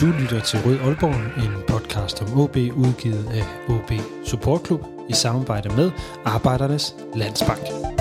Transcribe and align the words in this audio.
Du 0.00 0.06
lytter 0.06 0.40
til 0.40 0.58
Rød 0.66 0.78
Aalborg, 0.78 1.44
en 1.44 1.62
podcast 1.68 2.22
om 2.22 2.40
OB 2.40 2.56
udgivet 2.56 3.28
af 3.32 3.44
OB 3.68 3.92
Support 4.24 4.66
Club 4.66 4.80
i 5.08 5.12
samarbejde 5.12 5.68
med 5.68 5.90
Arbejdernes 6.24 6.94
Landsbank. 7.14 7.95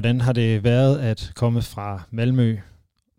Hvordan 0.00 0.20
har 0.20 0.32
det 0.32 0.64
været 0.64 0.98
at 0.98 1.32
komme 1.34 1.62
fra 1.62 2.02
Malmø 2.10 2.56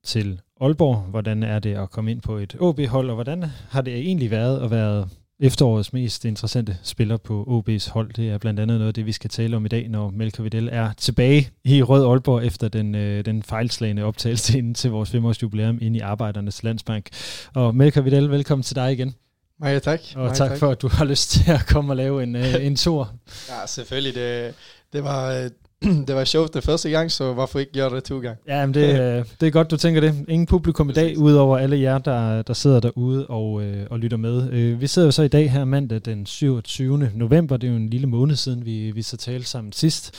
til 0.03 0.41
Aalborg? 0.61 0.97
Hvordan 0.97 1.43
er 1.43 1.59
det 1.59 1.75
at 1.77 1.91
komme 1.91 2.11
ind 2.11 2.21
på 2.21 2.37
et 2.37 2.55
OB-hold, 2.59 3.09
og 3.09 3.15
hvordan 3.15 3.45
har 3.69 3.81
det 3.81 3.93
egentlig 3.93 4.31
været 4.31 4.63
at 4.63 4.71
være 4.71 5.07
efterårets 5.39 5.93
mest 5.93 6.25
interessante 6.25 6.77
spiller 6.83 7.17
på 7.17 7.43
OB's 7.43 7.91
hold? 7.91 8.13
Det 8.13 8.29
er 8.29 8.37
blandt 8.37 8.59
andet 8.59 8.77
noget 8.77 8.87
af 8.87 8.93
det, 8.93 9.05
vi 9.05 9.11
skal 9.11 9.29
tale 9.29 9.55
om 9.55 9.65
i 9.65 9.67
dag, 9.67 9.89
når 9.89 10.09
Melker 10.09 10.43
Vidal 10.43 10.69
er 10.71 10.93
tilbage 10.97 11.49
i 11.63 11.83
Rød 11.83 12.05
Aalborg 12.05 12.45
efter 12.45 12.67
den, 12.67 12.95
øh, 12.95 13.25
den 13.25 13.43
fejlslagende 13.43 14.03
optagelse 14.03 14.57
ind 14.57 14.75
til 14.75 14.91
vores 14.91 15.09
femårs 15.09 15.43
jubilæum 15.43 15.77
inde 15.81 15.97
i 15.97 16.01
Arbejdernes 16.01 16.63
Landsbank. 16.63 17.09
Og 17.53 17.75
Melker 17.75 18.01
Vidal, 18.01 18.31
velkommen 18.31 18.63
til 18.63 18.75
dig 18.75 18.91
igen. 18.91 19.15
Mange 19.59 19.79
tak. 19.79 19.99
Og 20.15 20.21
Mange 20.21 20.35
tak, 20.35 20.49
tak 20.49 20.59
for, 20.59 20.69
at 20.69 20.81
du 20.81 20.87
har 20.87 21.05
lyst 21.05 21.29
til 21.31 21.51
at 21.51 21.65
komme 21.67 21.91
og 21.91 21.97
lave 21.97 22.23
en, 22.23 22.35
øh, 22.35 22.65
en 22.65 22.75
tur. 22.75 23.13
Ja, 23.49 23.67
selvfølgelig. 23.67 24.15
Det, 24.15 24.53
det 24.93 25.03
var 25.03 25.49
det 26.07 26.15
var 26.15 26.23
sjovt 26.23 26.53
det 26.53 26.63
første 26.63 26.89
gang, 26.89 27.11
så 27.11 27.33
hvorfor 27.33 27.59
ikke 27.59 27.71
gøre 27.71 27.95
det 27.95 28.03
to 28.03 28.19
gange? 28.19 28.37
Ja, 28.47 28.65
men 28.65 28.73
det, 28.73 28.99
øh, 28.99 29.25
det 29.41 29.47
er 29.47 29.51
godt, 29.51 29.71
du 29.71 29.77
tænker 29.77 30.01
det. 30.01 30.25
Ingen 30.27 30.45
publikum 30.45 30.89
i 30.89 30.93
dag, 30.93 31.17
udover 31.17 31.57
alle 31.57 31.79
jer, 31.79 31.97
der, 31.97 32.41
der 32.41 32.53
sidder 32.53 32.79
derude 32.79 33.27
og, 33.27 33.63
øh, 33.63 33.87
og 33.89 33.99
lytter 33.99 34.17
med. 34.17 34.51
Øh, 34.51 34.81
vi 34.81 34.87
sidder 34.87 35.07
jo 35.07 35.11
så 35.11 35.23
i 35.23 35.27
dag 35.27 35.51
her 35.51 35.65
mandag 35.65 36.01
den 36.05 36.25
27. 36.25 37.11
november. 37.15 37.57
Det 37.57 37.67
er 37.67 37.71
jo 37.71 37.77
en 37.77 37.89
lille 37.89 38.07
måned 38.07 38.35
siden, 38.35 38.65
vi, 38.65 38.91
vi 38.91 39.01
så 39.01 39.17
talte 39.17 39.47
sammen 39.47 39.73
sidst. 39.73 40.15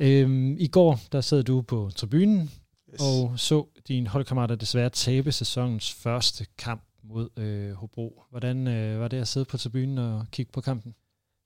Øh, 0.00 0.54
I 0.58 0.66
går, 0.66 1.00
der 1.12 1.20
sad 1.20 1.42
du 1.42 1.62
på 1.62 1.90
tribunen 1.96 2.50
yes. 2.94 3.00
og 3.00 3.32
så 3.36 3.66
din 3.88 4.06
holdkammerater 4.06 4.54
desværre 4.54 4.90
tabe 4.90 5.32
sæsonens 5.32 5.92
første 5.92 6.46
kamp 6.58 6.82
mod 7.04 7.28
øh, 7.36 7.72
Hobro. 7.72 8.22
Hvordan 8.30 8.68
øh, 8.68 9.00
var 9.00 9.08
det 9.08 9.20
at 9.20 9.28
sidde 9.28 9.44
på 9.44 9.56
tribunen 9.56 9.98
og 9.98 10.26
kigge 10.32 10.52
på 10.52 10.60
kampen? 10.60 10.94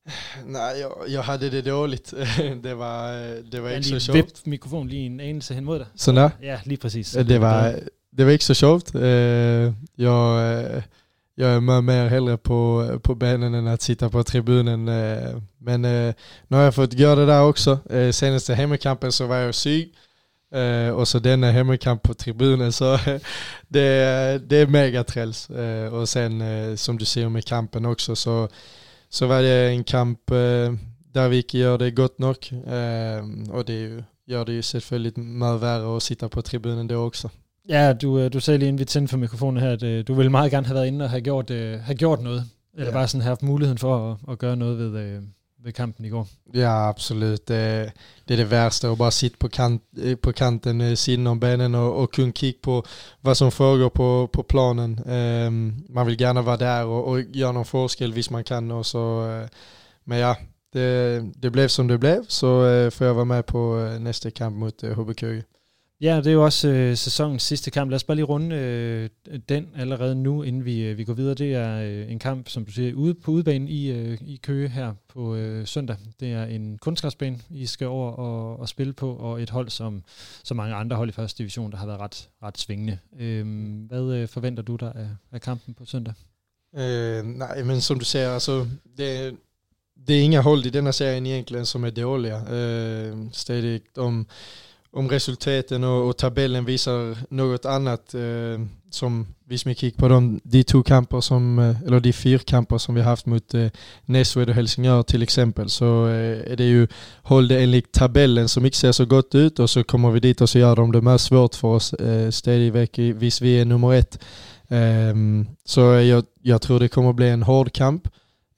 Nej, 0.46 0.80
jag, 0.80 0.92
jag 1.08 1.22
hade 1.22 1.50
det 1.50 1.62
dåligt. 1.62 2.14
det 2.62 2.74
var, 2.74 3.12
det 3.52 3.60
var 3.60 3.70
inte 3.70 4.00
så 4.00 4.00
sjovt. 4.00 4.16
Vipp 4.16 4.46
mikrofon 4.46 4.88
lige 4.88 5.06
en 5.06 5.20
anelse 5.20 5.54
hen 5.54 5.64
mod 5.64 5.78
dig. 5.78 5.86
Sådan 5.94 6.16
der? 6.16 6.30
Ja, 6.42 6.60
lige 6.64 6.78
præcis. 6.78 7.12
Det 7.12 7.40
var, 7.40 7.74
det 8.16 8.24
var 8.24 8.32
ikke 8.32 8.44
så 8.44 8.54
sjovt. 8.54 8.94
Jag, 9.96 10.82
jag 11.34 11.50
är 11.50 11.60
med 11.60 11.82
mer 11.82 12.08
hellre 12.08 12.38
på, 12.38 12.88
på 13.02 13.14
benen 13.14 13.54
än 13.54 13.66
att 13.66 13.82
sitta 13.82 14.08
på 14.08 14.22
tribunen. 14.22 14.84
Men 15.58 15.82
nu 16.48 16.56
har 16.56 16.62
jag 16.62 16.74
fått 16.74 16.92
göra 16.92 17.14
det 17.14 17.26
där 17.26 17.42
också. 17.42 17.78
Senaste 18.12 18.54
hemmakampen 18.54 19.12
så 19.12 19.26
var 19.26 19.36
jag 19.36 19.54
syg. 19.54 19.94
Och 20.94 21.08
så 21.08 21.18
denna 21.18 21.50
hemmakamp 21.50 22.02
på 22.02 22.14
tribunen 22.14 22.72
så 22.72 22.98
det, 23.68 24.42
det 24.48 24.56
är 24.56 24.66
megaträls. 24.66 25.50
Och 25.92 26.08
sen 26.08 26.42
som 26.76 26.98
du 26.98 27.04
ser 27.04 27.28
med 27.28 27.44
kampen 27.44 27.86
också 27.86 28.16
så 28.16 28.48
så 29.12 29.26
var 29.26 29.42
det 29.42 29.72
en 29.72 29.84
kamp 29.84 30.30
eh, 30.30 30.72
där 31.14 31.28
vi 31.28 31.36
inte 31.36 31.58
gör 31.58 31.78
det 31.78 31.90
gott 31.90 32.18
nog. 32.18 32.36
Eh, 32.52 33.50
och 33.50 33.64
det 33.64 33.72
ju, 33.72 34.02
gör 34.26 34.44
det 34.44 34.52
ju 34.52 34.62
selvfølgelig 34.62 35.18
meget 35.18 35.60
värre 35.60 35.96
att 35.96 36.02
sitta 36.02 36.28
på 36.28 36.42
tribunen 36.42 36.86
då 36.88 36.96
också. 36.96 37.28
Ja, 37.68 37.92
du, 37.92 38.18
øh, 38.18 38.32
du 38.32 38.40
sagde 38.40 38.58
lige 38.58 38.68
inden 38.68 38.78
vi 38.78 38.84
tændte 38.84 39.10
for 39.10 39.18
mikrofonen 39.18 39.62
her, 39.62 39.70
at 39.72 39.82
øh, 39.82 40.06
du 40.08 40.14
ville 40.14 40.30
meget 40.30 40.50
gerne 40.50 40.66
have 40.66 40.74
været 40.74 40.86
inde 40.86 41.04
og 41.04 41.10
have 41.10 41.20
gjort, 41.20 41.50
have 41.50 41.94
gjort 41.94 42.22
noget. 42.22 42.44
Eller 42.74 42.86
ja. 42.86 42.92
bare 42.92 43.08
sådan 43.08 43.26
haft 43.26 43.42
muligheden 43.42 43.78
for 43.78 44.12
at, 44.12 44.18
at 44.32 44.38
gøre 44.38 44.56
noget 44.56 44.78
ved, 44.78 45.22
uh, 45.66 46.06
igår. 46.06 46.26
Ja, 46.52 46.88
absolut. 46.88 47.46
Det, 47.46 47.92
det 48.24 48.34
är 48.34 48.38
det 48.38 48.44
värsta 48.44 48.90
att 48.90 48.98
bara 48.98 49.10
sitta 49.10 49.36
på, 49.38 49.48
kant, 49.48 49.82
eh, 50.02 50.16
på 50.16 50.32
kanten 50.32 50.80
eh, 50.80 50.94
sidan 50.94 51.26
om 51.26 51.40
benen 51.40 51.74
och, 51.74 52.02
och 52.02 52.12
kunna 52.12 52.32
kika 52.32 52.58
på 52.62 52.84
vad 53.20 53.36
som 53.36 53.50
föregår 53.52 53.90
på, 53.90 54.28
på 54.32 54.42
planen. 54.42 55.00
Um, 55.04 55.84
man 55.88 56.06
vill 56.06 56.20
gärna 56.20 56.42
vara 56.42 56.56
där 56.56 56.86
och, 56.86 57.08
och 57.08 57.20
göra 57.20 57.52
någon 57.52 57.64
forskel 57.64 58.12
visst 58.12 58.30
man 58.30 58.44
kan. 58.44 58.70
Och 58.70 58.86
så, 58.86 59.26
uh, 59.26 59.46
men 60.04 60.18
ja, 60.18 60.36
det, 60.72 61.20
det 61.34 61.50
blev 61.50 61.68
som 61.68 61.88
det 61.88 61.98
blev 61.98 62.24
så 62.28 62.64
uh, 62.64 62.90
får 62.90 63.06
jag 63.06 63.14
vara 63.14 63.24
med 63.24 63.46
på 63.46 63.96
nästa 64.00 64.30
kamp 64.30 64.56
mot 64.56 64.84
uh, 64.84 64.94
HBK. 64.94 65.22
Ja, 66.02 66.16
det 66.16 66.26
er 66.26 66.32
jo 66.32 66.44
også 66.44 66.68
øh, 66.68 66.96
sæsonens 66.96 67.42
sidste 67.42 67.70
kamp. 67.70 67.90
Lad 67.90 67.96
os 67.96 68.04
bare 68.04 68.14
lige 68.14 68.24
runde 68.24 68.56
øh, 68.56 69.10
den 69.48 69.68
allerede 69.76 70.14
nu, 70.14 70.42
inden 70.42 70.64
vi, 70.64 70.80
øh, 70.80 70.98
vi 70.98 71.04
går 71.04 71.12
videre. 71.12 71.34
Det 71.34 71.54
er 71.54 71.82
øh, 71.82 72.12
en 72.12 72.18
kamp, 72.18 72.48
som 72.48 72.64
du 72.64 72.72
siger, 72.72 72.94
ude 72.94 73.14
på 73.14 73.30
udebanen 73.30 73.68
i, 73.68 73.90
øh, 73.90 74.18
i 74.20 74.40
Køge 74.42 74.68
her 74.68 74.92
på 75.08 75.34
øh, 75.34 75.66
søndag. 75.66 75.96
Det 76.20 76.32
er 76.32 76.44
en 76.44 76.78
kunstgræsbane, 76.78 77.38
I 77.50 77.66
skal 77.66 77.86
over 77.86 78.12
og, 78.12 78.60
og 78.60 78.68
spille 78.68 78.92
på, 78.92 79.14
og 79.16 79.42
et 79.42 79.50
hold, 79.50 79.68
som, 79.68 80.02
som 80.44 80.56
mange 80.56 80.74
andre 80.74 80.96
hold 80.96 81.08
i 81.08 81.12
første 81.12 81.38
division, 81.38 81.70
der 81.70 81.76
har 81.76 81.86
været 81.86 82.00
ret, 82.00 82.28
ret 82.42 82.58
svingende. 82.58 82.98
Øh, 83.20 83.46
hvad 83.88 84.14
øh, 84.14 84.28
forventer 84.28 84.62
du 84.62 84.76
dig 84.76 84.92
af, 84.94 85.08
af 85.32 85.40
kampen 85.40 85.74
på 85.74 85.84
søndag? 85.84 86.14
Øh, 86.76 87.24
nej, 87.24 87.62
men 87.62 87.80
som 87.80 87.98
du 87.98 88.04
siger, 88.04 88.30
altså, 88.30 88.66
det, 88.98 89.36
det 90.08 90.18
er 90.18 90.22
ingen 90.22 90.42
hold 90.42 90.66
i 90.66 90.70
denna 90.70 90.92
serien 90.92 91.26
egentligen 91.26 91.66
som 91.66 91.84
er 91.84 91.90
dåliga. 91.90 92.54
Øh, 92.54 93.16
stadig 93.32 93.80
om 93.96 94.26
om 94.92 95.08
resultaten 95.08 95.84
och, 95.84 96.08
och, 96.08 96.16
tabellen 96.16 96.64
visar 96.64 97.16
något 97.34 97.64
annat 97.64 98.14
eh, 98.14 98.66
som 98.90 99.26
vi 99.44 99.58
som 99.58 99.72
gick 99.72 99.96
på 99.96 100.08
de, 100.08 100.40
de 100.44 100.64
två 100.64 100.82
kamper 100.82 101.20
som, 101.20 101.58
eh, 101.58 101.82
eller 101.82 102.00
de 102.00 102.12
fyrkamper 102.12 102.78
som 102.78 102.94
vi 102.94 103.02
haft 103.02 103.26
mot 103.26 103.54
eh, 103.54 103.66
Näsved 104.04 104.48
och 104.48 104.54
Helsingör 104.54 105.02
till 105.02 105.22
exempel 105.22 105.68
så 105.68 106.06
eh, 106.06 106.52
är 106.52 106.56
det 106.56 106.64
ju 106.64 106.88
håll 107.22 107.48
det 107.48 107.62
enligt 107.62 107.92
tabellen 107.92 108.48
som 108.48 108.64
inte 108.64 108.76
ser 108.76 108.92
så 108.92 109.04
gott 109.04 109.34
ut 109.34 109.58
och 109.58 109.70
så 109.70 109.84
kommer 109.84 110.10
vi 110.10 110.20
dit 110.20 110.40
och 110.40 110.48
så 110.48 110.58
gör 110.58 110.76
de 110.76 110.92
det 110.92 111.00
mer 111.00 111.18
svårt 111.18 111.54
för 111.54 111.68
oss 111.68 111.92
eh, 111.92 113.12
vis 113.14 113.40
vi 113.40 113.60
är 113.60 113.64
nummer 113.64 113.94
ett. 113.94 114.18
Eh, 114.68 115.14
så 115.64 115.80
jag, 115.80 116.24
jag 116.42 116.62
tror 116.62 116.80
det 116.80 116.88
kommer 116.88 117.12
bli 117.12 117.28
en 117.28 117.42
hård 117.42 117.72
kamp. 117.72 118.08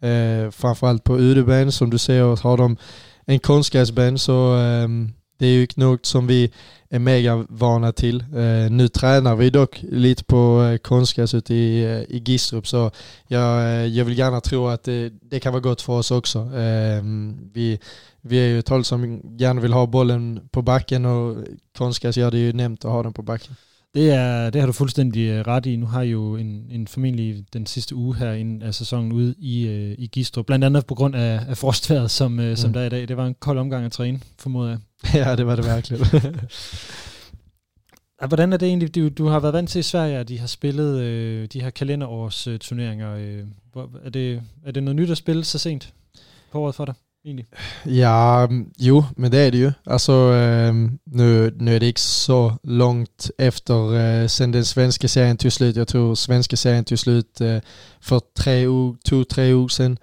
Eh, 0.02 0.50
framförallt 0.50 1.04
på 1.04 1.18
Udeben 1.18 1.72
som 1.72 1.90
du 1.90 1.98
ser 1.98 2.42
har 2.42 2.56
de 2.56 2.76
en 3.26 3.38
konstgräsben 3.38 4.18
så 4.18 4.56
eh, 4.56 4.88
det 5.38 5.46
är 5.46 5.52
ju 5.52 5.66
något 5.76 6.06
som 6.06 6.26
vi 6.26 6.50
är 6.90 6.98
mega 6.98 7.46
vana 7.48 7.92
till. 7.92 8.20
Eh, 8.20 8.70
nu 8.70 8.88
tränar 8.88 9.36
vi 9.36 9.50
dock 9.50 9.80
lite 9.82 10.24
på 10.24 10.62
eh, 10.62 10.78
konstgräs 10.78 11.34
ute 11.34 11.54
i, 11.54 11.84
eh, 11.84 12.16
i 12.16 12.22
Gistrup 12.26 12.66
så 12.66 12.90
jag, 13.28 13.62
eh, 13.64 13.86
jag 13.86 14.04
vill 14.04 14.18
gärna 14.18 14.40
tro 14.40 14.66
att 14.66 14.82
det, 14.82 15.12
det 15.22 15.40
kan 15.40 15.52
vara 15.52 15.62
gott 15.62 15.82
för 15.82 15.92
oss 15.92 16.10
också. 16.10 16.38
Eh, 16.38 17.02
vi, 17.52 17.78
vi 18.20 18.36
är 18.38 18.46
ju 18.46 18.58
ett 18.58 18.68
håll 18.68 18.84
som 18.84 19.20
gärna 19.38 19.60
vill 19.60 19.72
ha 19.72 19.86
bollen 19.86 20.40
på 20.50 20.62
backen 20.62 21.04
och 21.04 21.36
konstgräs 21.78 22.16
gör 22.16 22.30
det 22.30 22.38
ju 22.38 22.52
nämnt 22.52 22.84
att 22.84 22.90
ha 22.90 23.02
den 23.02 23.12
på 23.12 23.22
backen. 23.22 23.56
Det, 23.94 24.10
er, 24.10 24.50
det 24.50 24.60
har 24.60 24.66
du 24.66 24.72
fuldstændig 24.72 25.28
øh, 25.28 25.46
ret 25.46 25.66
i. 25.66 25.76
Nu 25.76 25.86
har 25.86 26.02
jo 26.02 26.36
en, 26.36 26.66
en 26.70 26.86
formentlig 26.88 27.44
den 27.52 27.66
sidste 27.66 27.94
uge 27.94 28.14
her 28.14 28.32
inden 28.32 28.62
af 28.62 28.74
sæsonen 28.74 29.12
ude 29.12 29.34
i, 29.38 29.66
i 29.98 30.06
Gistrup. 30.06 30.46
Blandt 30.46 30.64
andet 30.64 30.86
på 30.86 30.94
grund 30.94 31.14
af, 31.14 31.40
af 31.48 31.56
frostværet, 31.56 32.10
som, 32.10 32.32
mm. 32.32 32.56
som 32.56 32.72
der 32.72 32.80
er 32.80 32.86
i 32.86 32.88
dag. 32.88 33.08
Det 33.08 33.16
var 33.16 33.26
en 33.26 33.34
kold 33.40 33.58
omgang 33.58 33.86
at 33.86 33.92
træne, 33.92 34.20
formoder 34.38 34.68
jeg. 34.68 34.78
ja, 35.14 35.36
det 35.36 35.46
var 35.46 35.56
det 35.56 35.64
virkelig. 35.64 36.00
Hvordan 38.28 38.52
er 38.52 38.56
det 38.56 38.68
egentlig? 38.68 38.94
Du, 38.94 39.08
du 39.08 39.26
har 39.26 39.40
været 39.40 39.54
vant 39.54 39.70
til 39.70 39.78
i 39.78 39.82
Sverige, 39.82 40.18
at 40.18 40.28
de 40.28 40.38
har 40.38 40.46
spillet 40.46 41.00
øh, 41.00 41.48
de 41.52 41.60
her 41.60 41.70
kalenderårs 41.70 42.46
øh, 42.46 42.58
turneringer. 42.58 43.14
Øh, 43.14 43.44
er, 44.04 44.10
det, 44.10 44.42
er 44.66 44.72
det 44.72 44.82
noget 44.82 44.96
nyt 44.96 45.10
at 45.10 45.16
spille 45.16 45.44
så 45.44 45.58
sent 45.58 45.92
på 46.52 46.60
året 46.60 46.74
for 46.74 46.84
dig? 46.84 46.94
Egentlig? 47.24 47.46
Ja, 48.00 48.46
jo, 48.78 49.04
men 49.16 49.32
det 49.32 49.40
är 49.46 49.50
det 49.50 49.58
ju. 49.58 49.72
Alltså, 49.86 50.12
eh, 50.12 50.74
nu, 51.06 51.50
nu 51.60 51.74
är 51.74 51.78
det 51.78 51.86
inte 51.86 52.00
så 52.00 52.52
långt 52.64 53.30
efter 53.38 53.74
eh, 53.94 54.28
sen 54.28 54.52
den 54.52 54.64
svenska 54.64 55.08
serien 55.08 55.36
tog 55.36 55.52
slut. 55.52 55.76
Jag 55.76 55.88
tror 55.88 56.14
svenska 56.14 56.56
serien 56.56 56.84
tog 56.84 56.98
slut 56.98 57.40
eh, 57.40 57.60
för 58.00 58.20
tre, 58.36 58.64
två, 59.04 59.24
tre 59.24 59.54
år 59.54 59.68
sedan. 59.68 59.98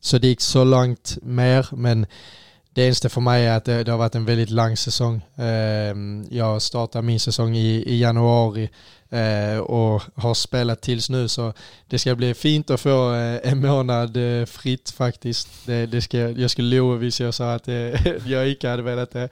Så 0.00 0.18
det 0.18 0.30
inte 0.30 0.42
så 0.42 0.64
långt 0.64 1.18
mer, 1.22 1.66
men 1.72 2.06
det 2.78 2.86
eneste 2.86 3.08
för 3.08 3.20
mig 3.20 3.46
är 3.46 3.56
att 3.56 3.64
det, 3.64 3.84
det, 3.84 3.90
har 3.90 3.98
varit 3.98 4.14
en 4.14 4.24
väldigt 4.24 4.50
lång 4.50 4.76
säsong. 4.76 5.22
Ehm, 5.36 6.26
jag 6.30 6.62
startade 6.62 7.06
min 7.06 7.20
säsong 7.20 7.56
i, 7.56 7.82
i 7.86 8.00
januari 8.00 8.70
eh, 9.08 9.58
och 9.58 10.02
har 10.14 10.34
spelat 10.34 10.82
tills 10.82 11.10
nu 11.10 11.28
så 11.28 11.52
det 11.86 11.98
ska 11.98 12.14
bli 12.14 12.34
fint 12.34 12.70
att 12.70 12.80
få 12.80 13.14
eh, 13.14 13.52
en 13.52 13.60
månad 13.60 14.16
eh, 14.16 14.46
fritt 14.46 14.90
faktiskt. 14.90 15.66
Det, 15.66 15.86
det 15.86 16.02
ska, 16.02 16.18
jag 16.18 16.50
skulle 16.50 16.76
lova 16.76 16.96
hvis 16.96 17.20
jag 17.20 17.34
sa 17.34 17.54
att 17.54 17.68
eh, 17.68 18.06
jag 18.26 18.48
inte 18.48 18.68
hade 18.68 18.82
velat 18.82 19.10
det. 19.10 19.28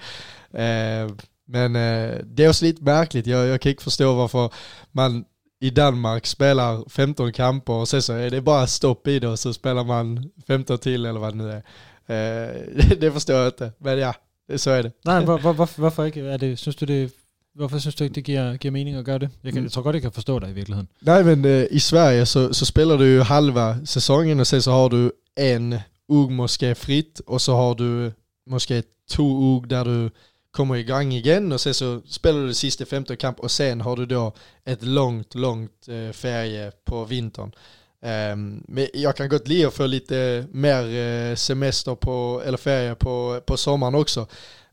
Ehm, 0.53 1.19
men 1.49 1.77
eh, 1.77 2.15
det 2.25 2.45
är 2.45 2.49
också 2.49 2.65
lite 2.65 2.83
märkligt. 2.83 3.27
Jag, 3.27 3.47
jag 3.47 3.61
kan 3.61 3.71
inte 3.71 3.85
förstå 3.85 4.15
varför 4.15 4.53
man 4.93 5.25
i 5.61 5.71
Danmark 5.71 6.27
spelar 6.27 6.89
15 6.89 7.33
kamper 7.33 7.73
och 7.73 7.89
sen 7.89 8.03
så 8.03 8.13
är 8.13 8.31
det 8.31 8.41
bara 8.41 8.67
stopp 8.67 9.09
i 9.09 9.19
det 9.19 9.29
och 9.29 9.39
så 9.39 9.53
spelar 9.53 9.85
man 9.85 10.31
15 10.47 10.79
till 10.79 11.07
eller 11.07 11.21
vad 11.21 11.33
det 11.33 11.45
nu 11.45 11.51
är. 11.51 11.63
Eh, 12.09 12.97
det 13.01 13.13
förstår 13.13 13.37
jag 13.37 13.49
inte. 13.49 13.73
Men 13.79 13.99
ja, 13.99 14.13
det, 14.49 14.59
så 14.59 14.71
är 14.71 14.83
det. 14.83 14.93
Nej, 15.05 15.25
hvor, 15.25 15.39
hvor, 15.39 15.53
hvor, 15.53 15.71
hvorfor 15.77 16.05
ikke? 16.05 16.21
Er 16.21 16.37
det, 16.37 16.59
synes 16.59 16.77
du 16.77 16.85
det, 16.85 17.13
hvorfor 17.55 17.79
synes 17.79 17.95
du 17.95 18.05
ikke, 18.05 18.15
det 18.15 18.25
giver, 18.25 18.57
giver 18.57 18.73
mening 18.73 18.97
at 18.97 19.05
gøre 19.05 19.19
det? 19.19 19.31
Jeg, 19.45 19.53
kan, 19.53 19.63
jeg 19.63 19.73
tror 19.73 19.83
godt, 19.83 19.95
jeg 19.95 20.03
kan 20.03 20.13
forstå 20.13 20.39
dig 20.39 20.51
i 20.51 20.53
virkeligheden. 20.53 20.89
Nej 21.01 21.23
men 21.23 21.45
øh, 21.45 21.67
i 21.71 21.79
Sverige 21.79 22.27
så, 22.27 22.53
så 22.53 22.65
spelar 22.65 22.97
du 22.97 23.05
ju 23.05 23.23
halva 23.23 23.77
säsongen 23.85 24.41
och 24.41 24.47
sen 24.47 24.63
så 24.63 24.71
har 24.71 24.89
du 24.89 25.11
en 25.37 25.75
ugg 26.09 26.33
måske 26.33 26.75
fritt 26.75 27.21
och 27.27 27.41
så 27.41 27.55
har 27.57 27.75
du 27.75 28.13
måske 28.47 28.83
två 29.09 29.57
ugg 29.57 29.71
där 29.71 29.85
du 29.85 30.11
kommer 30.53 30.75
igång 30.75 31.13
igen 31.13 31.53
och 31.53 31.61
sen 31.61 31.75
så 31.75 32.01
spelar 32.09 32.41
du 32.41 32.47
det 32.47 32.55
sista 32.55 32.85
femte 32.85 33.17
kamp 33.17 33.41
och 33.41 33.51
sen 33.51 33.81
har 33.81 33.97
du 33.97 34.07
då 34.07 34.33
ett 34.65 34.83
långt, 34.83 35.35
långt 35.35 35.89
eh, 35.89 36.13
ferie 36.13 36.73
på 36.85 37.05
vintern. 37.05 37.53
Um, 38.01 38.65
men 38.69 38.89
jag 38.95 39.17
kan 39.17 39.29
gott 39.29 39.49
och 39.67 39.75
för 39.75 39.89
lite 39.89 40.47
mer 40.53 40.95
eh, 40.95 41.35
semester 41.35 41.95
på, 41.95 42.43
eller 42.47 42.59
ferie 42.59 42.95
på, 42.95 43.41
på 43.47 43.57
sommaren 43.57 43.95
också. 43.95 44.27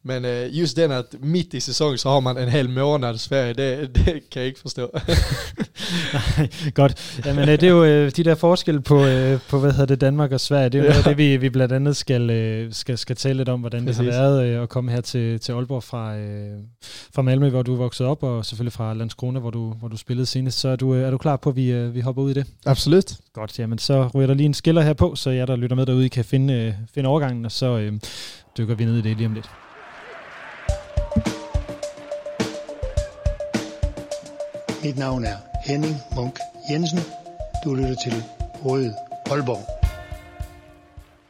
Men 0.05 0.25
eh, 0.25 0.59
just 0.59 0.75
den 0.75 0.91
att 0.91 1.15
mitt 1.21 1.53
i 1.53 1.61
säsong 1.61 1.97
så 1.97 2.09
har 2.09 2.21
man 2.21 2.37
en 2.37 2.49
hel 2.49 2.69
månads 2.69 3.27
ferie, 3.27 3.53
det, 3.53 3.95
det 3.95 4.29
kan 4.29 4.41
jag 4.41 4.47
inte 4.49 4.61
förstå. 4.61 4.89
Godt. 6.75 7.21
Jamen, 7.25 7.47
det 7.47 7.63
er 7.63 7.69
jo 7.69 7.83
øh, 7.83 8.11
de 8.11 8.23
der 8.23 8.35
forskelle 8.35 8.81
på, 8.81 9.05
på 9.49 9.59
hvad 9.59 9.71
hedder 9.71 9.85
det, 9.85 10.01
Danmark 10.01 10.31
og 10.31 10.39
Sverige. 10.39 10.69
Det 10.69 10.75
er 10.75 10.79
jo 10.79 10.85
ja. 10.85 10.91
noget 10.91 11.05
det, 11.05 11.17
vi, 11.17 11.37
vi 11.37 11.49
blandt 11.49 11.73
andet 11.73 11.95
skal, 11.95 12.67
skal, 12.71 12.97
skal 12.97 13.15
tale 13.15 13.37
lidt 13.37 13.49
om, 13.49 13.59
hvordan 13.59 13.85
Præcis. 13.85 14.05
det 14.05 14.13
har 14.13 14.21
været 14.21 14.45
øh, 14.45 14.63
at 14.63 14.69
komme 14.69 14.91
her 14.91 15.01
til, 15.01 15.39
til 15.39 15.51
Aalborg 15.51 15.83
fra, 15.83 16.13
fra 17.13 17.21
Malmø, 17.21 17.49
hvor 17.49 17.61
du 17.61 17.75
vokset 17.75 18.07
op, 18.07 18.23
og 18.23 18.45
selvfølgelig 18.45 18.73
fra 18.73 18.93
Landskrona, 18.93 19.39
hvor 19.39 19.49
du, 19.49 19.73
hvor 19.79 19.87
du 19.87 19.97
spillede 19.97 20.25
senest. 20.25 20.59
Så 20.59 20.69
er 20.69 20.75
du, 20.75 20.93
er 20.93 21.11
du 21.11 21.17
klar 21.17 21.35
på, 21.35 21.49
at 21.49 21.55
vi, 21.55 21.87
vi 21.87 21.99
hopper 21.99 22.21
ud 22.21 22.31
i 22.31 22.33
det? 22.33 22.45
Absolut. 22.65 23.13
Godt, 23.33 23.59
jamen 23.59 23.77
så 23.77 24.09
ryger 24.15 24.27
der 24.27 24.33
lige 24.33 24.45
en 24.45 24.53
skiller 24.53 24.81
her 24.81 24.93
på, 24.93 25.15
så 25.15 25.29
jeg 25.29 25.47
der 25.47 25.55
lytter 25.55 25.75
med 25.75 25.85
derude, 25.85 26.05
I 26.05 26.07
kan 26.07 26.25
finde, 26.25 26.75
finde 26.93 27.09
overgangen, 27.09 27.45
og 27.45 27.51
så 27.51 27.77
øh, 27.77 27.93
dykker 28.57 28.75
vi 28.75 28.85
ned 28.85 28.97
i 28.97 29.01
det 29.01 29.17
lige 29.17 29.27
om 29.27 29.33
lidt. 29.33 29.49
Mit 34.83 34.97
navn 34.97 35.23
er 35.23 35.35
Henning 35.65 35.95
Munk 36.15 36.39
Jensen. 36.71 36.99
Du 37.63 37.73
lytter 37.73 37.95
til 38.03 38.13
Røde 38.65 38.93
Aalborg. 39.31 39.59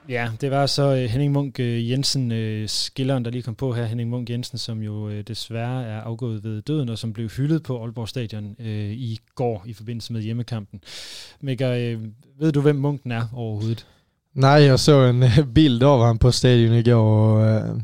Ja, 0.09 0.29
det 0.41 0.51
var 0.51 0.65
så 0.65 0.91
uh, 0.91 0.97
Henning 0.97 1.31
Munk 1.31 1.59
uh, 1.59 1.89
Jensen, 1.89 2.31
uh, 2.31 2.67
skilleren, 2.67 3.25
der 3.25 3.31
lige 3.31 3.41
kom 3.41 3.55
på 3.55 3.73
her. 3.73 3.85
Henning 3.85 4.09
Munk 4.09 4.29
Jensen, 4.29 4.57
som 4.57 4.79
jo 4.79 5.21
desværre 5.21 5.85
er 5.85 6.01
afgået 6.01 6.43
ved 6.43 6.61
døden, 6.61 6.89
og 6.89 6.97
som 6.97 7.13
blev 7.13 7.29
hyldet 7.29 7.63
på 7.63 7.81
Aalborg 7.83 8.09
Stadion 8.09 8.55
uh, 8.59 8.65
i 8.91 9.19
går 9.35 9.63
i 9.65 9.73
forbindelse 9.73 10.13
med 10.13 10.21
hjemmekampen. 10.21 10.81
Mega, 11.41 11.93
uh, 11.93 12.01
ved 12.39 12.51
du, 12.51 12.61
hvem 12.61 12.75
Munken 12.75 13.11
er 13.11 13.23
overhovedet? 13.33 13.85
Nej, 14.33 14.61
jag 14.61 14.79
såg 14.79 15.09
en 15.09 15.23
bild 15.53 15.83
av 15.83 16.05
han 16.05 16.17
på 16.17 16.31
stadion 16.31 16.73
igår 16.73 16.95
och 16.95 17.41
uh, 17.41 17.81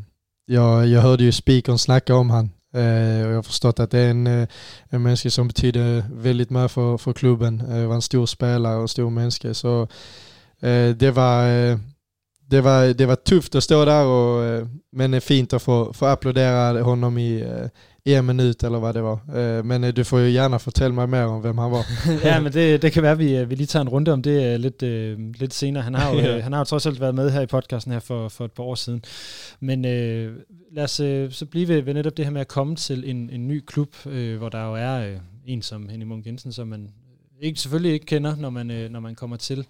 jag, 0.47 0.87
jag 0.87 1.01
hörde 1.01 1.23
ju 1.23 1.31
speakern 1.31 1.77
snacka 1.77 2.15
om 2.15 2.29
han 2.29 2.49
Eh, 2.73 3.25
och 3.25 3.31
jag 3.31 3.35
har 3.35 3.43
förstått 3.43 3.79
att 3.79 3.91
det 3.91 3.99
är 3.99 4.09
en, 4.09 4.27
eh, 4.27 4.47
en 4.89 5.03
människa 5.03 5.29
som 5.29 5.47
betyder 5.47 6.03
väldigt 6.13 6.49
mycket 6.49 6.71
för, 6.71 6.97
för 6.97 7.13
klubben. 7.13 7.61
Eh, 7.61 7.75
det 7.75 7.87
var 7.87 7.95
en 7.95 8.01
stor 8.01 8.25
spelare 8.25 8.77
och 8.77 8.89
stor 8.89 9.09
människa. 9.09 9.53
Så 9.53 9.87
det 10.95 11.11
var 11.11 11.79
det 12.49 12.61
var, 12.61 12.93
det 12.93 13.05
var 13.05 13.15
tufft 13.15 13.55
att 13.55 13.63
stå 13.63 13.85
där, 13.85 14.05
och, 14.05 14.67
men 14.91 15.11
det 15.11 15.17
är 15.17 15.21
fint 15.21 15.53
att 15.53 15.63
få, 15.63 15.93
få 15.93 16.05
applådera 16.05 16.81
honom 16.81 17.17
i, 17.17 17.45
en 18.05 18.25
minut 18.25 18.63
eller 18.63 18.79
vad 18.79 18.93
det 18.93 19.03
var. 19.03 19.61
Men 19.61 19.93
du 19.93 20.03
får 20.03 20.19
ju 20.19 20.31
gärna 20.31 20.57
fortælle 20.57 20.95
mig 20.95 21.09
mer 21.09 21.23
om, 21.23 21.43
vem 21.43 21.57
han 21.57 21.71
var. 21.71 21.85
ja, 22.27 22.39
men 22.39 22.53
det, 22.53 22.81
det 22.81 22.91
kan 22.91 23.03
være, 23.03 23.11
at 23.11 23.19
vi, 23.19 23.45
vi 23.45 23.55
lige 23.55 23.67
tager 23.67 23.81
en 23.81 23.89
runde 23.89 24.13
om 24.13 24.21
det 24.21 24.59
lidt, 24.59 24.81
lidt 25.39 25.53
senere. 25.53 25.83
Han 25.83 25.95
har 25.95 26.13
jo, 26.13 26.19
ja. 26.19 26.39
han 26.45 26.51
har 26.53 26.59
jo 26.59 26.63
trods 26.63 26.85
alt 26.85 26.99
været 26.99 27.15
med 27.15 27.31
her 27.31 27.41
i 27.41 27.45
podcasten 27.45 27.93
her 27.93 27.99
for, 27.99 28.29
for 28.29 28.45
et 28.45 28.51
par 28.51 28.63
år 28.63 28.75
siden. 28.75 29.03
Men 29.59 29.85
øh, 29.85 30.35
lad 30.71 30.83
os 30.83 30.91
så 31.35 31.45
blive 31.51 31.67
ved, 31.67 31.81
ved 31.81 31.93
netop 31.93 32.17
det 32.17 32.25
her 32.25 32.31
med 32.31 32.41
at 32.41 32.47
komme 32.47 32.75
til 32.75 33.09
en, 33.09 33.29
en 33.29 33.47
ny 33.47 33.63
klub, 33.67 33.95
øh, 34.05 34.37
hvor 34.37 34.49
der 34.49 34.65
jo 34.65 34.73
er 34.73 35.11
øh, 35.11 35.17
en 35.45 35.61
som 35.61 35.89
Henning 35.89 36.09
Munk 36.09 36.25
Jensen, 36.25 36.51
som 36.51 36.67
man 36.67 36.89
ikke, 37.41 37.59
selvfølgelig 37.59 37.93
ikke 37.93 38.05
kender, 38.05 38.35
når 38.35 38.49
man, 38.49 38.71
øh, 38.71 38.89
når 38.91 38.99
man 38.99 39.15
kommer 39.15 39.37
til. 39.37 39.65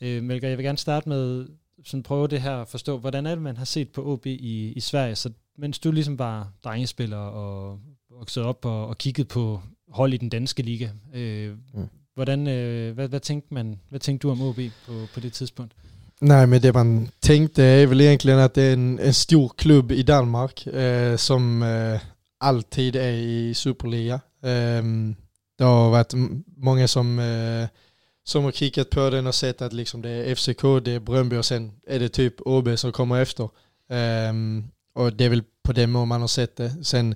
Øh, 0.00 0.22
Melker, 0.22 0.48
jeg 0.48 0.58
vil 0.58 0.64
gerne 0.64 0.78
starte 0.78 1.08
med 1.08 1.46
sådan 1.84 2.02
prøve 2.02 2.28
det 2.28 2.40
her 2.40 2.56
at 2.56 2.68
forstå, 2.68 2.98
hvordan 2.98 3.26
er 3.26 3.34
det, 3.34 3.42
man 3.42 3.56
har 3.56 3.64
set 3.64 3.88
på 3.88 4.12
OB 4.12 4.26
i, 4.26 4.72
i 4.76 4.80
Sverige, 4.80 5.14
så 5.14 5.30
mens 5.58 5.78
du 5.78 5.90
ligesom 5.90 6.18
var 6.18 6.52
drengespiller 6.64 7.16
og 7.16 7.80
vokset 8.10 8.42
op 8.42 8.64
og, 8.64 8.88
og 8.88 8.98
kigget 8.98 9.28
på 9.28 9.60
hold 9.88 10.14
i 10.14 10.16
den 10.16 10.28
danske 10.28 10.62
liga, 10.62 10.88
øh, 11.14 11.56
mm. 11.74 11.88
hvordan, 12.14 12.48
øh, 12.48 12.94
hvad, 12.94 13.08
hvad, 13.08 13.20
tænkte 13.20 13.54
man, 13.54 13.80
hvad 13.88 14.00
tænkte 14.00 14.28
du 14.28 14.32
om 14.32 14.42
OB 14.42 14.58
på, 14.86 14.92
på 15.14 15.20
det 15.20 15.32
tidspunkt? 15.32 15.72
Nej, 16.20 16.46
men 16.46 16.62
det 16.62 16.74
man 16.74 17.08
tänkte 17.20 17.62
är 17.62 17.86
väl 17.86 18.00
egentligen 18.00 18.38
att 18.38 18.54
det 18.54 18.62
är 18.62 18.72
en, 18.72 18.98
en 18.98 19.14
stor 19.14 19.48
klubb 19.56 19.92
i 19.92 20.02
Danmark 20.02 20.66
eh, 20.66 21.16
som 21.16 21.62
eh, 21.62 22.00
alltid 22.40 22.96
är 22.96 23.12
i 23.12 23.54
Superliga. 23.54 24.20
Eh, 24.44 24.82
det 25.58 25.64
har 25.64 25.90
varit 25.90 26.14
många 26.56 26.88
som, 26.88 27.18
eh, 27.18 27.68
som 28.24 28.44
har 28.44 28.52
kikat 28.52 28.90
på 28.90 29.10
den 29.10 29.26
och 29.26 29.34
sett 29.34 29.62
att 29.62 29.72
liksom 29.72 30.02
det 30.02 30.10
är 30.10 30.34
FCK, 30.34 30.62
det 30.84 30.92
är 30.92 31.00
Bröndby 31.00 31.36
och 31.36 31.44
sen 31.44 31.72
är 31.86 31.98
det 31.98 32.08
typ 32.08 32.34
OB 32.40 32.78
som 32.78 32.92
kommer 32.92 33.22
efter. 33.22 33.48
Och 34.94 35.12
det 35.12 35.24
är 35.24 35.28
väl 35.28 35.42
på 35.62 35.72
den 35.72 35.90
mån 35.90 36.08
man 36.08 36.20
har 36.20 36.28
sett 36.28 36.56
det. 36.56 36.84
Sen 36.84 37.14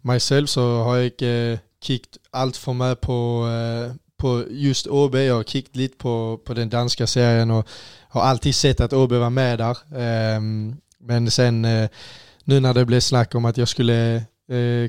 mig 0.00 0.20
själv 0.20 0.46
så 0.46 0.82
har 0.82 0.96
jag 0.96 1.06
inte 1.06 1.28
eh, 1.28 1.58
kickat 1.82 2.18
allt 2.30 2.56
för 2.56 2.72
mig 2.72 2.96
på, 2.96 3.48
eh, 3.48 3.94
på 4.16 4.44
just 4.50 4.86
OB. 4.86 5.14
Jag 5.14 5.34
har 5.34 5.44
kickat 5.44 5.76
lite 5.76 5.96
på, 5.96 6.40
på 6.44 6.54
den 6.54 6.68
danska 6.68 7.06
serien 7.06 7.50
och 7.50 7.68
har 8.08 8.22
alltid 8.22 8.54
sett 8.54 8.80
att 8.80 8.92
OB 8.92 9.12
var 9.12 9.30
med 9.30 9.58
där. 9.58 9.78
Ehm, 9.96 10.76
men 10.98 11.30
sen 11.30 11.64
eh, 11.64 11.88
nu 12.44 12.60
när 12.60 12.74
det 12.74 12.84
blev 12.84 13.00
snack 13.00 13.34
om 13.34 13.44
att 13.44 13.56
jag 13.56 13.68
skulle 13.68 14.24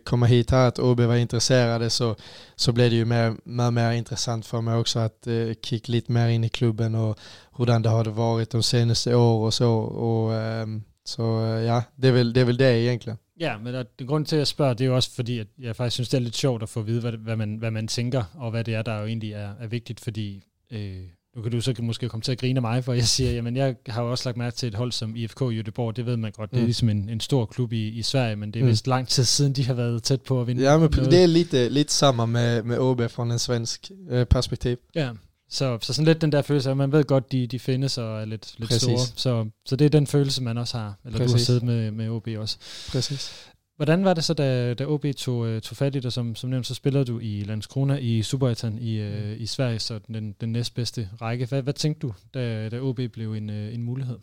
komma 0.04 0.26
hit 0.26 0.52
här, 0.52 0.68
att 0.68 0.80
OB 0.80 1.00
var 1.00 1.16
intresserade 1.16 1.90
så, 1.90 2.16
så 2.56 2.72
blev 2.72 2.90
det 2.90 2.96
ju 2.96 3.06
mer, 3.06 3.36
mer, 3.44 3.72
mer 3.72 3.92
intressant 3.92 4.46
för 4.46 4.62
mig 4.62 4.76
också 4.76 5.00
att 5.00 5.28
eh, 5.28 5.54
kicka 5.62 5.92
lite 5.92 6.12
mer 6.12 6.28
in 6.28 6.44
i 6.44 6.50
klubben 6.50 6.96
och 6.96 7.20
hur 7.58 7.66
det 7.66 7.90
hade 7.90 8.10
varit 8.10 8.50
de 8.50 8.64
senaste 8.64 9.16
åren 9.16 9.46
och 9.48 9.54
så. 9.54 9.72
Och, 9.80 10.34
ehm, 10.34 10.84
så 11.10 11.24
ja, 11.66 11.82
det 12.02 12.08
är, 12.08 12.12
väl, 12.12 12.34
det 12.34 12.42
är 12.42 12.46
väl 12.46 12.58
det 12.58 12.66
egentligen. 12.66 13.18
Ja, 13.40 13.58
men 13.58 13.74
der, 13.74 13.84
den 14.00 14.08
grund 14.08 14.26
til 14.26 14.36
at 14.36 14.48
spørge, 14.48 14.74
det 14.74 14.82
er 14.82 14.86
jo 14.86 14.96
også 14.96 15.12
fordi, 15.16 15.40
at 15.40 15.48
jeg 15.60 15.76
faktisk 15.76 15.94
synes, 15.94 16.10
det 16.10 16.18
er 16.18 16.22
lidt 16.22 16.36
sjovt 16.36 16.64
at 16.64 16.70
få 16.70 16.80
at 16.80 16.88
vide, 16.88 17.02
hvad, 17.02 17.12
hvad, 17.12 17.36
man, 17.36 17.56
hvad 17.56 17.72
man 17.72 17.88
tænker, 17.88 18.24
og 18.36 18.52
hvad 18.52 18.64
det 18.64 18.76
er, 18.76 18.82
der 18.82 19.00
jo 19.00 19.06
egentlig 19.06 19.34
er, 19.34 19.52
er 19.60 19.68
vigtigt, 19.68 20.00
fordi 20.00 20.44
øh, 20.72 20.96
nu 21.36 21.42
kan 21.42 21.52
du 21.52 21.62
så 21.62 21.74
måske 21.82 22.10
komme 22.10 22.22
til 22.22 22.32
at 22.32 22.38
grine 22.38 22.58
af 22.58 22.62
mig, 22.62 22.84
for 22.84 22.94
jeg 22.94 23.04
siger, 23.04 23.32
jamen 23.32 23.58
jeg 23.58 23.76
har 23.88 24.04
jo 24.04 24.12
også 24.12 24.30
lagt 24.30 24.38
mærke 24.38 24.56
til 24.56 24.68
et 24.68 24.76
hold 24.76 24.92
som 24.92 25.16
IFK 25.16 25.42
Göteborg, 25.42 25.92
det 25.96 26.06
ved 26.06 26.18
man 26.18 26.32
godt, 26.32 26.50
det 26.50 26.58
er 26.58 26.62
mm. 26.62 26.66
ligesom 26.66 26.90
en, 26.90 27.10
en 27.10 27.20
stor 27.20 27.46
klub 27.46 27.74
i, 27.74 27.88
i 27.88 28.02
Sverige, 28.02 28.36
men 28.36 28.52
det 28.54 28.60
er 28.60 28.64
mm. 28.64 28.70
vist 28.70 28.88
lang 28.88 29.08
tid 29.08 29.24
siden, 29.24 29.54
de 29.54 29.66
har 29.66 29.74
været 29.74 30.04
tæt 30.04 30.22
på 30.22 30.42
at 30.42 30.48
vinde 30.48 30.62
Ja, 30.62 30.78
men 30.78 30.90
noget. 30.96 31.12
det 31.12 31.24
er 31.24 31.28
lidt, 31.28 31.72
lidt 31.72 31.92
sammen 31.92 32.32
med, 32.32 32.64
med 32.64 32.78
OB 32.78 33.02
fra 33.10 33.24
en 33.24 33.40
svensk 33.40 33.92
øh, 34.10 34.26
perspektiv. 34.26 34.78
Ja, 34.96 35.12
så, 35.50 35.78
så 35.82 35.94
sådan 35.94 36.06
lidt 36.06 36.22
den 36.22 36.32
der 36.32 36.42
følelse, 36.42 36.72
at 36.72 36.78
man 36.78 36.92
ved 36.92 37.04
godt, 37.04 37.32
de, 37.32 37.48
de 37.48 37.60
findes 37.60 37.98
og 37.98 38.22
er 38.22 38.26
lidt, 38.26 38.56
lidt 38.58 38.74
store. 38.74 38.98
Så, 39.16 39.50
så 39.66 39.76
det 39.76 39.86
er 39.86 39.90
den 39.90 40.08
følelse, 40.08 40.44
man 40.44 40.58
også 40.58 40.78
har, 40.78 40.96
eller 41.06 41.18
Præcis. 41.18 41.32
du 41.32 41.38
har 41.38 41.46
siddet 41.46 41.64
med, 41.64 41.92
med 41.92 42.10
OB 42.10 42.28
også. 42.38 42.58
Præcis. 42.92 43.50
Hvordan 43.76 44.06
var 44.06 44.14
det 44.14 44.24
så, 44.24 44.34
da, 44.34 44.74
da 44.74 44.86
OB 44.86 45.06
tog, 45.18 45.48
øh, 45.48 45.62
tog 45.62 45.78
fat 45.78 45.96
i 45.96 46.00
dig? 46.00 46.14
Som, 46.14 46.36
som 46.36 46.50
nævnt, 46.50 46.68
så 46.68 46.74
spiller 46.74 47.04
du 47.04 47.20
i 47.20 47.44
Landskrona 47.44 47.96
i 47.96 48.22
Superettan 48.22 48.78
i, 48.78 49.00
øh, 49.00 49.42
i 49.42 49.46
Sverige, 49.46 49.80
så 49.80 50.00
den, 50.08 50.36
den 50.42 50.52
næstbedste 50.52 51.10
række. 51.22 51.46
Hvad, 51.46 51.62
hvad 51.62 51.74
tænkte 51.74 52.08
du, 52.08 52.14
da, 52.34 52.70
da 52.70 52.80
OB 52.80 53.00
blev 53.14 53.34
en, 53.34 53.50
øh, 53.50 53.74
en 53.74 53.84
mulighed? 53.84 54.18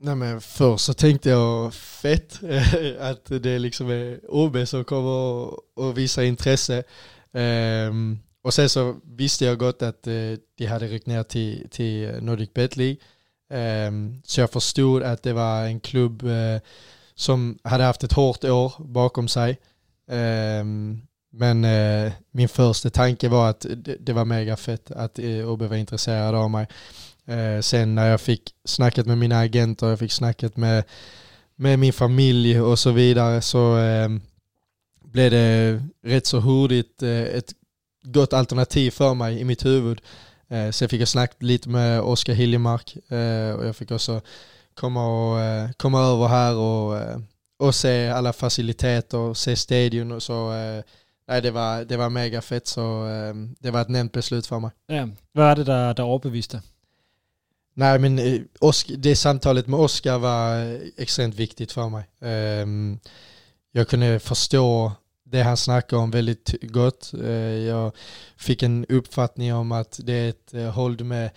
Nej, 0.00 0.14
men 0.14 0.40
först 0.40 0.84
så 0.84 0.92
tänkte 0.92 1.30
jag 1.30 1.74
fett 1.74 2.42
att 3.10 3.28
det 3.28 3.60
liksom 3.60 3.90
är 3.90 4.16
OB 4.28 4.56
som 4.66 4.84
kommer 4.84 5.46
att 5.80 5.96
visa 5.96 6.22
intresse. 6.22 6.82
Um, 7.34 8.18
och 8.42 8.54
sen 8.54 8.68
så 8.68 8.96
visste 9.04 9.44
jag 9.44 9.58
gott 9.58 9.82
att 9.82 10.06
eh, 10.06 10.34
de 10.54 10.66
hade 10.66 10.86
ryckt 10.86 11.06
ner 11.06 11.22
till, 11.22 11.68
till 11.70 12.22
Nordic 12.22 12.52
Bet 12.54 12.76
League. 12.76 12.96
Ehm, 13.50 14.22
så 14.24 14.40
jag 14.40 14.50
förstod 14.50 15.02
att 15.02 15.22
det 15.22 15.32
var 15.32 15.64
en 15.64 15.80
klubb 15.80 16.22
eh, 16.22 16.60
som 17.14 17.58
hade 17.62 17.84
haft 17.84 18.04
ett 18.04 18.12
hårt 18.12 18.44
år 18.44 18.72
bakom 18.78 19.28
sig. 19.28 19.58
Ehm, 20.10 21.00
men 21.32 21.64
eh, 21.64 22.12
min 22.30 22.48
första 22.48 22.90
tanke 22.90 23.28
var 23.28 23.50
att 23.50 23.66
det, 23.76 23.96
det 24.00 24.12
var 24.12 24.24
mega 24.24 24.56
fett 24.56 24.90
att 24.90 25.18
OB 25.18 25.62
var 25.62 25.76
intresserad 25.76 26.34
av 26.34 26.50
mig. 26.50 26.66
Sen 27.60 27.94
när 27.94 28.10
jag 28.10 28.20
fick 28.20 28.54
snacket 28.64 29.06
med 29.06 29.18
mina 29.18 29.38
agenter, 29.38 29.88
jag 29.88 29.98
fick 29.98 30.12
snacket 30.12 30.56
med, 30.56 30.84
med 31.56 31.78
min 31.78 31.92
familj 31.92 32.60
och 32.60 32.78
så 32.78 32.90
vidare 32.90 33.40
så 33.40 33.76
ehm, 33.76 34.20
blev 35.04 35.30
det 35.30 35.82
rätt 36.02 36.26
så 36.26 36.40
hurtigt 36.40 37.02
ett 37.02 37.52
gott 38.02 38.32
alternativ 38.32 38.90
för 38.90 39.14
mig 39.14 39.40
i 39.40 39.44
mitt 39.44 39.64
huvud. 39.64 40.00
sen 40.72 40.88
fick 40.88 41.00
jag 41.00 41.08
snacka 41.08 41.34
lite 41.38 41.68
med 41.68 42.00
Oskar 42.00 42.32
Hiljemark 42.34 42.96
och 43.58 43.66
jag 43.66 43.76
fick 43.76 43.90
också 43.90 44.20
komma, 44.74 45.06
och, 45.06 45.40
eh, 45.40 45.70
komma 45.76 46.00
över 46.00 46.26
här 46.28 46.54
och, 46.56 46.96
eh, 46.98 47.18
och 47.58 47.74
se 47.74 48.08
alla 48.08 48.32
faciliteter, 48.32 49.34
se 49.34 49.56
stadion 49.56 50.12
och 50.12 50.22
så. 50.22 50.52
Eh, 50.52 50.82
nej, 51.28 51.42
det 51.42 51.50
var, 51.50 51.84
det 51.84 51.96
var 51.96 52.10
mega 52.10 52.42
fett 52.42 52.66
så 52.66 53.06
det 53.58 53.70
var 53.70 53.80
ett 53.80 53.88
nämnt 53.88 54.12
beslut 54.12 54.46
för 54.46 54.58
mig. 54.60 54.70
Ja. 54.86 55.08
Vad 55.32 55.46
är 55.46 55.56
det, 55.56 55.64
der, 55.64 55.94
der 55.94 56.04
overbeviste 56.04 56.62
Nej 57.74 57.98
men 57.98 58.18
eh, 58.18 58.40
Osk- 58.60 58.96
det 58.98 59.16
samtalet 59.16 59.66
med 59.66 59.80
Oskar 59.80 60.18
var 60.18 60.56
eh, 60.72 60.80
extremt 60.96 61.34
viktigt 61.34 61.72
för 61.72 61.88
mig. 61.88 62.04
Ehm, 62.20 62.98
jag 63.72 63.88
kunde 63.88 64.20
förstå 64.20 64.92
det 65.32 65.42
han 65.42 65.56
snackar 65.56 65.96
om 65.96 66.10
väldigt 66.10 66.54
gott. 66.62 67.14
Eh, 67.14 67.30
jag 67.70 67.92
fick 68.36 68.62
en 68.62 68.86
uppfattning 68.88 69.54
om 69.54 69.72
att 69.72 70.00
det 70.02 70.12
är 70.12 70.28
ett 70.28 70.54
eh, 70.54 70.70
hold 70.70 71.04
med 71.04 71.30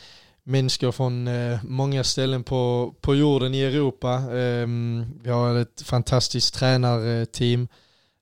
människor 0.43 0.91
från 0.91 1.27
eh, 1.27 1.59
många 1.63 2.03
ställen 2.03 2.43
på, 2.43 2.93
på 3.01 3.15
jorden 3.15 3.53
i 3.53 3.61
Europa. 3.61 4.13
Ehm, 4.13 5.05
vi 5.23 5.29
har 5.29 5.55
ett 5.55 5.81
fantastiskt 5.81 6.53
tränarteam 6.53 7.67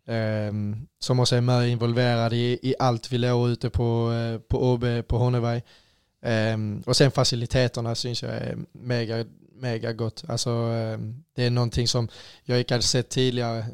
ehm, 0.07 0.87
som 0.99 1.19
också 1.19 1.35
är 1.35 1.41
mer 1.41 1.61
involverade 1.61 2.35
i, 2.35 2.59
i 2.61 2.75
allt 2.79 3.11
vi 3.11 3.17
låg 3.17 3.49
ute 3.49 3.69
på, 3.69 4.11
eh, 4.11 4.39
på 4.39 4.71
OB, 4.73 4.85
på 5.07 5.17
Honneberg. 5.17 5.61
Ehm, 6.25 6.83
och 6.85 6.95
sen 6.97 7.11
faciliteterna 7.11 7.95
syns 7.95 8.23
jag 8.23 8.31
är 8.31 8.57
mega, 8.71 9.25
mega 9.55 9.93
gott. 9.93 10.23
Alltså, 10.27 10.51
det 11.35 11.45
är 11.45 11.49
någonting 11.49 11.87
som 11.87 12.07
jag 12.43 12.59
inte 12.59 12.73
hade 12.73 12.83
sett 12.83 13.09
tidigare. 13.09 13.65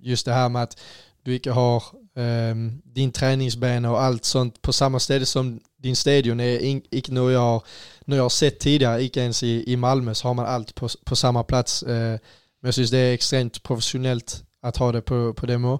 Just 0.00 0.26
det 0.26 0.32
här 0.32 0.48
med 0.48 0.62
att 0.62 0.76
du 1.24 1.34
inte 1.34 1.50
har 1.50 1.82
um, 2.14 2.82
din 2.84 3.12
träningsbana 3.12 3.90
och 3.90 4.02
allt 4.02 4.24
sånt 4.24 4.62
på 4.62 4.72
samma 4.72 4.98
ställe 5.00 5.26
som 5.26 5.60
din 5.78 5.96
stadion 5.96 6.40
är 6.40 6.58
inte 6.94 7.12
något 7.12 7.32
jag, 7.32 7.40
har- 7.40 7.62
något 8.04 8.16
jag 8.16 8.24
har 8.24 8.28
sett 8.28 8.58
tidigare, 8.58 9.02
inte 9.04 9.20
ens 9.20 9.42
i, 9.42 9.72
i 9.72 9.76
Malmö 9.76 10.14
så 10.14 10.28
har 10.28 10.34
man 10.34 10.46
allt 10.46 10.74
på, 10.74 10.88
på 11.04 11.16
samma 11.16 11.44
plats. 11.44 11.82
Uh, 11.82 11.88
men 11.88 12.68
jag 12.68 12.74
syns 12.74 12.90
det 12.90 12.98
är 12.98 13.14
extremt 13.14 13.62
professionellt 13.62 14.44
att 14.62 14.76
ha 14.76 14.92
det 14.92 15.02
på, 15.02 15.34
på 15.34 15.46
demo. 15.46 15.78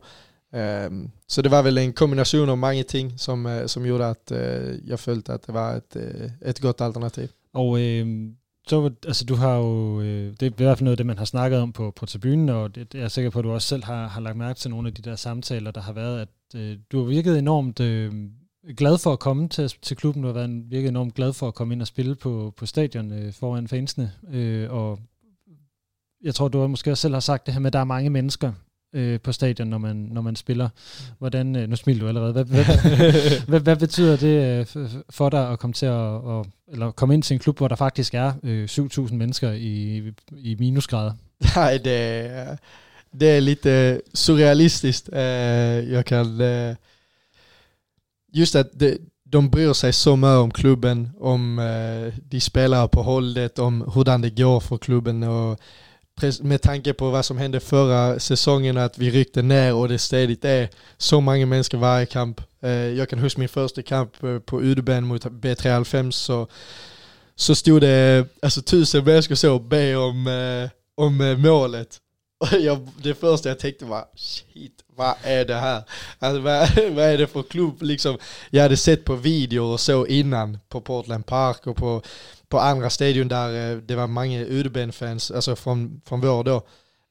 Um, 0.87 1.11
så 1.26 1.42
det 1.42 1.49
var 1.49 1.62
väl 1.62 1.78
en 1.78 1.92
kombination 1.92 2.49
av 2.49 2.58
många 2.58 2.84
ting 2.84 3.18
som, 3.18 3.46
eh, 3.46 3.66
som 3.66 3.87
gjorde 3.87 4.08
att 4.08 4.32
uh, 4.32 4.75
jag 4.84 5.00
följde 5.00 5.34
att 5.34 5.46
det 5.46 5.52
var 5.52 5.76
ett, 5.76 5.96
ett 6.40 6.61
gott 6.61 6.80
alternativ. 6.80 7.30
Och 7.52 7.76
um 7.76 8.37
så, 8.69 8.81
var- 8.81 8.92
altså, 9.07 9.25
du 9.25 9.35
har 9.35 9.57
jo, 9.57 10.00
øh, 10.00 10.31
det 10.40 10.42
er 10.42 10.50
i 10.50 10.54
hvert 10.57 10.78
fald 10.78 10.85
noget 10.85 10.92
af 10.92 10.97
det, 10.97 11.07
man 11.07 11.19
har 11.19 11.25
snakket 11.25 11.61
om 11.61 11.73
på, 11.73 11.90
på 11.97 12.07
tribunen, 12.07 12.49
og 12.49 12.75
det, 12.75 12.95
jeg 12.95 13.02
er 13.02 13.09
sikker 13.09 13.31
på, 13.31 13.38
at 13.38 13.45
du 13.45 13.50
også 13.52 13.69
selv 13.69 13.85
har, 13.85 14.09
har 14.09 14.21
lagt 14.21 14.37
mærke 14.37 14.59
til 14.59 14.71
nogle 14.71 14.88
af 14.88 14.95
de 14.95 15.02
der 15.02 15.16
samtaler, 15.16 15.71
der 15.71 15.81
har 15.81 15.92
været, 15.92 16.21
at 16.21 16.61
øh, 16.61 16.76
du 16.92 16.99
har 16.99 17.04
virket 17.07 17.38
enormt 17.38 17.81
øh, 17.81 18.12
glad 18.76 18.99
for 18.99 19.12
at 19.12 19.19
komme 19.19 19.49
til, 19.49 19.73
til 19.83 19.97
klubben, 19.97 20.23
du 20.23 20.28
har 20.28 20.35
været 20.35 20.71
virket 20.71 20.88
enormt 20.88 21.14
glad 21.14 21.33
for 21.33 21.49
at 21.49 21.54
komme 21.54 21.75
ind 21.75 21.81
og 21.81 21.87
spille 21.87 22.14
på, 22.14 22.54
på 22.57 22.66
stadion 22.66 23.12
øh, 23.12 23.33
foran 23.33 23.69
fansene, 23.69 24.12
øh, 24.31 24.73
og 24.73 24.99
jeg 26.23 26.35
tror, 26.35 26.49
du 26.49 26.66
måske 26.66 26.90
også 26.90 27.02
selv 27.02 27.14
har 27.14 27.21
sagt 27.21 27.47
det 27.47 27.54
her 27.54 27.61
med, 27.61 27.66
at 27.66 27.73
der 27.73 27.78
er 27.78 27.85
mange 27.85 28.11
mennesker 28.11 28.52
øh, 28.92 29.20
på 29.20 29.32
stadion, 29.32 29.68
når 29.68 29.78
man, 29.78 29.96
når 29.96 30.22
man 30.22 30.37
spiller. 30.37 30.68
Hvordan, 31.18 31.56
øh, 31.56 31.68
nu 31.68 31.76
smiler 31.76 32.00
du 32.00 32.08
allerede. 32.08 32.32
Hvad, 32.32 32.44
hvad, 32.44 32.64
hvad, 33.49 33.61
hvad 33.61 33.76
betyder 33.76 34.16
det 34.16 34.61
øh, 34.76 34.88
for 35.11 35.28
dig 35.28 35.50
at 35.50 35.58
komme 35.58 35.75
til 35.75 35.87
at, 35.87 36.14
at 36.14 36.46
eller 36.72 36.90
komme 36.90 37.14
ind 37.14 37.22
til 37.22 37.34
en 37.34 37.40
klub, 37.40 37.58
hvor 37.58 37.68
der 37.68 37.76
faktisk 37.76 38.14
er 38.14 38.32
øh, 38.42 38.68
7.000 38.70 39.14
mennesker 39.14 39.52
i, 39.52 40.02
i 40.37 40.56
minusgrader? 40.58 41.12
Nej, 41.56 41.78
det 41.84 41.96
är, 42.26 42.56
det 43.20 43.30
är 43.37 43.40
lite 43.40 44.00
surrealistiskt. 44.14 45.08
Eh, 45.12 45.92
Jag 45.92 46.04
kan... 46.06 46.40
eh, 46.40 46.75
Just 48.34 48.56
att 48.56 48.66
det, 48.80 48.99
de 49.32 49.50
bryr 49.50 49.72
sig 49.72 49.94
så 49.94 50.16
mycket 50.16 50.38
om 50.38 50.50
klubben, 50.50 51.11
om 51.20 51.58
de 52.32 52.40
spelare 52.40 52.88
på 52.88 53.02
hållet, 53.02 53.58
om 53.58 53.80
hurdan 53.80 54.22
det 54.22 54.30
går 54.37 54.61
för 54.61 54.76
klubben 54.76 55.22
och 55.22 55.58
med 56.40 56.62
tanke 56.62 56.92
på 56.92 57.11
vad 57.11 57.25
som 57.25 57.38
hände 57.38 57.61
förra 57.61 58.19
säsongen 58.19 58.76
att 58.76 58.99
vi 58.99 59.11
ryckte 59.11 59.42
ner 59.42 59.75
och 59.75 59.88
det 59.88 59.99
ständigt 59.99 60.45
är 60.45 60.69
så 60.97 61.21
många 61.21 61.47
människor 61.47 61.78
varje 61.78 62.07
kamp. 62.07 62.40
Eh, 62.61 62.71
jag 62.71 63.09
kan 63.09 63.19
huska 63.19 63.40
min 63.40 63.49
första 63.49 63.83
kamp 63.83 64.23
eh, 64.23 64.38
på 64.38 64.61
Udben 64.61 65.04
mot 65.04 65.25
B305 65.25 66.11
så, 66.11 66.49
så 67.35 67.54
stod 67.54 67.81
det 67.81 68.26
alltså 68.42 68.62
tusen 68.62 69.04
människor 69.04 69.35
så 69.35 69.54
och 69.54 69.61
be 69.61 69.97
om, 69.97 70.26
eh, 70.26 70.71
om 70.95 71.40
målet. 71.42 71.99
Och 72.42 72.61
jag, 72.61 72.88
det 73.02 73.14
första 73.14 73.49
jag 73.49 73.59
tänkte 73.59 73.85
var 73.85 74.04
shit, 74.16 74.85
vad 74.97 75.14
är 75.23 75.45
det 75.45 75.54
här? 75.54 75.83
Alltså, 76.19 76.40
vad, 76.40 76.69
vad 76.95 77.04
är 77.04 77.19
det 77.19 77.26
för 77.26 77.42
klubb 77.42 77.83
liksom? 77.83 78.19
Jag 78.50 78.62
hade 78.62 78.76
sett 78.76 79.04
på 79.04 79.14
videor 79.14 79.73
och 79.73 79.81
så 79.81 80.07
innan 80.07 80.59
på 80.69 80.81
Portland 80.81 81.26
Park 81.26 81.66
och 81.66 81.76
på, 81.76 82.02
på 82.52 82.59
andra 82.59 82.90
stadion 82.90 83.28
där 83.28 83.73
eh, 83.73 83.76
det 83.76 83.97
var 83.97 84.06
många 84.06 84.44
Udben-fans, 84.44 85.30
alltså 85.30 85.56
från, 85.56 86.00
från 86.04 86.21
vår 86.21 86.44
då. 86.44 86.62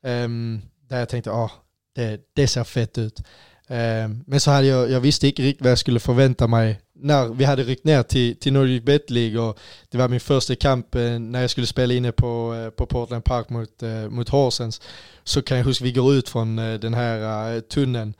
Ehm, 0.05 0.61
där 0.89 0.99
jag 0.99 1.09
tänkte, 1.09 1.31
ah, 1.31 1.51
det, 1.95 2.21
det 2.33 2.47
ser 2.47 2.63
fett 2.63 2.97
ut. 2.97 3.21
Ehm, 3.67 4.23
men 4.27 4.39
så 4.39 4.51
hade 4.51 4.67
jag, 4.67 4.91
jag 4.91 4.99
visste 4.99 5.27
inte 5.27 5.41
riktigt 5.41 5.63
vad 5.63 5.71
jag 5.71 5.79
skulle 5.79 5.99
förvänta 5.99 6.47
mig 6.47 6.79
när 6.95 7.27
vi 7.27 7.45
hade 7.45 7.63
ryckt 7.63 7.85
ner 7.85 8.03
till, 8.03 8.39
till 8.39 8.53
Nordic 8.53 8.83
Bet 8.83 9.09
League 9.09 9.39
och 9.39 9.59
det 9.89 9.97
var 9.97 10.07
min 10.07 10.19
första 10.19 10.55
kamp 10.55 10.95
eh, 10.95 11.19
när 11.19 11.41
jag 11.41 11.49
skulle 11.49 11.67
spela 11.67 11.93
inne 11.93 12.11
på, 12.11 12.55
eh, 12.55 12.69
på 12.69 12.85
Portland 12.85 13.23
Park 13.23 13.49
mot, 13.49 13.81
mot 14.09 14.29
Horsens. 14.29 14.81
Så 15.23 15.41
kan 15.41 15.57
jag 15.57 15.65
huska 15.65 15.85
vi 15.85 15.91
går 15.91 16.13
ut 16.13 16.29
från 16.29 16.55
den 16.55 16.93
här 16.93 17.59
tunneln 17.61 18.13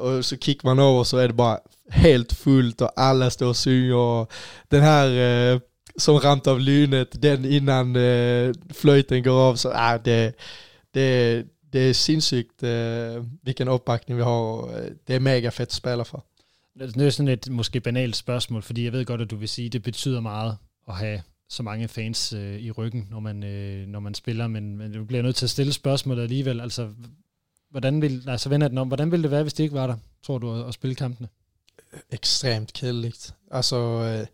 och 0.00 0.24
så 0.24 0.36
kickar 0.36 0.68
man 0.68 0.78
över 0.78 1.04
så 1.04 1.16
är 1.18 1.28
det 1.28 1.34
bara 1.34 1.58
helt 1.90 2.32
fullt 2.32 2.80
och 2.80 2.90
alla 2.96 3.30
står 3.30 3.46
och 3.46 3.56
synger 3.56 3.94
och 3.94 4.32
den 4.68 4.82
här 4.82 5.60
som 6.00 6.16
ramt 6.16 6.46
av 6.46 6.60
lynet, 6.60 7.22
den 7.22 7.44
innan 7.44 7.96
eh, 7.96 8.52
flöjten 8.72 9.22
går 9.22 9.40
av 9.48 9.56
så 9.56 9.70
ah, 9.74 9.96
det, 9.96 10.34
det, 10.94 11.46
det 11.72 11.80
är 11.80 11.92
sinnssykt 11.92 12.62
eh, 12.62 13.24
vilken 13.42 13.68
uppbackning 13.68 14.16
vi 14.16 14.22
har 14.22 14.68
eh, 14.68 14.90
det 15.06 15.14
är 15.14 15.20
mega 15.20 15.48
att 15.48 15.72
spela 15.72 16.04
för. 16.04 16.22
Altså, 16.80 16.98
Det 16.98 17.06
er 17.06 17.10
sådan 17.10 17.28
et 17.28 17.48
måske 17.50 17.80
banalt 17.80 18.16
spørgsmål, 18.16 18.62
fordi 18.62 18.84
jeg 18.84 18.92
ved 18.92 19.04
godt, 19.04 19.20
at 19.20 19.30
du 19.30 19.36
vil 19.36 19.48
sige, 19.48 19.66
at 19.66 19.72
det 19.72 19.82
betyder 19.82 20.20
meget 20.20 20.56
at 20.88 20.94
have 20.94 21.22
så 21.48 21.62
mange 21.62 21.88
fans 21.88 22.32
øh, 22.32 22.60
i 22.60 22.70
ryggen, 22.70 23.08
når 23.10 23.20
man, 23.20 23.44
øh, 23.44 23.86
når 23.86 24.00
man 24.00 24.14
spiller, 24.14 24.46
men, 24.46 24.76
men 24.76 24.92
du 24.92 25.04
bliver 25.04 25.22
nødt 25.22 25.36
til 25.36 25.46
at 25.46 25.50
stille 25.50 25.72
spørgsmålet 25.72 26.22
alligevel. 26.22 26.60
Altså, 26.60 26.88
hvordan 27.70 28.02
vil, 28.02 28.22
altså 28.26 28.48
vender 28.48 28.68
den 28.68 28.78
om, 28.78 28.88
hvordan 28.88 29.10
ville 29.10 29.22
det 29.22 29.30
være, 29.30 29.42
hvis 29.42 29.54
det 29.54 29.64
ikke 29.64 29.74
var 29.74 29.86
der, 29.86 29.96
tror 30.22 30.38
du, 30.38 30.54
at, 30.54 30.68
at 30.68 30.74
spille 30.74 30.94
kampene? 30.94 31.28
extremt 32.10 32.72
killigt. 32.72 33.34
Alltså, 33.50 33.76
eh, 34.04 34.26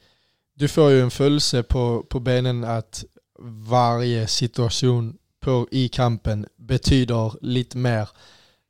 du 0.58 0.68
får 0.68 0.90
ju 0.90 1.00
en 1.00 1.10
följelse 1.10 1.62
på, 1.62 2.06
på 2.08 2.20
benen 2.20 2.64
att 2.64 3.04
varje 3.68 4.26
situation 4.26 5.16
på, 5.40 5.68
i 5.70 5.88
kampen 5.88 6.46
betyder 6.56 7.32
lite 7.40 7.76
mer. 7.76 8.08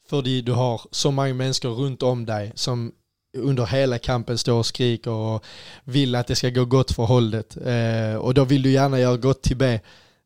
För 0.09 0.43
du 0.43 0.53
har 0.53 0.81
så 0.91 1.11
många 1.11 1.35
människor 1.35 1.71
runt 1.71 2.03
om 2.03 2.27
dig 2.27 2.53
som 2.55 2.93
under 3.37 3.67
hela 3.67 3.99
kampen 3.99 4.39
står 4.39 4.59
och 4.59 4.67
skriker 4.67 5.11
och 5.11 5.45
vill 5.85 6.15
att 6.15 6.27
det 6.27 6.37
ska 6.37 6.51
gå 6.51 6.65
gott 6.65 6.93
för 6.93 7.03
hållet. 7.03 7.57
Eh, 7.57 8.17
och 8.17 8.35
då 8.35 8.45
vill 8.45 8.63
du 8.63 8.71
gärna 8.71 9.01
göra 9.01 9.17
gott 9.17 9.43
till 9.43 9.57
B. 9.57 9.81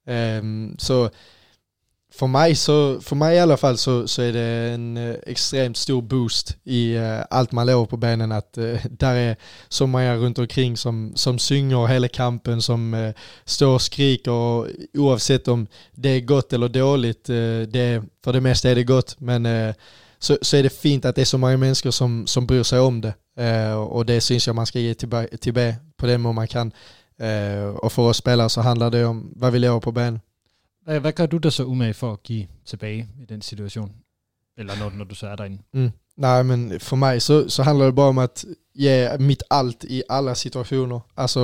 Eh, 0.07 0.43
så 0.79 1.11
för 2.21 2.27
mig, 2.27 2.55
så, 2.55 3.00
för 3.00 3.17
mig 3.17 3.37
i 3.37 3.41
alla 3.41 3.57
fall 3.57 3.79
så, 3.79 4.09
så 4.09 4.23
är 4.23 4.33
det 4.33 4.75
en 4.75 4.97
eh, 4.97 5.15
extremt 5.27 5.77
stor 5.77 6.03
boost 6.03 6.57
i 6.65 6.97
uh, 6.97 7.21
allt 7.31 7.53
man 7.53 7.67
lovar 7.67 7.87
på 7.87 7.97
benen 7.97 8.33
att 8.33 8.59
uh, 8.59 8.79
där 8.91 9.15
är 9.15 9.37
så 9.69 9.87
många 9.87 10.17
runt 10.17 10.39
omkring 10.39 10.77
som, 10.77 11.12
som 11.15 11.39
synger 11.39 11.87
hela 11.87 12.09
kampen, 12.09 12.62
som 12.62 12.95
uh, 12.95 13.12
står 13.45 13.75
och 13.75 13.83
skriker 13.83 14.31
och 14.31 14.67
oavsett 14.95 15.49
om 15.49 15.67
det 15.93 16.09
är 16.09 16.21
gott 16.21 16.53
eller 16.53 16.69
dåligt, 16.69 17.25
det, 17.69 18.03
för 18.25 18.33
det 18.33 18.41
mesta 18.41 18.71
är 18.71 18.75
det 18.75 18.85
gott, 18.85 19.17
men 19.19 19.75
så, 20.19 20.39
så 20.43 20.57
är 20.57 20.62
det 20.62 20.71
fint 20.71 21.05
att 21.05 21.15
det 21.15 21.21
är 21.21 21.25
så 21.25 21.39
många 21.39 21.57
människor 21.57 21.91
som, 21.91 22.27
som 22.27 22.47
bryr 22.47 22.62
sig 22.62 22.81
om 22.81 23.00
det 23.00 23.15
och 23.75 24.07
det 24.07 24.21
syns 24.21 24.47
jag 24.47 24.57
man 24.57 24.67
ska 24.67 24.79
ge 24.79 24.95
till, 24.95 25.11
till 25.41 25.53
B 25.53 25.75
på 25.97 26.07
det 26.07 26.19
man 26.19 26.49
kan. 26.49 26.73
Och 27.77 27.93
för 27.93 28.03
oss 28.03 28.17
spelare 28.17 28.49
så 28.49 28.61
handlar 28.61 28.91
det 28.91 29.05
om 29.05 29.33
vad 29.37 29.53
vi 29.53 29.59
lovar 29.59 29.81
på 29.81 29.93
benen. 29.93 30.21
Hvad, 30.91 31.01
hvad 31.01 31.13
gør 31.13 31.27
du 31.27 31.37
der 31.37 31.51
så 31.51 31.65
umage 31.65 31.95
for 31.95 32.13
at 32.13 32.23
give 32.23 32.47
tilbage 32.67 33.09
i 33.23 33.25
den 33.25 33.43
situation? 33.43 33.93
Eller 34.59 34.79
når, 34.79 34.91
når 34.91 35.05
du 35.05 35.15
så 35.15 35.27
er 35.27 35.37
derinde? 35.37 35.59
Mm. 35.73 35.91
Nej 36.17 36.43
men 36.43 36.81
för 36.81 36.97
mig 36.97 37.23
så, 37.23 37.49
så 37.49 37.63
handlar 37.63 37.85
det 37.85 37.95
bara 37.95 38.09
om 38.09 38.19
att 38.19 38.45
ge 38.75 39.19
mitt 39.19 39.43
allt 39.51 39.85
i 39.85 40.03
alla 40.09 40.35
situationer. 40.35 41.01
Alltså 41.17 41.41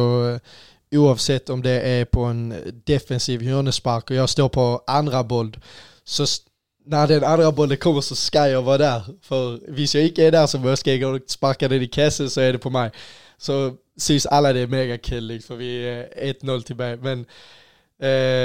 oavsett 0.96 1.48
øh, 1.48 1.52
om 1.52 1.62
det 1.62 1.86
är 1.86 2.04
på 2.04 2.30
en 2.30 2.52
øh, 2.52 2.72
defensiv 2.86 3.42
hörnespark 3.42 4.10
och 4.10 4.16
jag 4.16 4.28
står 4.28 4.48
på 4.48 4.84
andra 4.86 5.22
boll. 5.22 5.56
Så 6.04 6.42
när 6.86 7.06
den 7.06 7.24
andra 7.24 7.52
bollen 7.52 7.78
kommer 7.78 8.00
så 8.00 8.14
ska 8.16 8.46
jag 8.46 8.62
vara 8.62 8.78
där. 8.78 9.02
För 9.22 9.54
om 9.68 9.86
jag 9.94 10.04
inte 10.04 10.26
är 10.26 10.30
där 10.30 10.46
så 10.46 10.76
ska 10.76 10.90
jag 10.90 11.00
gå 11.00 11.08
och 11.08 11.20
sparka 11.28 11.68
den 11.68 11.82
i 11.82 11.86
kassen 11.86 12.30
så 12.30 12.40
är 12.40 12.52
det 12.52 12.58
på 12.58 12.70
mig. 12.70 12.90
Så 13.38 13.74
syns 13.98 14.26
alla 14.26 14.52
det 14.52 14.60
är 14.60 14.66
mega 14.66 14.98
kul, 14.98 15.40
för 15.40 15.56
vi 15.56 15.88
är 15.88 16.34
1-0 16.42 16.62
till 16.62 16.76
mig. 16.76 16.96
Men 16.96 17.26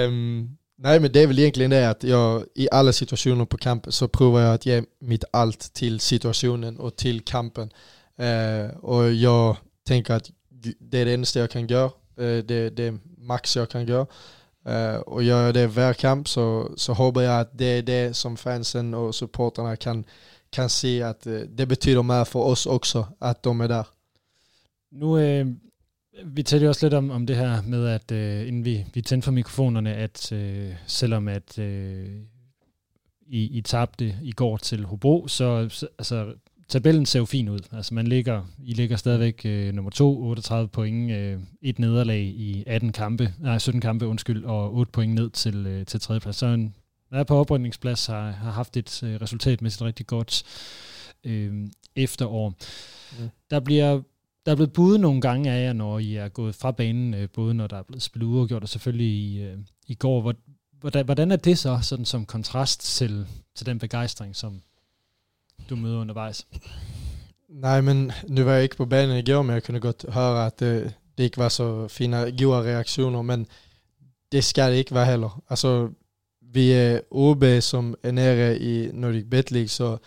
um, 0.07 0.57
Nej 0.83 0.99
men 0.99 1.11
det 1.11 1.23
är 1.23 1.27
väl 1.27 1.39
egentligen 1.39 1.71
det 1.71 1.89
att 1.89 2.03
jag 2.03 2.43
i 2.55 2.67
alla 2.71 2.93
situationer 2.93 3.45
på 3.45 3.57
kampen 3.57 3.91
så 3.91 4.07
provar 4.07 4.41
jag 4.41 4.53
att 4.53 4.65
ge 4.65 4.83
mitt 4.99 5.23
allt 5.33 5.73
till 5.73 5.99
situationen 5.99 6.79
och 6.79 6.95
till 6.95 7.21
kampen. 7.21 7.71
Eh, 8.17 8.77
och 8.77 9.11
jag 9.11 9.57
tänker 9.87 10.13
att 10.13 10.31
det 10.79 10.97
är 10.97 11.05
det 11.05 11.13
enda 11.13 11.27
jag 11.33 11.51
kan 11.51 11.67
göra. 11.67 11.91
Eh, 12.17 12.43
det, 12.45 12.69
det 12.69 12.83
är 12.83 12.99
max 13.17 13.55
jag 13.55 13.69
kan 13.69 13.85
göra. 13.85 14.07
Eh, 14.65 14.95
och 14.95 15.23
gör 15.23 15.45
jag 15.45 15.53
det 15.53 15.67
varje 15.67 15.93
kamp 15.93 16.29
så, 16.29 16.71
så 16.75 16.93
hoppas 16.93 17.23
jag 17.23 17.39
att 17.39 17.57
det 17.57 17.65
är 17.65 17.81
det 17.81 18.13
som 18.13 18.37
fansen 18.37 18.93
och 18.93 19.15
supporterna 19.15 19.75
kan, 19.75 20.03
kan 20.49 20.69
se 20.69 21.03
att 21.03 21.27
eh, 21.27 21.33
det 21.33 21.65
betyder 21.65 22.03
mer 22.03 22.25
för 22.25 22.39
oss 22.39 22.65
också 22.65 23.07
att 23.19 23.43
de 23.43 23.61
är 23.61 23.67
där. 23.67 23.85
Nu, 24.91 25.19
øh, 25.19 25.45
vi 26.25 26.43
talte 26.43 26.69
også 26.69 26.85
lidt 26.85 26.93
om, 26.93 27.09
om 27.09 27.25
det 27.25 27.35
her 27.35 27.61
med, 27.61 27.87
at 27.87 28.11
øh, 28.11 28.47
inden 28.47 28.65
vi, 28.65 28.85
vi 28.93 29.01
tændte 29.01 29.25
for 29.25 29.31
mikrofonerne, 29.31 29.93
at 29.93 30.31
øh, 30.31 30.73
selvom 30.87 31.27
at 31.27 31.59
øh, 31.59 32.09
I, 33.27 33.57
I 33.57 33.61
tabte 33.61 34.15
i 34.23 34.31
går 34.31 34.57
til 34.57 34.85
Hobro, 34.85 35.27
så, 35.27 35.69
så 35.69 35.87
altså, 35.99 36.33
tabellen 36.67 37.05
ser 37.05 37.19
jo 37.19 37.25
fin 37.25 37.49
ud. 37.49 37.59
Altså 37.71 37.93
man 37.93 38.07
ligger, 38.07 38.43
I 38.63 38.73
ligger 38.73 38.97
stadigvæk 38.97 39.41
øh, 39.45 39.73
nummer 39.73 39.91
2, 39.91 40.21
38 40.21 40.67
point, 40.67 41.11
øh, 41.11 41.39
et 41.61 41.79
nederlag 41.79 42.21
i 42.21 42.63
18 42.67 42.91
kampe, 42.91 43.33
nej 43.39 43.57
17 43.57 43.81
kampe, 43.81 44.07
undskyld, 44.07 44.45
og 44.45 44.75
8 44.75 44.91
point 44.91 45.13
ned 45.13 45.29
til, 45.29 45.67
øh, 45.67 45.85
til 45.85 45.99
tredjeplads. 45.99 46.35
Så 46.35 46.45
en, 46.45 46.75
er 47.11 47.23
på 47.23 47.35
oprydningsplads, 47.35 48.05
har, 48.05 48.31
har 48.31 48.51
haft 48.51 48.77
et 48.77 49.03
øh, 49.03 49.21
resultatmæssigt 49.21 49.81
rigtig 49.81 50.07
godt 50.07 50.43
øh, 51.23 51.67
efterår. 51.95 52.49
Mm. 53.19 53.29
Der 53.51 53.59
bliver 53.59 54.01
der 54.45 54.51
er 54.51 54.55
blevet 54.55 54.73
budet 54.73 54.99
nogle 54.99 55.21
gange 55.21 55.51
af 55.51 55.65
jer, 55.65 55.73
når 55.73 55.99
I 55.99 56.15
er 56.15 56.29
gået 56.29 56.55
fra 56.55 56.71
banen, 56.71 57.13
øh, 57.13 57.29
både 57.29 57.53
når 57.53 57.67
der 57.67 57.77
er 57.77 57.83
blevet 57.83 58.01
spillet 58.01 58.27
uafgjort, 58.27 58.63
og 58.63 58.69
selvfølgelig 58.69 59.07
i, 59.07 59.41
øh, 59.41 59.57
i 59.87 59.95
går. 59.95 60.33
Hvordan, 60.79 61.05
hvordan 61.05 61.31
er 61.31 61.35
det 61.35 61.57
så, 61.57 61.79
sådan 61.81 62.05
som 62.05 62.25
kontrast 62.25 62.97
til, 62.97 63.27
til 63.55 63.65
den 63.65 63.79
begejstring, 63.79 64.35
som 64.35 64.61
du 65.69 65.75
møder 65.75 65.99
undervejs? 65.99 66.47
Nej, 67.49 67.81
men 67.81 68.11
nu 68.27 68.43
var 68.43 68.53
jag 68.53 68.63
inte 68.63 68.77
på 68.77 68.85
banan 68.85 69.17
igår, 69.17 69.41
men 69.41 69.53
jag 69.53 69.63
kunde 69.63 69.79
gott 69.79 70.05
höra 70.09 70.45
att 70.45 70.61
øh, 70.61 70.83
det, 70.83 70.93
det 71.17 71.23
inte 71.23 71.39
var 71.39 71.49
så 71.49 71.87
fina, 71.87 72.29
goda 72.29 72.61
reaktioner, 72.63 73.21
men 73.21 73.47
det 74.31 74.43
ska 74.43 74.69
det 74.69 74.77
inte 74.77 74.93
vara 74.93 75.05
heller. 75.05 75.41
Alltså, 75.47 75.89
vi 76.53 76.73
är 76.73 77.01
OB 77.09 77.43
som 77.61 77.95
är 78.03 78.11
nere 78.11 78.57
i 78.57 78.91
Nordic 78.93 79.25
Bet 79.25 79.51
League, 79.51 79.69
så 79.69 79.99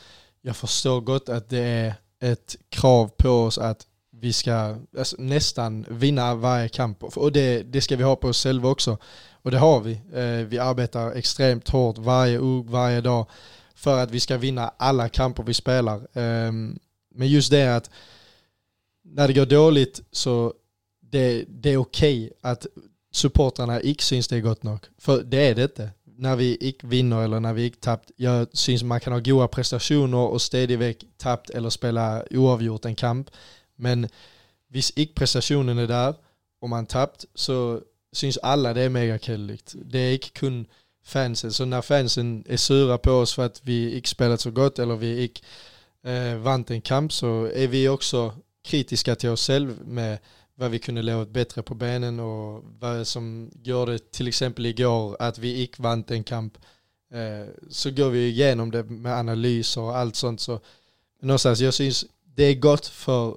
jag 0.42 0.56
förstår 0.56 1.00
gott 1.00 1.28
att 1.28 1.48
det 1.48 1.58
är 1.58 1.94
ett 2.20 2.56
krav 2.68 3.08
på 3.08 3.30
oss 3.30 3.58
att 3.58 3.86
vi 4.24 4.32
ska 4.32 4.76
alltså, 4.98 5.16
nästan 5.18 5.86
vinna 5.90 6.34
varje 6.34 6.68
kamp. 6.68 7.02
Och 7.02 7.32
det, 7.32 7.62
det 7.62 7.80
ska 7.80 7.96
vi 7.96 8.02
ha 8.02 8.16
på 8.16 8.28
oss 8.28 8.42
själva 8.42 8.68
också. 8.68 8.98
Och 9.42 9.50
det 9.50 9.58
har 9.58 9.80
vi. 9.80 9.92
Eh, 9.92 10.46
vi 10.46 10.58
arbetar 10.58 11.12
extremt 11.12 11.68
hårt 11.68 11.98
varje, 11.98 12.38
varje 12.64 13.00
dag 13.00 13.26
för 13.74 14.02
att 14.02 14.10
vi 14.10 14.20
ska 14.20 14.36
vinna 14.36 14.72
alla 14.76 15.08
kamper 15.08 15.42
vi 15.42 15.54
spelar. 15.54 15.96
Eh, 15.96 16.52
men 17.14 17.28
just 17.28 17.50
det 17.50 17.76
att 17.76 17.90
när 19.04 19.28
det 19.28 19.34
går 19.34 19.46
dåligt 19.46 20.02
så 20.10 20.54
det, 21.00 21.44
det 21.48 21.70
är 21.72 21.76
okej 21.76 22.24
okay 22.24 22.50
att 22.52 22.66
supportrarna 23.12 23.80
inte 23.80 24.04
syns 24.04 24.28
det 24.28 24.40
gott 24.40 24.62
nog. 24.62 24.78
För 24.98 25.22
det 25.22 25.48
är 25.48 25.54
det 25.54 25.62
inte. 25.62 25.90
När 26.16 26.36
vi 26.36 26.56
inte 26.56 26.86
vinner 26.86 27.24
eller 27.24 27.40
när 27.40 27.52
vi 27.52 27.64
inte 27.66 27.80
tappt. 27.80 28.10
Jag 28.16 28.46
syns 28.52 28.82
man 28.82 29.00
kan 29.00 29.12
ha 29.12 29.20
goda 29.20 29.48
prestationer 29.48 30.18
och 30.18 30.42
stadigväck 30.42 31.04
tappt 31.16 31.50
eller 31.50 31.70
spela 31.70 32.24
oavgjort 32.30 32.84
en 32.84 32.94
kamp. 32.94 33.30
Men 33.76 34.08
hvis 34.68 34.90
inte 34.90 35.14
prestationen 35.14 35.78
är 35.78 35.86
där 35.86 36.14
och 36.60 36.68
man 36.68 36.86
tappt 36.86 37.24
så 37.34 37.80
syns 38.12 38.38
alla 38.42 38.74
det 38.74 38.82
är 38.82 38.88
mega 38.88 39.18
källigt. 39.18 39.74
Det 39.84 39.98
är 39.98 40.12
inte 40.12 40.30
kun 40.30 40.66
fansen. 41.04 41.52
Så 41.52 41.64
när 41.64 41.82
fansen 41.82 42.44
är 42.48 42.56
sura 42.56 42.98
på 42.98 43.10
oss 43.10 43.34
för 43.34 43.46
att 43.46 43.60
vi 43.64 43.96
inte 43.96 44.08
spelat 44.08 44.40
så 44.40 44.50
gott 44.50 44.78
eller 44.78 44.96
vi 44.96 45.22
inte 45.22 45.40
eh, 46.04 46.32
øh, 46.32 46.44
vann 46.44 46.64
en 46.68 46.80
kamp 46.80 47.12
så 47.12 47.50
är 47.54 47.68
vi 47.68 47.88
också 47.88 48.32
kritiska 48.64 49.14
till 49.14 49.28
oss 49.28 49.46
själva 49.46 49.74
med 49.84 50.18
vad 50.54 50.70
vi 50.70 50.78
kunde 50.78 51.02
låta 51.02 51.30
bättre 51.30 51.62
på 51.62 51.74
benen 51.74 52.20
och 52.20 52.64
vad 52.80 53.06
som 53.06 53.50
gjorde 53.62 53.98
till 53.98 54.28
exempel 54.28 54.66
igår 54.66 55.16
att 55.18 55.38
vi 55.38 55.62
inte 55.62 55.82
vann 55.82 56.04
en 56.08 56.24
kamp. 56.24 56.58
Eh, 57.12 57.48
så 57.70 57.90
går 57.90 58.10
vi 58.10 58.28
igenom 58.28 58.70
det 58.70 58.82
med 58.82 59.12
analyser 59.12 59.80
och 59.80 59.96
allt 59.96 60.16
sånt. 60.16 60.40
Så 60.40 60.60
någonstans, 61.20 61.60
jag 61.60 61.74
syns 61.74 62.06
det 62.36 62.44
är 62.44 62.54
gott 62.54 62.86
för 62.86 63.36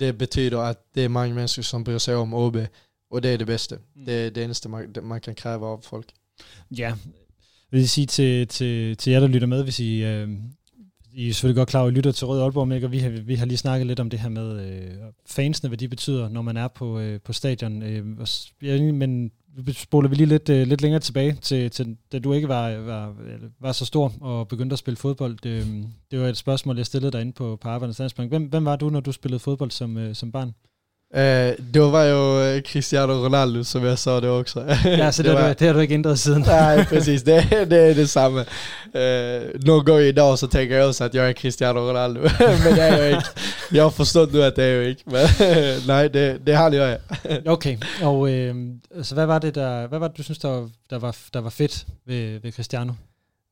det 0.00 0.18
betyder 0.18 0.58
att 0.58 0.94
det 0.94 1.02
är 1.02 1.08
många 1.08 1.34
människor 1.34 1.62
som 1.62 1.84
bryr 1.84 1.98
sig 1.98 2.14
om 2.14 2.34
OB 2.34 2.56
och 3.10 3.22
det 3.22 3.28
är 3.28 3.38
det 3.38 3.46
bästa. 3.46 3.74
Mm. 3.76 4.04
Det 4.06 4.12
är 4.12 4.30
det 4.30 4.44
enda 4.44 4.68
man, 4.68 4.94
man 5.02 5.20
kan 5.20 5.34
kräva 5.34 5.66
av 5.66 5.80
folk. 5.80 6.06
Ja, 6.68 6.96
vil 7.70 7.80
jeg 7.80 7.88
sige 7.88 8.06
til, 8.06 8.48
til, 8.48 8.96
til 8.96 9.12
jer, 9.12 9.20
der 9.20 9.26
lytter 9.26 9.46
med, 9.46 9.62
hvis 9.62 9.80
I, 9.80 10.04
øh, 10.04 10.28
i 11.18 11.28
er 11.28 11.32
selvfølgelig 11.32 11.60
godt 11.60 11.68
klar 11.68 11.80
over, 11.80 11.88
at 11.88 11.92
I 11.92 11.96
lytter 11.96 12.12
til 12.12 12.26
Rød 12.26 12.42
Aalborg, 12.42 12.68
men 12.68 12.92
vi 12.92 12.98
har, 12.98 13.10
vi 13.10 13.34
har 13.34 13.46
lige 13.46 13.58
snakket 13.58 13.86
lidt 13.86 14.00
om 14.00 14.10
det 14.10 14.20
her 14.20 14.28
med 14.28 14.70
øh, 14.70 14.90
fansene, 15.26 15.68
hvad 15.68 15.78
de 15.78 15.88
betyder, 15.88 16.28
når 16.28 16.42
man 16.42 16.56
er 16.56 16.68
på, 16.68 16.98
øh, 16.98 17.20
på 17.20 17.32
stadion. 17.32 17.82
Øh, 17.82 18.04
og, 18.18 18.28
ja, 18.62 18.92
men 18.92 19.30
spoler 19.72 20.08
vi 20.08 20.14
lige 20.14 20.26
lidt, 20.26 20.48
øh, 20.48 20.66
lidt 20.66 20.82
længere 20.82 21.00
tilbage, 21.00 21.32
til, 21.32 21.70
til, 21.70 21.96
da 22.12 22.18
du 22.18 22.32
ikke 22.32 22.48
var, 22.48 22.70
var, 22.70 23.14
var 23.60 23.72
så 23.72 23.84
stor 23.84 24.12
og 24.20 24.48
begyndte 24.48 24.74
at 24.74 24.78
spille 24.78 24.96
fodbold. 24.96 25.38
Det, 25.42 25.50
øh, 25.50 25.84
det 26.10 26.20
var 26.20 26.28
et 26.28 26.36
spørgsmål, 26.36 26.76
jeg 26.76 26.86
stillede 26.86 27.12
dig 27.12 27.20
inde 27.20 27.32
på, 27.32 27.58
på 27.60 27.68
Arbejdernes 27.68 27.98
Landsbank. 27.98 28.30
Hvem, 28.30 28.44
hvem 28.44 28.64
var 28.64 28.76
du, 28.76 28.90
når 28.90 29.00
du 29.00 29.12
spillede 29.12 29.38
fodbold 29.38 29.70
som, 29.70 29.96
øh, 29.96 30.14
som 30.14 30.32
barn? 30.32 30.52
Eh, 31.14 31.54
då 31.58 31.88
var 31.88 32.04
jag 32.04 32.56
eh, 32.56 32.62
Cristiano 32.62 33.12
Ronaldo 33.12 33.64
som 33.64 33.84
jag 33.84 33.98
sa 33.98 34.20
det 34.20 34.30
också. 34.30 34.66
Ja, 34.84 35.12
så 35.12 35.22
det, 35.22 35.34
var, 35.34 35.54
det 35.58 35.66
har 35.66 35.74
du 35.74 35.84
inte 35.94 36.16
sedan? 36.16 36.44
Nej, 36.46 36.84
precis. 36.90 37.22
Det, 37.22 37.64
det 37.64 37.76
är 37.76 37.94
detsamma. 37.94 38.40
Eh, 38.92 39.60
någon 39.60 39.84
gång 39.84 39.98
idag 39.98 40.38
så 40.38 40.48
tänker 40.48 40.74
jag 40.74 40.88
också 40.88 41.04
att 41.04 41.14
jag 41.14 41.28
är 41.28 41.32
Cristiano 41.32 41.80
Ronaldo. 41.80 42.20
men 42.38 42.74
det 42.74 42.82
är 42.82 43.02
jag 43.02 43.16
inte. 43.16 43.28
Jag 43.70 43.84
har 43.84 43.90
förstått 43.90 44.32
nu 44.32 44.42
att 44.42 44.56
det 44.56 44.64
är 44.64 44.74
jag 44.74 44.90
inte. 44.90 45.02
Men 45.04 45.26
nej, 45.86 46.10
det, 46.10 46.38
det 46.44 46.52
är 46.52 46.56
han 46.56 46.72
jag 46.72 46.90
är. 46.90 47.00
Okej, 47.46 47.78
okay. 47.78 48.06
och 48.06 48.30
eh, 48.30 48.54
så 49.02 49.14
vad 49.14 49.28
var 49.28 49.40
det 49.40 49.50
där, 49.50 49.86
vad 49.86 50.00
var 50.00 50.08
det 50.08 50.14
du 50.16 50.22
syns 50.22 50.38
der, 50.38 50.70
der, 50.90 50.98
var, 50.98 51.16
der 51.32 51.40
var 51.40 51.50
fedt 51.50 51.86
ved, 52.04 52.42
ved 52.42 52.54
Cristiano? 52.54 52.94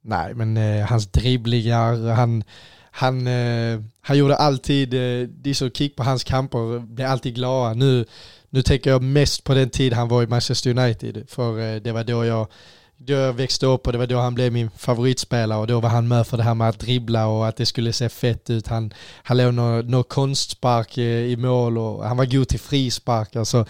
Nej, 0.04 0.34
men 0.34 0.56
eh, 0.56 0.86
hans 0.86 1.06
dribblingar, 1.06 2.14
han 2.14 2.44
han, 2.96 3.26
eh, 3.26 3.80
han 4.00 4.18
gjorde 4.18 4.36
alltid, 4.36 4.94
eh, 4.94 5.28
de 5.28 5.54
som 5.54 5.70
kick 5.70 5.96
på 5.96 6.02
hans 6.02 6.24
kamper 6.24 6.78
blev 6.78 7.06
alltid 7.06 7.34
glada. 7.34 7.74
Nu, 7.74 8.04
nu 8.50 8.62
tänker 8.62 8.90
jag 8.90 9.02
mest 9.02 9.44
på 9.44 9.54
den 9.54 9.70
tid 9.70 9.92
han 9.92 10.08
var 10.08 10.22
i 10.22 10.26
Manchester 10.26 10.70
United, 10.78 11.24
för 11.28 11.60
eh, 11.60 11.82
det 11.82 11.92
var 11.92 12.04
då 12.04 12.24
jag, 12.24 12.46
då 12.96 13.12
jag 13.12 13.32
växte 13.32 13.66
upp 13.66 13.86
och 13.86 13.92
det 13.92 13.98
var 13.98 14.06
då 14.06 14.18
han 14.18 14.34
blev 14.34 14.52
min 14.52 14.70
favoritspelare 14.70 15.58
och 15.58 15.66
då 15.66 15.80
var 15.80 15.88
han 15.88 16.08
med 16.08 16.26
för 16.26 16.36
det 16.36 16.42
här 16.42 16.54
med 16.54 16.68
att 16.68 16.78
dribbla 16.78 17.26
och 17.26 17.48
att 17.48 17.56
det 17.56 17.66
skulle 17.66 17.92
se 17.92 18.08
fett 18.08 18.50
ut. 18.50 18.66
Han, 18.66 18.92
han 19.22 19.36
låg 19.36 19.54
någon, 19.54 19.86
någon 19.86 20.04
konstspark 20.04 20.98
eh, 20.98 21.04
i 21.04 21.36
mål 21.36 21.78
och 21.78 22.04
han 22.04 22.16
var 22.16 22.24
god 22.24 22.48
till 22.48 22.60
frispark. 22.60 23.36
Alltså, 23.36 23.66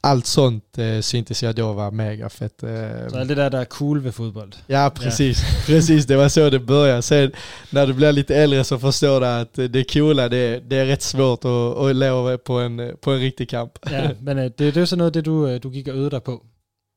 allt 0.00 0.26
sånt 0.26 0.78
eh, 0.78 1.00
syntes 1.00 1.42
jag 1.42 1.54
då 1.54 1.72
var 1.72 1.90
mega 1.90 2.28
fett. 2.28 2.62
Eh. 2.62 3.08
Så 3.08 3.24
det 3.24 3.34
där, 3.34 3.50
där 3.50 4.00
vid 4.00 4.14
fotboll? 4.14 4.54
Ja, 4.66 4.90
precis. 4.94 5.42
Ja. 5.42 5.62
precis, 5.66 6.06
det 6.06 6.16
var 6.16 6.28
så 6.28 6.50
det 6.50 6.58
började. 6.58 7.02
Sen 7.02 7.32
när 7.70 7.86
du 7.86 7.92
blir 7.92 8.12
lite 8.12 8.36
äldre 8.36 8.64
så 8.64 8.78
förstår 8.78 9.20
du 9.20 9.26
att 9.26 9.54
det 9.54 9.92
coola, 9.92 10.28
det, 10.28 10.60
det 10.70 10.76
är 10.76 10.86
rätt 10.86 11.02
svårt 11.02 11.44
att, 11.44 11.78
att 11.78 11.96
leva 11.96 12.38
på 12.38 12.52
en, 12.52 12.96
på 13.00 13.10
en 13.10 13.20
riktig 13.20 13.50
kamp. 13.50 13.78
Ja, 13.90 14.10
men 14.20 14.38
eh, 14.38 14.52
det, 14.56 14.70
det 14.70 14.80
är 14.80 14.86
så 14.86 14.96
något 14.96 15.14
det 15.14 15.22
du, 15.22 15.54
eh, 15.54 15.60
du 15.60 15.68
gick 15.68 15.88
och 15.88 15.94
öde 15.94 16.10
dig 16.10 16.20
på 16.20 16.40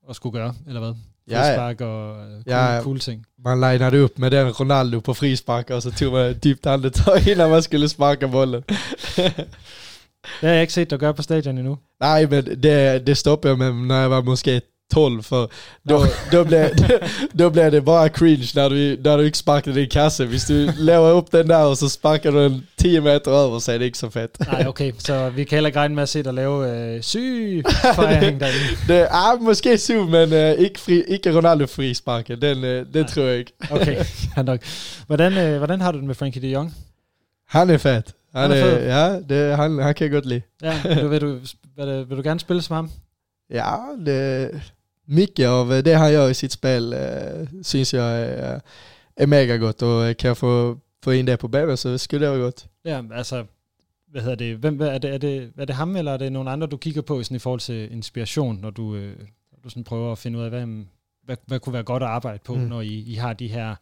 och 0.07 0.15
skulle 0.15 0.39
göra, 0.39 0.55
eller 0.69 0.79
vad? 0.79 0.97
Frispark 1.27 1.81
och 1.81 1.87
eh, 1.87 2.43
cool, 2.43 2.43
ja, 2.45 2.81
cool 2.83 2.99
ting. 2.99 3.25
Man 3.37 3.61
linade 3.61 3.97
upp 3.97 4.17
med 4.17 4.31
den 4.31 4.53
Ronaldo 4.53 5.01
på 5.01 5.13
frispark 5.13 5.69
och 5.69 5.83
så 5.83 5.91
tog 5.91 6.13
man 6.13 6.21
ett 6.21 6.45
djupt 6.45 6.65
andetag 6.65 7.27
innan 7.27 7.49
man 7.49 7.63
skulle 7.63 7.89
sparka 7.89 8.27
bollen. 8.27 8.63
Det 10.41 10.47
har 10.47 10.53
jag 10.53 10.63
inte 10.63 10.73
sett 10.73 10.89
dig 10.89 10.99
göra 11.01 11.13
på 11.13 11.23
stadion 11.23 11.57
ännu. 11.57 11.77
Nej, 11.99 12.27
men 12.27 12.61
det, 12.61 13.05
det 13.05 13.15
stoppade 13.15 13.51
jag 13.51 13.57
med 13.57 13.75
när 13.75 14.01
jag 14.01 14.09
var 14.09 14.21
måske 14.21 14.61
12 14.91 15.21
för 15.21 15.49
då, 15.83 16.05
då, 16.31 16.43
blev, 16.43 16.69
då 17.31 17.49
blev 17.49 17.71
det 17.71 17.81
bara 17.81 18.09
cringe 18.09 18.51
när 18.55 18.69
du, 18.69 18.97
när 19.03 19.17
du 19.17 19.31
sparkade 19.33 19.75
din 19.75 19.89
kasse. 19.89 20.25
Hvis 20.25 20.45
du 20.45 20.71
laver 20.77 21.11
upp 21.11 21.31
den 21.31 21.47
där 21.47 21.65
och 21.65 21.77
så 21.77 21.89
sparkar 21.89 22.31
du 22.31 22.49
den 22.49 22.67
10 22.75 23.01
meter 23.01 23.31
över 23.31 23.59
så 23.59 23.71
är 23.71 23.79
det 23.79 23.85
inte 23.85 23.99
så 23.99 24.09
fett. 24.09 24.37
Nej, 24.39 24.67
okej. 24.67 24.89
Okay. 24.89 24.99
Så 24.99 25.29
vi 25.29 25.45
kan 25.45 25.57
heller 25.57 25.71
regne 25.71 25.95
med 25.95 26.03
at 26.03 26.09
se 26.09 26.23
dig 26.23 26.33
lave 26.33 26.69
øh, 26.69 27.01
syg 27.01 27.63
fejring 27.95 28.39
derinde. 28.39 28.77
det, 28.87 29.07
ah, 29.11 29.41
måske 29.41 29.77
syv, 29.77 30.05
men 30.05 30.33
øh, 30.33 30.51
ikke, 30.51 30.79
fri, 30.79 31.03
ikke 31.07 31.37
Ronaldo 31.37 31.65
frisparken. 31.65 32.41
Den, 32.41 32.63
øh, 32.63 32.85
den 32.93 33.07
tror 33.07 33.23
jeg 33.23 33.39
ikke. 33.39 33.51
okay, 33.71 33.95
ja, 34.37 34.41
nok. 34.41 34.59
Hvordan, 35.07 35.37
øh, 35.37 35.57
hvordan 35.57 35.81
har 35.81 35.91
du 35.91 35.97
det 35.97 36.07
med 36.07 36.15
Frankie 36.15 36.41
de 36.41 36.47
Jong? 36.47 36.73
Han 37.47 37.69
är 37.69 37.77
fett. 37.77 38.15
Han, 38.33 38.51
är, 38.51 38.79
ja, 38.79 39.19
det, 39.19 39.55
han, 39.55 39.77
han 39.77 39.95
kan 39.95 40.11
godt 40.11 40.25
lide. 40.25 40.41
Ja, 40.61 40.73
vil 41.07 41.21
du, 41.21 41.39
vil, 41.75 41.87
du, 41.87 42.03
vil 42.03 42.17
du 42.17 42.23
gerne 42.23 42.39
spille 42.39 42.61
som 42.61 42.75
ham? 42.75 42.89
Ja, 43.49 43.75
det, 44.05 44.61
mycket 45.05 45.47
av 45.47 45.83
det 45.83 45.95
han 45.95 46.13
gör 46.13 46.29
i 46.29 46.33
sitt 46.33 46.51
spel 46.51 46.93
eh, 46.93 47.47
syns 47.63 47.93
jag 47.93 48.19
är, 48.19 48.61
är 49.15 49.27
mega 49.27 49.57
gott 49.57 49.81
och 49.81 50.17
kan 50.17 50.27
jag 50.27 50.37
få, 50.37 50.79
få 51.03 51.13
in 51.13 51.25
det 51.25 51.37
på 51.37 51.47
BB 51.47 51.77
så 51.77 51.97
skulle 51.97 52.25
det 52.25 52.31
vara 52.31 52.41
gott. 52.41 52.67
Ja, 52.85 53.03
alltså 53.13 53.45
hvad 54.11 54.21
hedder 54.21 54.35
det, 54.35 54.55
hvem, 54.55 54.81
er, 54.81 54.97
det, 54.97 55.13
er, 55.13 55.17
det, 55.17 55.51
er 55.57 55.65
det 55.65 55.75
ham, 55.75 55.95
eller 55.95 56.13
er 56.13 56.17
det 56.17 56.31
nogen 56.31 56.47
andre, 56.47 56.67
du 56.67 56.77
kigger 56.77 57.01
på 57.01 57.23
sådan, 57.23 57.35
i 57.35 57.39
forhold 57.39 57.59
til 57.59 57.91
inspiration, 57.91 58.59
når 58.61 58.69
du, 58.69 58.95
øh, 58.95 59.17
når 59.51 59.59
du 59.63 59.69
sådan 59.69 59.83
prøver 59.83 60.11
at 60.11 60.17
finde 60.17 60.39
ud 60.39 60.43
af, 60.43 60.49
hvad, 60.49 60.67
hvad, 61.25 61.37
hvad 61.45 61.59
kunne 61.59 61.73
være 61.73 61.83
godt 61.83 62.03
at 62.03 62.09
arbejde 62.09 62.39
på, 62.45 62.55
mm. 62.55 62.61
når 62.61 62.81
I, 62.81 63.03
I 63.07 63.13
har 63.15 63.33
de 63.33 63.47
her 63.47 63.75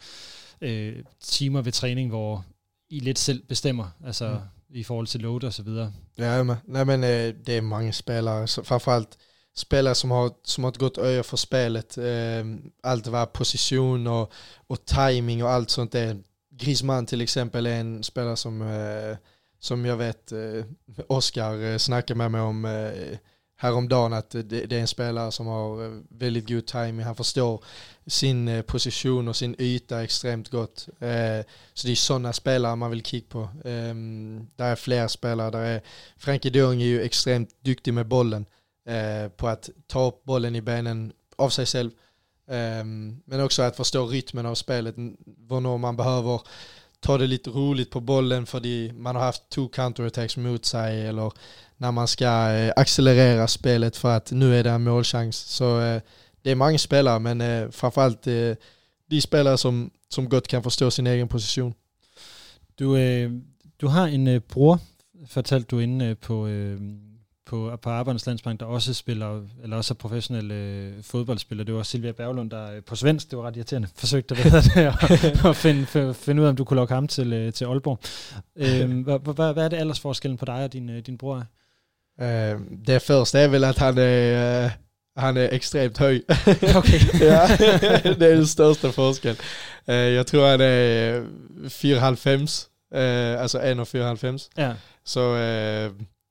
øh, 0.62 0.95
timer 1.19 1.62
ved 1.62 1.71
træning, 1.71 2.09
hvor 2.09 2.45
I 2.89 2.99
lidt 2.99 3.19
selv 3.19 3.43
bestemmer, 3.47 3.86
altså 4.06 4.30
mm. 4.30 4.39
i 4.69 4.84
forhold 4.84 5.08
til 5.08 5.19
load 5.19 5.43
og 5.43 5.54
så 5.54 5.63
videre? 5.63 5.93
Ja, 6.17 6.43
men, 6.43 6.56
nej, 6.65 6.84
men 6.84 7.04
øh, 7.04 7.34
det 7.45 7.58
är 7.58 7.62
många 7.62 7.91
spelare, 7.91 8.47
så 8.47 8.63
framförallt 8.63 9.17
spelare 9.56 9.95
som 9.95 10.12
har, 10.12 10.32
som 10.43 10.63
har 10.63 10.71
ett 10.71 10.78
gott 10.78 10.97
öga 10.97 11.23
för 11.23 11.38
spelet. 11.38 11.97
Eh, 11.97 12.45
allt 12.84 13.08
vad 13.08 13.34
position 13.34 14.08
och, 14.08 14.32
och 14.67 14.86
timing 14.86 15.43
och 15.43 15.49
allt 15.49 15.69
sånt 15.69 15.91
där. 15.91 16.17
Griezmann 16.52 17.06
till 17.06 17.21
exempel 17.21 17.65
är 17.65 17.80
en 17.80 18.04
spelare 18.04 18.36
som, 18.36 18.62
eh, 18.62 19.17
som 19.60 19.86
jag 19.86 19.97
vet 19.97 20.32
eh, 20.32 20.63
Oskar 21.08 21.63
eh, 21.63 21.78
snackar 21.78 22.15
med 22.15 22.32
mig 22.32 22.41
om. 22.41 22.65
Eh, 22.65 23.17
häromdagen 23.62 24.13
att 24.13 24.30
det, 24.30 24.72
är 24.72 24.74
en 24.74 24.88
spelare 24.88 25.32
som 25.32 25.48
har 25.48 25.86
eh, 25.86 26.02
väldigt 26.10 26.48
god 26.50 26.65
timing. 26.65 27.06
Han 27.06 27.15
förstår 27.15 27.63
sin 28.08 28.48
eh, 28.48 28.62
position 28.62 29.28
och 29.28 29.36
sin 29.36 29.56
yta 29.60 30.04
extremt 30.04 30.50
gott. 30.50 30.88
Eh, 31.00 31.45
så 31.74 31.88
det 31.88 31.93
är 31.93 31.95
sådana 31.95 32.34
spelare 32.34 32.76
man 32.76 32.91
vill 32.91 33.06
kika 33.06 33.28
på. 33.30 33.50
Ehm, 33.65 34.48
där 34.56 34.72
är 34.72 34.76
fler 34.76 35.08
spelare. 35.08 35.52
Där 35.52 35.62
är, 35.62 35.82
Frankie 36.17 36.52
de 36.52 36.60
är 36.60 36.74
ju 36.74 37.02
extremt 37.02 37.50
duktig 37.63 37.93
med 37.93 38.08
bollen. 38.08 38.45
På 39.38 39.48
att 39.48 39.69
ta 39.88 40.08
upp 40.08 40.24
bollen 40.24 40.56
i 40.56 40.62
benen 40.62 41.13
av 41.36 41.50
sig 41.50 41.65
själv. 41.65 41.91
Ehm, 42.48 43.22
men 43.26 43.41
också 43.41 43.62
att 43.62 43.76
förstå 43.76 44.06
rytmen 44.06 44.45
av 44.45 44.56
spelet. 44.56 44.95
Vad 45.26 45.80
man 45.80 45.98
behöver 45.98 46.41
ta 47.00 47.17
det 47.17 47.28
lite 47.28 47.50
roligt 47.50 47.91
på 47.91 48.00
bollen 48.00 48.45
för 48.45 48.93
man 48.93 49.15
har 49.15 49.24
haft 49.24 49.50
två 49.50 49.67
counterattacks 49.67 50.38
mot 50.38 50.65
sig 50.65 51.08
eller 51.08 51.32
när 51.80 51.92
man 51.92 52.08
ska 52.08 52.52
eh, 52.52 52.74
accelerera 52.76 53.48
spelet 53.48 53.98
för 53.98 54.18
att 54.18 54.32
nu 54.32 54.56
är 54.56 54.63
det 54.63 54.70
en 54.70 54.84
målchans. 54.84 55.38
Så 55.38 55.82
eh, 55.82 56.02
det 56.42 56.52
är 56.52 56.56
många 56.56 56.78
spelare 56.78 57.20
men 57.20 57.42
eh, 57.42 57.70
framförallt 57.70 58.24
de 59.10 59.22
spelare 59.22 59.58
som, 59.58 59.92
som 60.10 60.30
gott 60.30 60.48
kan 60.48 60.63
förstå 60.63 60.92
sin 60.92 61.08
egen 61.08 61.28
position. 61.28 61.74
Du, 62.80 62.98
du 63.82 63.88
har 63.88 64.08
en 64.08 64.42
bror, 64.42 64.80
fortalte 65.28 65.76
du 65.76 65.80
inde 65.80 66.15
på, 66.15 66.48
på, 67.46 67.78
på 67.82 67.89
Arbejdernes 67.89 68.26
Landsbank, 68.26 68.60
der 68.60 68.65
også 68.65 68.94
spiller, 68.94 69.42
eller 69.63 69.78
også 69.78 69.94
er 69.94 69.96
professionel 69.96 70.52
øh, 70.52 71.04
fodboldspiller. 71.04 71.63
Det 71.63 71.76
var 71.76 71.84
Silvia 71.84 72.12
Berglund, 72.12 72.52
der 72.52 72.72
øh, 72.72 72.84
på 72.84 72.96
svensk, 72.96 73.30
det 73.32 73.38
var 73.38 73.48
ret 73.48 73.56
irriterende, 73.56 73.88
forsøgte 73.96 74.36
at, 74.36 74.44
det, 74.44 74.78
at, 74.78 75.46
at 75.50 75.56
finde, 75.56 76.13
finde 76.13 76.42
ud 76.42 76.46
af, 76.46 76.50
om 76.50 76.56
du 76.56 76.63
kunne 76.63 76.76
lokke 76.76 76.94
ham 76.94 77.08
til, 77.08 77.34
øh, 77.34 77.54
til 77.54 77.65
Aalborg. 77.65 78.00
Øh, 78.56 79.04
hvad, 79.04 79.34
hvad, 79.34 79.54
hvad 79.54 79.65
er 79.65 79.70
det 79.70 79.78
aldersforskellen 79.78 80.38
på 80.38 80.46
dig 80.46 80.63
og 80.63 80.74
din, 80.74 80.89
øh, 80.89 81.00
din 81.00 81.18
bror? 81.18 81.46
Uh, 82.21 82.60
det 82.71 82.99
första 82.99 83.39
är 83.39 83.47
väl 83.47 83.63
att 83.63 83.77
han 83.77 83.97
är, 83.97 84.65
uh, 84.65 84.71
han 85.15 85.38
är 85.38 85.53
extremt 85.53 85.97
hög. 85.97 86.23
Okay. 86.77 86.99
ja, 87.27 87.47
det 87.58 88.25
är 88.25 88.36
den 88.36 88.47
största 88.47 88.91
forskellen. 88.91 89.38
Uh, 89.89 89.95
jag 89.95 90.27
tror 90.27 90.47
han 90.47 90.62
är 90.62 91.21
4,5, 91.63 92.67
uh, 92.95 93.41
alltså 93.41 93.60
1,4,5. 93.60 94.49
Ja. 94.55 94.73
Så 95.03 95.19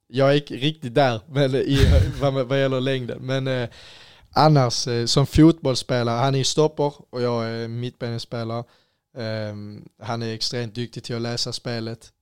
jag 0.09 0.31
är 0.31 0.35
inte 0.35 0.55
riktigt 0.55 0.95
där 0.95 1.21
men 1.29 1.55
i, 1.55 1.79
vad, 2.21 2.47
vad 2.47 2.61
gäller 2.61 2.81
längden. 2.81 3.19
Men 3.21 3.69
annars 4.33 4.89
som 5.07 5.27
fotbollsspelare, 5.27 6.17
han 6.17 6.35
är 6.35 6.45
stopper 6.45 6.93
och 7.11 7.23
jag 7.23 7.47
är 7.47 7.69
mittbenespelare. 7.69 8.65
Han 10.03 10.23
är 10.23 10.35
extremt 10.35 10.75
duktig 10.75 11.05
till 11.05 11.17
att 11.17 11.23
läsa 11.23 11.53
spelet. 11.53 12.13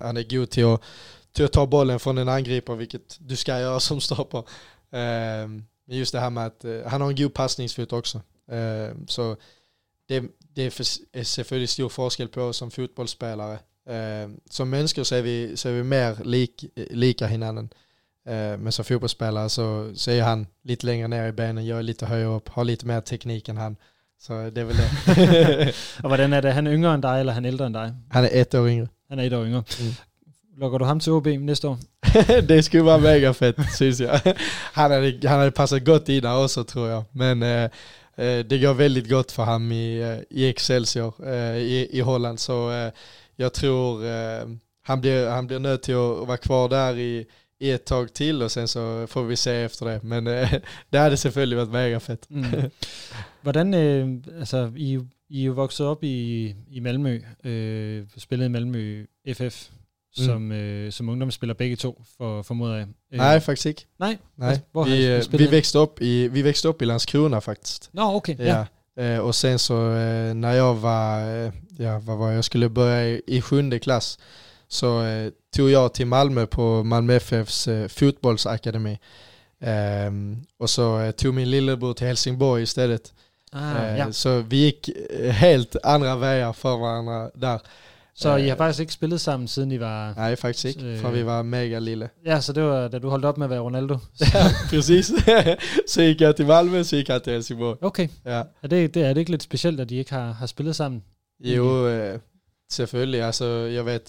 Han 0.00 0.16
är 0.16 0.30
god 0.30 0.50
till 0.50 0.64
att 0.64 0.82
till 1.36 1.44
att 1.44 1.52
ta 1.52 1.66
bollen 1.66 2.00
från 2.00 2.18
en 2.18 2.28
angripare, 2.28 2.76
vilket 2.76 3.16
du 3.20 3.36
ska 3.36 3.60
göra 3.60 3.80
som 3.80 4.00
stoppar. 4.00 4.44
Ehm, 4.90 5.64
men 5.84 5.96
just 5.96 6.12
det 6.12 6.20
här 6.20 6.30
med 6.30 6.46
att 6.46 6.64
eh, 6.64 6.80
han 6.86 7.00
har 7.00 7.08
en 7.08 7.16
god 7.16 7.34
passningsfot 7.34 7.92
också. 7.92 8.20
Ehm, 8.50 9.06
så 9.08 9.36
det, 10.08 10.22
det 10.38 10.62
är 11.12 11.24
selvfølgelig 11.24 11.68
stor 11.68 11.88
forskel 11.88 12.28
på 12.28 12.42
oss 12.42 12.56
som 12.56 12.70
fotbollsspelare. 12.70 13.58
Ehm, 13.88 14.40
som 14.50 14.70
människor 14.70 15.04
så 15.04 15.14
är 15.14 15.22
vi, 15.22 15.56
så 15.56 15.68
är 15.68 15.72
vi 15.72 15.82
mer 15.82 16.24
lik, 16.24 16.64
lika 16.90 17.26
hinanden. 17.26 17.68
Men 18.58 18.72
som 18.72 18.84
fotbollsspelare 18.84 19.48
så, 19.48 19.92
så 19.94 20.10
är 20.10 20.22
han 20.22 20.46
lite 20.62 20.86
längre 20.86 21.08
ner 21.08 21.28
i 21.28 21.32
benen, 21.32 21.66
jag 21.66 21.78
är 21.78 21.82
lite 21.82 22.06
högre 22.06 22.26
upp, 22.26 22.48
har 22.48 22.64
lite 22.64 22.86
mer 22.86 23.00
teknik 23.00 23.48
än 23.48 23.56
han. 23.56 23.76
Så 24.18 24.50
det 24.50 24.60
är 24.60 24.64
väl 24.64 24.76
det. 24.76 25.72
och 26.02 26.08
hvordan 26.08 26.32
är 26.32 26.42
det? 26.42 26.52
Han 26.52 26.66
är 26.66 26.72
yngre 26.72 26.90
än 26.90 27.00
dig 27.00 27.20
eller 27.20 27.32
han 27.32 27.44
är 27.44 27.48
äldre 27.48 27.66
än 27.66 27.72
dig? 27.72 27.92
Han 28.10 28.24
är 28.24 28.30
ett 28.32 28.54
år 28.54 28.68
yngre. 28.68 28.88
Han 29.08 29.18
är 29.18 29.26
ett 29.26 29.32
år 29.32 29.46
yngre. 29.46 29.64
Mm. 29.80 29.92
Lockar 30.58 30.78
du 30.78 30.84
ham 30.84 31.00
till 31.00 31.12
OB 31.12 31.26
nästa 31.26 31.68
år? 31.68 31.78
det 32.48 32.62
skulle 32.62 32.82
vara 32.82 32.98
mega 32.98 33.34
fett 33.34 33.56
syns 33.78 34.00
jag. 34.00 34.20
Han 34.72 34.90
hade, 34.90 35.28
han 35.28 35.38
hade 35.38 35.50
passat 35.50 35.84
gott 35.84 36.08
innan 36.08 36.44
också 36.44 36.64
tror 36.64 36.88
jag. 36.88 37.04
Men 37.12 37.42
eh, 37.42 37.64
eh, 38.16 38.38
det 38.46 38.58
går 38.58 38.74
väldigt 38.74 39.08
gott 39.08 39.32
för 39.32 39.44
honom 39.44 39.72
i, 39.72 40.00
eh, 40.00 40.38
i 40.38 40.48
Excelsior 40.48 41.28
eh, 41.28 41.56
i, 41.56 41.88
i 41.92 42.00
Holland. 42.00 42.40
Så 42.40 42.70
eh, 42.70 42.92
jag 43.36 43.52
tror 43.52 44.04
eh, 44.04 44.48
han, 44.82 45.00
blir, 45.00 45.28
han 45.28 45.46
blir 45.46 45.58
nöjd 45.58 45.82
till 45.82 45.94
att 45.94 46.28
vara 46.28 46.36
kvar 46.36 46.68
där 46.68 46.98
i, 46.98 47.26
i 47.58 47.70
ett 47.70 47.84
tag 47.84 48.14
till 48.14 48.42
och 48.42 48.52
sen 48.52 48.68
så 48.68 49.06
får 49.06 49.24
vi 49.24 49.36
se 49.36 49.52
efter 49.52 49.86
det. 49.86 50.02
Men 50.02 50.24
det 50.90 50.98
hade 50.98 51.16
selvfølgelig 51.16 51.56
varit 51.56 51.72
mega 51.72 52.00
fett. 52.00 52.30
Mm. 52.30 52.70
Hvordan, 53.42 53.74
alltså, 54.40 54.72
I, 54.76 55.00
I 55.28 55.40
er 55.40 55.44
jo 55.44 55.52
vokset 55.52 55.86
op 55.86 56.04
i, 56.04 56.54
i 56.70 56.80
Malmø, 56.80 57.20
øh, 57.44 58.04
spillet 58.16 58.46
i 58.46 58.48
Malmø 58.48 59.06
FF, 59.34 59.70
mm. 60.18 60.24
som, 60.24 60.52
øh, 60.52 60.92
som 60.92 61.08
ungdomsspiller 61.08 61.54
begge 61.54 61.76
to, 61.76 62.02
for, 62.16 62.42
formoder 62.42 62.76
jeg. 62.76 62.86
Øh, 63.12 63.18
Nej, 63.18 63.40
faktisk 63.40 63.66
ikke. 63.66 63.86
Nej? 63.98 64.16
Nej. 64.36 64.60
Hvor 64.72 64.84
vi, 64.84 65.06
øh, 65.06 65.22
vi, 65.32 65.50
växte 65.50 65.78
upp 65.78 66.00
i, 66.00 66.28
vi 66.28 66.42
växte 66.42 66.68
upp 66.68 66.82
i 66.82 66.84
Landskrona 66.84 67.38
faktiskt. 67.38 67.90
Nå, 67.92 68.14
okay. 68.14 68.36
Ja. 68.38 68.64
ja. 68.96 69.20
Och 69.20 69.34
sen 69.34 69.58
så 69.58 69.74
eh, 69.74 70.34
när 70.34 70.52
jag 70.52 70.74
var, 70.74 71.20
ja 71.78 71.98
vad 71.98 72.18
var 72.18 72.30
jag, 72.30 72.44
skulle 72.44 72.68
börja 72.68 73.20
i, 73.26 73.40
sjunde 73.40 73.78
klass 73.78 74.18
så 74.68 75.02
tog 75.56 75.70
jag 75.70 75.94
till 75.94 76.06
Malmö 76.06 76.46
på 76.46 76.82
Malmö 76.82 77.14
FFs 77.14 77.68
fotbollsakademi. 77.88 78.98
Och 80.58 80.70
så 80.70 81.12
tog 81.16 81.34
min 81.34 81.50
lillebror 81.50 81.94
till 81.94 82.06
Helsingborg 82.06 82.62
istället. 82.62 83.14
Ah, 83.52 83.96
ja. 83.96 84.12
Så 84.12 84.40
vi 84.40 84.56
gick 84.56 84.90
helt 85.30 85.76
andra 85.82 86.16
vägar 86.16 86.52
för 86.52 86.76
varandra 86.76 87.30
där. 87.34 87.60
Så 88.18 88.36
I 88.36 88.48
har 88.48 88.56
faktisk 88.56 88.80
ikke 88.80 88.92
spillet 88.92 89.20
sammen, 89.20 89.48
siden 89.48 89.72
I 89.72 89.80
var... 89.80 90.14
Nej, 90.14 90.36
faktisk 90.36 90.64
ikke, 90.64 90.84
øh, 90.84 91.00
fra 91.00 91.10
vi 91.10 91.26
var 91.26 91.42
mega 91.42 91.78
lille. 91.78 92.08
Ja, 92.26 92.40
så 92.40 92.52
det 92.52 92.62
var 92.62 92.88
da 92.88 92.98
du 92.98 93.08
holdt 93.08 93.24
op 93.24 93.38
med 93.38 93.46
at 93.46 93.50
være 93.50 93.60
Ronaldo. 93.60 93.98
ja, 94.20 94.44
præcis. 94.68 95.06
så 95.92 96.00
gik 96.00 96.20
jeg 96.20 96.36
til 96.36 96.44
Malmö, 96.44 96.82
så 96.82 96.96
gik 96.96 97.08
jeg 97.08 97.22
til 97.22 97.32
Helsingborg. 97.32 97.78
Okay. 97.80 98.08
Ja. 98.24 98.42
Er 98.62 98.68
det, 98.68 98.94
det, 98.94 99.04
er 99.04 99.08
det 99.12 99.20
ikke 99.20 99.30
lidt 99.30 99.42
specielt, 99.42 99.80
at 99.80 99.88
de 99.90 99.96
ikke 99.96 100.12
har, 100.12 100.32
har 100.32 100.46
spillet 100.46 100.76
sammen? 100.76 101.02
Jo, 101.40 101.86
øh, 101.86 102.18
selvfølgelig. 102.70 103.22
Altså, 103.22 103.44
jeg 103.46 103.86
vet, 103.86 104.02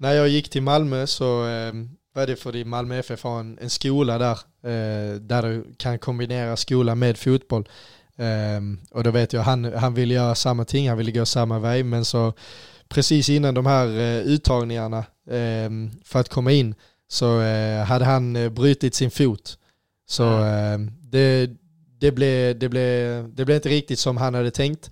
när 0.00 0.12
jag 0.12 0.28
gick 0.28 0.50
till 0.50 0.62
Malmö 0.62 1.06
så 1.06 1.46
eh, 1.48 1.72
var 2.14 2.26
det 2.26 2.36
för 2.36 2.60
att 2.60 2.66
Malmö 2.66 3.02
FF 3.02 3.22
har 3.22 3.40
en, 3.40 3.58
en 3.60 3.70
skola 3.70 4.18
där, 4.18 4.38
eh, 4.64 5.14
där 5.20 5.42
du 5.42 5.64
kan 5.78 5.98
kombinera 5.98 6.56
skola 6.56 6.94
med 6.94 7.16
fotboll. 7.16 7.68
Eh, 8.18 8.60
och 8.90 9.04
då 9.04 9.10
vet 9.10 9.32
jag, 9.32 9.42
han, 9.42 9.64
han 9.64 9.94
ville 9.94 10.14
göra 10.14 10.34
samma 10.34 10.64
ting, 10.64 10.88
han 10.88 10.98
ville 10.98 11.12
gå 11.12 11.26
samma 11.26 11.58
väg, 11.58 11.84
men 11.84 12.04
så 12.04 12.32
precis 12.90 13.28
innan 13.28 13.54
de 13.54 13.66
här 13.66 13.86
eh, 13.86 14.22
uttagningarna 14.22 15.04
ehm, 15.30 15.90
för 16.04 16.20
att 16.20 16.28
komma 16.28 16.52
in 16.52 16.74
så 17.08 17.40
eh, 17.40 17.84
hade 17.84 18.04
han 18.04 18.36
eh, 18.36 18.48
brutit 18.48 18.94
sin 18.94 19.10
fot. 19.10 19.58
Så 20.08 20.24
mm. 20.24 20.92
det, 21.00 21.50
det, 21.98 22.12
blev, 22.12 22.58
det, 22.58 22.68
blev, 22.68 23.28
det 23.34 23.44
blev 23.44 23.56
inte 23.56 23.68
riktigt 23.68 23.98
som 23.98 24.16
han 24.16 24.34
hade 24.34 24.50
tänkt. 24.50 24.90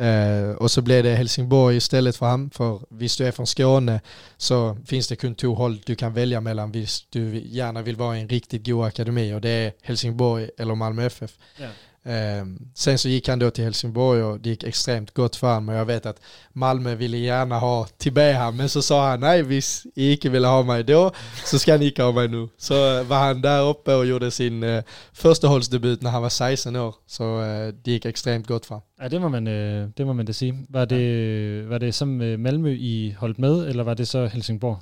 Uh, 0.00 0.50
och 0.50 0.70
så 0.70 0.82
blev 0.82 1.04
det 1.04 1.14
Helsingborg 1.14 1.76
istället 1.76 2.16
för 2.16 2.26
han. 2.26 2.50
För 2.50 2.80
visst 2.90 3.18
du 3.18 3.26
är 3.26 3.32
från 3.32 3.46
Skåne 3.46 4.00
så 4.36 4.76
finns 4.86 5.08
det 5.08 5.16
kun 5.16 5.34
två 5.34 5.54
håll 5.54 5.80
du 5.86 5.94
kan 5.94 6.14
välja 6.14 6.40
mellan 6.40 6.72
visst 6.72 7.06
du 7.10 7.40
gärna 7.44 7.82
vill 7.82 7.96
vara 7.96 8.18
i 8.18 8.20
en 8.20 8.28
riktigt 8.28 8.66
god 8.66 8.86
akademi 8.86 9.34
och 9.34 9.40
det 9.40 9.50
är 9.50 9.72
Helsingborg 9.82 10.50
eller 10.58 10.74
Malmö 10.74 11.06
FF. 11.06 11.38
Yeah. 11.58 11.72
Ehm, 12.04 12.58
sen 12.74 12.98
så 12.98 13.08
gick 13.08 13.28
han 13.28 13.38
då 13.38 13.50
till 13.50 13.64
Helsingborg 13.64 14.22
och 14.22 14.40
det 14.40 14.50
gick 14.50 14.64
extremt 14.64 15.14
gott 15.14 15.36
för 15.36 15.46
honom 15.54 15.68
och 15.68 15.74
jag 15.74 15.84
vet 15.84 16.06
att 16.06 16.20
Malmö 16.52 16.94
ville 16.94 17.16
gärna 17.16 17.58
ha 17.58 17.86
Tibea 17.86 18.50
men 18.50 18.68
så 18.68 18.82
sa 18.82 19.08
han 19.08 19.20
nej 19.20 19.42
hvis 19.42 19.86
ni 19.96 20.12
inte 20.12 20.28
ville 20.28 20.46
ha 20.46 20.62
mig 20.62 20.84
då 20.84 21.12
så 21.44 21.58
ska 21.58 21.76
ni 21.76 21.86
inte 21.86 22.02
ha 22.02 22.12
mig 22.12 22.28
nu. 22.28 22.48
Så 22.56 23.02
var 23.02 23.18
han 23.18 23.42
där 23.42 23.62
uppe 23.62 23.94
och 23.94 24.06
gjorde 24.06 24.30
sin 24.30 24.62
uh, 24.62 24.82
förstahållsdebut 25.12 26.02
när 26.02 26.10
han 26.10 26.22
var 26.22 26.28
16 26.28 26.76
år 26.76 26.94
så 27.06 27.40
uh, 27.40 27.74
det 27.84 27.90
gick 27.90 28.04
extremt 28.04 28.46
gott 28.46 28.66
för 28.66 28.74
honom. 28.74 28.86
Ja 28.98 29.08
det 29.08 29.20
må 29.20 29.28
man, 29.28 29.46
uh, 29.46 29.88
det 29.96 30.04
må 30.04 30.12
man 30.12 30.26
da 30.26 30.32
sige. 30.32 30.64
Var 30.68 30.86
det, 30.86 31.66
var 31.68 31.78
det 31.78 31.92
som 31.92 32.42
Malmö 32.42 32.70
i 32.70 33.16
holdt 33.18 33.38
med 33.38 33.68
eller 33.68 33.84
var 33.84 33.94
det 33.94 34.06
så 34.06 34.26
Helsingborg? 34.26 34.78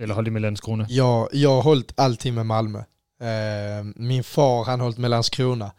Eller 0.00 0.14
holdt 0.14 0.28
I 0.28 0.30
med 0.30 0.42
Landskrona? 0.42 0.86
Ja, 0.88 1.28
jag 1.32 1.50
har 1.50 1.62
hållit 1.62 1.92
alltid 1.96 2.32
med 2.32 2.46
Malmö. 2.46 2.78
Uh, 2.78 3.84
min 3.96 4.24
far 4.24 4.64
han 4.64 4.80
hållit 4.80 4.98
med 4.98 5.10
Landskrona. 5.10 5.70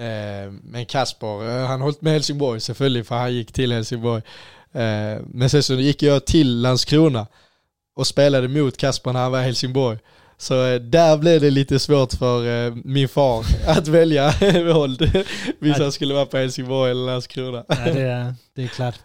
Eh, 0.00 0.52
men 0.62 0.86
Kasper, 0.86 1.42
eh, 1.48 1.66
han 1.66 1.80
har 1.80 1.84
hållit 1.84 2.02
med 2.02 2.12
Helsingborg 2.12 2.60
selvfølgelig, 2.60 3.06
för 3.06 3.14
han 3.14 3.34
gick 3.34 3.52
till 3.52 3.72
Helsingborg. 3.72 4.22
Eh, 4.72 5.18
men 5.26 5.50
sen 5.50 5.62
så 5.62 5.74
gick 5.74 6.02
jag 6.02 6.24
till 6.26 6.60
Landskrona 6.60 7.26
och 7.96 8.06
spelade 8.06 8.48
mot 8.48 8.76
Kasper 8.76 9.12
när 9.12 9.20
han 9.20 9.32
var 9.32 9.40
i 9.40 9.44
Helsingborg. 9.44 9.98
Så 10.38 10.78
där 10.78 11.18
blev 11.18 11.40
det 11.40 11.50
lite 11.50 11.78
svårt 11.78 12.12
för 12.12 12.70
min 12.88 13.08
far 13.08 13.44
att 13.66 13.88
välja 13.88 14.34
våld. 14.74 15.24
Hvis 15.58 15.78
han 15.78 15.92
skulle 15.92 16.14
vara 16.14 16.26
på 16.26 16.36
Helsingborg 16.36 16.90
eller 16.90 17.06
Landskrona. 17.06 17.64
Ja, 17.68 17.92
det 17.92 18.00
är, 18.00 18.34
det 18.56 18.62
är 18.62 18.68
klart. 18.68 19.00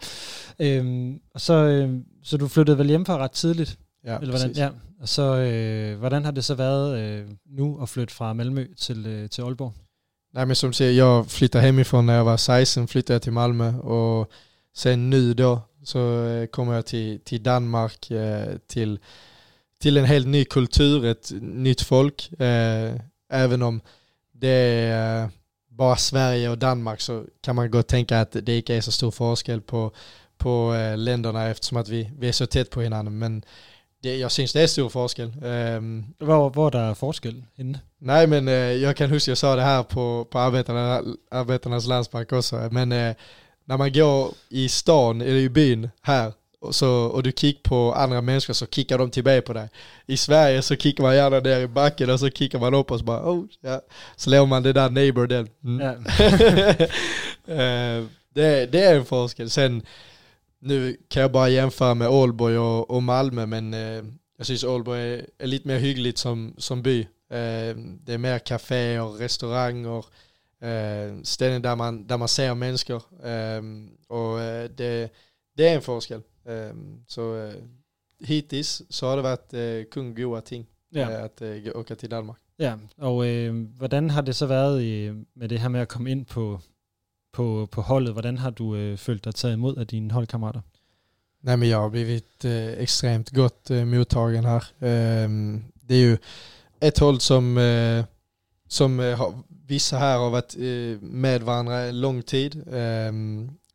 Øhm, 0.58 1.20
så, 1.36 1.54
øh, 1.54 2.00
så 2.24 2.36
du 2.36 2.48
flyttede 2.48 2.78
vel 2.78 2.88
hjemmefra 2.88 3.18
ret 3.18 3.30
tidligt? 3.30 3.78
Ja, 4.04 4.18
eller 4.18 4.38
hvordan, 4.38 4.56
ja. 4.56 4.68
Og 5.00 5.08
så, 5.08 5.36
øh, 5.36 5.98
hvordan 5.98 6.24
har 6.24 6.30
det 6.30 6.44
så 6.44 6.54
været 6.54 6.98
øh, 6.98 7.28
nu 7.46 7.82
at 7.82 7.88
flytte 7.88 8.14
fra 8.14 8.32
Malmö 8.32 8.74
till, 8.78 9.06
øh, 9.06 9.28
till 9.28 9.42
Aalborg? 9.42 9.72
Nej 10.36 10.46
men 10.46 10.56
som 10.56 10.72
säger, 10.72 10.92
jag 10.92 11.30
flyttade 11.30 11.64
hemifrån 11.64 12.06
när 12.06 12.16
jag 12.16 12.24
var 12.24 12.36
16, 12.36 12.88
flyttade 12.88 13.14
jag 13.14 13.22
till 13.22 13.32
Malmö 13.32 13.78
och 13.78 14.30
sen 14.74 15.10
nu 15.10 15.34
då 15.34 15.60
så 15.82 16.26
eh, 16.26 16.46
kommer 16.46 16.74
jag 16.74 16.86
till, 16.86 17.20
till 17.20 17.42
Danmark, 17.42 18.10
eh, 18.10 18.56
till, 18.66 18.98
till 19.80 19.96
en 19.96 20.04
helt 20.04 20.26
ny 20.26 20.44
kultur, 20.44 21.04
ett 21.04 21.32
nytt 21.40 21.82
folk. 21.82 22.40
Eh, 22.40 22.94
även 23.32 23.62
om 23.62 23.80
det 24.32 24.48
är 24.48 25.30
bara 25.68 25.96
Sverige 25.96 26.48
och 26.48 26.58
Danmark 26.58 27.00
så 27.00 27.24
kan 27.40 27.56
man 27.56 27.70
gott 27.70 27.88
tänka 27.88 28.20
att 28.20 28.36
det 28.42 28.56
inte 28.56 28.74
är 28.74 28.80
så 28.80 28.92
stor 28.92 29.10
forskel 29.10 29.60
på, 29.60 29.92
på 30.36 30.74
länderna 30.96 31.46
eftersom 31.46 31.78
att 31.78 31.88
vi, 31.88 32.10
vi 32.18 32.28
är 32.28 32.32
så 32.32 32.46
tätt 32.46 32.70
på 32.70 32.80
varandra. 32.80 33.10
Men 33.10 33.42
det, 34.02 34.16
jag 34.16 34.32
syns 34.32 34.52
det 34.52 34.62
är 34.62 34.66
stor 34.66 34.88
forskel. 34.88 35.32
Um, 35.42 36.14
var, 36.18 36.50
var 36.50 36.70
där 36.70 36.94
forskel? 36.94 37.42
Nej 37.98 38.26
men 38.26 38.48
uh, 38.48 38.54
jag 38.54 38.96
kan 38.96 39.10
huska, 39.10 39.30
jag 39.30 39.38
sa 39.38 39.56
det 39.56 39.62
här 39.62 39.82
på, 39.82 40.26
på 40.30 40.38
arbetarna, 40.38 41.02
arbetarnas 41.30 41.86
landspark 41.86 42.32
också, 42.32 42.68
men 42.72 42.92
uh, 42.92 43.14
när 43.64 43.76
man 43.76 43.92
går 43.92 44.34
i 44.48 44.68
stan, 44.68 45.20
eller 45.20 45.36
i 45.36 45.48
byn 45.48 45.90
här, 46.02 46.32
och, 46.60 46.74
så, 46.74 46.90
och 46.90 47.22
du 47.22 47.32
kickar 47.32 47.70
på 47.70 47.92
andra 47.94 48.20
människor 48.20 48.54
så 48.54 48.66
kickar 48.66 48.98
de 48.98 49.10
tillbaka 49.10 49.42
på 49.42 49.52
dig. 49.52 49.68
I 50.06 50.16
Sverige 50.16 50.62
så 50.62 50.76
kickar 50.76 51.02
man 51.04 51.16
gärna 51.16 51.40
ner 51.40 51.60
i 51.60 51.66
backen 51.66 52.10
och 52.10 52.20
så 52.20 52.30
kickar 52.30 52.58
man 52.58 52.74
upp 52.74 52.90
och 52.90 52.98
så 52.98 53.04
bara 53.04 53.30
oh, 53.30 53.44
ja. 53.60 53.80
Så 54.16 54.30
lämnar 54.30 54.46
man 54.46 54.62
det 54.62 54.72
där 54.72 54.90
neighbor 54.90 55.26
den. 55.26 55.48
Mm. 55.64 55.86
Ja. 55.86 55.94
det, 58.34 58.66
det 58.72 58.84
är 58.84 58.96
en 58.96 59.04
forskel. 59.04 59.50
Sen 59.50 59.82
nu 60.66 60.96
kan 61.08 61.22
jag 61.22 61.32
bara 61.32 61.48
jämföra 61.48 61.94
med 61.94 62.08
Ålborg 62.08 62.58
och, 62.58 62.90
och 62.90 63.02
Malmö 63.02 63.46
men 63.46 63.74
eh, 63.74 64.04
jag 64.38 64.46
syns 64.46 64.64
Ålborg 64.64 65.00
är, 65.00 65.26
är, 65.38 65.46
lite 65.46 65.68
mer 65.68 65.78
hyggligt 65.78 66.18
som, 66.18 66.54
som 66.58 66.82
by. 66.82 67.00
Eh, 67.30 67.76
det 68.04 68.12
är 68.14 68.18
mer 68.18 68.38
kaféer, 68.38 69.18
restauranger, 69.18 70.04
eh, 70.60 71.22
ställen 71.22 71.62
där 71.62 71.76
man, 71.76 72.06
där 72.06 72.16
man 72.16 72.28
ser 72.28 72.54
människor. 72.54 73.02
Eh, 73.24 73.62
och 74.08 74.40
eh, 74.40 74.70
det, 74.70 75.12
det 75.56 75.68
är 75.68 75.74
en 75.74 75.82
forskel. 75.82 76.22
Eh, 76.46 76.76
så 77.06 77.36
eh, 77.36 77.54
hittills 78.24 78.82
så 78.88 79.06
har 79.06 79.16
det 79.16 79.22
varit 79.22 79.54
eh, 79.54 79.90
kung 79.90 80.14
goda 80.14 80.40
ting 80.40 80.66
ja. 80.90 81.24
att 81.24 81.42
åka 81.74 81.96
till 81.96 82.10
Danmark. 82.10 82.38
Ja, 82.56 82.78
och 82.96 83.26
eh, 83.26 83.52
hvordan 83.78 84.10
har 84.10 84.22
det 84.22 84.34
så 84.34 84.46
været 84.46 84.82
i, 84.82 85.24
med 85.34 85.48
det 85.48 85.58
her 85.58 85.68
med 85.68 85.82
at 85.82 85.88
komme 85.88 86.10
ind 86.10 86.26
på, 86.28 86.60
på, 87.36 87.68
på 87.70 87.82
holdet. 87.82 88.12
Hvordan 88.12 88.38
har 88.38 88.50
du 88.50 88.74
øh, 88.74 88.98
følt 88.98 89.24
dig 89.24 89.34
taget 89.34 89.54
imod 89.54 89.76
af 89.76 89.86
dine 89.86 90.10
holdkammerater? 90.10 90.60
Nej, 91.42 91.56
men 91.56 91.68
jag 91.68 91.80
har 91.80 91.88
blivit 91.88 92.44
eh, 92.44 92.66
øh, 92.66 92.82
extremt 92.82 93.30
gott 93.34 93.70
eh, 93.70 93.80
øh, 93.80 93.86
mottagen 93.86 94.44
här. 94.44 94.64
Eh, 94.80 95.28
det 95.88 95.94
är 95.94 96.00
ju 96.00 96.18
ett 96.80 96.98
håll 96.98 97.20
som, 97.20 97.58
eh, 97.58 98.04
som 98.68 98.98
har, 98.98 99.42
vissa 99.68 99.98
här 99.98 100.18
har 100.18 100.30
varit 100.30 100.56
med 101.00 101.42
varandra 101.42 101.80
en 101.80 102.00
lång 102.00 102.22
tid. 102.22 102.64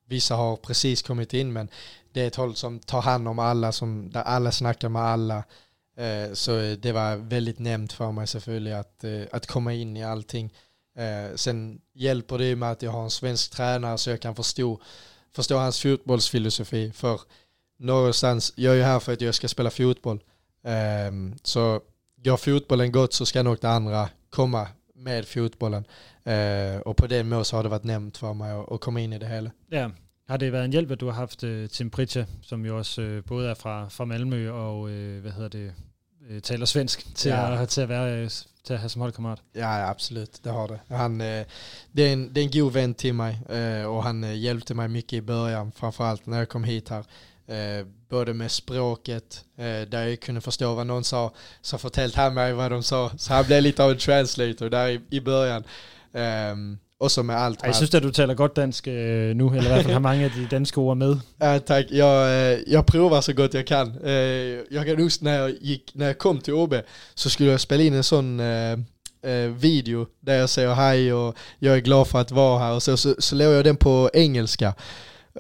Vissa 0.09 0.35
har 0.35 0.55
precis 0.55 1.01
kommit 1.01 1.33
in, 1.33 1.53
men 1.53 1.69
det 2.13 2.21
är 2.21 2.27
ett 2.27 2.35
håll 2.35 2.55
som 2.55 2.79
tar 2.79 3.01
hand 3.01 3.27
om 3.27 3.39
alla, 3.39 3.71
som, 3.71 4.09
där 4.11 4.21
alla 4.21 4.51
snackar 4.51 4.89
med 4.89 5.01
alla. 5.01 5.43
Så 6.33 6.75
det 6.81 6.91
var 6.91 7.15
väldigt 7.15 7.59
nämnt 7.59 7.93
för 7.93 8.11
mig 8.11 8.27
selvfølgelig 8.27 8.73
att, 8.73 9.05
att 9.31 9.47
komma 9.47 9.73
in 9.73 9.97
i 9.97 10.03
allting. 10.03 10.51
Eh, 10.95 11.35
sen 11.35 11.81
hjälper 11.93 12.37
det 12.37 12.45
ju 12.45 12.55
med 12.55 12.71
att 12.71 12.81
jag 12.81 12.91
har 12.91 13.03
en 13.03 13.09
svensk 13.09 13.51
tränare 13.51 13.97
så 13.97 14.09
jag 14.09 14.21
kan 14.21 14.35
förstå, 14.35 14.79
förstå 15.35 15.57
hans 15.57 15.81
fotbollsfilosofi. 15.81 16.91
För 16.91 17.21
någonstans, 17.79 18.53
jag 18.55 18.73
är 18.73 18.77
ju 18.77 18.83
här 18.83 18.99
för 18.99 19.13
att 19.13 19.21
jag 19.21 19.35
ska 19.35 19.47
spela 19.47 19.69
fotboll. 19.69 20.19
Eh, 20.63 21.11
så 21.43 21.81
går 22.17 22.37
fotbollen 22.37 22.91
gott 22.91 23.13
så 23.13 23.25
ska 23.25 23.43
nog 23.43 23.57
det 23.61 23.69
andra 23.69 24.09
komma 24.29 24.67
med 24.95 25.27
fotbollen. 25.27 25.85
Eh, 26.23 26.79
och 26.79 26.97
på 26.97 27.07
den 27.07 27.29
mån 27.29 27.45
så 27.45 27.55
har 27.55 27.63
det 27.63 27.69
varit 27.69 27.83
nämnt 27.83 28.17
för 28.17 28.33
mig 28.33 28.51
att, 28.51 28.71
att 28.71 28.81
komma 28.81 28.99
in 28.99 29.13
i 29.13 29.19
det 29.19 29.27
hela. 29.27 29.51
Ja. 29.69 29.91
Har 30.31 30.37
det 30.37 30.51
været 30.51 30.65
en 30.65 30.71
hjælp, 30.71 30.91
at 30.91 30.99
du 30.99 31.05
har 31.05 31.13
haft 31.13 31.43
uh, 31.43 31.67
Tim 31.67 31.89
Pritja, 31.89 32.25
som 32.41 32.65
jo 32.65 32.77
også 32.77 33.01
uh, 33.01 33.23
både 33.23 33.49
er 33.49 33.53
fra, 33.53 33.87
fra 33.89 34.05
Malmø 34.05 34.51
og 34.51 34.81
uh, 34.81 35.17
hvad 35.17 35.31
hedder 35.31 35.49
det, 35.49 35.73
taler 36.43 36.65
svensk, 36.65 37.15
til, 37.15 37.29
ja. 37.29 37.61
at, 37.61 37.69
til 37.69 37.81
at 37.81 37.89
være 37.89 38.29
till 38.63 38.75
att 38.75 38.81
ha 38.81 38.89
som? 38.89 39.37
Ja, 39.53 39.87
absolut, 39.89 40.43
det 40.43 40.49
har 40.49 40.67
det. 40.67 40.95
Han, 40.95 41.21
eh, 41.21 41.45
det, 41.91 42.03
är 42.03 42.13
en, 42.13 42.33
det 42.33 42.41
är 42.41 42.43
en 42.43 42.51
god 42.51 42.73
vän 42.73 42.93
till 42.93 43.13
mig 43.13 43.39
eh, 43.49 43.85
och 43.85 44.03
han 44.03 44.23
eh, 44.23 44.37
hjälpte 44.37 44.73
mig 44.73 44.87
mycket 44.87 45.13
i 45.13 45.21
början, 45.21 45.71
framförallt 45.71 46.25
när 46.25 46.37
jag 46.37 46.49
kom 46.49 46.63
hit 46.63 46.89
här. 46.89 47.05
Både 48.09 48.33
med 48.33 48.51
språket, 48.51 49.45
där 49.87 50.07
jag 50.07 50.19
kunde 50.19 50.41
förstå 50.41 50.73
vad 50.73 50.87
någon 50.87 51.03
sa, 51.03 51.33
så 51.61 51.77
förtällde 51.77 52.21
han 52.21 52.33
mig 52.33 52.53
vad 52.53 52.71
de 52.71 52.83
sa. 52.83 53.11
Så 53.17 53.33
han 53.33 53.45
blev 53.45 53.61
lite 53.61 53.83
av 53.83 53.91
en 53.91 53.97
translator 53.97 54.69
där 54.69 54.87
i, 54.87 55.01
i 55.09 55.21
början. 55.21 55.63
Ehm, 56.13 56.77
och 57.01 57.11
så 57.11 57.23
med 57.23 57.37
allt. 57.37 57.59
Jag 57.63 57.75
syns 57.75 57.95
att 57.95 58.03
du 58.03 58.11
talar 58.11 58.33
gott 58.33 58.55
dansk 58.55 58.85
nu, 58.85 59.33
eller 59.33 59.69
i 59.69 59.73
alla 59.73 59.83
fall 59.83 59.93
har 59.93 59.99
många 59.99 60.25
av 60.25 60.31
de 60.31 60.45
danska 60.55 60.81
ord 60.81 60.97
med. 60.97 61.19
Ja, 61.39 61.59
tack. 61.59 61.85
Jag, 61.89 62.59
jag 62.67 62.85
provar 62.85 63.21
så 63.21 63.33
gott 63.33 63.53
jag 63.53 63.67
kan. 63.67 63.87
Jag 64.69 64.85
kan 64.85 64.99
just 64.99 65.21
när 65.21 65.39
jag, 65.39 65.51
gick, 65.61 65.91
när 65.93 66.05
jag 66.05 66.17
kom 66.17 66.39
till 66.39 66.53
OB 66.53 66.75
så 67.13 67.29
skulle 67.29 67.51
jag 67.51 67.61
spela 67.61 67.83
in 67.83 67.93
en 67.93 68.03
sån 68.03 68.39
eh, 68.39 68.77
video 69.59 70.07
där 70.19 70.35
jag 70.39 70.49
säger 70.49 70.73
hej 70.73 71.13
och 71.13 71.35
jag 71.59 71.75
är 71.75 71.79
glad 71.79 72.07
för 72.07 72.21
att 72.21 72.31
vara 72.31 72.59
här 72.59 72.73
och 72.73 72.83
så, 72.83 72.97
så, 72.97 73.15
så 73.19 73.35
jag 73.35 73.65
den 73.65 73.77
på 73.77 74.09
engelska. 74.13 74.73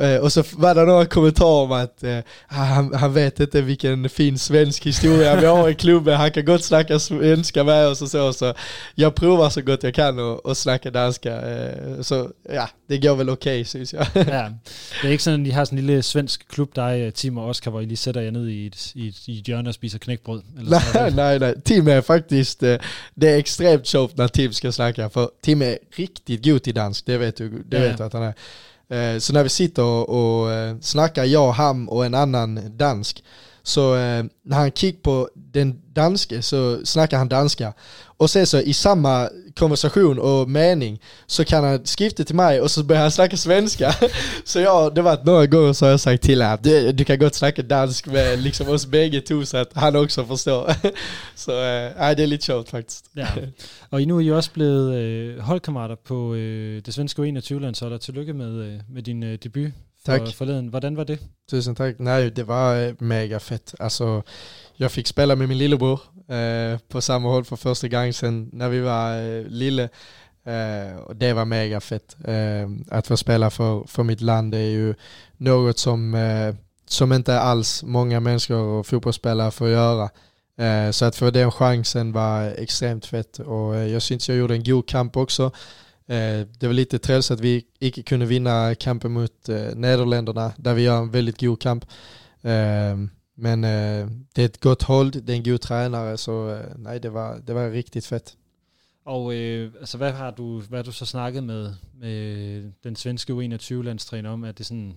Uh, 0.01 0.15
och 0.15 0.33
så 0.33 0.43
var 0.53 0.75
det 0.75 0.85
några 0.85 1.05
kommentarer 1.05 1.63
om 1.63 1.71
att 1.71 2.03
uh, 2.03 2.19
han, 2.47 2.93
han, 2.93 3.13
vet 3.13 3.39
inte 3.39 3.61
vilken 3.61 4.09
fin 4.09 4.39
svensk 4.39 4.85
historia 4.85 5.35
vi 5.35 5.45
har 5.45 5.69
i 5.69 5.75
klubben, 5.75 6.17
han 6.17 6.31
kan 6.31 6.45
gott 6.45 6.63
snacka 6.63 6.99
svenska 6.99 7.63
med 7.63 7.87
oss 7.87 8.01
och 8.01 8.07
så. 8.07 8.33
Så 8.33 8.53
jag 8.95 9.15
provar 9.15 9.49
så 9.49 9.61
gott 9.61 9.83
jag 9.83 9.93
kan 9.93 10.19
och, 10.19 10.45
och 10.45 10.57
snacka 10.57 10.91
danska. 10.91 11.41
Uh, 11.41 12.01
så 12.01 12.29
ja, 12.49 12.69
det 12.87 12.97
går 12.97 13.15
väl 13.15 13.29
okej 13.29 13.61
okay, 13.61 13.65
syns 13.65 13.93
jag. 13.93 14.05
ja, 14.13 14.51
det 15.01 15.07
är 15.07 15.11
inte 15.11 15.23
så 15.23 15.31
att 15.31 15.39
ni 15.39 15.51
har 15.51 15.67
en 15.71 15.85
lille 15.85 16.03
svensk 16.03 16.47
klubb, 16.47 16.73
dig, 16.75 17.11
Tim 17.11 17.37
och 17.37 17.49
Oskar, 17.49 17.71
hvor 17.71 17.81
I 17.81 17.85
lige 17.85 17.97
sætter 17.97 18.21
jer 18.21 18.31
ned 18.31 18.47
i 18.47 18.67
et, 18.67 18.95
i, 18.95 19.13
i 19.27 19.39
et 19.39 19.47
hjørne 19.47 19.69
og 19.69 19.73
spiser? 19.73 19.99
Eller 20.07 20.93
nej, 20.93 21.11
nej, 21.11 21.39
nej. 21.39 21.61
Tim 21.61 21.87
är 21.87 22.01
faktiskt, 22.01 22.59
det 22.59 23.29
är 23.29 23.37
extremt 23.37 23.87
sjovt 23.87 24.17
när 24.17 24.27
Tim 24.27 24.53
ska 24.53 24.71
snacka, 24.71 25.09
för 25.09 25.29
Tim 25.41 25.61
är 25.61 25.77
riktigt 25.95 26.45
god 26.45 26.67
i 26.67 26.71
dansk, 26.71 27.05
det 27.05 27.17
vet 27.17 27.37
du, 27.37 27.49
det 27.49 27.77
ja. 27.77 27.83
vet 27.83 27.97
du 27.97 28.03
att 28.03 28.13
han 28.13 28.23
är. 28.23 28.33
Eh, 28.91 29.17
så 29.19 29.33
när 29.33 29.43
vi 29.43 29.49
sitter 29.49 30.09
och, 30.09 30.51
eh, 30.51 30.75
snackar, 30.81 31.25
jag, 31.25 31.51
han 31.51 31.87
och 31.87 32.05
en 32.05 32.15
annan 32.15 32.77
dansk, 32.77 33.23
så 33.63 33.95
eh, 33.95 34.23
när 34.43 34.57
han 34.57 34.71
kikar 34.71 35.01
på 35.01 35.29
den 35.35 35.81
danske 35.93 36.41
så 36.41 36.85
snackar 36.85 37.17
han 37.17 37.29
danska. 37.29 37.73
Och 38.21 38.29
sen 38.29 38.47
så 38.47 38.59
i 38.59 38.73
samma 38.73 39.29
konversation 39.55 40.19
och 40.19 40.49
mening 40.49 41.01
så 41.25 41.45
kan 41.45 41.63
han 41.63 41.85
skifta 41.85 42.23
till 42.23 42.35
mig 42.35 42.61
och 42.61 42.71
så 42.71 42.83
börjar 42.83 43.01
han 43.01 43.11
snacka 43.11 43.37
svenska. 43.37 43.95
så 44.43 44.59
jag, 44.59 44.95
det 44.95 45.01
var 45.01 45.19
några 45.23 45.45
gånger 45.45 45.73
så 45.73 45.85
har 45.85 45.91
jag 45.91 45.99
sagt 45.99 46.23
till 46.23 46.41
honom 46.41 46.57
du, 46.61 46.91
du 46.91 47.05
kan 47.05 47.19
gott 47.19 47.35
snacka 47.35 47.61
dansk 47.61 48.07
med 48.07 48.39
liksom 48.39 48.69
oss 48.69 48.85
bägge 48.85 49.21
två 49.21 49.45
så 49.45 49.57
att 49.57 49.73
han 49.73 49.95
också 49.95 50.25
förstår. 50.25 50.73
så 51.35 51.51
eh, 51.51 52.15
det 52.15 52.23
är 52.23 52.27
lite 52.27 52.45
sjovt 52.45 52.69
faktiskt. 52.69 53.09
Ja. 53.13 53.27
Och 53.89 54.01
nu 54.01 54.15
är 54.15 54.21
ju 54.21 54.37
också 54.37 54.51
blivit 54.53 55.37
eh, 55.39 55.45
holdkammerater 55.45 55.95
på 55.95 56.35
eh, 56.35 56.83
det 56.83 56.91
svenska 56.91 57.21
21-landsholdet. 57.21 58.01
Tillykke 58.01 58.33
med, 58.33 58.75
eh, 58.75 58.83
med 58.89 59.03
din 59.03 59.23
eh, 59.23 59.39
debut 59.39 59.73
Tack. 60.05 60.21
För, 60.21 60.31
förleden. 60.31 60.69
Hvordan 60.69 60.95
var 60.95 61.05
det? 61.05 61.19
Tusen 61.49 61.75
tack. 61.75 61.95
Nej, 61.99 62.31
det 62.31 62.43
var 62.43 63.03
mega 63.03 63.39
fett. 63.39 63.75
Alltså, 63.79 64.23
jag 64.75 64.91
fick 64.91 65.07
spela 65.07 65.35
med 65.35 65.49
min 65.49 65.57
lillebror 65.57 65.99
eh, 66.27 66.79
på 66.87 67.01
samma 67.01 67.29
håll 67.29 67.45
för 67.45 67.55
första 67.55 67.87
gången 67.87 68.13
sen 68.13 68.49
när 68.53 68.69
vi 68.69 68.79
var 68.79 69.21
eh, 69.21 69.45
lille. 69.45 69.89
Eh, 70.43 70.97
och 70.97 71.15
det 71.15 71.33
var 71.33 71.45
mega 71.45 71.81
fett. 71.81 72.15
Eh, 72.25 72.97
att 72.97 73.07
få 73.07 73.17
spela 73.17 73.49
för, 73.49 73.83
för 73.87 74.03
mitt 74.03 74.21
land 74.21 74.53
är 74.55 74.59
ju 74.59 74.95
något 75.37 75.77
som, 75.77 76.13
eh, 76.13 76.55
som 76.85 77.13
inte 77.13 77.39
alls 77.39 77.83
många 77.83 78.19
människor 78.19 78.57
och 78.57 78.87
fotbollsspelare 78.87 79.51
får 79.51 79.69
göra. 79.69 80.09
Eh, 80.57 80.91
så 80.91 81.05
att 81.05 81.15
få 81.15 81.29
den 81.29 81.51
chansen 81.51 82.11
var 82.11 82.43
extremt 82.57 83.05
fett 83.05 83.39
och 83.39 83.75
jag 83.75 84.01
syns 84.01 84.29
jag 84.29 84.37
gjorde 84.37 84.53
en 84.53 84.63
god 84.63 84.87
kamp 84.87 85.17
också. 85.17 85.51
Eh, 86.11 86.47
det 86.59 86.67
var 86.67 86.73
lite 86.73 86.99
trevligt 86.99 87.31
att 87.31 87.39
vi 87.39 87.65
inte 87.79 88.03
kunde 88.03 88.25
vinna 88.25 88.75
kampen 88.75 89.11
mot 89.11 89.49
eh, 89.49 89.75
Nederländerna 89.75 90.53
där 90.57 90.73
vi 90.73 90.81
gör 90.81 91.01
en 91.01 91.11
väldigt 91.11 91.39
god 91.39 91.59
kamp. 91.59 91.85
Eh, 92.41 92.97
men 93.35 93.61
det 93.61 94.41
är 94.41 94.45
ett 94.45 94.59
gott 94.59 94.83
håll, 94.83 95.11
det 95.11 95.33
är 95.33 95.37
en 95.37 95.43
god 95.43 95.61
tränare 95.61 96.17
så 96.17 96.61
nej 96.77 96.99
det 96.99 97.09
var, 97.09 97.39
det 97.47 97.53
var 97.53 97.71
riktigt 97.71 98.05
fett. 98.05 98.37
Och 99.05 99.33
øh, 99.33 99.71
altså, 99.79 99.97
hvad 99.97 100.11
har 100.11 100.31
du, 100.31 100.61
hvad 100.61 100.79
har 100.79 100.83
du 100.83 100.91
så 100.91 101.05
snakket 101.05 101.43
med, 101.43 101.73
med 101.93 102.71
den 102.83 102.95
svenske 102.95 103.33
U21-landstræner 103.33 104.29
om? 104.29 104.43
Er 104.43 104.51
det 104.51 104.65
sådan, 104.65 104.93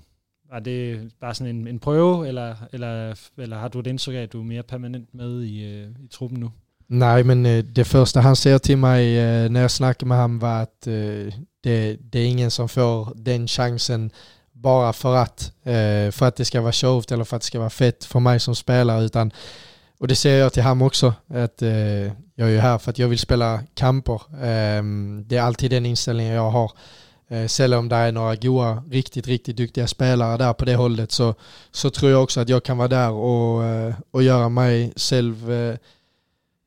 er 0.53 0.61
det 0.61 1.11
bare 1.21 1.35
sådan 1.35 1.57
en, 1.57 1.69
en 1.69 1.79
prøve, 1.79 2.29
eller, 2.29 2.57
eller, 2.73 3.15
eller 3.37 3.59
har 3.59 3.69
du 3.69 3.81
et 3.81 3.87
indtryk 3.87 4.15
af, 4.15 4.23
at 4.23 4.33
du 4.33 4.41
er 4.41 4.45
mere 4.45 4.63
permanent 4.63 5.15
med 5.15 5.43
i, 5.43 5.83
i 5.85 6.09
truppen 6.11 6.41
nu? 6.41 6.51
Nej, 6.87 7.25
men 7.25 7.47
eh, 7.47 7.65
det 7.65 7.85
första 7.85 8.21
han 8.21 8.37
säger 8.37 8.59
till 8.59 8.77
mig 8.77 9.19
eh, 9.19 9.51
när 9.51 9.61
jag 9.61 9.71
snackar 9.71 10.07
med 10.07 10.19
honom 10.19 10.39
var 10.39 10.63
att 10.63 10.87
eh, 10.87 11.35
det, 11.63 11.97
det 12.01 12.19
är 12.19 12.27
ingen 12.27 12.51
som 12.51 12.69
får 12.69 13.13
den 13.15 13.47
chansen 13.47 14.11
bara 14.53 14.93
för 14.93 15.17
att, 15.17 15.53
för 16.13 16.23
att 16.23 16.37
det 16.37 16.45
ska 16.45 16.61
vara 16.61 16.73
showt 16.73 17.13
eller 17.13 17.25
för 17.25 17.37
att 17.37 17.43
det 17.43 17.47
ska 17.47 17.59
vara 17.59 17.71
fett 17.71 18.05
för 18.05 18.21
mig 18.21 18.41
som 18.41 18.55
spelare 18.55 19.05
utan 19.05 19.33
och 19.99 20.09
det 20.09 20.17
säger 20.17 20.41
jag 20.41 20.53
till 20.53 20.63
honom 20.63 20.83
också 20.83 21.15
att 21.29 21.63
jag 22.35 22.49
är 22.49 22.53
ju 22.53 22.59
här 22.59 22.79
för 22.79 22.91
att 22.91 22.99
jag 22.99 23.09
vill 23.09 23.19
spela 23.19 23.61
kamper. 23.75 24.23
Ehm, 24.43 25.25
det 25.27 25.37
är 25.37 25.43
alltid 25.43 25.71
den 25.71 25.87
inställningen 25.87 26.35
jag 26.35 26.51
har. 26.51 26.73
Sällan 27.49 27.79
om 27.79 27.89
det 27.89 27.97
är 27.97 28.13
några 28.13 28.37
goa, 28.37 28.83
riktigt, 28.91 29.27
riktigt 29.27 29.57
duktiga 29.57 29.87
spelare 29.87 30.37
där 30.37 30.53
på 30.53 30.65
det 30.65 30.75
hållet 30.75 31.13
så, 31.13 31.35
så 31.71 31.91
tror 31.91 32.11
jag 32.11 32.23
också 32.23 32.41
att 32.41 32.49
jag 32.49 32.65
kan 32.65 32.79
vara 32.79 32.89
där 32.89 33.11
och, 33.11 33.63
och 34.11 34.23
göra 34.23 34.49
mig 34.49 34.93
själv 34.97 35.53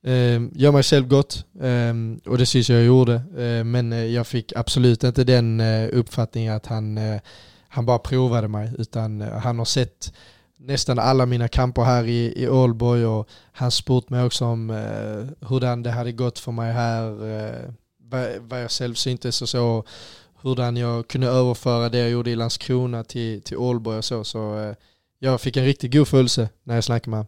eh, 0.07 0.41
gör 0.53 0.71
mig 0.71 0.83
själv 0.83 1.07
gott 1.07 1.45
eh, 1.61 1.93
och 2.31 2.37
det 2.37 2.45
syns 2.45 2.69
jag 2.69 2.83
gjorde 2.83 3.21
ehm, 3.37 3.39
eh, 3.39 3.63
men 3.63 4.13
jag 4.13 4.27
fick 4.27 4.53
absolut 4.55 5.03
inte 5.03 5.23
den 5.23 5.59
eh, 5.59 5.89
uppfattningen 5.93 6.53
att 6.55 6.65
han, 6.65 6.97
eh, 6.97 7.21
han 7.69 7.85
bara 7.85 7.99
provade 7.99 8.47
mig 8.47 8.71
utan 8.77 9.21
eh, 9.21 9.37
han 9.37 9.57
har 9.57 9.65
sett 9.65 10.13
nästan 10.57 10.99
alla 10.99 11.25
mina 11.25 11.47
kamper 11.47 11.83
här 11.83 12.05
i, 12.05 12.43
i 12.43 12.47
Ålborg 12.47 13.05
och 13.05 13.29
han 13.51 13.71
spurt 13.71 14.09
mig 14.09 14.23
också 14.23 14.45
om 14.45 14.69
eh, 14.69 15.47
hurdan 15.47 15.83
det 15.83 15.91
hade 15.91 16.11
gått 16.11 16.39
för 16.39 16.51
mig 16.51 16.73
här, 16.73 17.03
eh, 17.37 17.73
vad, 17.97 18.29
vad 18.39 18.63
jag 18.63 18.71
själv 18.71 18.93
syntes 18.93 19.41
och 19.41 19.49
så, 19.49 19.83
hurdan 20.41 20.77
jag 20.77 21.07
kunde 21.07 21.27
överföra 21.27 21.89
det 21.89 21.97
jag 21.97 22.09
gjorde 22.09 22.29
i 22.29 22.35
Landskrona 22.35 23.03
till, 23.03 23.41
till 23.41 23.57
Ålborg 23.57 23.97
och 23.97 24.05
så, 24.05 24.23
så 24.23 24.59
eh, 24.59 24.75
jag 25.19 25.41
fick 25.41 25.57
en 25.57 25.65
riktigt 25.65 25.93
god 25.93 26.07
följelse 26.07 26.49
när 26.63 26.75
jag 26.75 26.83
snackade 26.83 27.09
med 27.09 27.17
honom. 27.17 27.27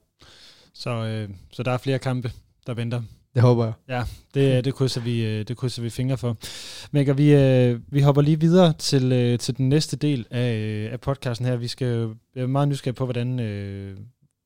Så, 0.74 1.04
øh, 1.04 1.30
så 1.52 1.64
der 1.64 1.72
är 1.72 1.78
fler 1.78 1.98
kamper? 1.98 2.32
Der 2.68 2.74
venter. 2.74 3.02
Det 3.34 3.42
håber 3.42 3.66
jeg. 3.66 3.74
Ja, 3.90 4.04
det, 4.34 4.66
det, 4.66 4.74
krydser 4.74 5.02
vi, 5.02 5.26
øh, 5.26 5.48
det 5.48 5.58
krydser 5.58 5.82
vi 5.82 5.90
fingre 5.90 6.18
for. 6.18 6.38
Mækker, 6.92 7.14
vi, 7.14 7.34
øh, 7.34 7.80
vi 7.88 8.02
hopper 8.02 8.22
lige 8.22 8.40
videre 8.40 8.74
til, 8.74 9.12
øh, 9.12 9.40
til 9.40 9.58
den 9.58 9.70
næste 9.70 9.98
del 9.98 10.26
af, 10.32 10.90
af 10.92 11.00
podcasten 11.00 11.46
her. 11.48 11.56
Vi 11.56 11.68
skal, 11.68 12.10
jeg 12.36 12.42
er 12.44 12.48
meget 12.48 12.68
nysgerrig 12.68 12.96
på, 12.96 13.06
hvordan, 13.06 13.40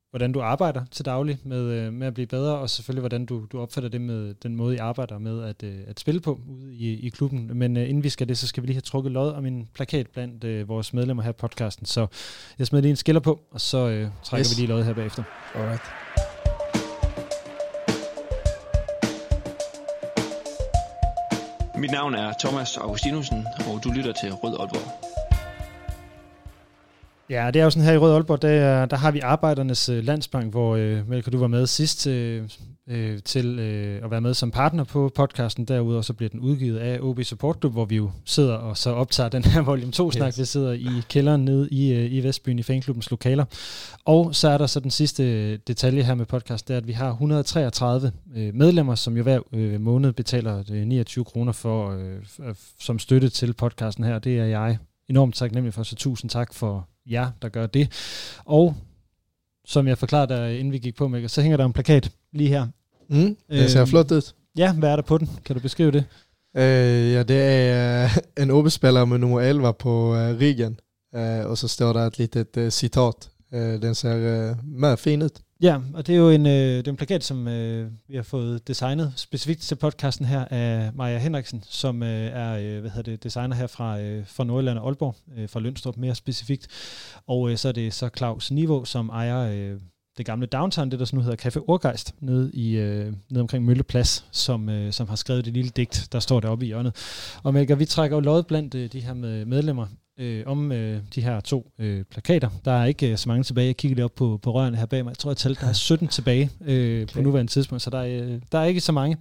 hvordan 0.09 0.31
du 0.31 0.41
arbejder 0.41 0.85
til 0.91 1.05
daglig 1.05 1.37
med, 1.43 1.91
med 1.91 2.07
at 2.07 2.13
blive 2.13 2.27
bedre, 2.27 2.57
og 2.57 2.69
selvfølgelig 2.69 3.01
hvordan 3.01 3.25
du, 3.25 3.45
du 3.51 3.59
opfatter 3.59 3.89
det 3.89 4.01
med 4.01 4.33
den 4.33 4.55
måde, 4.55 4.75
I 4.75 4.77
arbejder 4.77 5.17
med 5.17 5.43
at, 5.43 5.63
at 5.63 5.99
spille 5.99 6.21
på 6.21 6.39
ude 6.49 6.75
i, 6.75 6.99
i 6.99 7.09
klubben. 7.09 7.57
Men 7.57 7.77
øh, 7.77 7.89
inden 7.89 8.03
vi 8.03 8.09
skal 8.09 8.27
det, 8.29 8.37
så 8.37 8.47
skal 8.47 8.63
vi 8.63 8.67
lige 8.67 8.75
have 8.75 8.81
trukket 8.81 9.11
lod 9.11 9.31
om 9.33 9.45
en 9.45 9.67
plakat 9.73 10.07
blandt 10.07 10.43
øh, 10.43 10.67
vores 10.67 10.93
medlemmer 10.93 11.23
her 11.23 11.29
i 11.29 11.33
podcasten. 11.33 11.85
Så 11.85 12.07
jeg 12.59 12.67
smider 12.67 12.81
lige 12.81 12.89
en 12.89 12.95
skiller 12.95 13.19
på, 13.19 13.41
og 13.51 13.61
så 13.61 13.77
øh, 13.77 14.09
trækker 14.23 14.45
Yes. 14.49 14.57
vi 14.57 14.61
lige 14.61 14.69
lod 14.69 14.83
her 14.83 14.93
bagefter. 14.93 15.23
Alright. 15.55 16.02
Mit 21.83 21.91
navn 21.91 22.13
er 22.13 22.33
Thomas 22.33 22.77
Augustinusen, 22.77 23.47
og 23.67 23.83
du 23.83 23.91
lytter 23.91 24.13
til 24.13 24.33
Rød 24.33 24.59
Aalborg. 24.59 25.12
Ja, 27.33 27.51
det 27.51 27.59
er 27.59 27.63
jo 27.63 27.69
sådan 27.69 27.85
her 27.85 27.93
i 27.93 27.97
Rød 27.97 28.13
Aalborg, 28.13 28.41
der, 28.41 28.85
der 28.85 28.97
har 28.97 29.11
vi 29.11 29.19
Arbejdernes 29.19 29.89
øh, 29.89 30.03
Landsbank, 30.03 30.51
hvor 30.51 30.75
øh, 30.75 31.09
Melker, 31.09 31.31
du 31.31 31.37
var 31.37 31.47
med 31.47 31.67
sidst 31.67 32.07
øh, 32.07 32.43
øh, 32.89 33.19
til 33.25 33.59
øh, 33.59 34.03
at 34.03 34.11
være 34.11 34.21
med 34.21 34.33
som 34.33 34.51
partner 34.51 34.83
på 34.83 35.11
podcasten. 35.15 35.65
Derudover 35.65 36.01
så 36.01 36.13
bliver 36.13 36.29
den 36.29 36.39
udgivet 36.39 36.79
af 36.79 36.99
OB 37.01 37.23
Support 37.23 37.57
Club, 37.61 37.73
hvor 37.73 37.85
vi 37.85 37.95
jo 37.95 38.11
sidder 38.25 38.53
og 38.53 38.77
så 38.77 38.89
optager 38.89 39.29
den 39.29 39.43
her 39.43 39.61
volume 39.61 39.91
2-snak. 39.95 40.27
Yes. 40.27 40.39
Vi 40.39 40.45
sidder 40.45 40.71
i 40.71 40.89
kælderen 41.09 41.45
nede 41.45 41.67
i, 41.71 41.93
øh, 41.93 42.13
i 42.13 42.23
Vestbyen 42.23 42.59
i 42.59 42.63
fanklubbens 42.63 43.11
lokaler. 43.11 43.45
Og 44.05 44.35
så 44.35 44.49
er 44.49 44.57
der 44.57 44.67
så 44.67 44.79
den 44.79 44.91
sidste 44.91 45.57
detalje 45.57 46.03
her 46.03 46.15
med 46.15 46.25
podcast, 46.25 46.67
det 46.67 46.73
er, 46.73 46.77
at 46.77 46.87
vi 46.87 46.93
har 46.93 47.09
133 47.11 48.11
øh, 48.35 48.55
medlemmer, 48.55 48.95
som 48.95 49.17
jo 49.17 49.23
hver 49.23 49.39
øh, 49.53 49.81
måned 49.81 50.13
betaler 50.13 50.63
øh, 50.71 50.87
29 50.87 51.25
kroner 51.25 51.51
for, 51.51 51.91
øh, 51.91 52.17
f- 52.39 52.75
som 52.79 52.99
støtte 52.99 53.29
til 53.29 53.53
podcasten 53.53 54.03
her. 54.03 54.19
Det 54.19 54.39
er 54.39 54.45
jeg 54.45 54.77
enormt 55.09 55.35
taknemmelig 55.35 55.73
for, 55.73 55.83
så 55.83 55.95
tusind 55.95 56.29
tak 56.29 56.53
for 56.53 56.87
jer, 57.11 57.31
der 57.41 57.49
gør 57.49 57.65
det. 57.65 57.91
Og 58.45 58.75
som 59.65 59.87
jeg 59.87 59.97
forklarede 59.97 60.33
dig, 60.33 60.59
inden 60.59 60.71
vi 60.71 60.77
gik 60.79 60.95
på, 60.95 61.07
Mikkel, 61.07 61.29
så 61.29 61.41
hænger 61.41 61.57
der 61.57 61.65
en 61.65 61.73
plakat 61.73 62.11
lige 62.33 62.49
her. 62.49 62.67
Mm, 63.09 63.37
det 63.49 63.71
ser 63.71 63.81
Øhm, 63.81 63.87
flot 63.89 64.11
ut. 64.11 64.33
Ja, 64.57 64.73
hvad 64.73 64.89
er 64.89 64.95
der 64.95 65.03
på 65.03 65.17
den? 65.17 65.29
Kan 65.45 65.55
du 65.55 65.61
beskrive 65.61 65.91
det? 65.91 66.03
Eh, 66.57 67.13
ja, 67.13 67.23
det 67.23 67.35
är 67.43 68.03
eh, 68.05 68.17
en 68.43 68.51
OB-spelare 68.51 69.05
med 69.07 69.17
nummer 69.19 69.41
11 69.41 69.73
på 69.73 70.15
eh, 70.15 70.37
ryggen. 70.39 70.79
Eh, 71.15 71.45
och 71.45 71.57
så 71.59 71.67
står 71.67 71.93
det 71.93 72.05
ett 72.05 72.17
litet 72.17 72.57
eh, 72.57 72.69
citat. 72.69 73.29
Eh, 73.53 73.59
den 73.81 73.95
ser 73.95 74.49
eh, 74.49 74.57
med 74.63 74.97
fin 74.99 75.21
ut. 75.21 75.41
Ja, 75.63 75.77
og 75.93 76.07
det 76.07 76.15
er 76.15 76.19
jo 76.19 76.29
en, 76.29 76.45
øh, 76.45 76.51
det 76.51 76.87
er 76.87 76.91
en 76.91 76.97
plakat, 76.97 77.23
som 77.23 77.47
øh, 77.47 77.91
vi 78.07 78.15
har 78.15 78.23
fået 78.23 78.67
designet 78.67 79.13
specifikt 79.15 79.61
til 79.61 79.75
podcasten 79.75 80.25
her 80.25 80.45
af 80.45 80.93
Maja 80.93 81.17
Henriksen, 81.17 81.63
som 81.69 82.03
øh, 82.03 82.25
er 82.25 82.57
øh, 82.57 82.81
hvad 82.81 82.91
hedder 82.91 83.11
det, 83.11 83.23
designer 83.23 83.55
her 83.55 83.67
fra, 83.67 83.99
øh, 83.99 84.27
fra 84.27 84.43
Nordjylland 84.43 84.79
og 84.79 84.85
Aalborg, 84.85 85.15
øh, 85.37 85.49
fra 85.49 85.59
Lønstrup 85.59 85.97
mere 85.97 86.15
specifikt. 86.15 86.67
Og 87.27 87.51
øh, 87.51 87.57
så 87.57 87.67
er 87.67 87.71
det 87.71 87.93
så 87.93 88.09
Claus 88.17 88.51
Niveau, 88.51 88.85
som 88.85 89.09
ejer 89.09 89.39
øh, 89.39 89.79
det 90.17 90.25
gamle 90.25 90.45
downtown, 90.45 90.91
det 90.91 90.99
der 90.99 91.05
så 91.05 91.15
nu 91.15 91.21
hedder 91.21 91.49
Café 91.49 91.63
Orgeist, 91.67 92.15
nede, 92.19 92.51
i, 92.53 92.75
øh, 92.77 93.13
nede 93.29 93.41
omkring 93.41 93.65
Mølleplads, 93.65 94.25
som, 94.31 94.69
øh, 94.69 94.93
som 94.93 95.07
har 95.07 95.15
skrevet 95.15 95.45
det 95.45 95.53
lille 95.53 95.71
digt, 95.75 96.07
der 96.11 96.19
står 96.19 96.39
deroppe 96.39 96.65
i 96.65 96.67
hjørnet. 96.67 96.95
Og 97.43 97.53
Melker, 97.53 97.75
vi 97.75 97.85
trækker 97.85 98.17
jo 98.17 98.21
lod 98.21 98.43
blandt 98.43 98.75
øh, 98.75 98.91
de 98.91 98.99
her 98.99 99.13
med 99.13 99.45
medlemmer 99.45 99.87
øh, 100.19 100.43
om 100.45 100.71
øh, 100.71 101.01
de 101.15 101.21
her 101.21 101.39
to 101.39 101.71
øh, 101.79 102.03
plakater. 102.03 102.49
Der 102.65 102.71
er 102.71 102.85
ikke 102.85 103.11
øh, 103.11 103.17
så 103.17 103.29
mange 103.29 103.43
tilbage. 103.43 103.67
Jeg 103.67 103.77
kigger 103.77 103.95
lige 103.95 104.05
op 104.05 104.15
på, 104.15 104.39
på 104.41 104.51
rørene 104.51 104.77
her 104.77 104.85
bag 104.85 105.03
mig. 105.03 105.09
Jeg 105.09 105.17
tror, 105.17 105.29
jeg 105.31 105.37
talte, 105.37 105.61
der 105.61 105.67
er 105.67 105.73
17 105.93 106.07
tilbage 106.07 106.49
øh, 106.65 107.03
okay. 107.03 107.13
på 107.13 107.21
nuværende 107.21 107.51
tidspunkt, 107.51 107.81
så 107.81 107.89
der 107.89 107.99
er, 107.99 108.23
øh, 108.23 108.41
der 108.51 108.59
er 108.59 108.63
ikke 108.63 108.81
så 108.81 108.91
mange. 108.91 109.17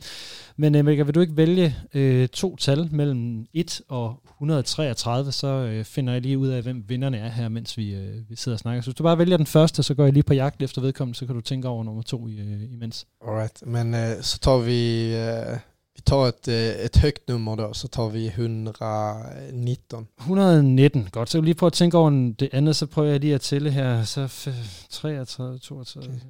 Men 0.56 0.74
øh, 0.74 0.84
Melker, 0.84 1.04
vil 1.04 1.14
du 1.14 1.20
ikke 1.20 1.36
vælge 1.36 1.76
øh, 1.94 2.28
to 2.28 2.56
tal 2.56 2.88
mellem 2.92 3.46
1 3.54 3.80
og 3.88 4.22
133, 4.30 5.32
så 5.32 5.46
øh, 5.46 5.84
finder 5.84 6.12
jeg 6.12 6.22
lige 6.22 6.38
ud 6.38 6.48
af, 6.48 6.62
hvem 6.62 6.84
vinderne 6.88 7.18
er 7.18 7.28
her, 7.28 7.48
mens 7.48 7.78
vi, 7.78 7.94
øh, 7.94 8.14
vi 8.28 8.36
sidder 8.36 8.56
og 8.56 8.60
snakker. 8.60 8.82
Så 8.82 8.90
hvis 8.90 8.96
du 8.96 9.02
bare 9.02 9.18
vælger 9.18 9.36
den 9.36 9.46
første, 9.46 9.82
så 9.82 9.94
går 9.94 10.04
jeg 10.04 10.12
lige 10.12 10.22
på 10.22 10.34
jagt 10.34 10.62
efter 10.62 10.80
vedkommende, 10.80 11.18
så 11.18 11.26
kan 11.26 11.34
du 11.34 11.40
tænke 11.40 11.68
over 11.68 11.84
nummer 11.84 12.02
to 12.02 12.28
i, 12.28 12.38
øh, 12.38 12.72
imens. 12.72 13.06
Alright, 13.28 13.66
men 13.66 13.94
eh, 13.94 14.22
så 14.22 14.38
tar 14.38 14.58
vi, 14.58 15.14
eh, 15.14 15.58
tar 16.04 16.28
ett, 16.28 16.48
eh, 16.48 16.84
ett 16.84 16.96
högt 16.96 17.28
nummer 17.28 17.56
då, 17.56 17.72
så 17.74 17.88
tar 17.88 18.08
vi 18.08 18.26
119. 18.28 20.06
119, 20.18 21.08
godt. 21.12 21.30
Så 21.30 21.40
lige 21.40 21.54
prøve 21.54 21.68
at 21.68 21.72
tænke 21.72 21.98
over 21.98 22.10
det 22.38 22.48
andet, 22.52 22.76
så 22.76 22.86
prøver 22.86 23.10
jeg 23.10 23.20
lige 23.20 23.34
at 23.34 23.40
tælle 23.40 23.70
her. 23.70 24.04
Så 24.04 24.24
f- 24.26 24.86
33, 24.90 25.58
32. 25.58 26.04
Okay. 26.08 26.20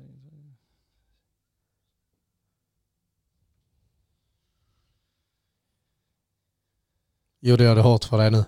Gjorde 7.44 7.64
jag 7.64 7.76
det 7.76 7.82
hårt 7.82 8.04
för 8.04 8.16
dig 8.16 8.30
nu? 8.30 8.44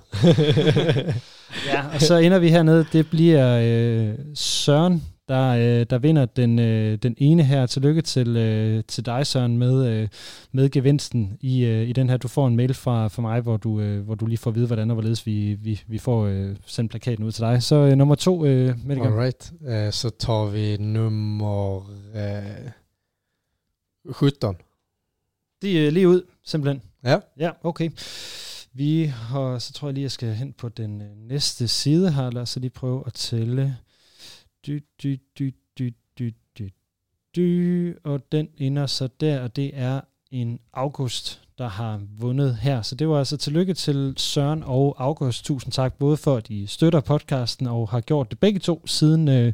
Ja, 1.67 1.85
og 1.95 2.01
så 2.01 2.17
ender 2.17 2.39
vi 2.39 2.49
hernede. 2.51 2.87
Det 2.93 3.11
bliver 3.11 3.59
øh, 3.63 4.15
Søren, 4.35 5.03
der, 5.29 5.49
øh, 5.49 5.87
der 5.91 5.99
vinder 5.99 6.25
den, 6.25 6.59
øh, 6.59 6.99
den 6.99 7.15
ene 7.19 7.43
her. 7.43 7.67
Tillykke 7.67 8.03
til, 8.03 8.37
øh, 8.37 8.85
til 8.89 9.07
dig, 9.07 9.27
Søren, 9.27 9.59
med, 9.59 9.87
øh, 9.87 10.09
med 10.53 10.71
gevinsten 10.71 11.39
i, 11.41 11.65
øh, 11.65 11.89
i 11.89 11.93
den 11.93 12.11
her. 12.11 12.17
Du 12.17 12.29
får 12.29 12.47
en 12.47 12.57
mail 12.57 12.75
fra, 12.75 13.09
fra 13.09 13.23
mig, 13.23 13.41
hvor 13.41 13.57
du, 13.57 13.81
øh, 13.81 14.05
hvor 14.05 14.15
du 14.15 14.27
lige 14.27 14.39
får 14.39 14.51
at 14.51 14.55
vide, 14.55 14.67
hvordan 14.67 14.91
og 14.91 14.95
hvorledes 14.95 15.27
vi, 15.27 15.55
vi, 15.55 15.83
vi 15.87 15.99
får 15.99 16.25
øh, 16.27 16.57
sendt 16.67 16.91
plakaten 16.91 17.25
ud 17.25 17.33
til 17.33 17.43
dig. 17.43 17.63
Så 17.63 17.77
øh, 17.77 17.93
nummer 17.93 18.15
to, 18.15 18.45
øh, 18.47 18.87
Melker. 18.87 19.07
Alright, 19.07 19.53
eh, 19.69 19.93
så 19.93 20.11
tar 20.19 20.45
vi 20.45 20.77
nummer 20.77 21.91
eh, 22.15 22.71
17. 24.15 24.55
Det 25.63 25.87
er 25.87 25.91
lige 25.91 26.09
ud, 26.09 26.23
simpelthen. 26.45 26.83
Ja. 27.05 27.19
Ja, 27.39 27.51
okay. 27.63 27.91
Vi 28.77 29.05
har, 29.05 29.59
så 29.59 29.73
tror 29.73 29.89
jeg 29.89 29.95
lige, 29.95 30.03
jeg 30.03 30.11
skal 30.11 30.35
hen 30.35 30.53
på 30.53 30.69
den 30.69 31.03
øh, 31.03 31.17
næste 31.17 31.69
side 31.69 32.13
her. 32.13 32.31
Lad 32.31 32.43
os 32.43 32.57
lige 32.57 32.71
prøve 32.71 33.03
at 33.07 33.15
tælle. 33.15 33.77
Du, 34.67 34.81
du, 35.03 35.17
du, 35.39 35.51
du, 35.79 35.91
du, 36.19 36.31
du, 36.59 36.69
du. 37.37 37.95
Og 38.05 38.33
den 38.33 38.49
ender 38.57 38.87
så 38.87 39.09
der, 39.21 39.43
og 39.43 39.57
det 39.57 39.71
er 39.75 40.01
en 40.31 40.61
August, 40.73 41.49
der 41.59 41.69
har 41.69 42.01
vundet 42.19 42.57
her. 42.63 42.83
Så 42.83 42.95
det 42.95 43.09
var 43.09 43.19
altså 43.19 43.37
tillykke 43.37 43.75
til 43.75 44.15
Søren 44.17 44.63
og 44.67 44.97
August. 44.99 45.45
Tusind 45.45 45.73
tak 45.73 45.95
både 45.99 46.17
for, 46.17 46.37
at 46.37 46.51
I 46.51 46.67
støtter 46.67 47.01
podcasten 47.01 47.67
og 47.67 47.89
har 47.89 48.01
gjort 48.01 48.31
det 48.31 48.39
begge 48.39 48.61
to 48.61 48.87
siden, 48.87 49.29
øh, 49.29 49.53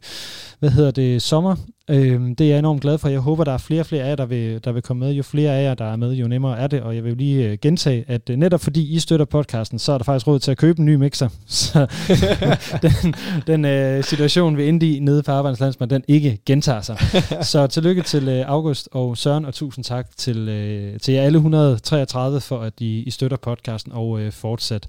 hvad 0.59 0.71
hedder 0.71 0.91
det, 0.91 1.23
sommer. 1.23 1.57
Øh, 1.91 2.21
det 2.39 2.41
er 2.41 2.49
jeg 2.49 2.59
enormt 2.59 2.81
glad 2.81 2.99
for. 2.99 3.09
Jeg 3.09 3.21
håber, 3.21 3.45
der 3.45 3.53
er 3.53 3.59
flere 3.59 3.81
og 3.81 3.87
flere 3.87 4.05
af 4.05 4.09
jer, 4.09 4.17
der 4.17 4.27
vil, 4.27 4.65
der 4.65 4.73
vil 4.73 4.83
komme 4.83 5.07
med. 5.07 5.15
Jo 5.15 5.23
flere 5.23 5.59
af 5.59 5.65
jer, 5.65 5.75
der 5.75 5.85
er 5.85 5.97
med, 5.97 6.13
jo 6.13 6.29
nemmere 6.29 6.59
er 6.59 6.67
det. 6.67 6.83
Og 6.83 6.95
jeg 6.95 7.05
vil 7.05 7.17
lige 7.17 7.49
øh, 7.49 7.59
gentage, 7.63 8.05
at 8.09 8.31
øh, 8.31 8.37
netop 8.37 8.61
fordi 8.61 8.95
I 8.95 8.99
støtter 8.99 9.27
podcasten, 9.27 9.79
så 9.79 9.93
er 9.93 9.99
der 9.99 10.05
faktisk 10.05 10.27
råd 10.27 10.39
til 10.39 10.51
at 10.51 10.57
købe 10.57 10.79
en 10.79 10.85
ny 10.85 10.95
mixer. 10.95 11.29
Så 11.47 11.87
den, 12.83 13.15
den 13.47 13.65
øh, 13.65 14.05
situation, 14.05 14.57
vi 14.57 14.69
endte 14.69 14.97
i 14.97 14.99
nede 14.99 15.23
på 15.23 15.33
Arbejdernes 15.33 15.61
Landsbank, 15.61 15.91
den 15.91 16.05
ikke 16.09 16.39
gentager 16.47 16.81
sig. 16.81 16.99
så 17.53 17.67
tillykke 17.67 18.03
til 18.03 18.29
øh, 18.29 18.45
August 18.47 18.89
og 18.93 19.17
Søren, 19.17 19.45
og 19.45 19.55
tusind 19.55 19.85
tak 19.85 20.07
til, 20.17 20.49
øh, 20.49 21.01
til 21.01 21.15
jer 21.15 21.23
alle 21.23 21.39
33 21.91 22.41
for, 22.41 22.61
at 22.61 22.81
I, 22.81 23.03
I 23.03 23.11
støtter 23.11 23.37
podcasten 23.37 23.93
og 23.93 24.21
øh, 24.21 24.33
fortsat 24.33 24.87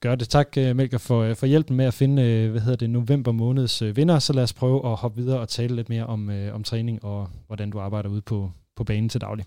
gør 0.00 0.14
det. 0.14 0.28
Tak, 0.28 0.48
øh, 0.58 0.76
Melker, 0.76 0.98
for, 0.98 1.22
øh, 1.22 1.36
for 1.36 1.46
hjælpen 1.46 1.76
med 1.76 1.84
at 1.84 1.94
finde 1.94 2.22
øh, 2.22 2.50
hvad 2.50 2.60
hedder 2.60 2.76
det, 2.76 2.90
november 2.90 3.32
måneds 3.32 3.82
øh, 3.82 3.96
vinder. 3.96 4.18
Så 4.18 4.32
lad 4.32 4.42
os 4.42 4.52
prøve 4.52 4.86
at 4.86 4.96
hoppe 4.96 5.22
videre 5.22 5.40
og 5.40 5.48
tale 5.48 5.76
lidt 5.76 5.88
mere 5.88 6.06
om, 6.06 6.30
øh, 6.30 6.54
om 6.54 6.64
træning 6.64 7.04
og 7.04 7.28
hvordan 7.46 7.70
du 7.70 7.80
arbejder 7.80 8.08
ude 8.08 8.20
på, 8.20 8.50
på 8.76 8.84
banen 8.84 9.08
til 9.08 9.20
daglig. 9.20 9.44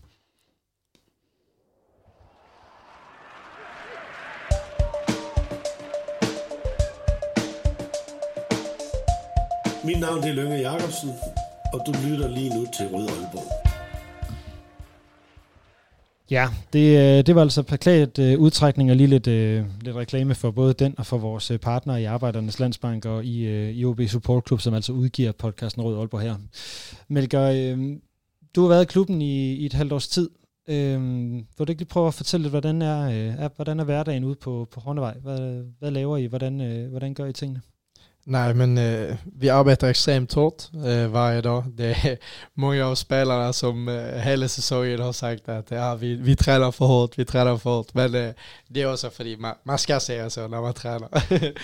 Mit 9.84 10.00
navn 10.00 10.24
er 10.24 10.34
Lønge 10.34 10.56
Jacobsen, 10.56 11.10
og 11.74 11.82
du 11.86 11.92
lytter 12.06 12.28
lige 12.28 12.50
nu 12.50 12.66
til 12.78 12.88
Rød 12.88 13.10
Aalborg. 13.10 13.57
Ja, 16.32 16.48
det, 16.74 16.98
øh, 16.98 17.26
det 17.26 17.36
var 17.36 17.42
altså 17.42 17.64
plakat 17.64 18.20
øh, 18.20 18.40
udtrækning 18.40 18.92
og 18.92 18.96
lige 18.96 19.08
lidt, 19.08 19.28
øh, 19.28 19.66
lidt 19.82 19.96
reklame 19.96 20.36
for 20.36 20.52
både 20.52 20.74
den 20.74 20.96
og 20.98 21.06
for 21.06 21.18
vores 21.18 21.52
øh, 21.52 21.60
partnere 21.60 22.02
i 22.02 22.06
Arbejdernes 22.06 22.60
Landsbank 22.60 23.06
og 23.06 23.26
i, 23.26 23.46
øh, 23.46 23.70
i 23.70 23.86
OB 23.86 24.02
Support 24.08 24.48
Club, 24.48 24.62
som 24.62 24.74
altså 24.74 24.94
udgiver 24.94 25.32
podcasten 25.32 25.84
Rød 25.84 25.98
Aalborg 25.98 26.22
her. 26.22 26.36
Melker, 27.08 27.42
øh, 27.42 27.98
du 28.56 28.62
har 28.62 28.68
været 28.68 28.84
i 28.84 28.86
klubben 28.86 29.22
i, 29.22 29.54
i 29.54 29.66
et 29.66 29.74
halvt 29.74 29.94
års 29.94 30.08
tid. 30.08 30.30
Øh, 30.70 31.02
vil 31.34 31.68
du 31.68 31.70
ikke 31.70 31.82
lige 31.82 31.86
prøve 31.86 32.08
at 32.08 32.14
fortælle 32.14 32.44
lidt, 32.44 32.52
hvordan 32.52 32.82
er, 32.82 33.10
øh, 33.10 33.44
er, 33.44 33.50
hvordan 33.56 33.80
er 33.80 33.84
hverdagen 33.84 34.24
ude 34.24 34.36
på, 34.36 34.68
på 34.72 34.80
Hornevej? 34.80 35.18
Hvad, 35.24 35.64
hvad 35.80 35.92
laver 35.92 36.18
I? 36.18 36.26
Hvordan, 36.26 36.62
øh, 36.62 36.90
hvordan 36.90 37.14
gør 37.14 37.26
I 37.26 37.34
tingene? 37.34 37.62
Nej, 38.30 38.54
men 38.54 38.78
eh, 38.78 39.16
vi 39.24 39.50
arbetar 39.50 39.88
extremt 39.88 40.34
hårt 40.34 40.64
eh, 40.74 41.08
varje 41.08 41.42
dag. 41.42 41.64
Det 41.68 41.86
är 41.86 42.18
många 42.54 42.88
av 42.88 42.96
spelarna 42.96 43.54
som 43.54 43.88
eh, 43.88 44.20
hela 44.20 44.48
säsongen 44.48 45.00
har 45.00 45.14
sagt 45.14 45.50
att 45.50 45.72
ja, 45.72 45.96
vi, 45.96 46.16
vi 46.16 46.36
tränar 46.36 46.72
för 46.72 46.86
hårt, 46.86 47.20
vi 47.20 47.26
tränar 47.26 47.58
för 47.58 47.70
hårt. 47.70 47.94
Men 47.94 48.16
eh, 48.16 48.34
det 48.68 48.82
är 48.82 48.94
också 48.94 49.10
för 49.10 49.34
att 49.34 49.40
man, 49.40 49.56
man 49.64 49.78
ska 49.78 50.00
säga 50.00 50.30
så 50.30 50.48
när 50.48 50.62
man 50.62 50.74
tränar. 50.74 51.10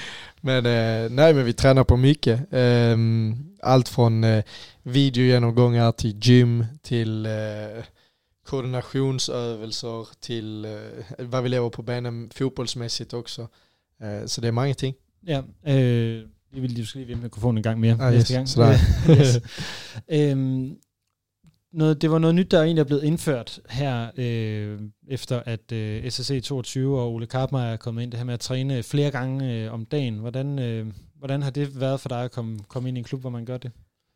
men 0.41 0.65
eh, 0.65 1.11
nej, 1.11 1.33
men 1.33 1.45
vi 1.45 1.53
tränar 1.53 1.83
på 1.83 1.97
mycket. 1.97 2.47
Ehm, 2.51 3.57
allt 3.61 3.89
från 3.89 4.23
eh, 4.23 4.43
videogenomgångar 4.83 5.91
till 5.91 6.19
gym 6.21 6.65
till 6.81 7.25
eh, 7.25 7.83
koordinationsövelser 8.47 10.07
till 10.19 10.65
eh, 10.65 10.71
vad 11.17 11.43
vi 11.43 11.49
lever 11.49 11.69
på 11.69 11.81
benen 11.81 12.29
fotbollsmässigt 12.33 13.13
också. 13.13 13.41
Eh, 14.01 14.25
så 14.25 14.41
det 14.41 14.47
är 14.47 14.51
många 14.51 14.73
ting. 14.73 14.95
Ja, 15.21 15.43
eh, 15.63 16.27
jeg 16.53 16.61
vil 16.61 16.71
lige, 16.71 16.87
lige 16.93 17.07
ved 17.07 17.15
mikrofonen 17.15 17.57
en 17.57 17.63
gang 17.63 17.79
mere. 17.79 17.97
Ah, 17.99 18.13
næste 18.13 18.33
yes, 18.33 18.37
gang. 18.37 18.49
så 18.49 18.61
der. 18.61 18.77
yes. 19.19 19.39
øhm, 20.11 20.75
noget, 21.73 22.01
det 22.01 22.11
var 22.11 22.19
noget 22.19 22.35
nyt, 22.35 22.51
der 22.51 22.63
egentlig 22.63 22.81
er 22.81 22.85
blevet 22.85 23.03
indført 23.03 23.59
her, 23.69 24.07
øh, 24.17 24.79
efter 25.07 25.41
at 25.45 25.71
øh, 25.71 26.11
SSC 26.11 26.43
22 26.43 26.99
og 26.99 27.13
Ole 27.13 27.27
Karpmeier 27.27 27.65
er 27.65 27.77
kommet 27.77 28.03
ind, 28.03 28.11
det 28.11 28.17
her 28.17 28.25
med 28.25 28.33
at 28.33 28.39
træne 28.39 28.83
flere 28.83 29.11
gange 29.11 29.53
øh, 29.53 29.73
om 29.73 29.85
dagen. 29.85 30.17
Hvordan, 30.17 30.59
øh, 30.59 30.85
hvordan 31.19 31.41
har 31.41 31.49
det 31.49 31.79
været 31.79 31.99
for 31.99 32.09
dig 32.09 32.23
at 32.23 32.31
komme, 32.31 32.59
komme 32.67 32.89
ind 32.89 32.97
i 32.97 32.99
en 32.99 33.03
klub, 33.03 33.21
hvor 33.21 33.29
man 33.29 33.45
gør 33.45 33.57
det? 33.57 33.71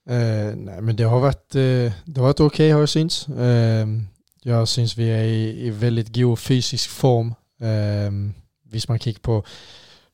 Eh, 0.09 0.55
nej, 0.55 0.81
men 0.81 0.97
det 0.97 1.09
har 1.09 1.19
varit, 1.19 1.55
eh, 1.55 1.91
det 2.07 2.17
har 2.17 2.21
varit 2.21 2.39
okej 2.39 2.69
har 2.69 2.79
jag 2.79 2.89
syns. 2.89 3.27
Eh, 3.27 3.88
jag 4.45 4.67
syns 4.67 4.97
vi 4.97 5.09
är 5.09 5.23
i, 5.23 5.67
i 5.67 5.69
väldigt 5.69 6.15
god 6.15 6.38
fysisk 6.38 6.89
form. 6.89 7.33
Eh, 7.61 8.11
hvis 8.69 8.89
man 8.89 8.99
kigger 8.99 9.19
på, 9.23 9.45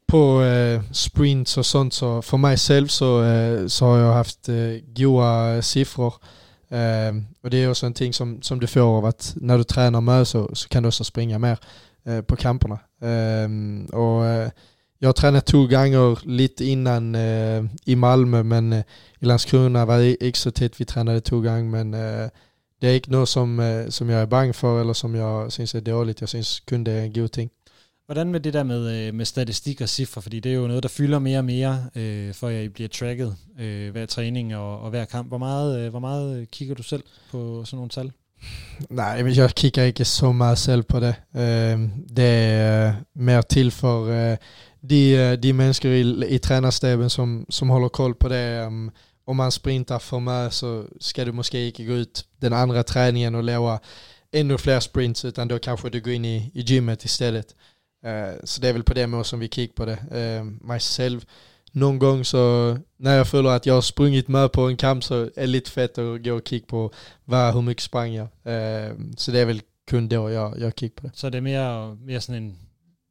på 0.08 0.44
eh, 0.44 0.82
sprints 0.92 1.58
och 1.58 1.66
sånt 1.66 1.94
så 1.94 2.22
för 2.22 2.38
mig 2.38 2.58
själv 2.58 2.88
så, 2.88 3.24
eh, 3.24 3.68
så 3.68 3.86
har 3.86 3.98
jag 3.98 4.14
haft 4.14 4.50
eh, 4.50 4.56
goda 4.86 5.62
siffror. 5.62 6.14
Eh, 6.70 7.14
och 7.44 7.50
det 7.50 7.58
är 7.58 7.70
också 7.70 7.86
en 7.86 7.94
ting 7.94 8.14
som, 8.14 8.42
som 8.42 8.60
du 8.60 8.68
får 8.68 8.98
av 8.98 9.06
att 9.06 9.34
när 9.36 9.58
du 9.58 9.64
tränar 9.64 10.02
med 10.02 10.28
så, 10.28 10.56
så 10.56 10.70
kan 10.70 10.84
du 10.84 10.88
också 10.88 11.04
springa 11.04 11.40
mer 11.40 11.60
eh, 12.06 12.22
på 12.22 12.36
kamperna. 12.36 12.80
Eh, 13.02 13.50
och 13.96 14.26
eh, 14.26 14.50
jag 15.00 15.08
har 15.08 15.14
tränat 15.14 15.46
två 15.46 15.68
gånger 15.68 16.20
lite 16.28 16.66
innan 16.66 17.16
eh, 17.16 17.64
i 17.86 17.96
Malmö 17.96 18.44
men 18.44 18.74
eh, 18.74 18.84
i 19.20 19.26
Landskrona 19.26 19.86
var 19.86 19.98
det 19.98 20.24
ikke 20.24 20.38
så 20.38 20.52
vi 20.78 20.86
tränade 20.86 21.22
två 21.22 21.36
gånger 21.36 21.64
men 21.64 21.94
eh, 21.94 22.30
det 22.84 22.88
är 22.88 22.96
inte 22.96 23.12
något 23.12 23.30
som, 23.30 23.60
eh, 23.60 23.88
som 23.90 24.10
jag 24.10 24.22
är 24.22 24.26
bang 24.26 24.56
för 24.56 24.82
eller 24.82 24.94
som 24.94 25.16
jag 25.16 25.52
syns 25.52 25.76
är 25.76 25.82
dåligt. 25.82 26.22
Jag 26.22 26.30
syns 26.30 26.60
kunde 26.60 26.92
är 26.92 27.02
en 27.02 27.14
god 27.14 27.32
ting. 27.32 27.50
Hvordan 28.06 28.28
med 28.28 28.40
det 28.40 28.54
der 28.54 28.64
med, 28.64 29.08
øh, 29.08 29.14
med 29.14 29.26
statistik 29.26 29.82
og 29.82 29.90
cifre, 29.90 30.22
fordi 30.22 30.40
det 30.40 30.52
er 30.52 30.56
jo 30.56 30.68
noget, 30.68 30.84
der 30.84 30.90
fylder 30.90 31.20
mere 31.20 31.38
og 31.38 31.46
mere, 31.46 31.90
øh, 31.96 32.34
for 32.34 32.48
at 32.48 32.64
I 32.64 32.70
bliver 32.70 32.90
tracket 32.90 33.36
øh, 33.60 33.92
hver 33.92 34.06
træning 34.06 34.56
og, 34.56 34.80
og 34.80 34.90
hver 34.90 35.06
kamp. 35.06 35.28
Hvor 35.28 35.38
meget, 35.38 35.80
øh, 35.80 35.90
hvor 35.90 36.00
meget 36.00 36.38
øh, 36.38 36.48
kigger 36.48 36.76
du 36.76 36.84
selv 36.84 37.04
på 37.32 37.66
sådan 37.66 37.78
nogle 37.78 37.90
tal? 37.90 38.12
Nej, 38.90 39.24
men 39.24 39.34
jag 39.34 39.56
kikar 39.56 39.84
inte 39.84 40.06
så 40.06 40.32
mycket 40.32 40.58
själv 40.58 40.84
på 40.84 41.00
det. 41.00 41.16
Øh, 41.36 41.80
det 42.18 42.24
är 42.24 42.94
mer 43.16 43.42
till 43.42 43.72
för 43.72 44.38
de, 44.90 45.36
de 45.36 45.54
människor 45.54 45.92
i, 45.92 46.36
i 46.36 46.38
tränarstaben 46.40 47.10
som, 47.10 47.46
som 47.50 47.70
håller 47.70 47.88
koll 47.88 48.16
på 48.16 48.30
det. 48.30 48.66
Um, 48.68 48.92
Om 49.26 49.38
man 49.38 49.52
sprintar 49.52 50.00
för 50.00 50.20
mycket 50.20 50.54
så 50.54 50.86
ska 51.00 51.26
du 51.26 51.32
måske 51.32 51.68
inte 51.68 51.84
gå 51.84 51.94
ut 51.94 52.26
den 52.42 52.54
andra 52.54 52.84
träningen 52.84 53.36
och 53.36 53.44
lova 53.44 53.80
ännu 54.32 54.58
fler 54.58 54.80
sprints 54.80 55.26
utan 55.26 55.48
då 55.48 55.60
kanske 55.60 55.90
du 55.90 56.02
går 56.02 56.14
in 56.14 56.26
i, 56.26 56.52
i 56.54 56.62
gymmet 56.62 57.06
istället. 57.06 57.56
Eh, 58.04 58.34
Så 58.44 58.62
det 58.62 58.70
är 58.70 58.74
väl 58.74 58.84
på 58.84 58.94
det 58.94 59.08
mål 59.08 59.26
som 59.26 59.40
vi 59.40 59.48
kikar 59.48 59.74
på 59.74 59.86
det. 59.86 59.98
Eh, 60.12 60.44
Mig 60.44 60.80
själv, 60.80 61.26
någon 61.72 62.00
gång 62.00 62.26
så 62.26 62.78
när 62.98 63.18
jag 63.18 63.28
följer 63.28 63.52
att 63.52 63.66
jag 63.66 63.74
har 63.74 63.82
sprungit 63.82 64.28
med 64.28 64.52
på 64.52 64.62
en 64.70 64.78
kamp 64.78 65.04
så 65.04 65.16
är 65.24 65.30
det 65.36 65.48
lite 65.48 65.72
fett 65.72 65.98
att 65.98 66.24
gå 66.24 66.34
och 66.34 66.48
kika 66.48 66.66
på 66.66 66.92
vad, 67.26 67.54
hur 67.54 67.62
mycket 67.62 67.84
sprang 67.84 68.14
jag. 68.14 68.28
Eh, 68.46 68.92
Så 69.18 69.32
det 69.32 69.40
är 69.40 69.46
väl 69.46 69.62
kun 69.88 70.10
då 70.10 70.30
jag, 70.30 70.60
jag 70.60 70.76
kikar 70.80 71.02
på 71.02 71.08
det. 71.08 71.12
Så 71.16 71.30
det 71.30 71.38
er 71.38 71.42
mere, 71.42 71.96
mere 71.96 72.22
sådan 72.22 72.44
en 72.44 72.58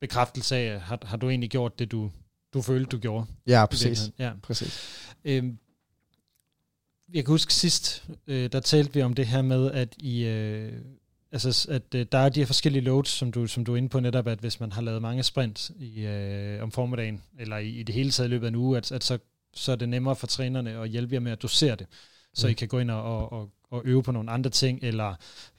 bekræftelse 0.01 0.57
af, 0.57 0.81
har, 0.81 0.99
har 1.03 1.17
du 1.19 1.29
egentlig 1.29 1.51
gjort 1.51 1.79
det, 1.79 1.91
du, 1.91 2.11
du 2.55 2.63
følte, 2.63 2.91
du 2.97 3.01
gjorde? 3.01 3.27
Ja, 3.47 3.67
precis. 3.71 4.11
Ja. 4.19 4.31
precis. 4.43 4.81
Øhm, 5.25 5.59
jeg 7.15 7.25
kan 7.25 7.33
huske 7.33 7.55
sidst, 7.55 8.05
øh, 8.27 8.53
der 8.53 8.61
talte 8.61 8.95
vi 8.95 9.03
om 9.03 9.15
det 9.15 9.27
her 9.27 9.43
med, 9.43 9.71
at 9.73 9.95
I, 9.99 10.25
øh, 10.25 10.73
altså, 11.33 11.67
at 11.71 11.95
øh, 11.95 12.07
der 12.13 12.19
er 12.19 12.29
de 12.29 12.41
her 12.41 12.47
forskellige 12.47 12.85
loads, 12.85 13.09
som 13.09 13.33
du, 13.33 13.47
som 13.47 13.65
du 13.65 13.73
er 13.73 13.77
inde 13.77 13.89
på 13.89 14.01
netop, 14.01 14.27
at 14.27 14.39
hvis 14.39 14.61
man 14.61 14.73
har 14.73 14.83
lavet 14.83 15.03
mange 15.03 15.23
sprints 15.23 15.73
i, 15.79 16.01
øh, 16.07 16.63
om 16.63 16.71
formiddagen, 16.73 17.23
eller 17.39 17.59
i, 17.59 17.69
i 17.69 17.83
det 17.83 17.95
hele 17.95 18.11
taget 18.11 18.29
i 18.29 18.31
løbet 18.31 18.47
af 18.47 18.49
en 18.51 18.57
uge, 18.57 18.77
at, 18.77 18.93
at 18.93 19.05
så, 19.05 19.19
så 19.55 19.73
er 19.73 19.77
det 19.77 19.89
nemmere 19.89 20.17
for 20.17 20.27
trænerne 20.27 20.71
at 20.71 20.89
hjælpe 20.89 21.15
jer 21.15 21.21
med 21.21 21.33
at 21.33 21.43
dosere 21.43 21.77
det, 21.77 21.87
så 22.35 22.47
Mm. 22.47 22.51
I 22.51 22.55
kan 22.55 22.69
gå 22.69 22.79
ind 22.79 22.91
og, 22.91 23.03
og, 23.03 23.33
og, 23.33 23.51
og 23.71 23.83
øve 23.85 24.03
på 24.03 24.13
nogle 24.13 24.31
andre 24.31 24.51
ting, 24.51 24.79
eller 24.83 25.15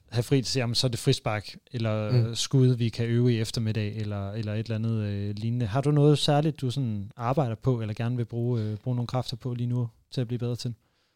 have 0.09 0.23
fri 0.23 0.41
til 0.41 0.59
jamen, 0.59 0.75
så 0.75 0.87
er 0.87 0.91
det 0.91 0.99
frispark, 0.99 1.55
eller 1.71 2.11
Mm. 2.11 2.17
mm. 2.17 2.35
skud, 2.35 2.67
vi 2.67 2.89
kan 2.89 3.05
øve 3.05 3.33
i 3.33 3.39
eftermiddag, 3.39 3.95
eller, 3.95 4.31
eller 4.31 4.53
et 4.53 4.59
eller 4.59 4.75
andet 4.75 5.03
øh, 5.03 5.35
lignende. 5.37 5.65
Har 5.65 5.81
du 5.81 5.91
noget 5.91 6.17
særligt, 6.19 6.61
du 6.61 6.71
sådan 6.71 7.11
arbejder 7.15 7.55
på, 7.55 7.81
eller 7.81 7.93
gerne 7.93 8.17
vil 8.17 8.25
bruge, 8.25 8.61
øh, 8.61 8.77
bruge 8.77 8.95
nogle 8.95 9.07
kræfter 9.07 9.37
på 9.37 9.53
lige 9.53 9.67
nu, 9.67 9.89
til 10.11 10.21
at 10.21 10.27
blive 10.27 10.39
bedre 10.39 10.55
til? 10.55 10.73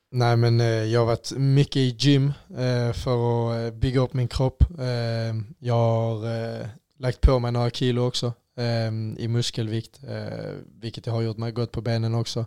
Nej 0.10 0.38
men 0.38 0.60
eh, 0.62 0.68
jag 0.68 1.00
har 1.00 1.06
varit 1.06 1.32
mycket 1.32 1.78
i 1.78 1.96
gym 2.00 2.34
eh, 2.58 2.94
för 2.94 3.50
att 3.50 3.74
eh, 3.74 3.80
bygga 3.80 4.00
upp 4.00 4.14
min 4.14 4.28
kropp. 4.28 4.64
Eh, 4.80 5.36
jag 5.60 5.74
har 5.74 6.36
eh, 6.36 6.68
lagt 7.00 7.22
på 7.22 7.40
mig 7.40 7.52
några 7.52 7.70
kilo 7.70 8.02
också 8.08 8.34
eh, 8.58 8.88
i 9.18 9.28
muskelvikt, 9.28 10.00
eh, 10.04 10.52
vilket 10.82 11.06
jag 11.06 11.14
har 11.14 11.22
gjort 11.22 11.38
mig 11.38 11.52
gott 11.52 11.72
på 11.72 11.82
benen 11.82 12.16
också. 12.16 12.46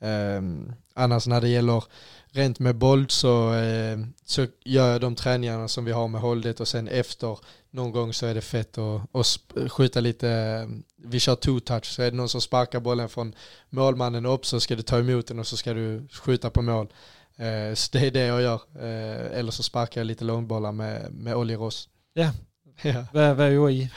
Eh, 0.00 0.42
annars 0.94 1.26
när 1.26 1.40
det 1.40 1.48
gäller 1.48 1.84
rent 2.30 2.58
med 2.58 2.76
boll 2.76 3.06
så, 3.08 3.54
eh, 3.54 3.98
så 4.24 4.46
gör 4.64 4.92
jag 4.92 5.00
de 5.00 5.14
träningarna 5.14 5.68
som 5.68 5.84
vi 5.84 5.92
har 5.92 6.08
med 6.08 6.20
hållet 6.20 6.60
och 6.60 6.68
sen 6.68 6.88
efter 6.88 7.38
någon 7.70 7.92
gång 7.92 8.12
så 8.12 8.26
är 8.26 8.34
det 8.34 8.40
fett 8.40 8.78
att, 8.78 9.16
att 9.16 9.70
skjuta 9.72 10.00
lite, 10.00 10.30
eh, 10.30 10.68
vi 11.04 11.20
kör 11.20 11.34
two 11.34 11.60
touch, 11.60 11.84
så 11.84 12.02
är 12.02 12.10
det 12.10 12.16
någon 12.16 12.28
som 12.28 12.40
sparkar 12.40 12.80
bollen 12.80 13.08
från 13.08 13.34
målmannen 13.70 14.26
upp 14.26 14.46
så 14.46 14.60
ska 14.60 14.76
du 14.76 14.82
ta 14.82 14.98
emot 14.98 15.26
den 15.26 15.38
och 15.38 15.46
så 15.46 15.56
ska 15.56 15.74
du 15.74 16.08
skjuta 16.12 16.50
på 16.50 16.62
mål. 16.62 16.92
Eh, 17.36 17.74
så 17.74 17.88
det 17.92 18.06
är 18.06 18.10
det 18.10 18.26
jag 18.26 18.42
gör. 18.42 18.60
Eh, 18.74 19.38
eller 19.38 19.50
så 19.50 19.62
sparkar 19.62 20.00
jag 20.00 20.06
lite 20.06 20.24
långbollar 20.24 20.72
med, 20.72 21.12
med 21.12 21.36
Olli 21.36 21.56
Ross. 21.56 21.88
Ja. 22.14 22.30
Ja. 22.84 23.04
Hvad 23.34 23.50
øver 23.52 23.68
I? 23.68 23.88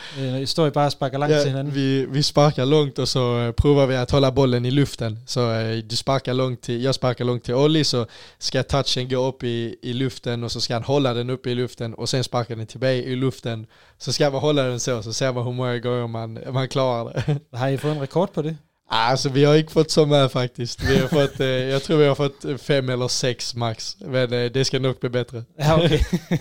I 0.41 0.45
står 0.45 0.67
I 0.67 0.69
bare 0.69 0.86
og 0.86 0.91
sparker 0.91 1.17
langt 1.17 1.32
til 1.34 1.39
Ja, 1.39 1.47
hinanden? 1.47 1.75
vi, 1.75 2.05
vi 2.05 2.21
sparkar 2.23 2.65
långt 2.65 2.99
och 2.99 3.07
så 3.07 3.39
eh, 3.39 3.51
provar 3.51 3.86
vi 3.88 3.95
att 3.95 4.11
hålla 4.11 4.32
bollen 4.32 4.65
i 4.65 4.71
luften. 4.71 5.19
Så 5.25 5.51
eh, 5.51 5.77
du 5.77 5.95
sparkar 5.95 6.34
långt 6.34 6.61
till, 6.61 6.84
jag 6.84 6.95
sparkar 6.95 7.25
långt 7.25 7.43
till 7.43 7.53
Olli 7.55 7.84
så 7.84 8.05
ska 8.39 8.63
touchen 8.63 9.09
gå 9.09 9.27
upp 9.27 9.43
i, 9.43 9.75
i 9.82 9.93
luften 9.93 10.43
och 10.43 10.51
så 10.51 10.61
ska 10.61 10.73
han 10.73 10.84
hålla 10.84 11.13
den 11.13 11.29
uppe 11.29 11.49
i 11.49 11.55
luften 11.55 11.93
och 11.93 12.09
sen 12.09 12.23
sparkar 12.23 12.55
den 12.55 12.67
till 12.67 12.79
mig 12.79 12.99
i 12.99 13.15
luften. 13.15 13.65
Så 13.97 14.13
ska 14.13 14.29
man 14.29 14.41
hålla 14.41 14.63
den 14.63 14.79
så, 14.79 15.03
så 15.03 15.13
ser 15.13 15.34
man 15.34 15.43
hur 15.45 15.51
många 15.53 15.77
gånger 15.79 16.07
man, 16.07 16.39
man 16.53 16.67
klarar 16.67 17.13
det. 17.13 17.57
Har 17.57 17.67
I 17.69 17.77
fået 17.77 17.91
en 17.95 18.01
rekord 18.01 18.34
på 18.34 18.41
det? 18.41 18.55
Alltså 18.94 19.30
vi 19.30 19.44
har 19.44 19.56
inte 19.56 19.74
fått 19.74 19.92
så 19.92 20.06
med 20.06 20.32
faktiskt. 20.32 20.84
Vi 20.84 20.98
har 20.98 21.08
fått, 21.08 21.39
eh, 21.39 21.48
jag 21.48 21.84
tror 21.84 21.98
vi 21.98 22.06
har 22.06 22.16
fått 22.16 22.62
fem 22.62 22.89
eller 22.89 23.08
sex 23.08 23.56
max. 23.56 23.98
Men 24.00 24.34
eh, 24.34 24.52
det 24.52 24.66
ska 24.66 24.80
nog 24.80 25.00
bli 25.00 25.10
bättre. 25.10 25.44
Ja, 25.58 25.86
okay. 25.86 26.00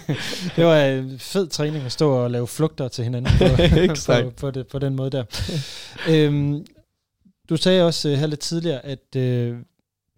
det 0.57 0.65
var 0.65 0.77
en 0.77 1.19
fed 1.19 1.47
træning 1.47 1.87
at 1.87 1.93
stå 1.93 2.13
og 2.13 2.31
lave 2.31 2.47
flugter 2.47 2.89
til 2.89 3.05
hinanden 3.05 3.33
på, 3.39 3.45
på, 4.07 4.31
på, 4.31 4.51
det, 4.51 4.67
på 4.67 4.79
den 4.79 4.97
måde 4.97 5.11
der. 5.11 5.25
øhm, 6.09 6.67
du 7.49 7.57
sagde 7.57 7.85
også 7.85 8.09
øh, 8.09 8.19
her 8.19 8.27
lidt 8.27 8.41
tidligere, 8.41 8.87
at 8.87 9.17
øh, 9.17 9.57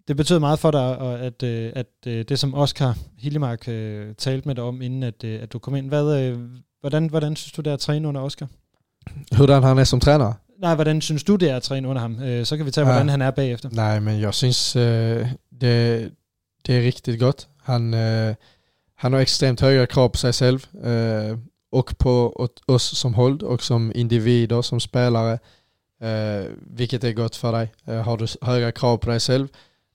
det 0.07 0.17
betød 0.17 0.39
meget 0.39 0.59
for 0.59 0.71
dig, 0.71 0.97
og 0.97 1.19
at, 1.19 1.43
øh, 1.43 1.71
at 1.75 1.87
øh, 2.07 2.25
det 2.29 2.39
som 2.39 2.53
Oscar 2.53 2.97
Hillemark 3.17 3.67
øh, 3.67 4.15
talte 4.15 4.47
med 4.47 4.55
dig 4.55 4.63
om, 4.63 4.81
inden 4.81 5.03
at, 5.03 5.23
øh, 5.23 5.43
at 5.43 5.53
du 5.53 5.59
kom 5.59 5.75
ind. 5.75 5.87
Hvad, 5.87 6.21
øh, 6.21 6.37
hvordan, 6.81 7.07
hvordan 7.07 7.35
synes 7.35 7.51
du 7.51 7.61
det 7.61 7.69
er 7.69 7.73
at 7.73 7.79
træne 7.79 8.07
under 8.07 8.21
Oscar? 8.21 8.47
Hurdan 9.37 9.63
han 9.63 9.77
är 9.77 9.83
som 9.83 9.99
tränare? 9.99 10.33
Nej, 10.63 10.75
hvordan 10.75 11.01
synes 11.01 11.23
du 11.23 11.35
det 11.35 11.49
er 11.49 11.55
at 11.55 11.63
træne 11.63 11.87
under 11.87 12.01
ham? 12.01 12.23
Øh, 12.23 12.45
så 12.45 12.57
kan 12.57 12.65
vi 12.65 12.71
tage, 12.71 12.87
Ja. 12.87 12.93
hvordan 12.93 13.09
han 13.09 13.21
er 13.21 13.31
bagefter. 13.31 13.69
Nej 13.71 13.99
men 13.99 14.19
jag 14.19 14.33
syns 14.33 14.75
eh, 14.75 15.27
det, 15.61 16.11
det 16.65 16.77
är 16.77 16.81
riktigt 16.81 17.19
gott. 17.19 17.47
Han, 17.63 17.93
eh, 17.93 18.35
han 18.97 19.13
har 19.13 19.19
extremt 19.19 19.61
höga 19.61 19.85
krav 19.85 20.09
på 20.09 20.17
sig 20.17 20.33
själv. 20.33 20.59
Eh, 20.85 21.37
och 21.71 21.95
på 21.99 22.49
oss 22.67 22.97
som 22.97 23.13
håll 23.13 23.41
och 23.43 23.63
som 23.63 23.91
individer, 23.95 24.61
som 24.61 24.79
spelare. 24.79 25.39
Eh, 26.01 26.45
vilket 26.77 27.03
är 27.03 27.13
gott 27.13 27.35
för 27.35 27.51
dig. 27.51 27.71
Eh, 27.87 28.01
har 28.03 28.17
du 28.17 28.27
höga 28.41 28.71
krav 28.71 28.97
på 28.97 29.09
dig 29.09 29.19
själv 29.19 29.47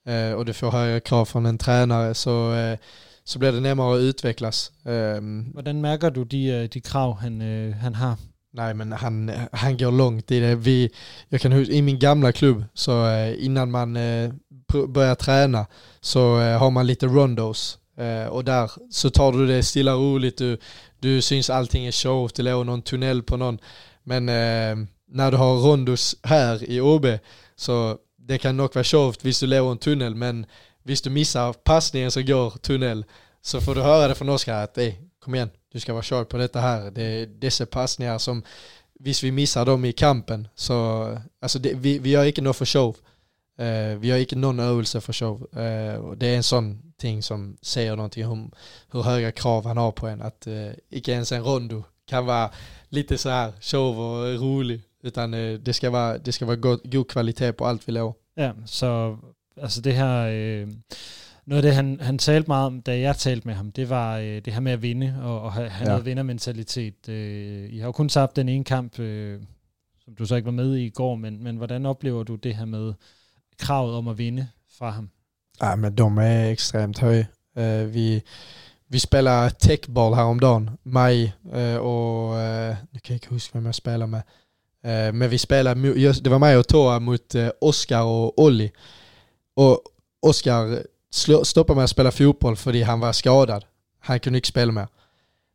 eh, 0.08 0.32
och 0.32 0.44
du 0.44 0.52
får 0.52 0.70
höga 0.70 1.00
krav 1.00 1.24
från 1.24 1.46
en 1.46 1.58
tränare 1.58 2.14
så, 2.14 2.54
eh, 2.54 2.78
så 3.24 3.38
blir 3.38 3.52
det 3.52 3.60
nemmere 3.62 3.94
at 3.96 4.00
utvecklas. 4.00 4.72
Um, 4.84 5.40
Hvordan 5.52 5.80
mærker 5.80 6.10
du 6.10 6.22
de, 6.22 6.44
øh, 6.44 6.68
de 6.74 6.80
krav, 6.80 7.18
han, 7.20 7.42
øh, 7.42 7.74
han 7.74 7.94
har? 7.94 8.16
Nej, 8.59 8.74
men 8.74 8.92
han, 8.92 9.32
han 9.52 9.76
går 9.76 9.92
långt 9.92 10.30
i 10.30 10.40
det. 10.40 10.54
Vi, 10.54 10.90
jag 11.28 11.40
kan 11.40 11.52
I 11.52 11.82
min 11.82 11.98
gamla 11.98 12.32
klubb, 12.32 12.64
så 12.74 13.06
eh, 13.06 13.44
innan 13.44 13.70
man 13.70 13.96
eh, 13.96 14.30
börjar 14.88 15.14
träna 15.14 15.66
så 16.00 16.40
eh, 16.40 16.59
har 16.59 16.70
man 16.70 16.86
lite 16.86 17.06
rondos. 17.06 17.78
Och 18.30 18.44
där 18.44 18.70
så 18.90 19.11
tar 19.11 19.32
du 19.32 19.46
det 19.46 19.62
stilla 19.62 19.94
och 19.94 20.00
roligt, 20.00 20.38
du, 20.38 20.59
du 20.98 21.22
syns 21.22 21.50
allting 21.50 21.86
är 21.86 21.92
show, 21.92 22.30
det 22.34 22.42
låg 22.42 22.66
någon 22.66 22.82
tunnel 22.82 23.22
på 23.22 23.36
någon. 23.36 23.59
Men 24.04 24.28
eh, 24.28 24.86
när 25.09 25.30
du 25.30 25.36
har 25.36 25.56
rondos 25.56 26.16
här 26.22 26.70
i 26.70 26.80
OB 26.80 27.06
så 27.56 27.96
det 28.16 28.38
kan 28.38 28.56
nog 28.56 28.74
vara 28.74 28.84
show 28.84 29.14
visst 29.22 29.40
du 29.40 29.46
lever 29.46 29.70
en 29.70 29.78
tunnel, 29.78 30.14
men 30.14 30.46
visst 30.82 31.04
du 31.04 31.11
missar 31.11 31.52
passningen 31.52 32.11
så 32.11 32.22
går 32.22 32.50
tunnel 32.50 33.04
så 33.42 33.61
får 33.61 33.74
du 33.74 33.80
höra 33.80 34.09
det 34.09 34.14
från 34.14 34.28
Oskar 34.28 34.64
att 34.64 34.78
kom 35.18 35.34
igen, 35.34 35.50
du 35.72 35.80
ska 35.80 35.92
vara 35.92 36.02
sharp 36.02 36.28
på 36.28 36.36
detta 36.36 36.60
här. 36.60 36.90
Det 36.90 37.02
är 37.02 37.26
dessa 37.26 37.66
passningar 37.66 38.18
som, 38.18 38.42
visst 39.00 39.22
vi 39.22 39.32
missar 39.32 39.66
dem 39.66 39.84
i 39.84 39.92
kampen, 39.92 40.48
så 40.54 41.18
alltså 41.40 41.58
det, 41.58 41.74
vi, 41.74 41.98
vi 41.98 42.10
gör 42.10 42.24
inte 42.24 42.42
något 42.42 42.56
för 42.56 42.64
show. 42.64 42.96
Uh, 43.60 43.98
vi 43.98 44.10
har 44.10 44.18
inte 44.18 44.36
någon 44.36 44.60
övelse 44.60 45.00
för 45.00 45.12
show. 45.12 45.48
Uh, 45.56 45.94
och 45.94 46.16
det 46.16 46.26
är 46.26 46.36
en 46.36 46.42
sån 46.42 46.92
ting 46.96 47.22
som 47.22 47.56
säger 47.62 47.96
någonting 47.96 48.26
om 48.26 48.50
hur 48.90 49.02
höga 49.02 49.32
krav 49.32 49.66
han 49.66 49.76
har 49.76 49.92
på 49.92 50.06
en. 50.06 50.22
Att 50.22 50.46
eh, 50.46 50.52
uh, 50.52 50.72
inte 50.90 51.12
ens 51.12 51.32
en 51.32 51.44
rondo 51.44 51.84
kan 52.06 52.26
vara 52.26 52.50
lite 52.88 53.18
så 53.18 53.28
här 53.28 53.52
show 53.60 54.00
och 54.00 54.40
rolig. 54.40 54.82
Utan 55.02 55.34
uh, 55.34 55.58
det 55.58 55.72
ska 55.72 55.90
vara, 55.90 56.18
det 56.18 56.32
ska 56.32 56.46
vara 56.46 56.56
god, 56.56 56.92
god 56.92 57.10
kvalitet 57.10 57.52
på 57.52 57.66
allt 57.66 57.88
vi 57.88 57.92
laver. 57.92 58.14
Ja, 58.34 58.54
så 58.66 59.18
alltså 59.62 59.80
det 59.80 59.92
här 59.92 60.28
är 60.28 60.68
noget 61.49 61.64
af 61.64 61.68
det, 61.68 61.74
han, 61.74 61.99
han 62.01 62.18
talte 62.18 62.49
meget 62.49 62.66
om, 62.66 62.82
da 62.82 63.01
jeg 63.01 63.16
talte 63.16 63.46
med 63.49 63.55
ham, 63.55 63.72
det 63.72 63.90
var 63.90 64.18
øh, 64.18 64.24
det 64.44 64.53
her 64.53 64.61
med 64.61 64.72
at 64.72 64.82
vinde, 64.82 65.14
og, 65.22 65.40
og 65.42 65.53
have 65.53 65.70
Ja. 65.80 65.84
noget 65.84 66.05
vindermentalitet. 66.05 67.09
Øh, 67.09 67.72
I 67.72 67.78
har 67.78 67.86
jo 67.86 67.92
kun 67.92 68.09
tabt 68.09 68.36
den 68.36 68.49
ene 68.49 68.64
kamp, 68.64 68.99
øh, 68.99 69.40
som 70.05 70.14
du 70.14 70.26
så 70.26 70.34
ikke 70.36 70.46
var 70.46 70.53
med 70.53 70.76
i 70.76 70.86
i 70.86 70.90
går, 70.90 71.14
men, 71.14 71.42
men 71.42 71.57
hvordan 71.57 71.86
oplever 71.86 72.22
du 72.22 72.34
det 72.34 72.57
her 72.57 72.64
med 72.64 72.92
kravet 73.59 73.94
om 73.94 74.09
at 74.09 74.18
vinde 74.18 74.49
fra 74.78 74.90
ham? 74.90 75.11
Ja, 75.62 75.76
men 75.76 75.94
de 75.94 76.18
är 76.22 76.51
extremt 76.51 76.99
höga. 76.99 77.24
Eh, 77.57 77.94
vi, 77.94 78.22
vi 78.88 78.99
spelar 78.99 79.49
techball 79.49 80.14
häromdagen, 80.14 80.70
mig 80.84 81.32
eh, 81.55 81.76
och, 81.76 82.38
eh, 82.40 82.76
nu 82.92 82.99
kan 83.01 83.14
jag 83.14 83.16
inte 83.16 83.28
huska 83.30 83.59
vem 83.59 83.66
jag 83.66 83.74
spelar 83.74 84.07
med. 84.07 84.22
Eh, 84.84 85.12
men 85.12 85.30
vi 85.30 85.38
spelade, 85.38 85.80
det 86.12 86.30
var 86.30 86.38
mig 86.38 86.57
och 86.57 86.68
Toa 86.68 86.99
mot 87.01 87.34
Oskar 87.61 88.03
och 88.03 88.38
Olli. 88.42 88.72
Och 89.57 89.80
Oskar 90.22 90.82
stoppade 91.18 91.76
mig 91.76 91.84
att 91.84 91.90
spela 91.90 92.10
fotboll 92.10 92.56
för 92.56 92.84
han 92.84 93.00
var 93.00 93.12
skadad. 93.12 93.64
Han 94.00 94.20
kunde 94.20 94.38
inte 94.38 94.48
spela 94.48 94.72
mer. 94.72 94.88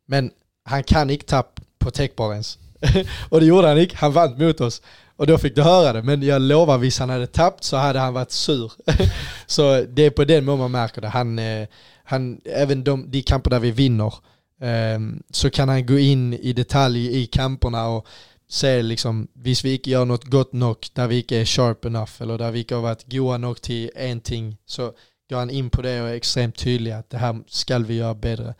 Men 0.06 0.30
han 0.64 0.82
kan 0.82 1.10
inte 1.10 1.26
tappa 1.26 1.62
på 1.78 1.90
techbar 1.90 2.32
ens. 2.32 2.58
och 3.28 3.40
det 3.40 3.46
gjorde 3.46 3.68
han 3.68 3.78
inte, 3.78 3.96
han 3.96 4.12
vann 4.12 4.38
mot 4.38 4.60
oss. 4.60 4.82
Och 5.16 5.26
då 5.26 5.38
fick 5.38 5.54
du 5.54 5.62
höra 5.62 5.92
det, 5.92 6.02
men 6.02 6.22
jag 6.22 6.42
lovar, 6.42 6.78
visst 6.78 6.98
han 6.98 7.10
hade 7.10 7.26
tappat 7.26 7.64
så 7.64 7.76
hade 7.76 7.98
han 7.98 8.14
varit 8.14 8.30
sur. 8.30 8.72
så 9.46 9.84
det 9.88 10.02
är 10.02 10.10
på 10.10 10.24
den 10.24 10.44
mån 10.44 10.58
man 10.58 10.70
märker 10.70 11.00
det. 11.00 11.08
Han, 11.08 11.38
eh, 11.38 11.68
han, 12.04 12.40
även 12.44 12.84
de, 12.84 13.10
de 13.10 13.22
kamper 13.22 13.50
där 13.50 13.60
vi 13.60 13.70
vinner, 13.70 14.14
um, 14.60 15.22
så 15.30 15.50
kan 15.50 15.68
han 15.68 15.86
gå 15.86 15.98
in 15.98 16.34
i 16.34 16.52
detalj 16.52 17.22
i 17.22 17.26
kamperna 17.26 17.88
och 17.88 18.06
se 18.48 18.82
liksom, 18.82 19.28
visst 19.32 19.64
vi 19.64 19.74
inte 19.74 19.90
gör 19.90 20.04
något 20.04 20.24
gott 20.24 20.52
nog, 20.52 20.76
där 20.92 21.06
vi 21.06 21.18
inte 21.18 21.36
är 21.36 21.44
sharp 21.44 21.84
enough, 21.84 22.12
eller 22.18 22.38
där 22.38 22.50
vi 22.50 22.58
inte 22.58 22.74
har 22.74 22.82
varit 22.82 23.12
goda 23.12 23.38
nog 23.38 23.62
till 23.62 23.90
en 23.94 24.20
ting, 24.20 24.56
så 24.66 24.92
går 25.30 25.36
han 25.36 25.50
in 25.50 25.70
på 25.70 25.82
det 25.82 26.02
och 26.02 26.08
är 26.08 26.14
extremt 26.14 26.56
tydlig 26.56 26.90
att 26.90 27.10
det 27.10 27.18
här 27.18 27.42
ska 27.46 27.78
vi 27.78 27.94
göra 27.94 28.14
bättre. 28.14 28.54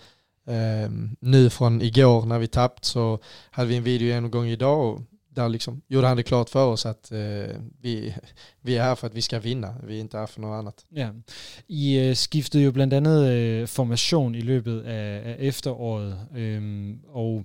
Eh, 0.46 0.90
nu 1.20 1.50
från 1.50 1.82
igår 1.82 2.26
när 2.26 2.38
vi 2.38 2.46
tappt 2.46 2.84
så 2.84 3.18
hade 3.50 3.68
vi 3.68 3.76
en 3.76 3.82
videogenomgång 3.82 4.46
idag 4.46 4.94
och 4.94 5.00
där 5.34 5.48
liksom 5.48 5.82
gjorde 5.88 6.06
han 6.06 6.16
det 6.16 6.22
klart 6.22 6.50
för 6.50 6.66
oss 6.66 6.86
att 6.86 7.12
eh, 7.12 7.56
vi, 7.80 8.14
vi 8.60 8.76
är 8.76 8.82
här 8.82 8.94
för 8.94 9.06
att 9.06 9.14
vi 9.14 9.22
ska 9.22 9.38
vinna, 9.38 9.76
vi 9.86 9.96
är 9.96 10.00
inte 10.00 10.18
här 10.18 10.26
för 10.26 10.40
något 10.40 10.58
annat. 10.58 10.86
Ja. 10.88 11.14
I 11.66 11.98
øh, 11.98 12.14
skiftede 12.14 12.64
jo 12.64 12.72
blandt 12.72 13.70
formation 13.70 14.34
i 14.34 14.40
löpet 14.40 14.72
av, 14.72 14.86
av 14.86 15.36
efteråret, 15.38 16.28
ehm, 16.36 16.90
øh, 16.92 17.44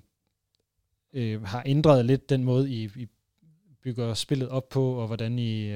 eh, 1.14 1.42
och 1.42 1.48
har 1.48 1.64
ändrat 1.66 2.06
lite 2.06 2.26
den 2.30 2.44
måde, 2.44 2.70
I, 2.70 2.90
I 2.96 3.08
bygger 3.84 4.14
spelet 4.14 4.50
upp 4.50 4.70
på, 4.70 4.94
och 4.94 5.10
hur 5.10 5.30
ni 5.30 5.70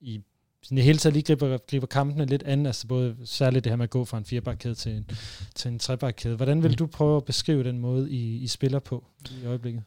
I 0.00 0.14
eh, 0.16 0.20
sådan 0.66 0.78
i 0.78 0.80
hele 0.80 0.98
taget 0.98 1.14
lige 1.14 1.22
griber, 1.22 1.58
griber 1.70 1.86
kampene 1.86 2.24
lidt 2.26 2.42
an, 2.42 2.66
altså 2.66 2.86
både 2.86 3.14
særligt 3.24 3.64
det 3.64 3.70
her 3.72 3.76
med 3.76 3.84
at 3.84 3.90
gå 3.90 4.04
fra 4.04 4.18
en 4.18 4.24
firebakkæde 4.24 4.74
til 4.74 4.92
en, 4.92 5.04
til 5.54 5.70
en 5.70 5.78
trebakkæde. 5.78 6.36
Hvordan 6.36 6.62
vil 6.62 6.70
Mm. 6.70 6.76
du 6.76 6.86
prøve 6.86 7.16
at 7.16 7.24
beskrive 7.24 7.64
den 7.64 7.78
måde, 7.78 8.10
I, 8.10 8.36
I 8.36 8.46
spiller 8.46 8.78
på 8.78 9.04
i 9.42 9.46
øjeblikket? 9.46 9.82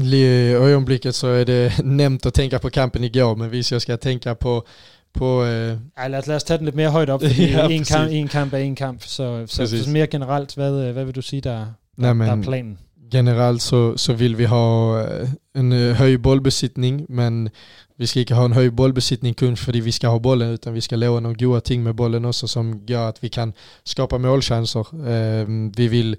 I 0.00 0.22
ögonblicket 0.54 1.14
så 1.14 1.26
är 1.26 1.44
det 1.44 1.80
nämnt 1.84 2.26
att 2.26 2.34
tänka 2.34 2.58
på 2.58 2.68
kampen 2.70 3.04
igår, 3.04 3.34
men 3.34 3.48
hvis 3.48 3.72
jag 3.72 3.82
ska 3.82 3.96
tänka 3.96 4.34
på, 4.34 4.66
på 5.14 5.44
eh, 5.44 5.76
Ej, 5.96 6.08
lad 6.08 6.18
os, 6.18 6.26
lad 6.26 6.36
os 6.36 6.44
tage 6.44 6.58
den 6.58 6.64
lidt 6.64 6.76
mere 6.76 6.90
højt 6.90 7.10
op, 7.10 7.22
fordi 7.22 7.42
Ja, 7.52 7.68
en, 7.68 7.84
kamp, 7.84 8.10
en 8.12 8.28
kamp 8.28 8.52
er 8.52 8.58
en 8.58 8.74
kamp, 8.74 9.02
så, 9.02 9.44
så, 9.46 9.66
så 9.84 9.90
mere 9.90 10.06
generelt, 10.06 10.54
hvad, 10.54 10.86
øh, 10.86 10.92
hvad 10.92 11.04
vil 11.04 11.14
du 11.14 11.22
sige, 11.22 11.40
der, 11.40 11.66
Nej, 11.96 12.08
der, 12.08 12.14
men- 12.14 12.28
der 12.28 12.36
er 12.36 12.42
planen? 12.42 12.78
generellt 13.12 13.62
så, 13.62 13.96
så 13.96 14.12
vill 14.12 14.38
vi 14.38 14.44
ha 14.44 15.00
eh, 15.02 15.28
en 15.56 15.72
hög 15.72 16.22
bollbesittning, 16.22 17.06
men 17.08 17.48
vi 17.96 18.06
ska 18.06 18.20
inte 18.20 18.34
ha 18.34 18.44
en 18.44 18.52
hög 18.52 18.72
bollbesittning 18.72 19.34
kun 19.34 19.56
för 19.56 19.72
att 19.72 19.76
vi 19.76 19.92
ska 19.92 20.08
ha 20.08 20.18
bollen, 20.18 20.50
utan 20.50 20.72
vi 20.72 20.80
ska 20.80 20.96
låna 20.96 21.20
några 21.20 21.36
goda 21.36 21.60
ting 21.60 21.82
med 21.82 21.94
bollen 21.94 22.24
också 22.24 22.48
som 22.48 22.84
gör 22.86 23.08
att 23.08 23.24
vi 23.24 23.28
kan 23.28 23.52
skapa 23.84 24.18
målchanser. 24.18 25.08
Ehm, 25.08 25.72
vi 25.72 25.88
vill 25.88 26.16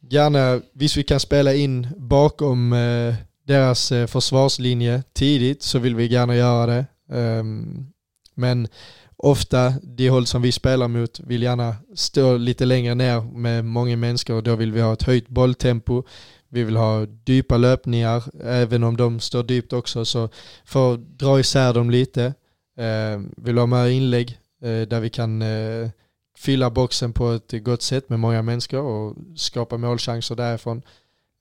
gärna, 0.00 0.60
visst 0.72 0.96
vi 0.96 1.02
kan 1.02 1.20
spela 1.20 1.54
in 1.54 1.88
bakom 1.96 2.72
eh, 2.72 3.14
deras 3.46 3.92
eh, 3.92 4.06
försvarslinje 4.06 5.02
tidigt 5.12 5.62
så 5.62 5.78
vill 5.78 5.94
vi 5.94 6.06
gärna 6.06 6.36
göra 6.36 6.66
det. 6.66 6.86
Ehm, 7.12 7.86
men 8.34 8.68
ofta, 9.16 9.74
de 9.82 10.08
håll 10.08 10.26
som 10.26 10.42
vi 10.42 10.52
spelar 10.52 10.88
mot 10.88 11.20
vill 11.20 11.42
gärna 11.42 11.76
stå 11.94 12.36
lite 12.36 12.64
längre 12.64 12.94
ner 12.94 13.20
med 13.20 13.64
många 13.64 13.96
människor 13.96 14.34
och 14.34 14.42
då 14.42 14.56
vill 14.56 14.72
vi 14.72 14.80
ha 14.80 14.92
ett 14.92 15.02
höjt 15.02 15.28
bolltempo. 15.28 16.02
Vi 16.56 16.64
vill 16.64 16.76
ha 16.76 17.06
djupa 17.26 17.56
löpningar, 17.56 18.22
även 18.44 18.84
om 18.84 18.96
de 18.96 19.20
står 19.20 19.50
djupt 19.52 19.72
också, 19.72 20.04
så 20.04 20.28
för 20.64 20.94
att 20.94 21.00
dra 21.18 21.40
isär 21.40 21.74
dem 21.74 21.90
lite. 21.90 22.34
Eh, 22.78 23.20
vill 23.36 23.58
ha 23.58 23.66
mer 23.66 23.86
inlägg 23.86 24.38
eh, 24.62 24.88
där 24.88 25.00
vi 25.00 25.10
kan 25.10 25.42
eh, 25.42 25.88
fylla 26.38 26.70
boxen 26.70 27.12
på 27.12 27.32
ett 27.32 27.64
gott 27.64 27.82
sätt 27.82 28.08
med 28.08 28.20
många 28.20 28.42
människor 28.42 28.80
och 28.80 29.16
skapa 29.36 29.76
målchanser 29.76 30.34
därifrån. 30.34 30.82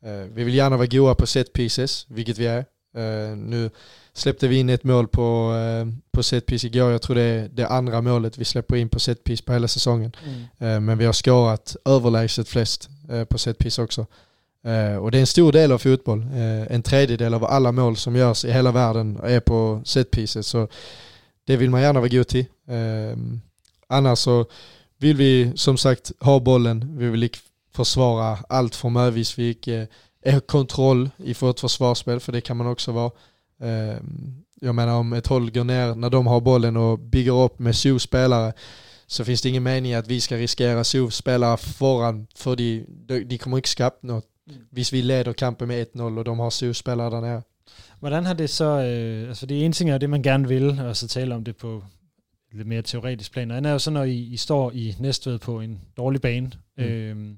Eh, 0.06 0.12
vi 0.34 0.44
vill 0.44 0.56
gärna 0.56 0.78
vara 0.78 0.88
goda 0.88 1.16
på 1.16 1.28
set 1.28 1.54
pieces, 1.54 2.06
vilket 2.10 2.38
vi 2.38 2.46
är. 2.46 2.66
Eh, 2.98 3.38
nu 3.38 3.70
släppte 4.14 4.48
vi 4.48 4.56
in 4.56 4.70
ett 4.70 4.84
mål 4.84 5.08
på, 5.08 5.54
eh, 5.54 5.88
på 6.12 6.24
set 6.24 6.46
piece 6.46 6.68
igår. 6.68 6.92
Jag 6.92 7.02
tror 7.02 7.16
det 7.16 7.22
är 7.22 7.50
det 7.50 7.68
andra 7.68 8.02
målet 8.02 8.38
vi 8.38 8.46
släpper 8.46 8.76
in 8.76 8.90
på 8.90 9.00
set 9.00 9.24
piece 9.24 9.44
på 9.46 9.54
hela 9.54 9.68
säsongen. 9.68 10.12
Eh, 10.58 10.80
Men 10.80 10.98
vi 10.98 11.06
har 11.06 11.14
skårat 11.14 11.76
överlägset 11.86 12.48
flest 12.48 12.90
på 13.30 13.38
set 13.38 13.58
piece 13.58 13.82
också. 13.82 14.06
Eh, 14.66 14.96
och 14.98 15.12
det 15.12 15.18
är 15.18 15.20
en 15.20 15.28
stor 15.28 15.52
del 15.52 15.72
av 15.72 15.78
fotboll. 15.78 16.22
Eh, 16.22 16.76
en 16.76 16.84
tredjedel 16.84 17.34
av 17.34 17.46
alla 17.46 17.72
mål 17.72 17.98
som 17.98 18.16
görs 18.16 18.46
i 18.46 18.52
hela 18.52 18.72
världen 18.72 19.20
är 19.24 19.40
på 19.40 19.82
setpieces. 19.86 20.48
Så 20.48 20.68
det 21.48 21.58
vill 21.58 21.70
man 21.70 21.82
gärna 21.82 22.00
vara 22.00 22.10
god 22.10 22.28
till. 22.28 22.46
Ehm, 22.68 23.42
annars 23.88 24.20
så 24.20 24.46
vill 24.98 25.18
vi 25.18 25.52
som 25.56 25.78
sagt 25.78 26.12
ha 26.20 26.40
bollen. 26.40 26.98
Vi 26.98 27.10
vill 27.10 27.30
försvara 27.74 28.38
allt 28.50 28.76
från 28.76 28.94
möjligtvis. 28.94 29.38
Vi 29.38 29.58
eh, 30.22 30.34
inte 30.34 30.48
kontroll 30.48 31.10
i 31.18 31.34
vårt 31.34 31.60
försvarsspel, 31.60 32.20
för 32.20 32.32
det 32.32 32.42
kan 32.42 32.58
man 32.58 32.68
också 32.68 32.92
vara. 32.92 33.12
Ehm, 33.62 34.44
jag 34.62 34.76
menar 34.76 34.96
om 34.96 35.14
ett 35.14 35.28
håll 35.28 35.52
går 35.52 35.64
ner 35.64 35.96
när 35.96 36.10
de 36.10 36.28
har 36.28 36.42
bollen 36.42 36.78
och 36.78 37.00
bygger 37.00 37.44
upp 37.44 37.60
med 37.60 37.76
sju 37.76 38.00
spelare 38.00 38.54
så 39.08 39.26
finns 39.26 39.42
det 39.42 39.50
ingen 39.50 39.64
mening 39.64 39.94
att 39.94 40.08
vi 40.08 40.22
ska 40.22 40.36
riskera 40.36 40.84
sju 40.84 41.10
spelare 41.10 41.58
föran 41.58 42.28
för 42.36 42.56
de, 42.56 42.86
de, 42.88 43.24
de 43.24 43.38
kommer 43.38 43.58
inte 43.58 43.70
skapa 43.70 44.08
något. 44.08 44.26
Hvis 44.72 44.94
vi 44.94 45.02
leder 45.02 45.34
kampen 45.34 45.68
med 45.68 45.86
1-0 45.96 46.02
och 46.02 46.26
de 46.26 46.40
har 46.40 46.50
sju 46.50 46.74
spelare 46.74 47.10
där 47.10 47.22
nere. 47.22 47.42
Hvordan 48.00 48.26
har 48.26 48.34
det 48.34 48.50
så, 48.50 48.66
øh, 48.82 49.28
altså 49.28 49.46
det 49.46 49.66
ene 49.66 49.74
ting 49.74 49.90
er 49.90 49.98
det, 49.98 50.10
man 50.10 50.22
gerne 50.24 50.48
vil, 50.48 50.80
og 50.80 50.96
så 50.96 51.08
tale 51.08 51.36
om 51.36 51.44
det 51.44 51.56
på 51.56 51.84
lidt 52.54 52.68
mere 52.68 52.82
teoretisk 52.82 53.32
plan, 53.32 53.52
og 53.52 53.58
andet 53.58 53.70
er 53.70 53.74
jo 53.74 53.80
så, 53.80 53.92
når 53.92 54.04
I, 54.04 54.18
I 54.18 54.38
står 54.38 54.72
i 54.72 54.96
Næstved 55.00 55.40
på 55.40 55.60
en 55.62 55.82
dårlig 55.98 56.22
bane, 56.22 56.52
Mm. 56.78 56.84
mm. 56.84 56.90
øh, 56.90 57.36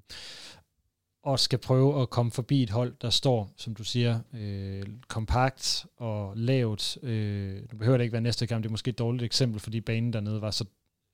og 1.23 1.39
skal 1.39 1.59
prøve 1.59 2.01
at 2.01 2.09
komme 2.09 2.31
forbi 2.31 2.63
et 2.63 2.69
hold, 2.69 2.93
der 3.01 3.09
står, 3.09 3.49
som 3.57 3.75
du 3.75 3.83
siger, 3.83 4.19
øh, 4.33 4.83
kompakt 5.07 5.85
og 5.97 6.33
lavt. 6.35 6.97
Øh, 7.03 7.55
nu 7.71 7.77
behøver 7.77 7.97
det 7.97 8.03
ikke 8.03 8.13
være 8.13 8.21
næste 8.21 8.47
kamp, 8.47 8.63
det 8.63 8.69
er 8.69 8.71
måske 8.71 8.89
et 8.89 8.99
dårligt 8.99 9.23
eksempel, 9.23 9.59
fordi 9.59 9.81
banen 9.81 10.13
dernede 10.13 10.41
var 10.41 10.51
så 10.51 10.65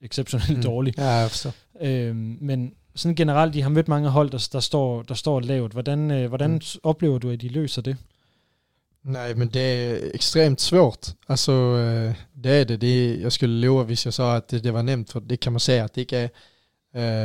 exceptionelt 0.02 0.56
mm. 0.56 0.62
dårlig. 0.62 0.94
Ja, 0.98 1.04
jag 1.04 1.30
förstår. 1.30 1.52
Øh, 1.80 2.16
men 2.16 2.74
sådan 2.96 3.14
generelt, 3.14 3.54
de 3.54 3.62
har 3.62 3.70
mødt 3.70 3.88
mange 3.88 4.08
hold, 4.08 4.30
der, 4.30 4.48
der, 4.52 4.60
står, 4.60 5.02
der 5.02 5.14
står 5.14 5.40
lavt. 5.40 5.72
Hvordan, 5.72 6.10
øh, 6.10 6.28
hvordan 6.28 6.50
Mm. 6.50 6.60
oplever 6.82 7.18
du, 7.18 7.30
at 7.30 7.40
de 7.40 7.48
løser 7.48 7.82
det? 7.82 7.96
Nej, 9.04 9.34
men 9.34 9.48
det 9.48 9.60
är 9.60 10.10
extremt 10.14 10.60
svårt. 10.60 11.06
Alltså, 11.28 11.52
eh, 11.52 12.14
det 12.34 12.50
är 12.60 12.64
det. 12.64 12.76
det 12.80 12.86
är, 12.86 13.16
jag 13.22 13.32
skulle 13.32 13.66
lova 13.66 13.82
hvis 13.84 14.04
jag 14.04 14.14
sa 14.14 14.36
att 14.36 14.48
det, 14.48 14.58
det 14.64 14.70
var 14.72 14.82
nämnt, 14.82 15.12
för 15.12 15.20
det 15.20 15.36
kan 15.36 15.52
man 15.52 15.60
säga 15.60 15.84
att 15.84 15.94
det 15.94 16.00
inte 16.00 16.18
är. 16.18 16.30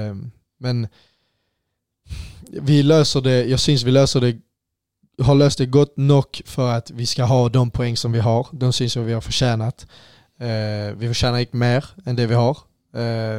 Eh, 0.10 0.16
men 0.60 0.88
vi 2.62 2.84
löser 2.84 3.22
det, 3.22 3.46
jag 3.46 3.60
syns 3.60 3.84
vi 3.84 3.92
löser 3.92 4.22
det, 4.22 4.38
har 5.24 5.36
löst 5.36 5.58
det 5.58 5.66
gott 5.66 5.98
nog 5.98 6.42
för 6.46 6.72
att 6.72 6.92
vi 6.92 7.06
ska 7.06 7.24
ha 7.24 7.50
de 7.50 7.72
poäng 7.72 7.98
som 7.98 8.12
vi 8.12 8.20
har. 8.20 8.48
De 8.52 8.74
syns 8.74 8.98
vi 8.98 9.14
har 9.14 9.22
förtjänat. 9.22 9.88
Eh, 10.40 10.96
vi 10.98 11.08
förtjänar 11.08 11.40
inte 11.40 11.56
mer 11.58 11.86
än 12.06 12.16
det 12.16 12.28
vi 12.28 12.36
har. 12.36 12.58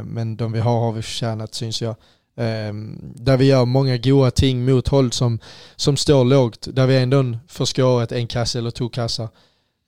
Men 0.04 0.36
de 0.36 0.52
vi 0.52 0.60
har 0.60 0.80
har 0.80 0.92
vi 0.92 1.02
förtjänat 1.02 1.54
syns 1.54 1.82
jag. 1.82 1.96
Eh, 2.40 2.74
där 3.14 3.36
vi 3.36 3.44
gör 3.44 3.64
många 3.64 3.96
goda 3.96 4.30
ting 4.30 4.64
mot 4.64 4.88
håll 4.88 5.12
som, 5.12 5.38
som 5.76 5.96
står 5.96 6.24
lågt. 6.24 6.68
Där 6.72 6.86
vi 6.86 6.96
ändå 6.96 7.38
får 7.48 8.02
ett 8.02 8.12
en 8.12 8.26
kasse 8.26 8.58
eller 8.58 8.70
två 8.70 8.88
kassar. 8.88 9.28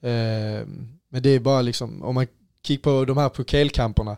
Eh, 0.03 0.67
men 1.11 1.23
det 1.23 1.31
är 1.31 1.41
bara 1.41 1.63
liksom, 1.63 2.03
om 2.03 2.15
man 2.15 2.27
kikar 2.67 2.83
på 2.83 3.05
de 3.05 3.19
här 3.19 3.29
pokalkamperna. 3.29 4.17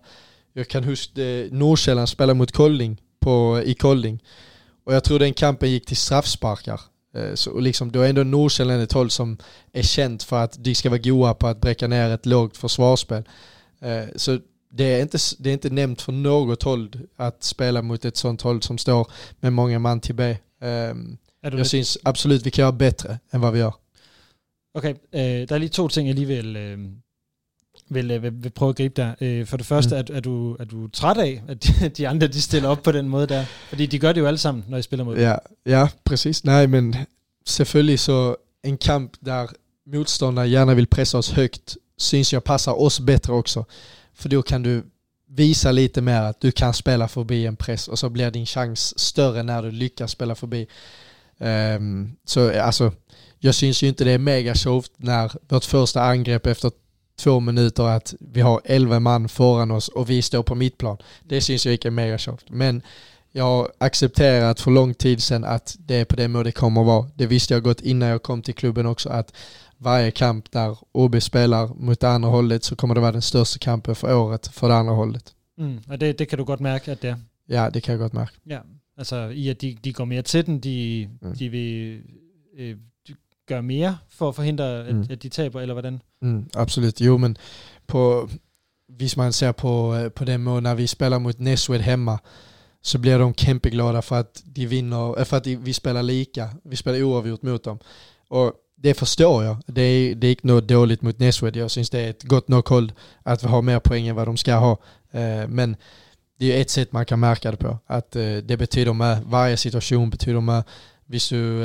Jag 0.53 0.69
kan 0.69 0.85
huska 0.85 1.23
eh, 1.23 1.53
Nordsjälland 1.53 2.09
spela 2.09 2.35
mot 2.35 2.53
Kolding 2.53 3.01
på, 3.21 3.63
i 3.65 3.75
Kolding. 3.75 4.23
Och 4.85 4.95
jag 4.95 5.05
tror 5.05 5.19
den 5.19 5.35
kampen 5.35 5.71
gick 5.71 5.87
till 5.87 5.97
straffsparkar. 5.97 6.81
Eh, 7.17 7.35
så 7.35 7.61
liksom, 7.61 7.93
då 7.93 8.01
är 8.01 8.09
ändå 8.09 8.23
Nordsjälland 8.23 8.83
ett 8.83 8.93
håll 8.93 9.11
som 9.11 9.39
är 9.73 9.83
känt 9.83 10.23
för 10.23 10.45
att 10.45 10.65
de 10.65 10.75
ska 10.75 10.91
vara 10.91 11.01
goa 11.01 11.35
på 11.35 11.47
att 11.47 11.61
bräcka 11.61 11.89
ner 11.89 12.11
ett 12.11 12.27
lågt 12.27 12.57
försvarsspel. 12.57 13.23
Eh, 13.81 14.05
så 14.17 14.39
det 14.77 14.85
är, 14.85 15.03
inte, 15.03 15.19
det 15.39 15.51
är 15.51 15.53
inte 15.53 15.71
nämnt 15.71 16.03
från 16.03 16.23
något 16.23 16.63
håll 16.63 16.91
att 17.17 17.43
spela 17.43 17.83
mot 17.83 18.05
ett 18.05 18.17
sånt 18.17 18.43
håll 18.43 18.63
som 18.63 18.79
står 18.79 19.11
med 19.41 19.53
många 19.53 19.79
man 19.79 20.01
till 20.01 20.15
B. 20.15 20.37
Ehm, 20.61 21.17
jag 21.41 21.67
syns 21.67 21.99
absolut 22.03 22.47
vi 22.47 22.51
kan 22.51 22.63
göra 22.63 22.73
bättre 22.73 23.19
än 23.31 23.41
vad 23.41 23.53
vi 23.53 23.59
gör. 23.59 23.75
Okay, 24.75 24.95
øh, 25.13 25.49
der 25.49 25.55
er 25.55 25.59
lige 25.59 25.69
to 25.69 25.89
ting, 25.89 26.09
jeg 26.09 26.15
lige 26.15 26.27
vil, 26.27 26.57
øh, 26.57 26.79
vil, 27.89 28.23
vil, 28.23 28.33
vil 28.43 28.51
prøve 28.51 28.69
at 28.69 28.77
gribe 28.77 29.03
der. 29.03 29.15
Øh, 29.21 29.47
for 29.47 29.57
det 29.57 29.67
første, 29.67 29.95
mm. 29.95 29.99
er, 29.99 30.17
er, 30.17 30.21
du, 30.21 30.57
er 30.61 30.65
du 30.65 30.89
træt 30.89 31.19
af, 31.19 31.43
at 31.49 31.65
de, 31.65 31.89
de 31.99 32.09
andre 32.09 32.27
de 32.27 32.43
stiller 32.43 32.69
op 32.69 32.83
på 32.83 32.93
den 32.93 33.09
måde 33.09 33.27
der? 33.27 33.45
Fordi 33.69 33.87
de 33.87 33.99
gør 33.99 34.13
det 34.13 34.21
jo 34.21 34.27
alle 34.27 34.39
sammen, 34.39 34.65
når 34.69 34.79
I 34.79 34.83
spiller 34.83 35.05
mod 35.05 35.17
Ja, 35.17 35.35
ja 35.67 35.89
precis. 36.05 36.45
Nej, 36.45 36.67
men 36.67 36.97
selvfølgelig 37.47 37.99
så 37.99 38.37
en 38.65 38.79
kamp 38.79 39.13
där 39.25 39.47
motståndare 39.87 40.49
gärna 40.49 40.75
vill 40.75 40.87
pressa 40.87 41.19
oss 41.19 41.31
högt 41.31 41.77
syns 41.99 42.33
jag 42.33 42.45
passar 42.45 42.73
oss 42.73 43.01
bättre 43.01 43.33
också. 43.33 43.65
För 44.15 44.29
då 44.29 44.43
kan 44.43 44.63
du 44.63 44.83
visa 45.29 45.73
lite 45.73 46.03
mer 46.03 46.23
att 46.23 46.41
du 46.41 46.53
kan 46.53 46.75
spela 46.75 47.09
förbi 47.09 47.47
en 47.47 47.57
press 47.57 47.89
och 47.89 47.99
så 47.99 48.09
blir 48.09 48.31
din 48.31 48.47
chans 48.47 48.99
större 48.99 49.43
när 49.43 49.63
du 49.63 49.71
lyckas 49.71 50.11
spela 50.11 50.35
förbi. 50.35 50.67
Um, 51.39 52.17
så 52.25 52.61
alltså, 52.61 52.93
jag 53.39 53.55
syns 53.55 53.83
ju 53.83 53.89
inte 53.89 54.05
det 54.05 54.11
är 54.11 54.19
mega 54.19 54.55
tjovt 54.55 54.93
när 54.97 55.33
vårt 55.49 55.65
första 55.65 56.03
angrepp 56.03 56.47
efter 56.47 56.73
två 57.17 57.41
minuter 57.41 57.85
att 57.85 58.15
vi 58.21 58.41
har 58.41 58.61
elva 58.65 59.01
man 59.01 59.29
föran 59.29 59.71
oss 59.71 59.89
och 59.89 60.11
vi 60.11 60.23
står 60.23 60.43
på 60.43 60.55
mittplan. 60.55 60.99
Det 61.23 61.41
syns 61.41 61.67
ju 61.67 61.73
inte 61.73 61.91
mega 61.91 62.19
tjovt. 62.19 62.45
Men 62.51 62.83
jag 63.37 63.45
har 63.45 63.73
accepterat 63.79 64.61
för 64.61 64.71
lång 64.71 64.95
tid 64.95 65.23
sedan 65.23 65.45
att 65.45 65.77
det 65.79 65.95
är 65.95 66.05
på 66.05 66.17
det 66.17 66.29
målet 66.29 66.45
det 66.45 66.61
kommer 66.61 66.81
att 66.81 66.87
vara. 66.87 67.11
Det 67.15 67.27
visste 67.27 67.55
jag 67.55 67.63
gott 67.63 67.81
innan 67.81 68.09
jag 68.09 68.23
kom 68.23 68.43
till 68.43 68.55
klubben 68.55 68.87
också 68.87 69.09
att 69.09 69.35
varje 69.79 70.11
kamp 70.11 70.51
där 70.51 70.79
OB 70.93 71.23
spelar 71.23 71.69
mot 71.75 72.01
det 72.01 72.09
andra 72.09 72.31
hållet 72.31 72.65
så 72.65 72.77
kommer 72.77 72.95
det 72.95 73.01
vara 73.01 73.13
den 73.13 73.23
största 73.23 73.59
kampen 73.59 73.95
för 73.95 74.15
året 74.15 74.47
för 74.47 74.69
det 74.69 74.75
andra 74.75 74.95
hållet. 74.95 75.35
Mm, 75.59 75.81
och 75.89 75.99
det, 75.99 76.19
det 76.19 76.27
kan 76.27 76.39
du 76.39 76.45
gott 76.45 76.61
märka 76.61 76.93
att 76.93 77.01
det 77.01 77.09
är? 77.09 77.17
Ja, 77.47 77.71
det 77.71 77.81
kan 77.81 77.93
jag 77.93 78.03
gott 78.03 78.13
märka. 78.13 78.33
Ja, 78.43 78.61
alltså 78.99 79.33
i 79.33 79.51
att 79.51 79.61
de, 79.61 79.79
de 79.83 79.93
går 79.93 80.05
mer 80.05 80.23
till 80.23 80.45
den, 80.45 80.61
de, 80.61 81.09
mm. 81.23 81.35
de 81.35 81.49
vill 81.49 82.03
eh, 82.59 82.77
gøre 83.49 83.63
mere 83.63 83.99
for 84.09 84.29
at 84.29 84.35
forhindre, 84.35 84.87
at, 84.87 84.95
mm. 84.95 85.07
at 85.11 85.23
de 85.23 85.29
taber, 85.29 85.61
eller 85.61 85.75
hvordan? 85.75 86.03
Mm, 86.23 86.51
absolut, 86.55 87.01
jo 87.01 87.19
men 87.19 87.37
på, 87.87 88.29
hvis 88.89 89.17
man 89.17 89.33
ser 89.33 89.53
på, 89.53 89.95
øh, 89.95 90.11
på 90.11 90.25
den 90.25 90.43
måde, 90.43 90.63
när 90.63 90.75
vi 90.75 90.87
spelar 90.87 91.19
mot 91.19 91.41
Neswed 91.41 91.81
hemma, 91.81 92.19
så 92.87 92.99
blir 92.99 93.19
de 93.19 93.35
kämpeglada 93.35 94.03
för 94.03 94.21
att 94.21 94.43
de 94.45 94.67
vinner, 94.67 95.19
eh, 95.19 95.25
för 95.25 95.37
att 95.37 95.47
vi 95.47 95.75
spelar 95.75 96.03
lika, 96.03 96.51
vi 96.65 96.77
spelar 96.77 97.03
oavgjort 97.03 97.43
mot 97.43 97.65
dem. 97.65 97.79
Och 98.29 98.53
det 98.77 98.95
förstår 98.95 99.45
jag. 99.45 99.57
Det 99.67 100.15
det 100.15 100.27
gick 100.27 100.43
nog 100.43 100.63
dåligt 100.63 101.03
mot 101.03 101.19
Neswed. 101.19 101.57
Jag 101.57 101.71
syns 101.71 101.91
det 101.91 102.01
är 102.01 102.11
ett 102.11 102.23
gott 102.23 102.49
nog 102.49 102.69
håll 102.69 102.93
att 103.23 103.43
vi 103.43 103.49
har 103.49 103.63
mer 103.63 103.81
poäng 103.81 104.07
än 104.07 104.17
vad 104.17 104.29
de 104.29 104.37
ska 104.37 104.55
ha. 104.55 104.73
Eh, 105.11 105.49
men 105.49 105.77
det 106.39 106.57
är 106.57 106.61
ett 106.61 106.71
sätt 106.71 106.93
man 106.93 107.07
kan 107.07 107.21
märka 107.21 107.51
det 107.51 107.57
på. 107.57 107.79
Att 107.87 108.17
eh, 108.17 108.37
det 108.37 108.57
betyder 108.57 108.93
med, 108.93 109.23
varje 109.23 109.57
situation 109.57 110.11
betyder 110.11 110.41
med, 110.41 110.63
Visst 111.07 111.31
du 111.31 111.65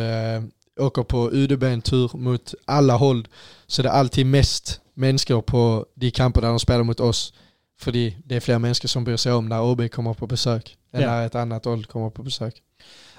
åker 0.80 1.04
på 1.04 1.32
UDB-tur 1.32 2.18
mot 2.18 2.54
alla 2.66 2.96
håll 2.96 3.28
så 3.68 3.82
det 3.82 3.90
är 3.90 3.94
alltid 3.94 4.26
mest 4.26 4.82
människor 4.94 5.42
på 5.42 5.86
de 5.96 6.12
kamper 6.12 6.42
där 6.42 6.50
de 6.50 6.60
spelar 6.60 6.84
mot 6.84 7.00
oss. 7.00 7.34
För 7.80 7.92
det 7.92 8.36
är 8.36 8.40
fler 8.40 8.60
människor 8.60 8.88
som 8.88 9.04
bryr 9.04 9.18
sig 9.18 9.34
om 9.34 9.50
när 9.50 9.62
OB 9.62 9.92
kommer 9.92 10.14
på 10.14 10.28
besök 10.28 10.78
än 10.92 11.02
ja. 11.02 11.08
när 11.08 11.26
ett 11.26 11.36
annat 11.36 11.66
håll 11.66 11.86
kommer 11.86 12.10
på 12.10 12.24
besök. 12.24 12.62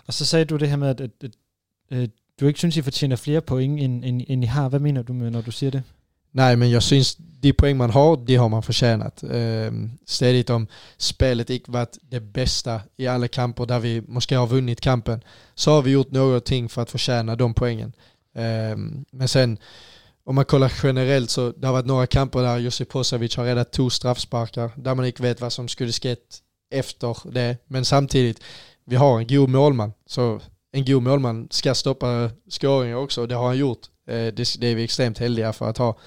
Och 0.06 0.14
så 0.14 0.24
säger 0.24 0.44
du 0.44 0.58
det 0.58 0.66
här 0.66 0.76
med 0.76 0.90
att, 0.90 1.00
att, 1.00 1.24
att, 1.24 1.30
att 2.04 2.11
du 2.38 2.48
inte 2.48 2.61
syns 2.61 2.76
I 2.76 2.82
förtjänar 2.82 3.16
fler 3.16 3.40
poäng 3.40 3.80
än, 3.80 4.04
än, 4.04 4.24
än 4.28 4.42
I 4.42 4.46
har. 4.46 4.70
Vad 4.70 4.80
menar 4.80 5.02
du 5.02 5.12
med 5.12 5.32
när 5.32 5.42
du 5.42 5.52
säger 5.52 5.72
det? 5.72 5.82
Nej, 6.30 6.56
men 6.56 6.70
jag 6.70 6.82
syns 6.82 7.16
de 7.16 7.52
poäng 7.52 7.76
man 7.76 7.90
har, 7.90 8.16
de 8.16 8.36
har 8.36 8.48
man 8.48 8.62
förtjänat. 8.62 9.22
Eh, 9.22 9.72
Stedigt 10.04 10.50
om 10.50 10.66
spelet 10.96 11.50
inte 11.50 11.70
varit 11.70 11.98
det 12.02 12.20
bästa 12.20 12.80
i 12.96 13.06
alla 13.06 13.28
kamper 13.28 13.66
där 13.66 13.78
vi 13.78 14.00
måste 14.00 14.36
ha 14.36 14.46
vunnit 14.46 14.80
kampen, 14.80 15.20
så 15.54 15.70
har 15.70 15.82
vi 15.82 15.90
gjort 15.90 16.11
någonting 16.11 16.68
för 16.68 16.82
att 16.82 16.90
förtjäna 16.90 17.36
de 17.36 17.54
poängen. 17.54 17.92
Eh, 18.34 18.76
men 19.11 19.28
sen, 19.28 19.58
om 20.25 20.35
man 20.35 20.45
kollar 20.45 20.73
generellt 20.83 21.31
så 21.31 21.53
det 21.53 21.66
har 21.66 21.75
varit 21.75 21.87
några 21.87 22.07
kamper 22.07 22.43
där 22.43 22.59
Josip 22.59 22.89
Posavic 22.89 23.37
har 23.37 23.45
räddat 23.45 23.73
två 23.73 23.91
straffsparkar, 23.91 24.71
där 24.77 24.95
man 24.95 25.07
inte 25.07 25.23
vet 25.23 25.41
vad 25.41 25.53
som 25.53 25.68
skulle 25.68 25.93
skett 25.93 26.39
efter 26.71 27.31
det. 27.31 27.57
Men 27.66 27.85
samtidigt, 27.85 28.43
vi 28.85 28.97
har 28.97 29.18
en 29.18 29.27
god 29.27 29.49
målman, 29.49 29.93
så 30.07 30.41
en 30.73 30.85
god 30.85 31.03
målman 31.03 31.49
ska 31.51 31.75
stoppa 31.75 32.31
skåringar 32.49 32.97
också, 32.97 33.21
och 33.21 33.29
det 33.29 33.35
har 33.35 33.47
han 33.47 33.59
gjort. 33.59 33.87
Eh, 34.07 34.27
det, 34.27 34.62
är 34.62 34.75
vi 34.75 34.85
extremt 34.85 35.18
heldiga 35.18 35.53
för 35.53 35.71
att 35.71 35.79
ha. 35.79 35.99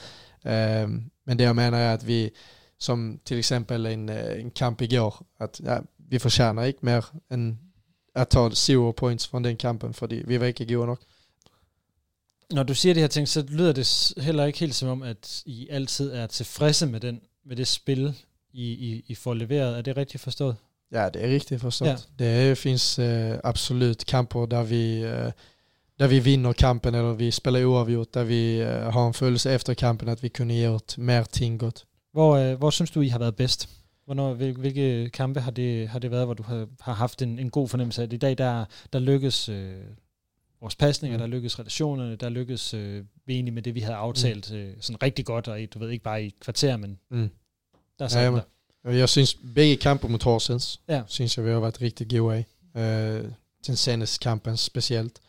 Ehm, 0.44 1.10
men 1.26 1.38
det 1.38 1.44
jag 1.44 1.56
menar 1.56 1.80
är 1.80 1.96
att 1.96 2.04
vi, 2.04 2.32
som 2.78 3.20
till 3.24 3.40
exempel 3.40 3.86
en, 3.86 4.10
eh, 4.10 4.40
en 4.40 4.52
kamp 4.52 4.82
igår, 4.82 5.16
att 5.40 5.62
ja, 5.66 5.82
vi 6.10 6.20
förtjänar 6.20 6.66
inte 6.66 6.86
mer 6.86 7.06
än 7.30 7.58
att 8.14 8.30
ta 8.30 8.52
zero 8.52 8.94
points 8.94 9.28
från 9.28 9.44
den 9.44 9.58
kampen, 9.58 9.94
för 9.94 10.08
vi 10.08 10.38
var 10.38 10.48
inte 10.48 10.66
goda 10.66 10.86
nog. 10.86 10.98
Når 12.54 12.64
du 12.64 12.76
siger 12.76 12.94
det 12.94 13.04
her 13.04 13.08
ting, 13.08 13.28
så 13.28 13.46
lyder 13.50 13.72
det 13.72 14.14
heller 14.18 14.46
ikke 14.46 14.60
helt 14.60 14.76
som 14.76 14.90
om, 14.90 15.02
at 15.02 15.44
I 15.46 15.68
altid 15.70 16.12
er 16.12 16.28
tilfredse 16.28 16.86
med, 16.86 17.00
den, 17.00 17.22
med 17.46 17.56
det 17.56 17.68
spil, 17.68 18.14
I, 18.54 18.72
I, 18.72 19.06
I 19.08 19.16
får 19.16 19.34
leveret. 19.34 19.78
Er 19.78 19.82
det 19.82 19.98
rigtigt 19.98 20.24
forstået? 20.24 20.56
Ja, 20.92 21.10
det 21.10 21.24
är 21.24 21.28
riktigt 21.28 21.62
förstått. 21.62 21.88
Ja. 22.20 22.26
Det 22.26 22.58
finns 22.58 23.00
eh, 23.00 23.40
absolut 23.44 24.06
kamper 24.06 24.46
där 24.46 24.64
vi 24.64 25.02
eh, 25.02 25.32
där 26.00 26.08
vi 26.08 26.20
vinner 26.20 26.54
kampen 26.54 26.96
eller 26.96 27.14
vi 27.14 27.32
spelar 27.32 27.66
oavgjort, 27.66 28.14
där 28.14 28.24
vi 28.24 28.64
uh, 28.64 28.68
har 28.68 29.08
en 29.08 29.14
følelse 29.14 29.52
efter 29.52 29.74
kampen 29.74 30.10
att 30.10 30.24
vi 30.24 30.30
kunde 30.30 30.54
gjort 30.54 30.98
mer 30.98 31.24
ting 31.24 31.60
godt. 31.60 31.86
Hvor, 32.14 32.38
uh, 32.38 32.58
hvor 32.58 32.70
synes 32.70 32.92
du, 32.92 33.02
I 33.02 33.08
har 33.08 33.20
været 33.20 33.36
bedst? 33.36 33.70
Hvornår, 34.06 34.34
hvil, 34.34 34.56
hvilke 34.56 35.10
kampe 35.10 35.40
har 35.40 35.52
det, 35.52 35.88
har 35.88 36.00
det 36.00 36.12
været, 36.12 36.26
hvor 36.26 36.34
du 36.34 36.44
har, 36.44 36.68
har 36.82 36.94
haft 36.94 37.22
en, 37.22 37.40
en 37.40 37.50
god 37.50 37.68
fornemmelse 37.68 38.02
af 38.02 38.10
det? 38.10 38.16
I 38.16 38.20
dag, 38.20 38.38
der, 38.38 38.66
der 38.94 39.00
lykkes 39.00 39.50
øh, 39.50 39.76
vores 40.64 40.76
pasninger, 40.76 41.18
mm. 41.18 41.20
der 41.20 41.28
lykkes 41.28 41.60
relationerne, 41.60 42.16
der 42.16 42.30
lykkes 42.30 42.74
øh, 42.74 43.04
vi 43.26 43.34
egentlig 43.34 43.54
med 43.54 43.62
det, 43.62 43.76
vi 43.76 43.80
havde 43.80 43.96
aftalt 43.96 44.52
mm. 44.52 44.58
øh, 44.58 44.74
sådan 44.80 45.04
rigtig 45.04 45.26
godt, 45.26 45.48
og 45.48 45.60
du 45.74 45.80
ved 45.80 45.90
ikke 45.90 46.04
bare 46.04 46.24
i 46.24 46.28
et 46.28 46.40
kvarter, 46.40 46.78
men 46.78 47.00
mm. 47.10 47.30
der 48.00 48.16
er 48.16 48.24
ja, 48.24 48.32
men, 48.32 48.42
Jeg 48.98 49.10
synes, 49.10 49.38
begge 49.56 49.78
kamper 49.78 50.08
mot 50.08 50.24
Horsens, 50.24 50.82
ja. 50.88 51.02
synes 51.08 51.38
jeg, 51.38 51.46
vi 51.46 51.50
har 51.50 51.60
været 51.60 51.82
rigtig 51.82 52.10
gode 52.10 52.36
af. 52.36 52.46
Uh, 53.24 53.32
den 53.68 53.76
seneste 53.76 54.20
kampen 54.20 54.58
specielt. 54.58 55.20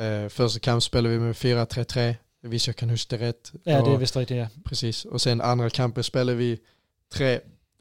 Eh, 0.00 0.28
första 0.28 0.58
kamp 0.58 0.82
spelade 0.82 1.14
vi 1.14 1.20
med 1.20 1.34
4-3-3, 1.34 2.14
visst 2.42 2.66
jag 2.66 2.76
kan 2.76 2.90
huska 2.90 3.16
det 3.16 3.28
rätt. 3.28 3.52
Ja, 3.64 3.84
det 3.84 3.92
är 3.92 3.98
visst 3.98 4.16
rätt, 4.16 4.30
ja. 4.30 4.46
Precis, 4.64 5.04
och 5.04 5.20
sen 5.20 5.40
andra 5.40 5.70
kampen 5.70 6.04
spelade 6.04 6.38
vi 6.38 6.58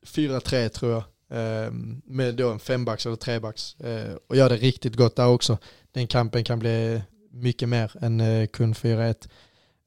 4-3 0.06 0.70
tror 0.70 0.91
jag. 0.91 1.04
Eh, 1.32 1.72
med 2.06 2.36
då 2.36 2.52
en 2.52 2.60
fembacks 2.60 3.06
eller 3.06 3.16
trebacks. 3.16 3.76
Eh, 3.80 4.16
och 4.28 4.36
gör 4.36 4.50
det 4.50 4.58
riktigt 4.58 4.95
gott 4.95 5.16
där 5.16 5.28
också. 5.28 5.58
Den 5.95 6.07
kampen 6.07 6.43
kan 6.43 6.59
bli 6.59 7.01
mycket 7.31 7.69
mer 7.69 7.91
än 8.01 8.21
eh, 8.21 8.47
kun 8.47 8.73
4-1. 8.73 9.27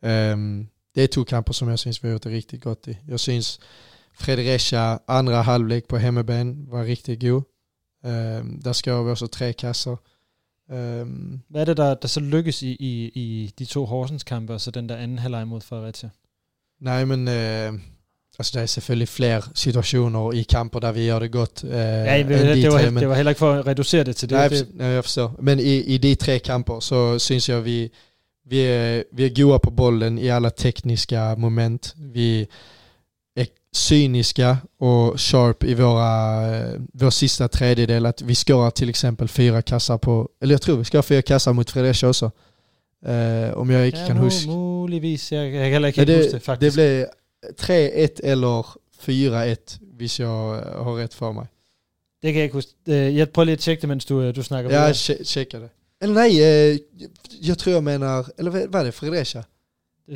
Um, 0.00 0.68
det 0.94 1.02
är 1.02 1.06
två 1.06 1.24
kamper 1.24 1.52
som 1.52 1.68
jag 1.68 1.78
syns 1.78 2.04
vi 2.04 2.08
har 2.08 2.12
gjort 2.12 2.22
det 2.22 2.30
riktigt 2.30 2.62
gott 2.62 2.88
i. 2.88 2.98
Jag 3.08 3.20
syns 3.20 3.60
Fredricia 4.14 4.98
andra 5.06 5.42
halvlek 5.42 5.88
på 5.88 5.98
hemmabän 5.98 6.66
var 6.70 6.84
riktigt 6.84 7.20
god. 7.20 7.44
Um, 8.04 8.60
där 8.60 8.72
ska 8.72 9.02
vi 9.02 9.12
också 9.12 9.28
tre 9.28 9.52
kassar. 9.52 9.98
Øhm. 10.70 11.40
Hvad 11.48 11.60
er 11.60 11.64
det, 11.64 11.76
der, 11.76 11.94
der 11.94 12.08
så 12.08 12.20
lykkes 12.20 12.62
i, 12.62 12.76
i, 12.80 13.10
i 13.14 13.54
de 13.58 13.64
to 13.64 13.84
Horsens 13.84 14.24
kampe, 14.24 14.54
og 14.54 14.60
så 14.60 14.70
den 14.70 14.88
der 14.88 14.96
anden 14.96 15.18
halvleg 15.18 15.48
mod 15.48 15.60
Fredericia? 15.60 16.10
Nej, 16.80 17.04
men 17.04 17.28
øh, 17.28 17.80
alltså 18.42 18.58
det 18.58 18.62
är 18.62 18.66
selvfølgelig 18.66 19.08
flere 19.08 19.42
situationer 19.54 20.34
i 20.34 20.42
kamper 20.42 20.80
där 20.80 20.92
vi 20.92 21.06
gör 21.06 21.20
det 21.20 21.28
godt. 21.28 21.64
Øh, 21.64 21.70
ja, 21.70 22.18
det, 22.18 22.28
det, 22.62 22.72
var, 22.72 22.90
men, 22.90 22.96
det 23.02 23.08
var 23.08 23.14
heller 23.14 23.30
ikke 23.30 23.38
for 23.38 23.66
reducere 23.66 24.04
det 24.04 24.16
til 24.16 24.30
det. 24.30 24.36
Nej, 24.38 24.48
det. 24.48 24.66
nej 24.74 24.86
jag 24.86 25.04
förstår. 25.04 25.36
Men 25.38 25.60
i, 25.60 25.94
i 25.94 25.98
de 25.98 26.14
tre 26.14 26.38
kamper 26.38 26.80
så 26.80 27.18
syns 27.18 27.48
jag 27.48 27.60
vi, 27.60 27.90
vi, 28.50 28.60
är, 28.60 29.04
vi 29.12 29.24
är 29.24 29.28
goda 29.42 29.58
på 29.58 29.70
bollen 29.70 30.18
i 30.18 30.30
alla 30.30 30.50
tekniska 30.50 31.36
moment. 31.36 31.94
Vi 31.96 32.46
är 33.36 33.46
cyniska 33.74 34.56
och 34.80 35.20
sharp 35.20 35.64
i 35.64 35.74
våra, 35.74 36.46
eh, 36.56 36.80
vår 36.94 37.10
sista 37.10 37.48
tredjedel. 37.48 38.06
Att 38.06 38.22
vi 38.22 38.34
skårar 38.34 38.70
till 38.70 38.88
exempel 38.88 39.28
fyra 39.28 39.62
kassar 39.62 39.98
på, 39.98 40.28
eller 40.42 40.54
jag 40.54 40.62
tror 40.62 40.76
vi 40.78 40.84
ska 40.84 40.98
ha 40.98 41.02
fyra 41.02 41.22
kassar 41.22 41.52
mot 41.52 41.70
Fredricia 41.70 42.08
också. 42.08 42.30
Eh, 43.06 43.54
om 43.54 43.70
jag 43.70 43.86
inte 43.86 43.98
Ja, 43.98 44.06
kan 44.06 44.16
huska. 44.16 44.50
Muligvis, 44.50 45.32
jag, 45.32 45.46
jag 45.46 45.52
kan 45.64 45.72
heller 45.72 45.88
inte 45.88 46.04
det 46.04 46.16
det, 46.18 46.32
det 46.32 46.40
faktiskt. 46.40 46.74
blev 46.76 47.06
3-1 47.60 48.20
eller 48.22 48.62
4-1, 49.08 49.78
hvis 49.96 50.20
jag 50.20 50.56
eh, 50.58 50.84
har 50.84 50.96
rätt 50.98 51.14
för 51.14 51.32
mig. 51.32 51.46
Det 52.22 52.32
kan 52.32 52.36
jeg 52.36 52.44
ikke 52.44 52.54
huske. 52.54 52.72
Øh, 52.88 53.16
Jeg 53.16 53.30
prøver 53.30 53.44
lige 53.44 53.52
at 53.52 53.58
tjekke 53.60 53.80
det, 53.80 53.88
mens 53.88 54.04
du, 54.04 54.20
øh, 54.22 54.36
du 54.36 54.42
snakker 54.42 54.70
Ja, 54.70 54.90
che- 54.92 55.24
checka 55.24 55.58
det. 55.58 55.68
Eller 56.00 56.14
nej, 56.14 56.28
jag 57.42 57.58
tror 57.58 57.72
jag 57.74 57.84
menar, 57.84 58.30
eller 58.38 58.50
vad 58.50 58.62
vad 58.68 58.80
är 58.80 58.84
det, 58.84 58.92
Fredricia? 58.94 59.42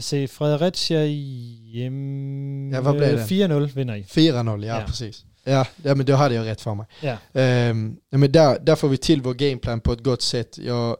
Se, 0.01 0.29
Fredericia 0.29 1.05
hjemme... 1.05 2.75
Ja, 2.75 2.81
hvad 2.81 2.93
blev 2.95 3.17
det? 3.19 3.27
4-0 3.27 3.75
vinder 3.75 3.95
I. 3.95 4.03
4-0, 4.03 4.65
ja, 4.67 4.81
Ja. 4.81 4.87
precis. 4.87 5.25
Ja, 5.45 5.65
ja, 5.85 5.95
men 5.95 6.07
då 6.07 6.15
hade 6.15 6.35
jag 6.35 6.47
rätt 6.47 6.61
för 6.61 6.75
mig. 6.75 6.87
Ja. 7.03 7.17
Ehm, 7.41 7.97
ja, 8.11 8.19
men 8.19 8.33
där, 8.33 8.59
där 8.59 8.75
får 8.77 8.89
vi 8.89 8.97
till 8.97 9.23
vår 9.23 9.35
gameplan 9.35 9.81
på 9.81 9.93
ett 9.93 10.03
gott 10.03 10.23
sätt. 10.23 10.59
Jag, 10.59 10.97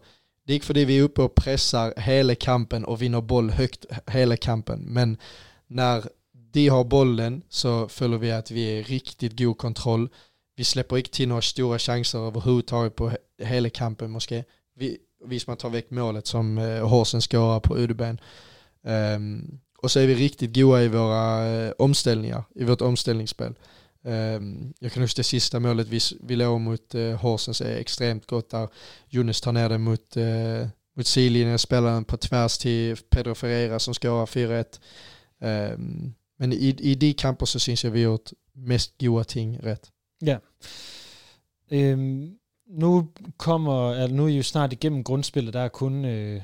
det 0.47 0.55
inte 0.55 0.67
för 0.67 0.75
det 0.75 0.85
vi 0.85 0.99
är 0.99 1.03
uppe 1.03 1.23
och 1.23 1.35
pressar 1.35 1.95
hela 1.97 2.35
kampen 2.35 2.85
och 2.85 3.03
vinner 3.03 3.21
boll 3.21 3.51
högt 3.51 3.87
hela 4.07 4.37
kampen. 4.37 4.81
Men 4.81 5.17
när 5.69 6.05
de 6.53 6.69
har 6.69 6.85
bollen 6.85 7.43
så 7.49 7.89
följer 7.89 8.19
vi 8.19 8.33
att 8.33 8.51
vi 8.51 8.79
är 8.79 8.85
riktigt 8.85 9.39
god 9.39 9.59
kontroll. 9.59 10.09
Vi 10.57 10.65
släpper 10.65 10.97
inte 10.97 11.11
till 11.11 11.29
några 11.29 11.43
stora 11.43 11.79
chanser 11.79 12.19
överhuvudtaget 12.19 12.97
på 12.97 13.13
hela 13.39 13.71
kampen 13.71 14.11
måske. 14.11 14.45
Vi, 14.75 14.99
vi 15.25 15.41
man 15.47 15.57
tar 15.57 15.71
väck 15.71 15.91
målet 15.91 16.27
som 16.27 16.59
eh, 16.59 16.89
Horsen 16.89 17.21
skårar 17.21 17.61
på 17.61 17.77
Udeben. 17.77 18.21
Um, 18.83 18.93
ehm, 18.93 19.61
och 19.79 19.91
så 19.91 20.01
är 20.01 20.07
vi 20.07 20.15
riktigt 20.15 20.55
goda 20.55 20.83
i 20.83 20.89
våra 20.89 21.47
eh, 21.47 21.73
omställningar, 21.79 22.45
i 22.55 22.65
vårt 22.65 22.81
omställningsspel. 22.81 23.55
Um, 24.03 24.75
jag 24.79 24.93
kan 24.93 25.03
huska 25.03 25.19
det 25.19 25.25
sista 25.25 25.61
målet 25.61 25.89
vi, 25.89 26.01
vi 26.21 26.37
låg 26.37 26.61
mot 26.61 26.95
eh, 26.95 27.11
Horsens 27.11 27.61
är 27.61 27.77
extremt 27.77 28.27
gott 28.27 28.51
där 28.51 28.69
Jonas 29.09 29.41
tar 29.41 29.53
ner 29.53 29.69
den 29.69 29.83
mot, 29.83 30.17
eh, 30.17 30.69
mot 30.97 31.07
sidlinjen, 31.07 31.59
spelar 31.59 31.93
den 31.93 32.05
på 32.05 32.17
tvärs 32.17 32.59
till 32.59 32.97
Pedro 33.11 33.35
Ferreira 33.35 33.79
som 33.79 33.95
skårar 33.95 34.27
4-1. 34.27 34.81
Ehm, 35.43 36.15
men 36.39 36.53
i, 36.53 36.69
i 36.69 36.95
de 36.95 37.15
kamper 37.15 37.47
så 37.47 37.59
syns 37.59 37.85
jag 37.85 37.93
vi 37.93 37.99
har 37.99 38.09
gjort 38.09 38.33
mest 38.55 38.99
goda 38.99 39.23
ting 39.23 39.59
rätt. 39.65 39.91
Ja. 40.27 40.39
Øhm, 41.71 42.31
nu 42.69 43.09
kommer, 43.37 43.95
altså 43.95 44.17
nu 44.17 44.25
er 44.25 44.29
I 44.29 44.37
jo 44.37 44.43
snart 44.43 44.73
igennem 44.73 45.05
grundspillet, 45.05 45.55
der 45.55 45.61
er 45.61 45.69
kun 45.69 46.05
øh, 46.05 46.41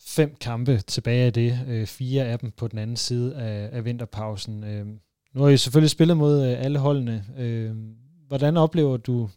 fem 0.00 0.36
kampe 0.40 0.80
tilbage 0.80 1.26
af 1.26 1.32
det, 1.32 1.58
øh, 1.68 1.86
fire 1.86 2.24
af 2.24 2.38
dem 2.38 2.50
på 2.50 2.68
den 2.68 2.78
anden 2.78 2.96
side 2.96 3.36
af, 3.36 3.68
af 3.72 3.84
vinterpausen. 3.84 4.64
Øhm, 4.64 5.00
nu 5.34 5.42
har 5.42 5.48
I 5.48 5.56
selvfølgelig 5.56 5.90
spillet 5.90 6.16
mod 6.16 6.46
øh, 6.46 6.64
alle 6.64 6.78
holdene. 6.78 7.24
Øhm, 7.38 7.94
hvordan 8.28 8.56
oplever 8.56 8.96
du 8.96 9.30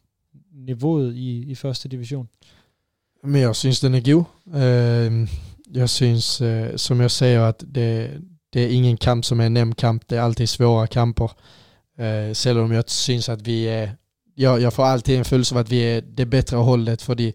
niveauet 0.53 1.15
i, 1.15 1.43
i 1.51 1.55
første 1.55 1.89
division? 1.89 2.29
Men 3.23 3.41
jag 3.41 3.55
syns 3.55 3.79
den 3.79 3.93
är 3.93 4.13
god. 4.13 4.23
Ehm, 4.61 5.27
jag 5.73 5.89
syns, 5.89 6.41
eh, 6.41 6.75
som 6.75 7.01
jag 7.01 7.11
säger, 7.11 7.39
att 7.39 7.63
det, 7.75 8.21
det 8.51 8.61
är 8.61 8.69
ingen 8.69 8.97
kamp 8.97 9.25
som 9.25 9.39
är 9.39 9.45
en 9.45 9.53
nämnd 9.53 9.77
kamp. 9.77 10.07
Det 10.07 10.17
är 10.17 10.21
alltid 10.21 10.49
svåra 10.49 10.87
kamper. 10.87 11.31
Uh, 11.99 12.33
Selv 12.33 12.59
om 12.59 12.71
jag 12.71 12.89
syns 12.89 13.29
att 13.29 13.41
vi 13.41 13.65
är, 13.65 13.95
jag, 14.35 14.61
jag 14.61 14.73
får 14.73 14.85
alltid 14.85 15.17
en 15.17 15.23
känsla 15.23 15.57
av 15.57 15.61
att 15.61 15.69
vi 15.69 15.79
är 15.81 16.01
det 16.01 16.25
bättre 16.25 16.57
hållet. 16.57 17.01
För 17.01 17.33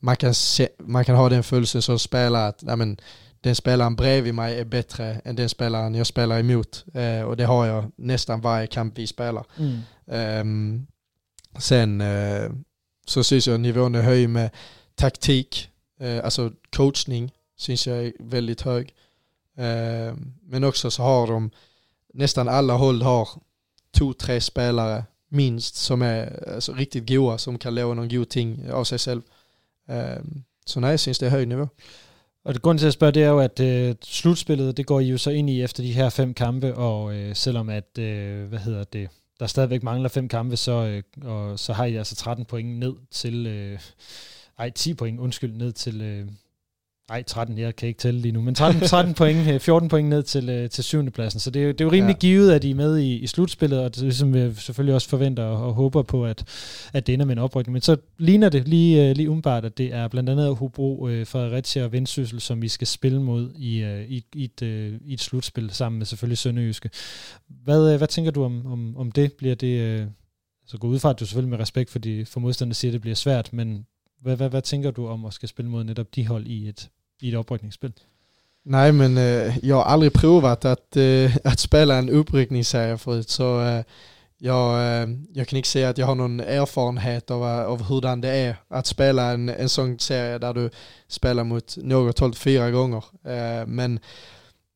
man 0.00 0.16
kan, 0.16 0.34
se, 0.34 0.68
man 0.78 1.04
kan 1.04 1.16
ha 1.16 1.28
den 1.28 1.42
känslan 1.42 1.82
som 1.82 1.98
spelare 1.98 2.46
att 2.46 2.62
nej 2.62 2.76
men, 2.76 3.00
den 3.46 3.54
spelaren 3.54 3.96
bredvid 3.96 4.34
mig 4.34 4.60
är 4.60 4.64
bättre 4.64 5.20
än 5.24 5.36
den 5.36 5.48
spelaren 5.48 5.94
jag 5.94 6.06
spelar 6.06 6.38
emot. 6.38 6.84
Eh, 6.94 7.22
och 7.22 7.36
det 7.36 7.44
har 7.44 7.66
jag 7.66 7.92
nästan 7.96 8.40
varje 8.40 8.66
kamp 8.66 8.98
vi 8.98 9.06
spelar. 9.06 9.44
Mm. 9.58 9.80
Ehm, 10.06 10.86
sen 11.58 12.00
eh, 12.00 12.50
så 13.06 13.24
syns 13.24 13.48
jag 13.48 13.60
nivån 13.60 13.94
är 13.94 14.02
hög 14.02 14.28
med 14.28 14.50
taktik, 14.94 15.68
eh, 16.00 16.24
alltså 16.24 16.52
coachning 16.76 17.32
syns 17.56 17.86
jag 17.86 17.98
är 17.98 18.12
väldigt 18.18 18.62
hög. 18.62 18.94
Eh, 19.58 20.14
men 20.42 20.64
också 20.64 20.90
så 20.90 21.02
har 21.02 21.26
de, 21.26 21.50
nästan 22.14 22.48
alla 22.48 22.74
håll 22.74 23.02
har 23.02 23.28
två, 23.98 24.12
tre 24.12 24.40
spelare 24.40 25.04
minst 25.28 25.74
som 25.74 26.02
är 26.02 26.48
alltså, 26.54 26.72
riktigt 26.72 27.08
goa 27.08 27.38
som 27.38 27.58
kan 27.58 27.74
lova 27.74 27.94
någon 27.94 28.08
god 28.08 28.28
ting 28.28 28.70
av 28.70 28.84
sig 28.84 28.98
själv. 28.98 29.22
Eh, 29.88 30.22
så 30.66 30.80
nej, 30.80 30.90
jag 30.90 31.00
syns 31.00 31.18
det 31.18 31.26
är 31.26 31.30
hög 31.30 31.48
nivå. 31.48 31.68
Og 32.44 32.54
det 32.54 32.62
grund 32.62 32.78
til 32.78 32.86
at 32.86 32.92
spørge, 32.92 33.12
det 33.12 33.22
er 33.22 33.28
jo, 33.28 33.38
at 33.38 33.60
øh, 33.60 33.94
slutspillet, 34.02 34.76
det 34.76 34.86
går 34.86 35.00
I 35.00 35.08
jo 35.08 35.18
så 35.18 35.30
ind 35.30 35.50
i 35.50 35.62
efter 35.62 35.82
de 35.82 35.92
her 35.92 36.08
fem 36.08 36.34
kampe, 36.34 36.74
og 36.74 37.14
øh, 37.14 37.36
selvom 37.36 37.68
at, 37.68 37.98
øh, 37.98 38.48
hvad 38.48 38.58
hedder 38.58 38.84
det, 38.84 39.08
der 39.40 39.46
stadigvæk 39.46 39.82
mangler 39.82 40.08
fem 40.08 40.28
kampe, 40.28 40.56
så, 40.56 40.72
øh, 40.72 41.02
og, 41.22 41.58
så 41.58 41.72
har 41.72 41.84
I 41.84 41.96
altså 41.96 42.16
13 42.16 42.44
point 42.44 42.78
ned 42.78 42.94
til, 43.10 43.46
øh, 43.46 43.78
ej 44.58 44.70
10 44.70 44.94
point, 44.94 45.20
undskyld, 45.20 45.52
ned 45.52 45.72
til, 45.72 46.02
øh, 46.02 46.26
ej 47.08 47.22
13, 47.22 47.58
jeg 47.58 47.76
kan 47.76 47.88
ikke 47.88 47.98
tælle 47.98 48.20
lige 48.20 48.32
nu, 48.32 48.42
men 48.42 48.54
13, 48.54 48.80
13 48.80 49.14
point, 49.20 49.48
øh, 49.48 49.60
14 49.60 49.88
point 49.88 50.08
ned 50.08 50.22
til, 50.22 50.48
øh, 50.48 50.70
til 50.70 50.84
syvende 50.84 51.10
pladsen, 51.10 51.40
så 51.40 51.50
det 51.50 51.62
er, 51.62 51.66
jo, 51.66 51.72
det 51.72 51.80
er 51.80 51.84
jo 51.84 51.90
rimelig 51.90 52.14
ja. 52.14 52.18
givet, 52.18 52.52
at 52.52 52.64
I 52.64 52.70
er 52.70 52.74
med 52.74 52.98
i, 52.98 53.16
i 53.16 53.26
slutspillet, 53.26 53.80
og 53.80 53.94
det 53.94 54.00
er 54.00 54.04
ligesom 54.04 54.34
vi 54.34 54.54
selvfølgelig 54.54 54.94
også 54.94 55.08
forventer 55.08 55.44
og, 55.44 55.66
og 55.66 55.74
håber 55.74 56.02
på, 56.02 56.24
at, 56.24 56.44
at 56.92 57.06
det 57.06 57.12
ender 57.12 57.26
med 57.26 57.32
en 57.32 57.38
oprykning. 57.38 57.72
Men 57.72 57.82
så 57.82 57.96
ligner 58.18 58.48
det 58.48 58.68
lige, 58.68 59.08
øh, 59.08 59.16
lige 59.16 59.30
umiddelbart, 59.30 59.64
at 59.64 59.78
det 59.78 59.94
er 59.94 60.08
blandt 60.08 60.30
andet 60.30 60.56
Hobro, 60.56 61.08
øh, 61.08 61.26
Fredericia 61.26 61.84
og 61.84 61.92
Vendsyssel, 61.92 62.40
som 62.40 62.62
vi 62.62 62.68
skal 62.68 62.86
spille 62.86 63.22
mod 63.22 63.52
i, 63.56 63.82
øh, 63.82 64.04
i, 64.08 64.24
i, 64.34 64.44
et, 64.44 64.62
øh, 64.62 64.92
i 65.04 65.14
et 65.14 65.20
slutspil, 65.20 65.70
sammen 65.70 65.98
med 65.98 66.06
selvfølgelig 66.06 66.38
Sønderjyske. 66.38 66.90
Hvad, 67.48 67.92
øh, 67.92 67.98
hvad 67.98 68.08
tænker 68.08 68.30
du 68.30 68.44
om, 68.44 68.66
om, 68.66 68.96
om 68.96 69.12
det? 69.12 69.32
Bliver 69.32 69.54
det, 69.54 69.80
øh, 69.80 70.06
så 70.66 70.78
gå 70.78 70.86
ud 70.86 70.98
fra, 70.98 71.10
at 71.10 71.20
du 71.20 71.26
selvfølgelig 71.26 71.50
med 71.50 71.58
respekt 71.58 71.90
for, 71.90 71.98
de, 71.98 72.24
for 72.24 72.40
modstanderne 72.40 72.74
siger, 72.74 72.90
at 72.90 72.92
det 72.92 73.00
bliver 73.00 73.14
svært, 73.14 73.52
men 73.52 73.86
hvad, 74.20 74.36
hvad, 74.36 74.50
hvad 74.50 74.62
tænker 74.62 74.90
du 74.90 75.06
om 75.06 75.24
at 75.24 75.34
skal 75.34 75.48
spille 75.48 75.70
mod 75.70 75.84
netop 75.84 76.14
de 76.14 76.26
hold 76.26 76.46
i 76.46 76.68
et, 76.68 76.90
i 77.20 77.30
det 77.30 77.36
uppryckningsspel. 77.36 77.92
Nej, 78.62 78.92
men 78.92 79.16
eh, 79.16 79.58
jag 79.66 79.76
har 79.76 79.84
aldrig 79.84 80.12
provat 80.12 80.64
att, 80.64 80.96
eh, 80.96 81.36
att 81.44 81.58
spela 81.58 81.96
en 81.96 82.10
uppryckningsserie 82.10 82.98
förut 82.98 83.28
så 83.28 83.60
eh, 83.60 83.84
jag, 84.38 85.02
eh, 85.02 85.08
jag 85.32 85.48
kan 85.48 85.56
inte 85.56 85.68
säga 85.68 85.88
att 85.88 85.98
jag 85.98 86.06
har 86.06 86.14
någon 86.14 86.40
erfarenhet 86.40 87.30
av, 87.30 87.42
eh, 87.42 87.66
av 87.66 87.82
hurdan 87.82 88.20
det 88.20 88.28
är 88.28 88.56
att 88.68 88.86
spela 88.86 89.32
en, 89.32 89.48
en 89.48 89.68
sån 89.68 89.98
serie 89.98 90.38
där 90.38 90.54
du 90.54 90.70
spelar 91.08 91.44
mot 91.44 91.76
något 91.76 92.18
håll 92.18 92.34
fyra 92.34 92.70
gånger. 92.70 93.04
Eh, 93.24 93.66
men 93.66 94.00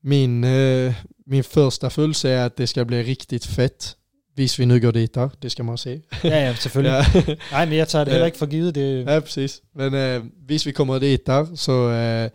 min, 0.00 0.44
eh, 0.44 0.94
min 1.26 1.44
första 1.44 1.90
fullse 1.90 2.30
är 2.30 2.46
att 2.46 2.56
det 2.56 2.66
ska 2.66 2.84
bli 2.84 3.02
riktigt 3.02 3.44
fett. 3.44 3.96
Vis 4.40 4.58
vi 4.58 4.64
nu 4.64 4.80
går 4.80 4.92
dit 4.92 5.14
där, 5.14 5.30
det 5.42 5.50
ska 5.50 5.62
man 5.62 5.78
se. 5.78 6.00
Ja, 6.24 6.36
ja, 6.36 6.54
selvfølgelig. 6.54 7.04
Ja. 7.14 7.34
Nej, 7.52 7.66
men 7.66 7.78
jeg 7.78 7.88
tager 7.88 8.04
det 8.04 8.12
heller 8.12 8.26
ikke 8.26 8.38
for 8.38 8.46
givet. 8.46 8.74
Det, 8.74 9.04
Ja, 9.04 9.20
precis. 9.20 9.60
Men 9.74 9.94
eh, 9.94 10.22
hvis 10.46 10.66
vi 10.66 10.72
kommer 10.72 10.98
dit 10.98 11.26
där 11.26 11.46
så 11.56 11.90
eh, 11.90 12.30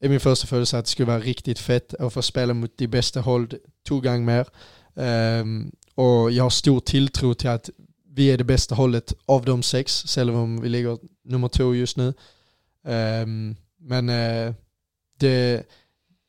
är 0.00 0.08
min 0.08 0.20
första 0.20 0.46
födelse 0.46 0.78
att 0.78 0.84
det 0.84 0.90
skulle 0.90 1.06
vara 1.06 1.20
riktigt 1.20 1.58
fett 1.58 1.94
att 1.94 2.12
få 2.12 2.22
spela 2.22 2.54
mot 2.54 2.78
de 2.78 2.88
bästa 2.88 3.20
håll 3.20 3.48
två 3.88 4.00
gånger 4.00 4.20
mer. 4.20 4.46
Ehm, 4.96 5.72
och 5.94 6.30
jag 6.30 6.42
har 6.42 6.50
stor 6.50 6.80
tilltro 6.80 7.34
till 7.34 7.50
att 7.50 7.70
vi 8.14 8.30
är 8.30 8.38
det 8.38 8.44
bästa 8.44 8.74
hållet 8.74 9.14
av 9.26 9.44
de 9.44 9.62
sex, 9.62 10.18
även 10.18 10.34
om 10.34 10.60
vi 10.60 10.68
ligger 10.68 10.98
nummer 11.24 11.48
två 11.48 11.74
just 11.74 11.96
nu. 11.96 12.14
Ehm, 12.86 13.56
men 13.80 14.08
eh, 14.08 14.54
det, 15.20 15.62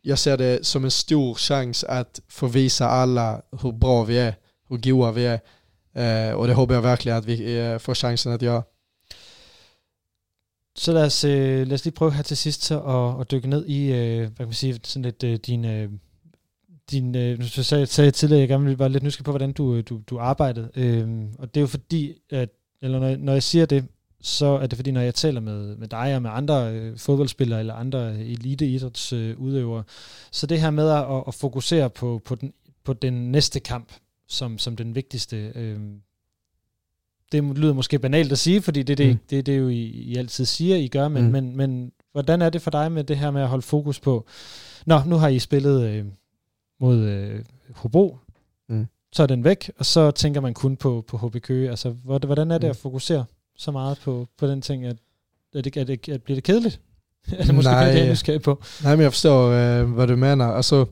jag 0.02 0.20
ser 0.20 0.38
det 0.38 0.66
som 0.66 0.84
en 0.84 0.92
stor 0.92 1.36
chans 1.36 1.84
att 1.84 2.22
få 2.28 2.48
visa 2.48 2.90
alla 2.90 3.42
hur 3.62 3.72
bra 3.72 4.04
vi 4.04 4.18
är, 4.18 4.36
hur 4.72 4.78
goa 4.78 5.12
vi 5.12 5.26
är. 5.26 5.40
Eh, 5.94 6.34
och 6.34 6.48
det 6.48 6.54
hoppas 6.54 6.74
jag 6.74 6.82
verkligen 6.82 7.18
att 7.18 7.26
vi 7.26 7.58
eh, 7.58 7.78
får 7.78 7.96
chansen 7.96 8.32
att 8.32 8.42
göra. 8.42 8.64
Så 10.76 10.94
lad 10.94 11.06
os, 11.06 11.24
øh, 11.24 11.68
lad 11.68 11.74
os 11.74 11.86
lige 11.86 11.94
prøve 11.94 12.12
her 12.12 12.24
til 12.24 12.38
sidst 12.38 12.64
så 12.64 12.80
at, 12.82 13.22
at 13.22 13.32
dykke 13.32 13.48
ned 13.48 13.66
i, 13.66 13.92
øh, 13.92 14.20
hvad 14.20 14.30
kan 14.38 14.46
man 14.46 14.54
sige, 14.54 14.80
sådan 14.84 15.04
lidt 15.04 15.24
øh, 15.24 15.40
din, 15.48 15.66
øh, 15.66 15.90
din 16.92 17.16
øh, 17.16 17.40
nu 17.40 17.46
sagde 17.48 17.80
jeg 17.80 17.88
sagde 17.88 18.12
tidligere, 18.12 18.40
jeg 18.40 18.50
gerne 18.50 18.64
ville 18.64 18.80
være 18.80 18.90
lidt 18.90 19.04
nysgerrig 19.04 19.26
på, 19.26 19.32
hvordan 19.32 19.52
du, 19.52 19.76
øh, 19.76 19.84
du, 19.90 20.02
du 20.10 20.20
arbejdede. 20.20 20.70
Øh, 20.76 21.08
og 21.40 21.54
det 21.54 21.60
er 21.60 21.62
jo 21.62 21.68
fordi, 21.68 22.14
at, 22.30 22.50
eller 22.82 23.00
når, 23.00 23.16
når 23.16 23.34
jeg 23.34 23.44
siger 23.44 23.66
det, 23.66 23.86
så 24.22 24.46
er 24.46 24.68
det 24.68 24.76
fordi, 24.76 24.92
når 24.92 25.02
jeg 25.02 25.16
taler 25.16 25.42
med, 25.42 25.76
med 25.76 25.88
dig 25.88 26.16
og 26.16 26.22
med 26.22 26.30
andre 26.34 26.74
øh, 26.74 26.98
fodboldspillere 26.98 27.60
eller 27.60 27.74
andre 27.74 28.14
øh, 28.14 28.20
eliteidrætsudøvere, 28.20 29.80
øh, 29.80 29.86
så 30.32 30.48
det 30.48 30.62
her 30.62 30.70
med 30.70 30.90
at, 30.90 31.24
at 31.28 31.34
fokusere 31.34 31.90
på, 31.90 32.22
på, 32.26 32.36
den, 32.36 32.54
på 32.84 32.94
den 32.94 33.32
næste 33.32 33.60
kamp 33.60 33.94
som, 34.32 34.58
som 34.58 34.76
den 34.76 34.96
vigtigste, 34.96 35.52
øh, 35.56 35.80
det 37.32 37.44
lyder 37.58 37.74
måske 37.74 38.00
banalt 38.00 38.32
at 38.32 38.38
sige, 38.40 38.62
fordi 38.62 38.84
det 38.84 38.94
er 38.94 39.06
det, 39.06 39.10
Mm. 39.10 39.20
det, 39.30 39.46
det 39.46 39.58
jo, 39.60 39.68
I, 39.70 39.82
I 39.84 40.16
altid 40.16 40.46
siger, 40.46 40.76
I 40.78 40.88
gør, 40.88 41.08
men, 41.08 41.24
Mm. 41.26 41.32
men, 41.32 41.56
men 41.58 41.92
hvordan 42.12 42.42
er 42.42 42.50
det 42.50 42.62
for 42.62 42.72
dig 42.72 42.92
med 42.92 43.04
det 43.04 43.18
her 43.18 43.32
med 43.32 43.42
at 43.42 43.48
holde 43.48 43.62
fokus 43.62 44.00
på, 44.00 44.26
nå, 44.86 45.00
nu 45.06 45.16
har 45.16 45.28
I 45.28 45.40
spillet 45.40 45.84
øh, 45.90 46.06
mod 46.80 46.98
øh, 47.00 47.40
Hobro, 47.76 48.18
Mm. 48.70 48.88
så 49.14 49.24
er 49.24 49.28
den 49.28 49.44
væk, 49.44 49.72
og 49.78 49.86
så 49.86 50.12
tænker 50.12 50.42
man 50.42 50.54
kun 50.54 50.78
på, 50.78 51.04
på 51.08 51.18
HB 51.18 51.36
Køge. 51.42 51.70
Altså, 51.70 51.90
hvor- 51.90 52.26
hvordan 52.26 52.52
er 52.52 52.58
det 52.58 52.68
Mm. 52.68 52.70
at 52.70 52.78
fokusere 52.78 53.26
så 53.58 53.72
meget 53.72 54.00
på, 54.04 54.28
på 54.38 54.48
den 54.48 54.62
ting, 54.62 54.86
at, 54.86 54.98
at, 55.56 55.64
det, 55.66 55.78
at, 55.78 55.88
det, 55.88 56.10
at 56.10 56.24
bliver 56.24 56.36
det 56.36 56.44
kedeligt? 56.44 56.82
er 57.38 57.44
det 57.46 57.56
måske 57.56 57.72
Nej. 57.72 57.92
det, 57.92 58.28
jeg 58.28 58.42
på? 58.42 58.62
Nej 58.84 58.96
men 58.96 59.04
jag 59.04 59.14
förstår 59.14 59.52
eh, 59.54 59.96
vad 59.98 60.08
du 60.08 60.16
menar. 60.16 60.54
Alltså, 60.56 60.86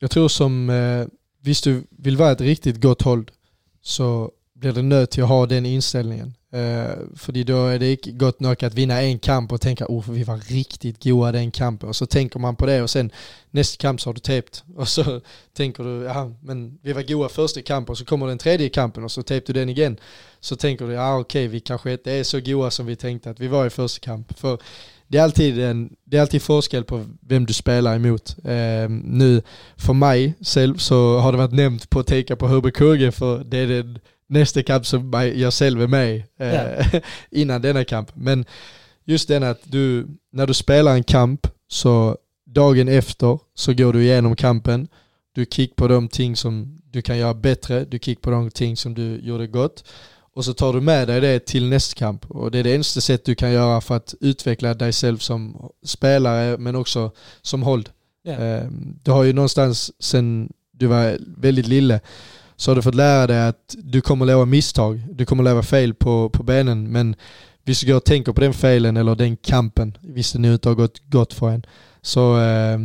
jag 0.00 0.10
tror 0.10 0.28
som, 0.28 0.70
eh, 0.70 1.06
visst 1.42 1.64
du 1.64 1.82
vill 1.90 2.16
vara 2.16 2.32
ett 2.32 2.40
riktigt 2.40 2.82
gott 2.82 3.02
hold 3.02 3.30
så 3.82 4.30
blir 4.54 4.72
det 4.72 4.82
nöd 4.82 5.10
till 5.10 5.22
att 5.22 5.28
ha 5.28 5.46
den 5.46 5.66
inställningen. 5.66 6.34
Uh, 6.54 7.16
för 7.16 7.44
då 7.44 7.66
är 7.66 7.78
det 7.78 7.90
inte 7.90 8.10
gott 8.10 8.40
nog 8.40 8.64
att 8.64 8.74
vinna 8.74 9.02
en 9.02 9.18
kamp 9.18 9.52
och 9.52 9.60
tänka 9.60 9.86
oh 9.88 10.10
vi 10.10 10.24
var 10.24 10.36
riktigt 10.36 11.04
goa 11.04 11.32
den 11.32 11.50
kampen. 11.50 11.88
Och 11.88 11.96
så 11.96 12.06
tänker 12.06 12.38
man 12.38 12.56
på 12.56 12.66
det 12.66 12.82
och 12.82 12.90
sen 12.90 13.10
nästa 13.50 13.80
kamp 13.80 14.00
så 14.00 14.08
har 14.08 14.14
du 14.14 14.20
täppt. 14.20 14.64
Och 14.76 14.88
så 14.88 15.20
tänker 15.52 15.84
du 15.84 16.04
ja 16.04 16.32
men 16.40 16.78
vi 16.82 16.92
var 16.92 17.02
goa 17.02 17.28
första 17.28 17.62
kampen 17.62 17.92
och 17.92 17.98
så 17.98 18.04
kommer 18.04 18.26
den 18.26 18.38
tredje 18.38 18.68
kampen 18.68 19.04
och 19.04 19.12
så 19.12 19.22
täppte 19.22 19.52
du 19.52 19.60
den 19.60 19.68
igen. 19.68 19.96
Så 20.40 20.56
tänker 20.56 20.86
du 20.86 20.92
ja 20.92 21.18
okej 21.18 21.46
vi 21.48 21.60
kanske 21.60 21.92
inte 21.92 22.12
är 22.12 22.24
så 22.24 22.40
goa 22.40 22.70
som 22.70 22.86
vi 22.86 22.96
tänkte 22.96 23.30
att 23.30 23.40
vi 23.40 23.48
var 23.48 23.66
i 23.66 23.70
första 23.70 24.04
kamp. 24.04 24.38
För 24.38 24.58
det 25.12 25.18
är 25.18 25.22
alltid, 25.22 25.60
en, 25.60 25.90
det 26.04 26.16
är 26.16 26.20
alltid 26.20 26.42
forskel 26.42 26.84
på 26.84 27.04
vem 27.20 27.46
du 27.46 27.52
spelar 27.52 27.96
emot. 27.96 28.36
Uh, 28.38 28.90
nu 29.04 29.42
för 29.76 29.92
mig 29.92 30.34
själv 30.40 30.76
så 30.76 31.18
har 31.18 31.32
det 31.32 31.38
varit 31.38 31.52
nämnt 31.52 31.90
på 31.90 32.00
att 32.00 32.06
tänka 32.06 32.36
på 32.36 32.48
HBKG 32.48 33.12
för 33.12 33.44
det 33.44 33.58
är 33.58 33.66
den 33.66 33.98
nästa 34.28 34.62
kamp 34.62 34.86
som 34.86 35.32
jag 35.34 35.52
själv 35.52 35.82
är 35.82 35.86
med 35.86 36.22
eh, 36.38 36.54
ja. 36.54 37.00
innan 37.30 37.62
denna 37.62 37.84
kamp. 37.84 38.10
Men 38.14 38.44
just 39.04 39.28
den 39.28 39.42
att 39.42 39.60
du, 39.64 40.06
när 40.32 40.46
du 40.46 40.54
spelar 40.54 40.94
en 40.94 41.04
kamp 41.04 41.46
så 41.68 42.16
dagen 42.46 42.88
efter 42.88 43.38
så 43.54 43.72
går 43.72 43.92
du 43.92 44.02
igenom 44.02 44.36
kampen, 44.36 44.88
du 45.34 45.46
kickar 45.50 45.74
på 45.74 45.88
de 45.88 46.08
ting 46.08 46.36
som 46.36 46.78
du 46.90 47.02
kan 47.02 47.18
göra 47.18 47.34
bättre, 47.34 47.84
du 47.84 47.98
kickar 47.98 48.20
på 48.20 48.30
de 48.30 48.50
ting 48.50 48.76
som 48.76 48.94
du 48.94 49.20
gjorde 49.22 49.46
gott 49.46 49.84
och 50.34 50.44
så 50.44 50.54
tar 50.54 50.72
du 50.72 50.80
med 50.80 51.08
dig 51.08 51.20
det 51.20 51.46
till 51.46 51.68
nästa 51.68 51.98
kamp 51.98 52.30
och 52.30 52.50
det 52.50 52.58
är 52.58 52.64
det 52.64 52.74
enda 52.74 52.84
sätt 52.84 53.24
du 53.24 53.34
kan 53.34 53.52
göra 53.52 53.80
för 53.80 53.96
att 53.96 54.14
utveckla 54.20 54.74
dig 54.74 54.92
själv 54.92 55.18
som 55.18 55.70
spelare 55.84 56.58
men 56.58 56.76
också 56.76 57.10
som 57.42 57.62
hold. 57.62 57.90
Yeah. 58.26 58.66
Du 59.02 59.10
har 59.10 59.24
ju 59.24 59.32
någonstans 59.32 59.92
sen 59.98 60.52
du 60.72 60.86
var 60.86 61.18
väldigt 61.36 61.66
lille 61.66 62.00
så 62.56 62.70
har 62.70 62.76
du 62.76 62.82
fått 62.82 62.94
lära 62.94 63.26
dig 63.26 63.48
att 63.48 63.76
du 63.78 64.00
kommer 64.00 64.26
leva 64.26 64.44
misstag, 64.44 65.02
du 65.10 65.26
kommer 65.26 65.44
leva 65.44 65.62
fel 65.62 65.94
på, 65.94 66.30
på 66.30 66.42
benen 66.42 66.92
men 66.92 67.16
hvis 67.64 67.80
du 67.80 67.86
går 67.86 67.96
och 67.96 68.04
tänker 68.04 68.32
på 68.32 68.40
den 68.40 68.54
felen 68.54 68.96
eller 68.96 69.14
den 69.14 69.36
kampen, 69.36 69.96
visst 70.00 70.32
det 70.32 70.38
nu 70.38 70.52
inte 70.52 70.68
har 70.68 70.74
gått 70.74 71.10
gott 71.10 71.32
för 71.32 71.50
en, 71.50 71.66
så, 72.02 72.40
eh, 72.40 72.78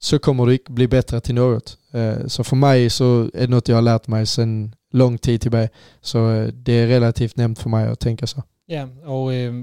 så 0.00 0.18
kommer 0.18 0.46
du 0.46 0.58
bli 0.68 0.88
bättre 0.88 1.20
till 1.20 1.34
något. 1.34 1.78
Eh, 1.92 2.26
så 2.26 2.44
för 2.44 2.56
mig 2.56 2.90
så 2.90 3.30
är 3.34 3.40
det 3.40 3.46
något 3.46 3.68
jag 3.68 3.76
har 3.76 3.82
lärt 3.82 4.06
mig 4.06 4.26
sedan 4.26 4.74
lång 4.94 5.18
tid 5.18 5.38
tillbaka. 5.40 5.68
Så 6.00 6.18
eh, 6.18 6.52
det 6.66 6.72
är 6.72 6.86
relativt 6.86 7.36
nämnt 7.36 7.58
för 7.58 7.70
mig 7.70 7.88
att 7.88 8.00
tänka 8.00 8.26
så. 8.26 8.42
Ja, 8.68 8.88
och 9.04 9.34
eh, 9.34 9.54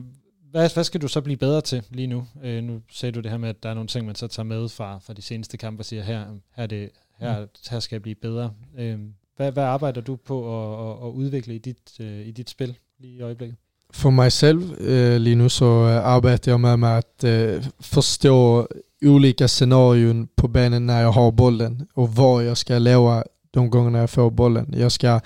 hvad, 0.52 0.74
hvad 0.74 0.84
skal 0.84 1.02
du 1.02 1.08
så 1.08 1.22
blive 1.22 1.38
bedre 1.38 1.62
til 1.62 1.84
lige 1.90 2.08
nu? 2.08 2.24
Eh, 2.44 2.64
nu 2.64 2.82
sagde 2.92 3.12
du 3.12 3.22
det 3.22 3.32
her 3.32 3.38
med, 3.38 3.50
at 3.50 3.64
der 3.64 3.70
er 3.70 3.74
nogle 3.74 3.88
ting, 3.88 4.06
man 4.06 4.16
så 4.16 4.28
tager 4.28 4.46
med 4.46 4.70
fra, 4.70 5.00
fra 5.00 5.14
de 5.14 5.22
seneste 5.22 5.58
kampe 5.58 5.82
og 5.82 5.86
siger, 5.86 6.04
her, 6.04 6.26
her, 6.56 6.68
det, 6.68 6.90
her, 7.20 7.46
her 7.72 7.80
skal 7.80 7.96
jeg 7.96 8.02
blive 8.02 8.16
bedre. 8.16 8.52
Eh, 8.78 8.98
Hvad, 9.38 9.52
hvad 9.52 9.64
arbejder 9.64 10.02
du 10.02 10.16
på 10.16 10.38
at, 10.58 10.90
at, 10.90 11.08
at 11.08 11.12
udvikle 11.14 11.56
i 11.56 11.58
dit, 11.58 11.78
uh, 12.00 12.06
i 12.06 12.32
dit 12.32 12.50
spil 12.50 12.78
lige 13.00 13.14
i 13.18 13.22
øjeblikket? 13.22 13.58
For 13.92 14.10
mig 14.10 14.32
selv 14.32 14.58
uh, 14.58 15.22
lige 15.22 15.36
nu 15.36 15.50
så 15.50 15.66
uh, 15.66 16.06
arbejder 16.06 16.52
jeg 16.52 16.60
med, 16.60 16.78
med 16.78 16.90
at 16.90 17.24
uh, 17.58 17.64
forstå 17.82 18.68
olika 19.06 19.48
scenarion 19.48 20.30
på 20.36 20.48
banen 20.48 20.86
när 20.86 21.02
jag 21.02 21.12
har 21.12 21.32
bollen 21.32 21.88
och 21.94 22.16
vad 22.16 22.46
jag 22.46 22.58
ska 22.58 22.78
leva 22.78 23.24
de 23.52 23.70
gångerna 23.70 24.00
jag 24.00 24.10
får 24.10 24.32
bollen. 24.32 24.74
Jag 24.78 24.92
ska 24.92 25.20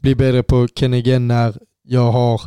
bli 0.00 0.14
bättre 0.14 0.42
på 0.42 0.68
Kenny 0.74 0.98
igen 0.98 1.28
när 1.28 1.54
jag 1.82 2.12
har 2.12 2.42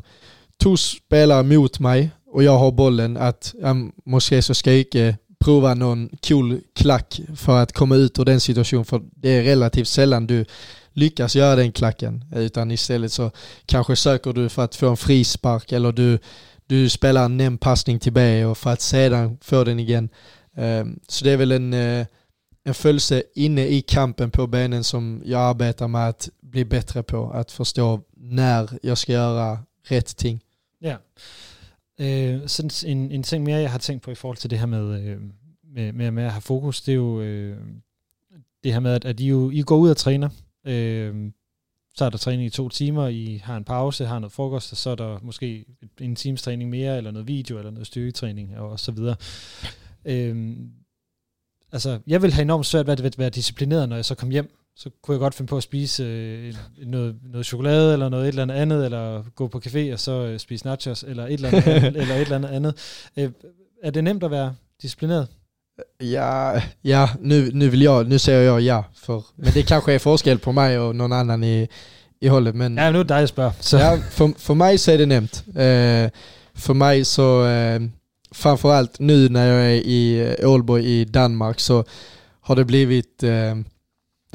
två 0.63 0.77
spelare 0.77 1.43
mot 1.43 1.79
mig 1.79 2.11
och 2.27 2.43
jag 2.43 2.57
har 2.57 2.71
bollen 2.71 3.17
att 3.17 3.55
jag 3.61 3.91
måste 4.05 4.41
så 4.41 4.53
ska 4.53 4.71
jag 4.71 4.79
inte 4.79 5.17
prova 5.39 5.73
någon 5.73 6.09
cool 6.27 6.59
klack 6.75 7.21
för 7.35 7.57
att 7.57 7.73
komma 7.73 7.95
ut 7.95 8.19
ur 8.19 8.25
den 8.25 8.39
situationen 8.39 8.85
för 8.85 9.01
det 9.15 9.29
är 9.29 9.43
relativt 9.43 9.87
sällan 9.87 10.27
du 10.27 10.45
lyckas 10.93 11.35
göra 11.35 11.55
den 11.55 11.71
klacken. 11.71 12.25
Utan 12.35 12.71
istället 12.71 13.11
så 13.11 13.31
kanske 13.65 13.95
söker 13.95 14.33
du 14.33 14.49
för 14.49 14.63
att 14.63 14.75
få 14.75 14.89
en 14.89 14.97
frispark 14.97 15.71
eller 15.71 15.91
du, 15.91 16.19
du 16.65 16.89
spelar 16.89 17.25
en 17.25 17.37
nämnd 17.37 17.61
passning 17.61 17.99
till 17.99 18.13
B 18.13 18.45
och 18.45 18.57
för 18.57 18.69
att 18.69 18.81
sedan 18.81 19.37
få 19.41 19.63
den 19.63 19.79
igen. 19.79 20.09
Ehm, 20.57 20.99
så 21.07 21.25
det 21.25 21.31
är 21.31 21.37
väl 21.37 21.51
en, 21.51 21.73
eh, 21.73 22.05
en 22.65 22.73
följelse 22.73 23.23
inne 23.35 23.67
i 23.67 23.81
kampen 23.81 24.31
på 24.31 24.47
benen 24.47 24.83
som 24.83 25.21
jag 25.25 25.41
arbetar 25.41 25.87
med 25.87 26.09
att 26.09 26.29
bli 26.41 26.65
bättre 26.65 27.03
på. 27.03 27.29
Att 27.31 27.51
förstå 27.51 28.01
när 28.17 28.79
jag 28.83 28.97
ska 28.97 29.13
göra 29.13 29.59
rätt 29.83 30.17
ting. 30.17 30.41
Ja. 30.81 30.97
Eh, 31.99 32.33
øh, 32.33 32.47
sådan 32.47 32.97
en, 32.97 33.11
en 33.11 33.23
ting 33.23 33.43
mere, 33.43 33.61
jeg 33.61 33.71
har 33.71 33.79
tænkt 33.79 34.03
på 34.03 34.11
i 34.11 34.15
forhold 34.15 34.37
til 34.37 34.49
det 34.49 34.59
her 34.59 34.65
med, 34.65 35.01
øh, 35.01 35.21
med, 35.63 35.93
med, 35.93 36.11
med 36.11 36.23
at 36.23 36.31
have 36.31 36.41
fokus, 36.41 36.81
det 36.81 36.91
er 36.91 36.95
jo 36.95 37.21
øh, 37.21 37.57
det 38.63 38.73
her 38.73 38.79
med, 38.79 38.91
at, 38.91 39.05
at 39.05 39.19
I, 39.19 39.27
jo, 39.27 39.49
I 39.51 39.61
går 39.61 39.77
ud 39.77 39.89
og 39.89 39.97
træner, 39.97 40.29
Øh, 40.65 41.31
så 41.95 42.05
er 42.05 42.09
der 42.09 42.17
træning 42.17 42.45
i 42.45 42.49
to 42.49 42.69
timer, 42.69 43.07
I 43.07 43.41
har 43.43 43.57
en 43.57 43.63
pause, 43.63 44.05
har 44.05 44.19
noget 44.19 44.31
frokost, 44.31 44.71
og 44.71 44.77
så 44.77 44.89
er 44.89 44.95
der 44.95 45.19
måske 45.21 45.65
en 45.99 46.15
times 46.15 46.41
træning 46.41 46.69
mere, 46.69 46.97
eller 46.97 47.11
noget 47.11 47.27
video, 47.27 47.57
eller 47.57 47.71
noget 47.71 47.87
styrketræning, 47.87 48.57
og 48.57 48.79
så 48.79 48.91
videre. 48.91 49.15
Øh, 50.05 50.57
altså, 51.71 51.99
jeg 52.07 52.21
vil 52.21 52.33
have 52.33 52.41
enormt 52.41 52.65
svært 52.65 52.87
ved 52.87 53.05
at 53.05 53.19
være 53.19 53.29
disciplineret, 53.29 53.89
når 53.89 53.95
jeg 53.95 54.05
så 54.05 54.15
kom 54.15 54.29
hjem. 54.29 54.49
Så 54.77 54.89
kunne 55.03 55.15
jeg 55.15 55.19
godt 55.19 55.35
finde 55.35 55.49
på 55.49 55.57
at 55.57 55.63
spise 55.63 56.03
øh, 56.03 56.53
noget, 56.85 57.15
noget 57.31 57.45
chokolade, 57.45 57.93
eller 57.93 58.09
noget 58.09 58.23
et 58.23 58.27
eller 58.27 58.41
andet 58.41 58.55
andet, 58.55 58.85
eller 58.85 59.23
gå 59.35 59.47
på 59.47 59.61
café 59.65 59.93
og 59.93 59.99
så 59.99 60.11
øh, 60.11 60.39
spise 60.39 60.65
nachos, 60.65 61.03
eller 61.03 61.25
et 61.25 61.33
eller 61.33 61.47
andet, 61.47 61.85
eller 62.01 62.15
et 62.15 62.21
eller 62.21 62.35
andet 62.35 62.49
andet. 62.49 62.73
Øh, 63.17 63.31
er 63.83 63.91
det 63.91 64.03
nemt 64.03 64.23
at 64.23 64.31
være 64.31 64.55
disciplineret? 64.81 65.27
Ja, 66.01 66.61
ja 66.83 67.09
nu, 67.19 67.49
nu 67.53 67.69
vill 67.69 67.81
jag, 67.81 68.07
nu 68.07 68.19
säger 68.19 68.41
jag 68.41 68.61
ja, 68.61 68.83
för, 68.93 69.23
men 69.35 69.53
det 69.53 69.67
kanske 69.67 69.93
är 69.93 69.99
forskel 69.99 70.37
på 70.37 70.51
mig 70.51 70.79
och 70.79 70.95
någon 70.95 71.13
annan 71.13 71.43
i, 71.43 71.67
i 72.21 72.27
hållet. 72.27 72.55
Men, 72.55 72.77
ja, 72.77 72.91
nu 72.91 72.99
är 72.99 73.03
det 73.03 73.13
dig 73.13 73.19
jag 73.19 73.29
spör. 73.29 73.51
Ja, 73.71 73.97
för, 74.11 74.33
för 74.39 74.53
mig 74.53 74.77
så 74.77 74.91
är 74.91 74.97
det 74.97 75.05
nämnt. 75.05 75.43
Eh, 75.47 76.09
för 76.55 76.73
mig 76.73 77.05
så, 77.05 77.45
eh, 77.45 77.81
framförallt 78.35 78.99
nu 78.99 79.29
när 79.29 79.47
jag 79.47 79.65
är 79.65 79.75
i 79.75 80.35
Ålborg 80.43 80.85
i 80.85 81.05
Danmark 81.05 81.59
så 81.59 81.85
har 82.41 82.55
det 82.55 82.65
blivit 82.65 83.23
eh, 83.23 83.55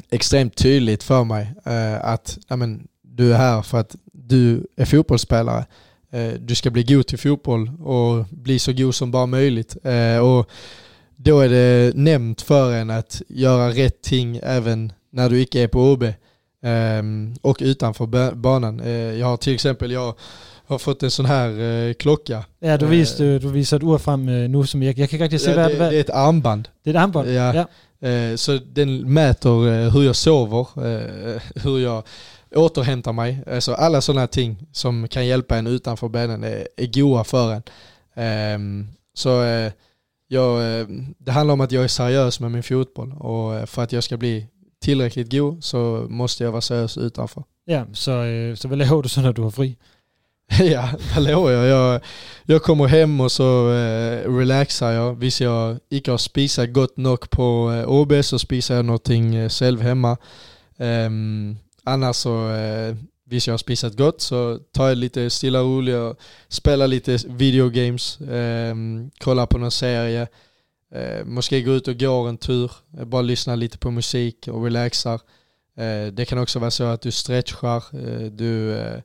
extremt 0.09 0.55
tydligt 0.55 1.03
för 1.03 1.23
mig 1.23 1.53
eh, 1.65 2.05
att 2.05 2.37
men, 2.47 2.87
du 3.01 3.33
är 3.33 3.37
här 3.37 3.61
för 3.61 3.79
att 3.79 3.95
du 4.13 4.67
är 4.75 4.85
fotbollsspelare. 4.85 5.65
Eh, 6.11 6.33
du 6.39 6.55
ska 6.55 6.69
bli 6.69 6.83
god 6.83 7.07
till 7.07 7.19
fotboll 7.19 7.71
och 7.79 8.25
bli 8.29 8.59
så 8.59 8.73
god 8.73 8.95
som 8.95 9.11
bara 9.11 9.25
möjligt. 9.25 9.77
Eh, 9.83 10.17
och 10.17 10.49
då 11.15 11.39
är 11.39 11.49
det 11.49 11.91
nämnt 11.95 12.41
för 12.41 12.73
en 12.73 12.89
att 12.89 13.21
göra 13.27 13.69
rätt 13.69 14.01
ting 14.01 14.39
även 14.43 14.93
när 15.09 15.29
du 15.29 15.41
inte 15.41 15.59
är 15.59 15.67
på 15.67 15.91
OB 15.91 16.03
eh, 16.03 17.03
och 17.41 17.57
utanför 17.61 18.35
banan. 18.35 18.79
Eh, 18.79 18.91
jag 18.91 19.27
har 19.27 19.37
till 19.37 19.53
exempel, 19.53 19.91
jag 19.91 20.15
har 20.71 20.79
fått 20.79 21.03
en 21.03 21.11
sån 21.11 21.25
här 21.25 21.49
uh, 21.49 21.93
klocka. 21.93 22.45
Ja, 22.59 22.77
du, 22.77 22.85
visste, 22.85 23.23
uh, 23.23 23.39
du 23.39 23.47
visar 23.47 23.77
ett 23.77 23.83
ord 23.83 24.01
fram 24.01 24.29
uh, 24.29 24.49
nu 24.49 24.67
som 24.67 24.83
jag, 24.83 24.99
jag 24.99 25.09
kan 25.09 25.19
riktigt 25.19 25.41
se 25.41 25.51
ja, 25.51 25.57
vad 25.57 25.71
det, 25.71 25.77
det 25.77 25.95
är. 25.95 26.01
ett 26.01 26.09
armband. 26.09 26.69
Det 26.83 26.89
är 26.89 26.93
ett 26.93 27.01
armband? 27.01 27.29
Ja. 27.29 27.67
ja. 27.99 28.37
så 28.37 28.59
den 28.73 29.13
mäter 29.13 29.89
hur 29.89 30.03
jag 30.03 30.15
sover, 30.15 30.67
hur 31.63 31.79
jag 31.79 32.03
återhämtar 32.55 33.13
mig. 33.13 33.43
Alltså 33.51 33.73
alla 33.73 34.01
sådana 34.01 34.27
ting 34.27 34.67
som 34.71 35.07
kan 35.07 35.27
hjälpa 35.27 35.57
en 35.57 35.67
utanför 35.67 36.09
benen 36.09 36.43
är, 36.43 36.67
är 36.77 36.87
goda 36.93 37.23
för 37.23 37.51
en. 37.53 37.63
Um, 38.55 38.87
så 39.13 39.43
jag, 40.31 40.79
eh, 40.79 40.87
det 41.17 41.31
handlar 41.31 41.53
om 41.53 41.61
att 41.61 41.71
jag 41.71 41.83
är 41.83 41.87
seriös 41.87 42.39
med 42.39 42.51
min 42.51 42.63
fotboll 42.63 43.13
och 43.19 43.55
eh, 43.55 43.65
för 43.65 43.83
att 43.83 43.91
jag 43.91 44.03
ska 44.03 44.17
bli 44.17 44.47
tillräckligt 44.81 45.31
god 45.31 45.63
så 45.63 46.07
måste 46.09 46.43
jag 46.43 46.51
vara 46.51 46.61
seriös 46.61 46.97
utanför. 46.97 47.43
Ja, 47.65 47.85
så, 47.93 48.23
eh, 48.23 48.55
så 48.55 48.67
vad 48.67 48.77
laver 48.77 49.03
du 49.03 49.09
så 49.09 49.21
när 49.21 49.33
du 49.33 49.41
har 49.41 49.51
fri? 49.51 49.77
ja, 50.59 50.89
vad 51.15 51.23
lovar 51.23 51.51
jag? 51.51 51.67
jag? 51.67 52.01
Jag 52.45 52.63
kommer 52.63 52.87
hem 52.87 53.21
och 53.21 53.31
så 53.31 53.73
eh, 53.73 54.37
relaxar 54.37 54.91
jag. 54.91 55.15
Visst 55.15 55.41
jag 55.41 55.79
inte 55.89 56.11
har 56.11 56.17
spisat 56.17 56.69
gott 56.69 56.97
nog 56.97 57.29
på 57.29 57.71
eh, 57.71 57.89
OB 57.89 58.13
så 58.23 58.39
spisar 58.39 58.75
jag 58.75 58.85
någonting 58.85 59.35
eh, 59.35 59.49
själv 59.49 59.81
hemma. 59.81 60.17
Um, 60.77 61.57
annars 61.83 62.15
så 62.15 62.49
eh, 62.51 62.95
Visst 63.25 63.47
jag 63.47 63.53
har 63.53 63.57
spisat 63.57 63.97
gott 63.97 64.21
så 64.21 64.59
tar 64.71 64.87
jag 64.87 64.97
lite 64.97 65.29
stilla 65.29 65.59
roligt 65.59 65.95
och 65.95 66.19
spelar 66.47 66.87
lite 66.87 67.17
videogames, 67.27 68.17
um, 68.21 69.11
kollar 69.19 69.45
på 69.45 69.57
någon 69.57 69.71
serie, 69.71 70.27
eh, 70.95 71.25
måste 71.25 71.61
gå 71.61 71.71
ut 71.71 71.87
och 71.87 71.99
gå 71.99 72.27
en 72.27 72.37
tur, 72.37 72.71
eh, 72.97 73.05
bara 73.05 73.21
lyssna 73.21 73.55
lite 73.55 73.77
på 73.77 73.91
musik 73.91 74.47
och 74.47 74.63
relaxar. 74.63 75.21
Eh, 75.77 76.07
det 76.13 76.25
kan 76.25 76.37
också 76.37 76.59
vara 76.59 76.71
så 76.71 76.83
att 76.83 77.01
du 77.01 77.11
stretchar, 77.11 77.83
eh, 77.93 78.31
du 78.31 78.73
eh, 78.77 79.01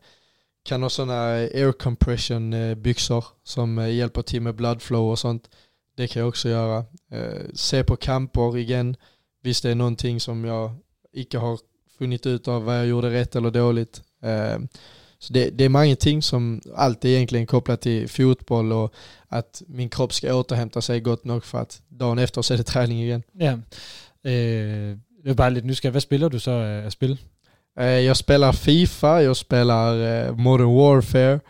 kan 0.66 0.82
ha 0.82 0.88
sådana 0.90 1.32
air 1.32 1.72
compression 1.72 2.52
eh, 2.52 2.74
byxor 2.74 3.24
som 3.44 3.78
eh, 3.78 3.94
hjälper 3.94 4.22
till 4.22 4.42
med 4.42 4.54
blood 4.54 4.82
flow 4.82 5.10
och 5.10 5.18
sånt. 5.18 5.50
Det 5.96 6.08
kan 6.08 6.20
jag 6.20 6.28
också 6.28 6.48
göra. 6.48 6.84
Eh, 7.12 7.42
se 7.54 7.84
på 7.84 7.96
kamper 7.96 8.56
igen, 8.58 8.96
visst 9.42 9.62
det 9.62 9.70
är 9.70 9.74
någonting 9.74 10.20
som 10.20 10.44
jag 10.44 10.70
icke 11.12 11.38
har 11.38 11.58
funnit 11.98 12.26
ut 12.26 12.48
av 12.48 12.64
vad 12.64 12.78
jag 12.78 12.86
gjorde 12.86 13.10
rätt 13.10 13.36
eller 13.36 13.50
dåligt. 13.50 14.02
Så 15.18 15.32
det, 15.32 15.50
det 15.50 15.64
är 15.64 15.68
många 15.68 15.96
ting 15.96 16.22
som 16.22 16.60
allt 16.74 17.04
är 17.04 17.08
egentligen 17.08 17.46
kopplat 17.46 17.80
till 17.80 18.08
fotboll 18.08 18.72
och 18.72 18.94
att 19.28 19.62
min 19.68 19.88
kropp 19.88 20.12
ska 20.12 20.34
återhämta 20.34 20.82
sig 20.82 21.00
gott 21.00 21.24
nog 21.24 21.44
för 21.44 21.58
att 21.58 21.82
dagen 21.88 22.18
efter 22.18 22.42
så 22.42 22.54
är 22.54 22.58
det 22.58 22.64
träning 22.64 23.02
igen. 23.02 23.22
Ja. 23.32 23.52
Eh, 24.30 24.98
Det 25.24 25.30
er 25.30 25.34
bare 25.34 25.50
lidt 25.50 25.64
nysgerrig. 25.64 25.92
Hvad 25.92 26.00
spiller 26.00 26.28
du 26.28 26.38
så 26.38 26.50
af 26.50 26.92
spil? 26.92 27.18
Eh, 27.80 27.86
jag 27.86 28.16
spelar 28.16 28.52
Fifa, 28.52 29.22
jag 29.22 29.36
spelar 29.36 30.26
eh, 30.26 30.32
Modern 30.32 30.74
Warfare. 30.76 31.40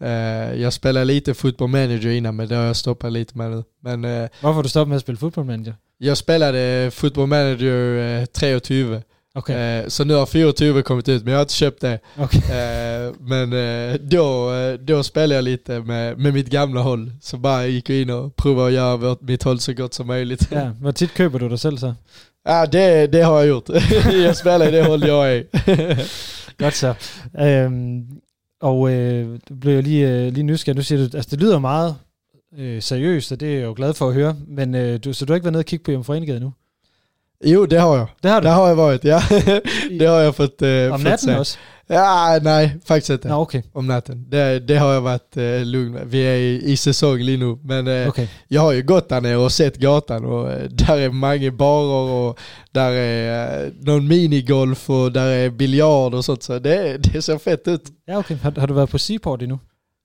Eh, 0.00 0.60
jag 0.62 0.72
spelar 0.72 1.04
lite 1.04 1.34
Football 1.34 1.68
Manager 1.68 2.10
innan 2.10 2.36
men 2.36 2.48
det 2.48 2.56
har 2.56 2.64
jag 2.64 2.76
stoppat 2.76 3.12
lite 3.12 3.38
med 3.38 3.50
nu. 3.50 3.64
Men 3.82 4.02
Hvorfor 4.40 4.52
har 4.52 4.62
du 4.62 4.68
stoppet 4.68 4.88
med 4.88 4.96
at 4.96 5.02
spille 5.02 5.18
Football 5.18 5.44
Manager? 5.44 5.74
jag 5.98 6.16
spelade 6.16 6.90
Football 6.92 7.26
Manager 7.26 7.98
eh, 8.20 8.26
23. 8.40 9.02
Okay. 9.34 9.90
Så 9.90 10.04
nu 10.04 10.14
har 10.14 10.26
24 10.26 10.82
kommit 10.82 11.08
ut 11.08 11.24
men 11.24 11.32
jag 11.32 11.38
har 11.38 11.42
inte 11.42 11.54
köpt 11.54 11.80
det. 11.80 12.00
okay. 12.18 12.40
Men 13.20 13.50
då, 14.08 14.50
då 14.80 15.02
spelade 15.02 15.34
jag 15.34 15.44
lite 15.44 15.80
med, 15.80 16.18
med 16.18 16.34
mitt 16.34 16.48
gamla 16.48 16.80
håll. 16.80 17.12
Så 17.20 17.36
bara 17.36 17.66
gick 17.66 17.90
jag 17.90 17.98
in 17.98 18.10
och 18.10 18.36
provade 18.36 18.66
att 18.66 18.72
göra 18.72 19.16
mitt 19.20 19.42
håll 19.42 19.60
så 19.60 19.72
gott 19.72 19.94
som 19.94 20.06
möjligt. 20.06 20.48
Ja, 20.50 20.70
hvor 20.80 20.92
tit 20.92 21.14
køber 21.14 21.38
du 21.38 21.48
dig 21.48 21.58
selv 21.58 21.76
så? 21.76 21.94
Ja, 22.46 22.66
det, 22.66 23.12
det 23.12 23.24
har 23.24 23.38
jag 23.38 23.48
gjort. 23.48 23.68
jag 24.24 24.36
spelar 24.36 24.68
i 24.68 24.70
det 24.70 24.82
håll 24.84 25.06
jag 25.06 25.36
är. 25.36 25.44
Godt 26.58 26.74
så. 26.74 26.94
Øhm, 27.38 28.06
og 28.60 28.92
øh, 28.92 29.38
du 29.48 29.54
blev 29.54 29.74
jeg 29.74 29.82
lige, 29.82 30.08
øh, 30.08 30.32
lige 30.32 30.44
nysgerrig. 30.44 30.76
Nu 30.76 30.82
siger 30.82 31.08
du, 31.08 31.16
altså 31.16 31.30
det 31.30 31.40
lyder 31.40 31.58
meget 31.58 31.96
øh, 32.58 32.82
seriøst, 32.82 33.32
og 33.32 33.40
det 33.40 33.48
er 33.48 33.54
jeg 33.58 33.64
jo 33.64 33.74
glad 33.76 33.94
for 33.94 34.08
at 34.08 34.14
høre. 34.14 34.36
Men 34.46 34.74
øh, 34.74 34.98
du, 35.04 35.12
så 35.12 35.24
du 35.24 35.32
har 35.32 35.34
ikke 35.34 35.44
været 35.44 35.52
nede 35.52 35.62
og 35.62 35.66
kigge 35.66 35.84
på 35.84 35.92
Jomfru 35.92 36.12
Enegade 36.12 36.40
nu? 36.40 36.52
Jo, 37.44 37.64
det 37.64 37.80
har 37.80 37.96
jag. 37.96 38.06
Det 38.22 38.30
har 38.30 38.40
du. 38.40 38.44
Det 38.48 38.54
har 38.54 38.68
jag 38.68 38.76
varit, 38.76 39.04
ja. 39.04 39.20
det 39.98 40.06
har 40.06 40.20
jag 40.20 40.34
fått, 40.34 40.62
eh, 40.62 40.92
Om 40.94 41.00
natten 41.00 41.18
se. 41.18 41.38
også? 41.38 41.58
Ja, 41.86 42.38
nej, 42.42 42.78
faktiskt 42.84 43.10
inte. 43.10 43.28
Nå, 43.28 43.40
okay. 43.40 43.62
Om 43.72 43.86
natten. 43.86 44.26
Det, 44.28 44.58
det 44.58 44.76
har 44.76 44.92
jag 44.92 45.00
varit 45.00 45.36
eh, 45.36 45.64
lugn 45.64 45.92
med. 45.92 46.06
Vi 46.06 46.22
är 46.22 46.36
i, 46.36 46.72
i 46.72 46.76
säsong 46.76 47.18
nu. 47.18 47.58
Men 47.62 47.86
eh, 47.86 48.08
okay. 48.08 48.28
jag 48.48 48.60
har 48.60 48.72
ju 48.72 48.82
gått 48.82 49.08
där 49.08 49.20
nere 49.20 49.36
och 49.36 49.52
sett 49.52 49.76
gatan 49.76 50.24
och 50.24 50.52
eh, 50.52 50.68
där 50.68 50.98
är 50.98 51.10
många 51.10 51.50
barer 51.50 52.10
och 52.10 52.38
där 52.70 52.92
är 52.92 53.64
eh, 53.64 53.72
någon 53.80 54.08
minigolf 54.08 54.90
och 54.90 55.12
där 55.12 55.26
är 55.26 55.50
biljard 55.50 56.14
och 56.14 56.24
sånt. 56.24 56.42
Så 56.42 56.58
det, 56.58 56.98
det 56.98 57.22
ser 57.22 57.38
fett 57.38 57.68
ut. 57.68 57.84
Ja, 58.04 58.18
okay. 58.18 58.36
Har, 58.42 58.52
har 58.52 58.66
du 58.66 58.74
været 58.74 58.90
på 58.90 58.98
Seaport 58.98 59.42
endnu? 59.42 59.58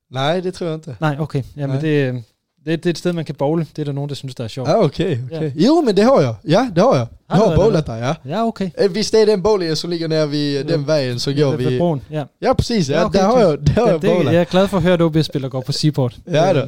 Nej, 0.09 0.41
det 0.41 0.51
tror 0.51 0.69
jag 0.69 0.77
inte. 0.77 0.95
Nej, 0.99 1.19
okay. 1.19 1.43
Jamen, 1.53 1.79
Nej. 1.81 2.11
det, 2.11 2.23
det, 2.67 2.83
det 2.83 2.85
er 2.85 2.89
et 2.89 2.97
sted, 2.97 3.13
man 3.13 3.25
kan 3.25 3.35
bowle. 3.35 3.65
Det 3.75 3.81
er 3.81 3.85
der 3.85 3.91
nogen, 3.91 4.09
der 4.09 4.15
synes, 4.15 4.35
der 4.35 4.43
er 4.43 4.47
sjovt. 4.47 4.69
Ja, 4.69 4.83
okej. 4.83 5.17
okej. 5.31 5.51
Ja. 5.55 5.65
Jo, 5.65 5.81
men 5.85 5.95
det 5.97 6.03
har 6.05 6.21
jag. 6.21 6.35
Ja, 6.47 6.69
det 6.75 6.81
har 6.83 6.95
jag. 6.95 7.07
Jag 7.29 7.35
Har 7.35 7.43
har 7.45 7.51
det, 7.51 7.57
bowlat 7.57 7.85
där, 7.85 7.95
ja. 8.07 8.15
Ja, 8.29 8.45
okay. 8.45 8.69
Visst 8.89 9.13
är 9.13 9.19
det 9.19 9.25
den 9.25 9.41
bowlingen 9.41 9.75
som 9.75 9.89
ligger 9.89 10.07
nere 10.07 10.27
vid 10.27 10.65
den 10.65 10.87
vägen 10.87 11.19
så 11.19 11.33
går 11.33 11.55
vi... 11.57 11.77
broen, 11.77 12.01
ja. 12.11 12.23
Ja, 12.41 12.53
precis. 12.53 12.89
Ja, 12.89 12.95
Ja, 12.99 13.05
okay, 13.05 13.19
där 13.21 13.27
har 13.27 13.41
jag, 13.41 13.59
där 13.59 13.73
har 13.73 13.81
ja 13.87 13.91
jag 13.91 14.01
det, 14.01 14.07
bowlat. 14.07 14.33
jeg 14.33 14.41
er 14.41 14.45
glad 14.45 14.67
for 14.67 14.77
at 14.77 14.83
høre, 14.83 14.93
at 14.93 15.01
OB-spiller 15.01 15.49
går 15.49 15.61
på 15.61 15.71
Seaport. 15.71 16.17
Ja 16.27 16.53
då. 16.53 16.61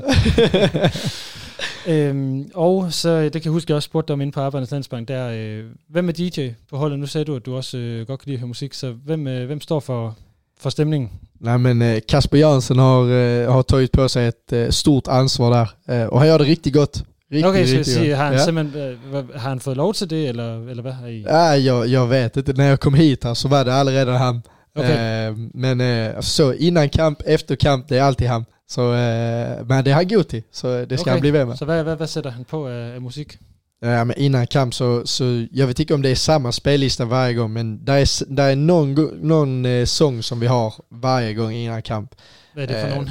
Øhm, 1.87 2.49
og 2.53 2.93
så, 2.93 3.21
det 3.23 3.31
kan 3.31 3.43
jeg 3.43 3.51
huske, 3.51 3.71
jeg 3.71 3.75
også 3.75 3.85
spurgte 3.85 4.07
dig 4.07 4.13
om 4.13 4.21
inde 4.21 4.31
på 4.31 4.39
Arbejdernes 4.39 4.71
Landsbank, 4.71 5.07
der, 5.07 5.29
øh, 5.33 5.63
hvem 5.89 6.09
er 6.09 6.13
DJ 6.13 6.49
på 6.69 6.77
holdet? 6.77 6.99
Nu 6.99 7.05
sagde 7.05 7.25
du, 7.25 7.35
at 7.35 7.45
du 7.45 7.55
også 7.55 7.77
øh, 7.77 8.07
godt 8.07 8.19
kan 8.19 8.25
lide 8.25 8.35
at 8.35 8.39
høre 8.39 8.47
musik, 8.47 8.73
så 8.73 8.93
hvem, 9.05 9.27
øh, 9.27 9.45
hvem 9.45 9.61
står 9.61 9.79
for, 9.79 10.15
for 10.61 10.69
stemningen? 10.69 11.09
Nej 11.39 11.57
men 11.57 11.81
eh, 11.81 11.99
Kasper 12.07 12.37
Jansson 12.37 12.79
har, 12.79 13.11
eh, 13.11 13.51
har 13.51 13.61
tagit 13.61 13.91
på 13.91 14.09
sig 14.09 14.27
ett 14.27 14.53
eh, 14.53 14.69
stort 14.69 15.07
ansvar 15.07 15.51
där. 15.51 16.01
Eh, 16.01 16.07
och 16.07 16.19
han 16.19 16.27
gör 16.27 16.39
det 16.39 16.45
riktigt 16.45 16.73
gott. 16.73 17.03
Riktigt, 17.31 17.49
okay, 17.49 17.83
så 17.83 17.99
har 17.99 18.15
han, 18.15 18.33
ja. 18.33 19.39
har 19.39 19.49
han 19.49 19.59
fået 19.59 19.77
lov 19.77 19.93
til 19.93 20.09
det, 20.09 20.27
eller, 20.27 20.69
eller 20.69 20.91
har 20.91 21.07
I? 21.07 21.21
Ja, 21.21 21.55
jag, 21.55 21.87
jag 21.87 22.07
vet 22.07 22.37
inte. 22.37 22.53
När 22.53 22.69
jag 22.69 22.79
kom 22.79 22.93
hit 22.93 23.23
här 23.23 23.33
så 23.33 23.47
var 23.47 23.65
det 23.65 23.73
allerede 23.73 24.11
han. 24.11 24.41
Okay. 24.75 25.27
Eh, 25.27 25.35
men 25.53 25.81
eh, 25.81 26.19
så 26.19 26.53
innan 26.53 26.89
kamp, 26.89 27.21
efter 27.25 27.55
kamp, 27.55 27.89
det 27.89 27.97
är 27.97 28.03
alltid 28.03 28.27
han. 28.27 28.45
Så, 28.67 28.93
eh, 28.93 29.65
men 29.65 29.83
det 29.83 29.91
är 29.91 29.95
han 29.95 30.07
god 30.07 30.27
till, 30.27 30.43
så 30.51 30.85
det 30.85 30.97
ska 30.97 31.01
Okay. 31.01 31.11
han 31.11 31.21
bli 31.21 31.31
med. 31.31 31.57
Så 31.57 31.65
hvad, 31.65 31.83
hvad, 31.83 31.95
hvad 31.95 32.07
sætter 32.07 32.29
han 32.29 32.45
på 32.45 32.67
af 32.67 33.01
musik? 33.01 33.37
Ja, 33.81 34.03
men 34.03 34.17
innan 34.17 34.47
kamp 34.47 34.73
så, 34.73 35.07
så, 35.07 35.45
jag 35.51 35.67
vet 35.67 35.79
inte 35.79 35.93
om 35.93 36.01
det 36.01 36.09
är 36.09 36.15
samma 36.15 36.51
spellista 36.51 37.05
varje 37.05 37.33
gång, 37.33 37.53
men 37.53 37.85
det 37.85 37.91
är, 37.93 38.35
det 38.35 38.43
är 38.43 38.55
någon, 38.55 38.95
go- 38.95 39.11
någon 39.21 39.65
eh, 39.65 39.85
sång 39.85 40.23
som 40.23 40.39
vi 40.39 40.47
har 40.47 40.73
varje 40.89 41.33
gång 41.33 41.51
innan 41.53 41.81
kamp. 41.81 42.15
Hvad 42.53 42.63
er 42.63 42.67
det 42.67 42.81
for 42.81 42.87
Øh, 42.87 42.93
nogen? 42.95 43.09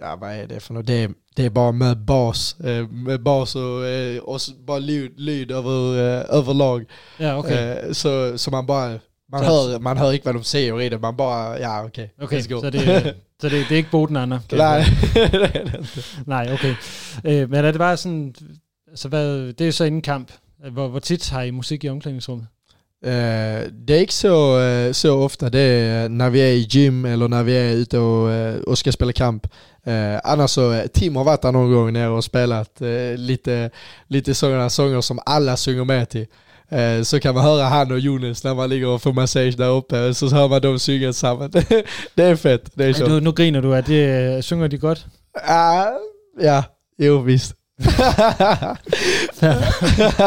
Ja, 0.00 0.16
vad 0.16 0.30
är 0.32 0.46
det 0.46 0.60
för 0.60 0.74
något? 0.74 0.86
Det 0.86 1.02
är, 1.02 1.10
det 1.36 1.44
är 1.46 1.50
bara 1.50 1.72
med 1.72 1.96
bas, 1.98 2.60
eh, 2.60 2.88
med 2.88 3.22
bas 3.22 3.56
och, 3.56 3.86
eh, 3.86 4.18
och 4.18 4.40
bara 4.66 4.78
lyd, 4.78 5.20
lyd 5.20 5.50
över, 5.50 5.98
eh, 5.98 6.24
överlag. 6.38 6.84
Ja, 7.18 7.36
okay. 7.38 7.56
Eh, 7.56 7.92
så, 7.92 8.38
så 8.38 8.50
man 8.50 8.66
bara, 8.66 8.98
man 9.32 9.40
Så- 9.44 9.46
hör, 9.46 9.78
man 9.78 9.96
hör 9.98 10.12
inte 10.12 10.26
vad 10.28 10.34
de 10.34 10.44
säger 10.44 10.80
i 10.82 10.88
det, 10.88 10.98
man 10.98 11.16
bara, 11.16 11.58
ja 11.60 11.84
okej, 11.84 12.14
Okay, 12.22 12.42
go. 12.42 12.60
så, 12.60 12.70
det, 12.70 13.14
så 13.40 13.48
det, 13.48 13.64
det 13.68 13.70
er 13.74 13.76
ikke 13.76 13.90
Boden 13.90 14.16
Anna? 14.16 14.40
Nej, 14.52 14.84
det 15.14 15.20
är 15.22 15.28
det 15.38 15.60
inte. 15.60 15.84
Nej, 16.26 16.52
okay. 16.54 16.74
Øh, 17.24 17.50
men 17.50 17.64
det 17.64 17.78
bare 17.78 17.96
sådan, 17.96 18.34
altså 18.88 19.08
hvad, 19.08 19.52
det 19.52 19.68
er 19.68 19.70
så 19.70 19.84
inden 19.84 20.02
kamp. 20.02 20.32
Hvor, 20.70 20.88
hvor 20.88 20.98
tit 20.98 21.30
har 21.30 21.42
I 21.42 21.50
musik 21.50 21.84
i 21.84 21.88
omklædningsrummet? 21.88 22.46
Eh, 23.04 23.70
det 23.88 23.90
är 23.90 24.00
inte 24.00 24.14
så, 24.14 24.60
eh, 24.60 24.92
så 24.92 25.18
ofta, 25.18 25.48
det 25.48 25.60
är 25.60 26.08
när 26.08 26.30
vi 26.30 26.40
är 26.40 26.52
i 26.52 26.66
gym 26.70 27.04
eller 27.04 27.28
när 27.28 27.42
vi 27.42 27.56
är 27.56 27.72
ute 27.72 27.98
och, 27.98 28.30
eh, 28.30 28.60
och 28.60 28.78
ska 28.78 28.92
spela 28.92 29.12
kamp. 29.12 29.46
Eh, 29.86 30.20
annars 30.24 30.50
så, 30.50 30.82
Tim 30.94 31.16
har 31.16 31.24
varit 31.24 31.42
där 31.42 31.52
någon 31.52 31.72
gång 31.72 31.92
nere 31.92 32.08
och 32.08 32.24
spelat 32.24 32.80
eh, 32.80 33.16
lite, 33.16 33.70
lite 34.06 34.34
sådana 34.34 34.70
sånger 34.70 35.00
som 35.00 35.18
alla 35.26 35.56
sjunger 35.56 35.84
med 35.84 36.08
till. 36.08 36.26
Eh, 36.68 37.02
så 37.02 37.20
kan 37.20 37.34
man 37.34 37.44
höra 37.44 37.64
han 37.64 37.92
och 37.92 37.98
Jonas 37.98 38.44
när 38.44 38.54
man 38.54 38.70
ligger 38.70 38.88
och 38.88 39.02
får 39.02 39.12
massage 39.12 39.56
där 39.56 39.68
uppe, 39.68 40.14
så 40.14 40.28
hör 40.28 40.48
man 40.48 40.62
dem 40.62 40.78
sjunga 40.78 41.06
tillsammans. 41.06 41.52
det 42.14 42.22
är 42.22 42.36
fett, 42.36 42.70
det 42.74 42.84
är 42.84 42.88
Ej, 42.88 42.94
så. 42.94 43.06
du, 43.06 43.20
nu 43.20 43.32
griner 43.32 43.62
du, 43.62 43.74
at 43.74 43.86
det, 43.86 44.36
øh, 44.36 44.42
synger 44.42 44.68
de 44.68 44.78
godt? 44.78 45.06
Ah, 45.34 45.86
ja, 46.40 46.62
jo 46.98 47.16
visst. 47.18 47.55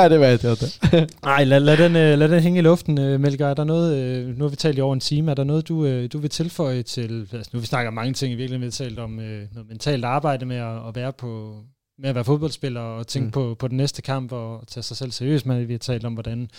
Det 0.10 0.20
vet 0.20 0.44
jag 0.44 0.52
inte. 0.52 1.08
Nej, 1.24 1.44
lad, 1.44 1.60
lad, 1.60 1.78
den, 1.78 1.96
øh, 1.96 2.20
lad 2.20 2.30
den 2.30 2.40
hænge 2.42 2.60
i 2.60 2.62
luften, 2.62 2.98
øh, 3.00 3.20
Melker. 3.20 3.48
Er 3.48 3.54
der 3.54 3.64
noget, 3.64 3.98
øh, 3.98 4.38
nu 4.38 4.44
har 4.44 4.50
vi 4.50 4.56
talt 4.56 4.78
i 4.78 4.82
over 4.82 4.94
en 4.94 5.00
time, 5.00 5.32
er 5.32 5.36
der 5.36 5.44
noget, 5.44 5.68
du, 5.68 6.08
du 6.08 6.18
vil 6.18 6.30
tilføje 6.30 6.84
til, 6.84 7.28
altså 7.34 7.50
nu 7.54 7.60
vi 7.60 7.66
snakker 7.66 7.88
om 7.88 7.94
mange 7.94 8.14
ting, 8.14 8.34
i 8.34 8.36
virkeligheden 8.36 8.62
vi 8.62 8.66
har 8.66 8.72
talt 8.90 9.00
om 9.00 9.10
noget 9.12 9.68
mentalt 9.68 10.06
arbejde 10.06 10.46
med 10.46 10.56
at, 10.58 10.88
at 10.88 10.96
være 10.96 11.14
på, 11.14 11.56
med 12.00 12.10
at 12.10 12.16
være 12.16 12.24
fodboldspiller 12.26 12.82
og 12.82 13.08
tænke 13.08 13.26
Mm. 13.26 13.32
på, 13.32 13.56
på 13.60 13.68
den 13.68 13.78
næste 13.78 14.02
kamp 14.02 14.32
og 14.32 14.64
tage 14.68 14.84
sig 14.84 14.98
selv 14.98 15.12
seriøst, 15.12 15.46
men 15.46 15.68
vi 15.68 15.74
har 15.74 15.78
talt 15.80 16.06
om, 16.06 16.14
hvordan 16.14 16.50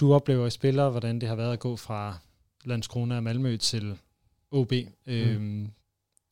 du 0.00 0.14
oplever 0.14 0.46
i 0.46 0.50
spiller, 0.50 0.88
hvordan 0.90 1.20
det 1.20 1.28
har 1.28 1.36
været 1.36 1.52
at 1.52 1.58
gå 1.60 1.76
fra 1.76 2.18
Landskrona 2.64 3.16
og 3.16 3.22
Malmø 3.22 3.56
til 3.56 3.94
OB. 4.52 4.72
Mm. 5.06 5.12
Øhm, 5.12 5.66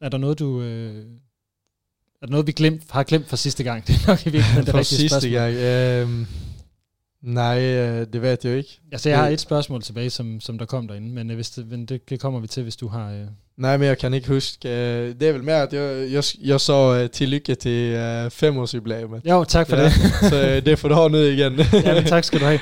er 0.01 0.09
der 0.09 0.19
noget, 0.19 0.39
du... 0.39 0.63
Øh, 2.19 2.23
er 2.23 2.27
der 2.27 2.31
noget, 2.31 2.47
vi 2.47 2.53
glemt, 2.53 2.83
har 2.91 3.03
glemt 3.03 3.29
fra 3.29 3.37
sidste 3.37 3.65
gang? 3.65 3.85
Det 3.87 3.95
er 3.95 4.09
nok 4.09 4.21
i 4.27 4.31
virkeligheden 4.31 4.67
det 4.67 4.75
rigtige 4.75 5.09
spørgsmål. 5.09 5.33
gång. 5.33 5.55
ehm, 5.57 6.27
nej, 7.23 7.59
eh, 7.59 8.07
det 8.13 8.23
vet 8.23 8.45
jag 8.45 8.57
inte. 8.57 8.71
Altså, 8.93 9.09
jeg 9.09 9.19
har 9.19 9.27
Øh. 9.27 9.33
et 9.33 9.41
spørgsmål 9.41 9.83
tilbage, 9.83 10.11
som, 10.11 10.41
som 10.41 10.59
der 10.59 10.65
kom 10.67 10.89
derinde, 10.89 11.09
men, 11.15 11.31
øh, 11.31 11.35
hvis 11.35 11.51
det, 11.51 11.67
men 11.69 11.87
det, 11.87 12.11
det 12.11 12.21
kommer 12.21 12.41
vi 12.41 12.47
til, 12.47 12.63
hvis 12.63 12.77
du 12.77 12.89
har... 12.89 13.11
Øh... 13.13 13.27
Nej, 13.59 13.77
men 13.77 13.89
jag 13.89 13.99
kan 13.99 14.15
inte 14.15 14.29
huska. 14.29 14.69
Eh, 14.69 15.15
Det 15.21 15.29
är 15.29 15.33
väl 15.33 15.43
mer 15.43 15.55
att 15.63 15.73
jag, 15.73 16.09
jag, 16.09 16.25
jag 16.41 16.61
sa 16.61 16.97
eh, 17.01 17.07
till 17.09 17.29
lycka 17.29 17.55
till 17.55 17.95
uh, 17.95 18.31
femårsjubileumet. 18.31 19.23
Jo, 19.25 19.45
tak 19.45 19.69
for 19.69 19.77
Ja, 19.77 19.85
det. 19.85 19.93
Så 20.31 20.37
eh, 20.43 20.65
det 20.65 20.79
får 20.79 20.89
du 20.89 20.95
ha 20.95 21.09
nu 21.09 21.19
igen. 21.19 21.53
ja, 21.85 21.95
men 21.95 22.05
tak 22.05 22.25
skal 22.25 22.41
du 22.41 22.45
have. 22.45 22.61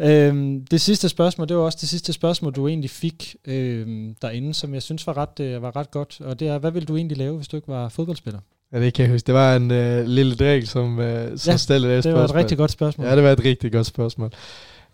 øhm, 0.00 0.64
det 0.70 0.80
sidste 0.80 1.08
spørgsmål, 1.08 1.48
det 1.48 1.56
var 1.56 1.62
også 1.62 1.78
det 1.80 1.88
sidste 1.88 2.12
spørgsmål, 2.12 2.52
du 2.52 2.68
egentlig 2.68 2.90
fik 2.90 3.36
øhm, 3.44 4.14
derinde, 4.22 4.54
som 4.54 4.74
jeg 4.74 4.82
synes 4.82 5.06
var 5.06 5.16
ret, 5.16 5.40
øh, 5.40 5.62
var 5.62 5.76
ret 5.76 5.90
godt, 5.90 6.20
og 6.20 6.40
det 6.40 6.48
er, 6.48 6.58
hvad 6.58 6.70
ville 6.70 6.86
du 6.86 6.96
egentlig 6.96 7.18
lave, 7.18 7.36
hvis 7.36 7.48
du 7.48 7.56
ikke 7.56 7.68
var 7.68 7.88
fodboldspiller? 7.88 8.40
Ja, 8.72 8.78
det 8.78 8.90
kan 8.90 9.04
jag 9.04 9.12
huska. 9.12 9.32
Det 9.32 9.38
var 9.38 9.56
en 9.56 9.70
uh, 9.70 10.04
lille 10.04 10.34
dreng 10.34 10.66
som, 10.66 10.98
uh, 10.98 11.36
som 11.36 11.50
Ja, 11.50 11.58
ställde 11.58 11.88
det 11.88 12.02
Det 12.02 12.12
var 12.12 12.24
et 12.24 12.34
rigtig 12.34 12.58
godt 12.58 12.70
spørgsmål. 12.70 13.06
Ja, 13.06 13.16
det 13.16 13.22
var 13.22 13.30
ett 13.30 13.44
riktigt 13.44 13.72
gott 13.72 13.86
spörsmål. 13.86 14.34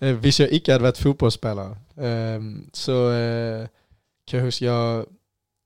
Eh, 0.00 0.14
hvis 0.14 0.40
jag 0.40 0.48
inte 0.48 0.72
hade 0.72 0.82
varit 0.82 0.98
fotbollsspelare 0.98 1.76
eh, 1.96 2.40
så 2.72 3.10
eh, 3.12 3.66
kan 4.28 4.38
jag 4.38 4.44
huska, 4.44 4.64
jag, 4.64 5.06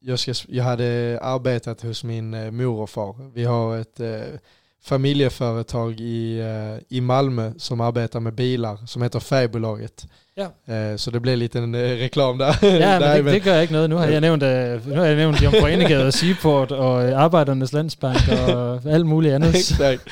jag, 0.00 0.18
ska, 0.18 0.34
jag 0.48 0.64
hade 0.64 1.18
arbetat 1.22 1.82
hos 1.82 2.04
min 2.04 2.34
eh, 2.34 2.50
mor 2.50 2.80
och 2.80 2.90
far. 2.90 3.30
Vi 3.34 3.44
har 3.44 3.78
ett 3.78 4.00
eh, 4.00 4.38
familjeföretag 4.82 6.00
i, 6.00 6.38
eh, 6.38 6.96
i 6.96 7.00
Malmö 7.00 7.52
som 7.56 7.80
arbetar 7.80 8.20
med 8.20 8.34
bilar 8.34 8.86
som 8.86 9.02
heter 9.02 9.20
Färgbolaget. 9.20 10.06
Ja. 10.40 10.74
Eh, 10.74 10.96
så 10.96 11.10
det 11.10 11.20
blev 11.20 11.38
lite 11.38 11.58
en 11.58 11.74
eh, 11.74 11.80
reklam 11.80 12.38
där. 12.38 12.56
Ja, 12.62 12.98
men 12.98 13.00
Nej, 13.08 13.16
det, 13.16 13.32
det 13.32 13.42
gør 13.42 13.60
ikke 13.60 13.72
noget. 13.72 13.90
Nu 13.90 13.96
har 13.96 14.06
jeg 14.06 14.20
nævnt, 14.20 14.42
øh, 14.42 14.88
nu 14.88 14.94
har 14.94 15.04
jeg 15.04 15.16
nævnt 15.16 15.42
Jomfru 15.42 15.66
Enegade 15.66 16.06
og 16.06 16.12
Seaport 16.12 16.72
og 16.72 17.04
øh, 17.04 17.22
Arbejdernes 17.22 17.72
Landsbank 17.72 18.18
og 18.48 18.80
alt 18.86 19.06
muligt 19.06 19.34
andet. 19.36 19.54
Exakt. 19.54 20.02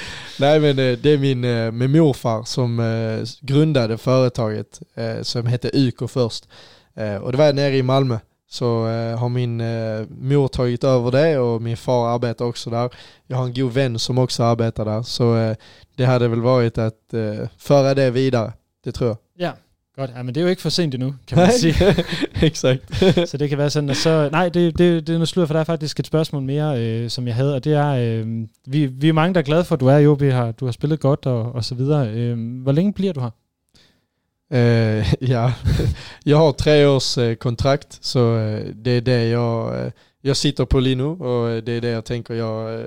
Nej 0.41 0.59
men 0.59 0.79
eh, 0.79 0.99
det 1.03 1.07
är 1.07 1.19
min, 1.19 1.45
eh, 1.45 1.73
min 1.73 1.91
morfar 1.93 2.43
som 2.45 2.81
eh, 2.81 3.27
grundade 3.49 3.99
företaget 3.99 4.81
eh, 4.97 5.23
som 5.23 5.47
hette 5.47 5.71
Uko 5.75 6.07
först. 6.07 6.45
Eh, 6.97 7.17
och 7.17 7.33
det 7.33 7.39
var 7.39 7.53
nere 7.53 7.77
i 7.77 7.83
Malmö. 7.83 8.19
Så 8.51 8.87
eh, 8.89 9.19
har 9.19 9.29
min 9.29 9.61
eh, 9.61 10.07
mor 10.11 10.49
tagit 10.49 10.85
över 10.85 11.11
det 11.11 11.39
och 11.39 11.63
min 11.63 11.77
far 11.77 12.09
arbetar 12.15 12.45
också 12.45 12.71
där. 12.71 12.91
Jag 13.27 13.37
har 13.37 13.45
en 13.45 13.55
god 13.55 13.73
vän 13.73 13.99
som 13.99 14.19
också 14.19 14.43
arbetar 14.43 14.85
där. 14.85 15.03
Så 15.03 15.37
eh, 15.37 15.57
det 15.97 16.05
hade 16.05 16.29
väl 16.29 16.41
varit 16.41 16.79
att 16.79 17.15
eh, 17.15 17.49
föra 17.59 17.95
det 17.95 18.11
vidare. 18.11 18.53
Det 18.85 18.93
tror 18.93 19.09
jag. 19.09 19.17
Ja, 19.37 19.53
godt. 19.99 20.11
Ja, 20.17 20.23
men 20.23 20.35
det 20.35 20.41
er 20.41 20.43
jo 20.43 20.49
ikke 20.49 20.63
for 20.63 20.69
sent 20.69 20.95
endnu, 20.95 21.15
kan 21.29 21.39
man 21.39 21.53
sige. 21.53 21.75
Exakt. 22.49 22.97
så 23.29 23.37
det 23.37 23.49
kan 23.49 23.59
være 23.59 23.71
sådan, 23.71 23.91
at 23.91 23.97
så... 23.97 24.29
Nej, 24.33 24.49
det, 24.49 24.79
det, 24.79 25.07
det 25.07 25.13
er 25.13 25.19
noget 25.19 25.29
sludder, 25.29 25.47
for 25.47 25.55
der 25.55 25.61
er 25.61 25.65
faktisk 25.65 26.01
et 26.01 26.07
spørgsmål 26.07 26.43
mere, 26.43 26.83
øh, 26.83 27.11
som 27.11 27.27
jeg 27.27 27.35
havde, 27.35 27.55
og 27.55 27.65
det 27.65 27.73
er, 27.75 27.89
øh, 27.89 28.27
vi, 28.67 28.87
vi 28.87 29.09
er 29.09 29.13
mange, 29.13 29.35
der 29.35 29.41
er 29.41 29.45
glade 29.45 29.65
for, 29.65 29.75
at 29.75 29.81
du 29.81 29.87
er 29.87 29.99
i 29.99 30.07
OB 30.07 30.23
her. 30.23 30.53
Du 30.53 30.65
har 30.65 30.73
spillet 30.73 31.01
godt 31.01 31.27
og, 31.27 31.53
og 31.55 31.65
så 31.65 31.75
videre. 31.75 32.09
Øh, 32.09 32.63
hvor 32.63 32.73
længe 32.73 32.93
bliver 32.93 33.13
du 33.13 33.21
her? 33.21 33.31
Eh, 34.51 35.15
ja, 35.33 35.53
jag 36.27 36.39
har 36.39 36.53
tre 36.53 36.89
års 36.89 37.19
eh, 37.19 37.35
kontrakt 37.35 37.99
så 38.03 38.37
eh, 38.37 38.75
det 38.85 38.97
är 38.97 39.01
det 39.01 39.29
jag, 39.31 39.85
eh, 39.85 39.93
jag 40.23 40.37
sitter 40.37 40.65
på 40.65 40.81
lige 40.81 40.97
nu 40.97 41.05
och 41.05 41.63
det 41.63 41.73
är 41.73 41.81
det 41.81 41.89
jag 41.91 42.05
tänker. 42.05 42.35
Jag 42.35 42.87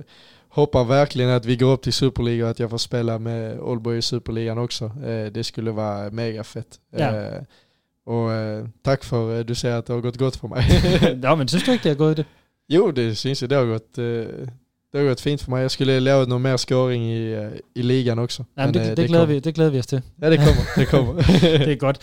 hoppas 0.52 0.90
verkligen 0.90 1.30
att 1.30 1.46
vi 1.46 1.56
går 1.56 1.74
upp 1.74 1.82
till 1.82 1.94
Superliga 1.94 2.46
och 2.46 2.52
att 2.52 2.60
jag 2.60 2.70
får 2.70 2.78
spela 2.78 3.20
med 3.20 3.60
Oldboy 3.60 3.98
i 3.98 4.02
Superligan 4.02 4.58
också. 4.58 4.86
Eh, 4.86 5.32
det 5.32 5.44
skulle 5.44 5.72
vara 5.72 6.10
mega 6.12 6.44
fett. 6.44 6.80
Ja. 6.98 7.16
Eh, 7.16 7.42
och 8.06 8.32
eh, 8.32 8.66
tack 8.84 9.04
för 9.04 9.40
att 9.40 9.48
du 9.48 9.56
säger 9.56 9.76
att 9.76 9.86
det 9.86 9.94
har 9.94 10.02
gått 10.02 10.18
gott 10.18 10.36
för 10.36 10.48
mig. 10.48 10.64
ja, 11.24 11.36
men 11.36 11.48
du 11.48 11.58
ikke, 11.58 11.80
det 11.84 11.90
har 11.90 11.96
gået 11.96 12.18
det? 12.18 12.26
jo, 12.70 12.92
det 12.92 13.16
syns 13.16 13.42
jag. 13.42 13.50
Det 13.50 13.58
har 13.58 13.66
gått, 13.66 13.96
det 14.94 15.00
har 15.00 15.04
gått 15.04 15.22
fint 15.22 15.42
för 15.42 15.52
mig. 15.52 15.62
Jag 15.62 15.72
skulle 15.72 16.00
lova 16.00 16.26
någon 16.26 16.42
mer 16.42 16.58
scoring 16.58 17.04
i, 17.04 17.50
i 17.76 17.82
ligan 17.82 18.20
också. 18.20 18.46
Ja, 18.58 18.66
men 18.66 18.72
Men, 18.72 18.74
det, 18.74 18.98
det, 18.98 19.08
kommer. 19.08 19.26
vi, 19.26 19.40
det 19.40 19.56
glæder 19.56 19.72
vi 19.72 19.80
os 19.80 19.88
til. 19.88 20.02
Ja, 20.22 20.30
det 20.30 20.38
kommer. 20.38 20.64
Det 20.76 20.88
kommer. 20.88 21.14
det 21.66 21.72
er 21.72 21.76
godt. 21.76 22.00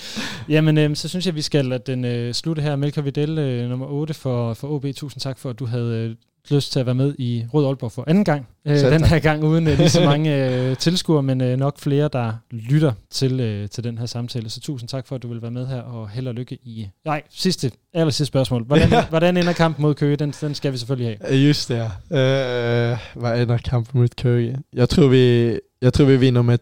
Jamen, 0.49 0.79
øh, 0.79 0.97
så 0.97 1.09
synes 1.09 1.27
jeg, 1.27 1.35
vi 1.35 1.43
skal 1.43 1.65
lade 1.65 1.83
den 1.87 2.05
øh, 2.05 2.35
slutte 2.35 2.63
her. 2.63 2.77
Melker 2.77 3.03
Vidal, 3.03 3.39
øh, 3.39 3.69
nummer 3.69 3.87
8 3.87 4.15
for, 4.15 4.55
for 4.55 4.69
OB. 4.69 4.85
Tusind 4.95 5.21
tak 5.21 5.39
for, 5.39 5.51
at 5.51 5.59
du 5.59 5.67
havde 5.67 5.95
øh, 5.95 6.17
lyst 6.51 6.73
til 6.73 6.81
at 6.81 6.87
være 6.87 6.95
med 6.95 7.15
i 7.19 7.45
Rød 7.55 7.67
Aalborg 7.67 7.93
for 7.93 8.05
anden 8.07 8.25
gang. 8.25 8.49
Øh, 8.65 8.77
den 8.79 9.05
her 9.05 9.19
gang 9.19 9.45
uden 9.45 9.67
øh, 9.69 9.79
lige 9.79 9.89
så 9.89 10.05
mange 10.13 10.47
øh, 10.71 10.77
tilskuere, 10.77 11.23
men 11.23 11.41
øh, 11.41 11.57
nok 11.59 11.79
flere, 11.79 12.09
der 12.13 12.33
lytter 12.51 12.93
til, 13.11 13.41
øh, 13.41 13.69
til 13.69 13.85
den 13.85 13.99
her 13.99 14.07
samtale. 14.07 14.51
Så 14.51 14.61
tusind 14.61 14.89
tak 14.89 15.07
for, 15.07 15.15
at 15.15 15.23
du 15.23 15.29
vil 15.29 15.43
være 15.43 15.51
med 15.51 15.67
her, 15.67 15.81
og 15.81 16.09
held 16.09 16.29
og 16.29 16.35
lykke 16.35 16.55
i... 16.63 16.89
Nej, 17.05 17.23
sidste, 17.31 17.73
aller 17.95 18.11
sidste 18.11 18.25
spørgsmål. 18.27 18.65
Hvordan, 18.65 18.91
Ja. 18.99 19.07
hvordan 19.09 19.37
ender 19.37 19.53
kampen 19.53 19.83
mod 19.83 19.95
Køge? 19.95 20.17
Den, 20.17 20.31
den 20.41 20.55
skal 20.55 20.73
vi 20.73 20.79
selvfølgelig 20.79 21.19
have. 21.21 21.37
Just 21.39 21.69
det 21.69 21.75
ja. 22.11 22.93
Uh, 22.93 23.23
vad 23.23 23.43
ender 23.43 23.59
kampen 23.59 24.01
mot 24.01 24.17
Køge? 24.17 24.59
Jag 24.75 24.89
tror 24.89 25.09
vi, 25.09 25.59
jag 25.83 25.93
tror 25.93 26.05
vi 26.07 26.17
vinner 26.17 26.43
med 26.43 26.59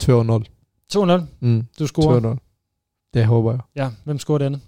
2-0. 0.96 1.20
2-0. 1.20 1.22
Mm. 1.40 1.66
Du 1.78 1.86
scorer. 1.86 2.34
2-0. 2.34 2.38
Det 3.14 3.24
hoppas 3.24 3.52
jag. 3.52 3.84
Ja, 3.84 3.90
hvem 4.04 4.18
scorer 4.18 4.38
det 4.38 4.46
andet? 4.46 4.60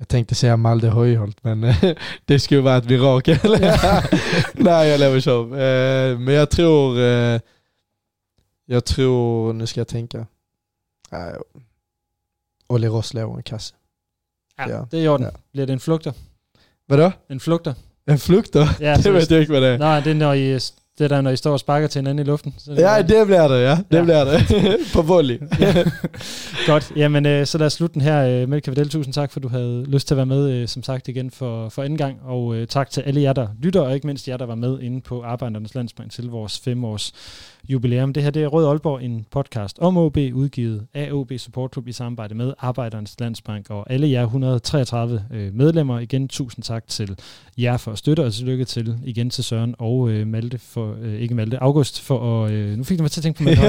Jag 0.00 0.08
tänkte 0.08 0.34
säga 0.34 0.56
Malde 0.56 0.88
Höjholt 0.88 1.44
men 1.44 1.64
eh, 1.64 1.96
det 2.24 2.40
skulle 2.40 2.60
vara 2.60 2.76
ett 2.76 2.88
mirakel. 2.88 3.38
Nej 4.52 4.88
jag 4.88 5.00
lever 5.00 5.20
kör. 5.20 5.42
Uh, 5.44 6.18
men 6.18 6.34
jag 6.34 6.50
tror, 6.50 6.98
eh, 7.00 7.40
jag 8.66 8.84
tror, 8.84 9.52
nu 9.52 9.66
ska 9.66 9.80
jag 9.80 9.88
tänka. 9.88 10.26
Olli 12.66 12.88
Ross 12.88 13.14
lever 13.14 13.36
en 13.36 13.42
kasse. 13.42 13.74
Ja, 14.56 14.70
Ja. 14.70 14.88
det 14.90 14.98
i 14.98 15.08
orden. 15.08 15.30
Ja. 15.32 15.40
Bliver 15.52 15.66
det 15.66 15.72
en 15.72 15.80
flugter? 15.80 16.14
Vadå? 16.86 17.12
En 17.28 17.40
flugter? 17.40 17.74
En 18.04 18.18
flukt 18.18 18.52
då? 18.52 18.68
Ja, 18.80 18.96
det 18.96 19.02
så 19.02 19.12
vet 19.12 19.30
jag 19.30 19.40
inte 19.40 19.52
vad 19.52 19.62
det 19.62 19.68
är. 19.68 19.78
Nej, 19.78 20.02
det 20.02 20.10
er, 20.10 20.14
når 20.14 20.34
I, 20.34 20.58
det 21.00 21.12
er 21.12 21.16
der, 21.16 21.20
når 21.20 21.30
I 21.30 21.36
står 21.36 21.52
og 21.52 21.60
sparker 21.60 21.86
til 21.88 21.98
hinanden 21.98 22.26
i 22.26 22.28
luften. 22.28 22.54
Så 22.58 22.72
Ja 22.72 23.02
det 23.02 23.26
blir 23.26 23.48
det 23.48 23.62
ja, 23.62 23.76
det 23.90 23.96
Ja. 23.98 24.02
blir 24.04 24.24
det. 24.24 24.40
På 24.94 25.02
volley. 25.02 25.38
Godt, 26.66 26.92
jamen 26.96 27.26
øh, 27.26 27.46
så 27.46 27.58
lad 27.58 27.66
os 27.66 27.72
slutte 27.72 27.94
den 27.94 28.02
her. 28.02 28.42
Øh, 28.42 28.48
Melke 28.48 28.70
Vidal, 28.70 28.88
tusind 28.88 29.14
tak, 29.14 29.32
for 29.32 29.40
du 29.40 29.48
havde 29.48 29.84
lyst 29.88 30.06
til 30.08 30.14
at 30.14 30.16
være 30.16 30.26
med, 30.26 30.50
øh, 30.50 30.68
som 30.68 30.82
sagt 30.82 31.08
igen 31.08 31.30
for, 31.30 31.68
for 31.68 31.82
anden 31.82 31.96
gang. 31.98 32.16
Og 32.24 32.54
øh, 32.54 32.66
tak 32.66 32.90
til 32.90 33.00
alle 33.00 33.22
jer, 33.22 33.32
der 33.32 33.48
lytter, 33.62 33.80
og 33.80 33.94
ikke 33.94 34.06
mindst 34.06 34.28
jer, 34.28 34.36
der 34.36 34.46
var 34.46 34.54
med 34.54 34.80
inde 34.80 35.00
på 35.00 35.22
Arbejdernes 35.22 35.74
Landsbank 35.74 36.12
til 36.12 36.28
vores 36.28 36.58
femårs 36.58 37.12
jubilæum. 37.68 38.12
Det 38.12 38.22
her 38.22 38.30
det 38.30 38.42
er 38.42 38.46
Rød 38.46 38.66
Aalborg, 38.66 39.02
en 39.02 39.26
podcast 39.30 39.78
om 39.78 39.96
OB, 39.96 40.16
udgivet 40.16 40.86
af 40.94 41.12
OB 41.12 41.32
Support 41.38 41.72
Club 41.72 41.88
i 41.88 41.92
samarbejde 41.92 42.34
med 42.34 42.52
Arbejdernes 42.58 43.20
Landsbank. 43.20 43.70
Og 43.70 43.92
alle 43.92 44.10
jer 44.10 44.22
133 44.22 45.24
øh, 45.32 45.54
medlemmer, 45.54 45.98
igen 45.98 46.28
tusind 46.28 46.62
tak 46.64 46.84
til 46.88 47.16
jer 47.58 47.76
for 47.76 47.92
at 47.92 47.98
støtte, 47.98 48.20
og 48.24 48.32
tillykke 48.32 48.64
til 48.64 48.98
igen 49.04 49.30
til 49.30 49.44
Søren 49.44 49.74
og 49.78 50.08
øh, 50.10 50.26
Malte, 50.26 50.58
for, 50.58 50.89
øh, 51.00 51.20
ikke 51.20 51.34
Malte, 51.34 51.62
August, 51.62 52.00
for 52.00 52.44
at, 52.44 52.52
øh, 52.52 52.76
nu 52.76 52.84
fik 52.84 52.98
du 52.98 53.02
mig 53.02 53.10
til 53.10 53.20
at 53.20 53.22
tænke 53.22 53.38
på 53.38 53.44
Malte, 53.48 53.64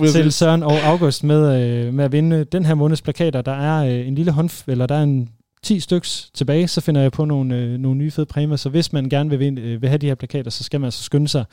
Ja, 0.00 0.10
til 0.12 0.32
Søren 0.32 0.62
og 0.62 0.78
August 0.82 1.24
med, 1.24 1.62
øh, 1.62 1.94
med 1.94 2.04
at 2.04 2.12
vinde 2.12 2.44
den 2.44 2.64
her 2.64 2.74
måneds 2.74 3.02
plakater. 3.02 3.42
Der 3.42 3.52
er 3.52 3.84
øh, 3.84 4.08
en 4.08 4.14
lille 4.14 4.32
hånd, 4.32 4.64
eller 4.66 4.86
der 4.86 4.94
er 4.94 5.02
en 5.02 5.28
10 5.62 5.80
styks 5.80 6.30
tilbage, 6.34 6.68
så 6.68 6.80
finder 6.80 7.00
jeg 7.00 7.12
på 7.12 7.24
nogle, 7.24 7.56
øh, 7.56 7.78
nogle 7.78 7.98
nye 7.98 8.10
fede 8.10 8.26
præmier. 8.26 8.56
Så 8.56 8.68
hvis 8.68 8.92
man 8.92 9.08
gerne 9.08 9.30
vil, 9.30 9.38
vinde, 9.38 9.62
øh, 9.62 9.82
vil 9.82 9.88
have 9.88 9.98
de 9.98 10.06
her 10.06 10.14
plakater, 10.14 10.50
så 10.50 10.64
skal 10.64 10.80
man 10.80 10.86
altså 10.86 11.02
skynde 11.02 11.28
sig 11.28 11.44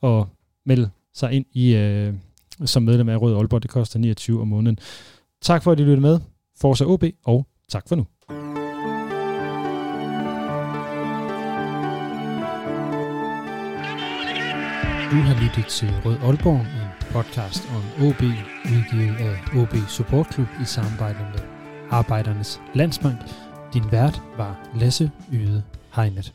og 0.00 0.28
melde 0.66 0.90
sig 1.14 1.32
ind 1.32 1.44
i 1.52 1.74
øh, 1.74 2.14
som 2.64 2.82
medlem 2.82 3.08
af 3.08 3.22
Rød 3.22 3.36
Aalborg. 3.36 3.62
Det 3.62 3.70
koster 3.70 3.98
29 3.98 4.40
om 4.40 4.48
måneden. 4.48 4.78
Tak 5.42 5.62
for, 5.62 5.72
at 5.72 5.80
I 5.80 5.82
lyttede 5.82 6.00
med. 6.00 6.20
Forza 6.60 6.84
OB, 6.84 7.04
og 7.24 7.46
tak 7.68 7.88
for 7.88 7.96
nu. 7.96 8.06
Du 15.10 15.16
har 15.16 15.42
lyttet 15.42 15.66
til 15.66 15.88
Rød 16.04 16.16
Aalborg, 16.22 16.60
en 16.60 17.12
podcast 17.12 17.62
om 17.76 18.06
OB, 18.06 18.22
udgivet 18.74 19.16
af 19.16 19.34
OB 19.56 19.74
Support 19.88 20.34
Club 20.34 20.48
i 20.62 20.64
samarbejde 20.64 21.18
med 21.18 21.40
Arbejdernes 21.90 22.60
Landsbank. 22.74 23.20
Din 23.74 23.92
vært 23.92 24.22
var 24.36 24.68
Lasse 24.74 25.10
Yde 25.32 25.62
Heinet. 25.96 26.32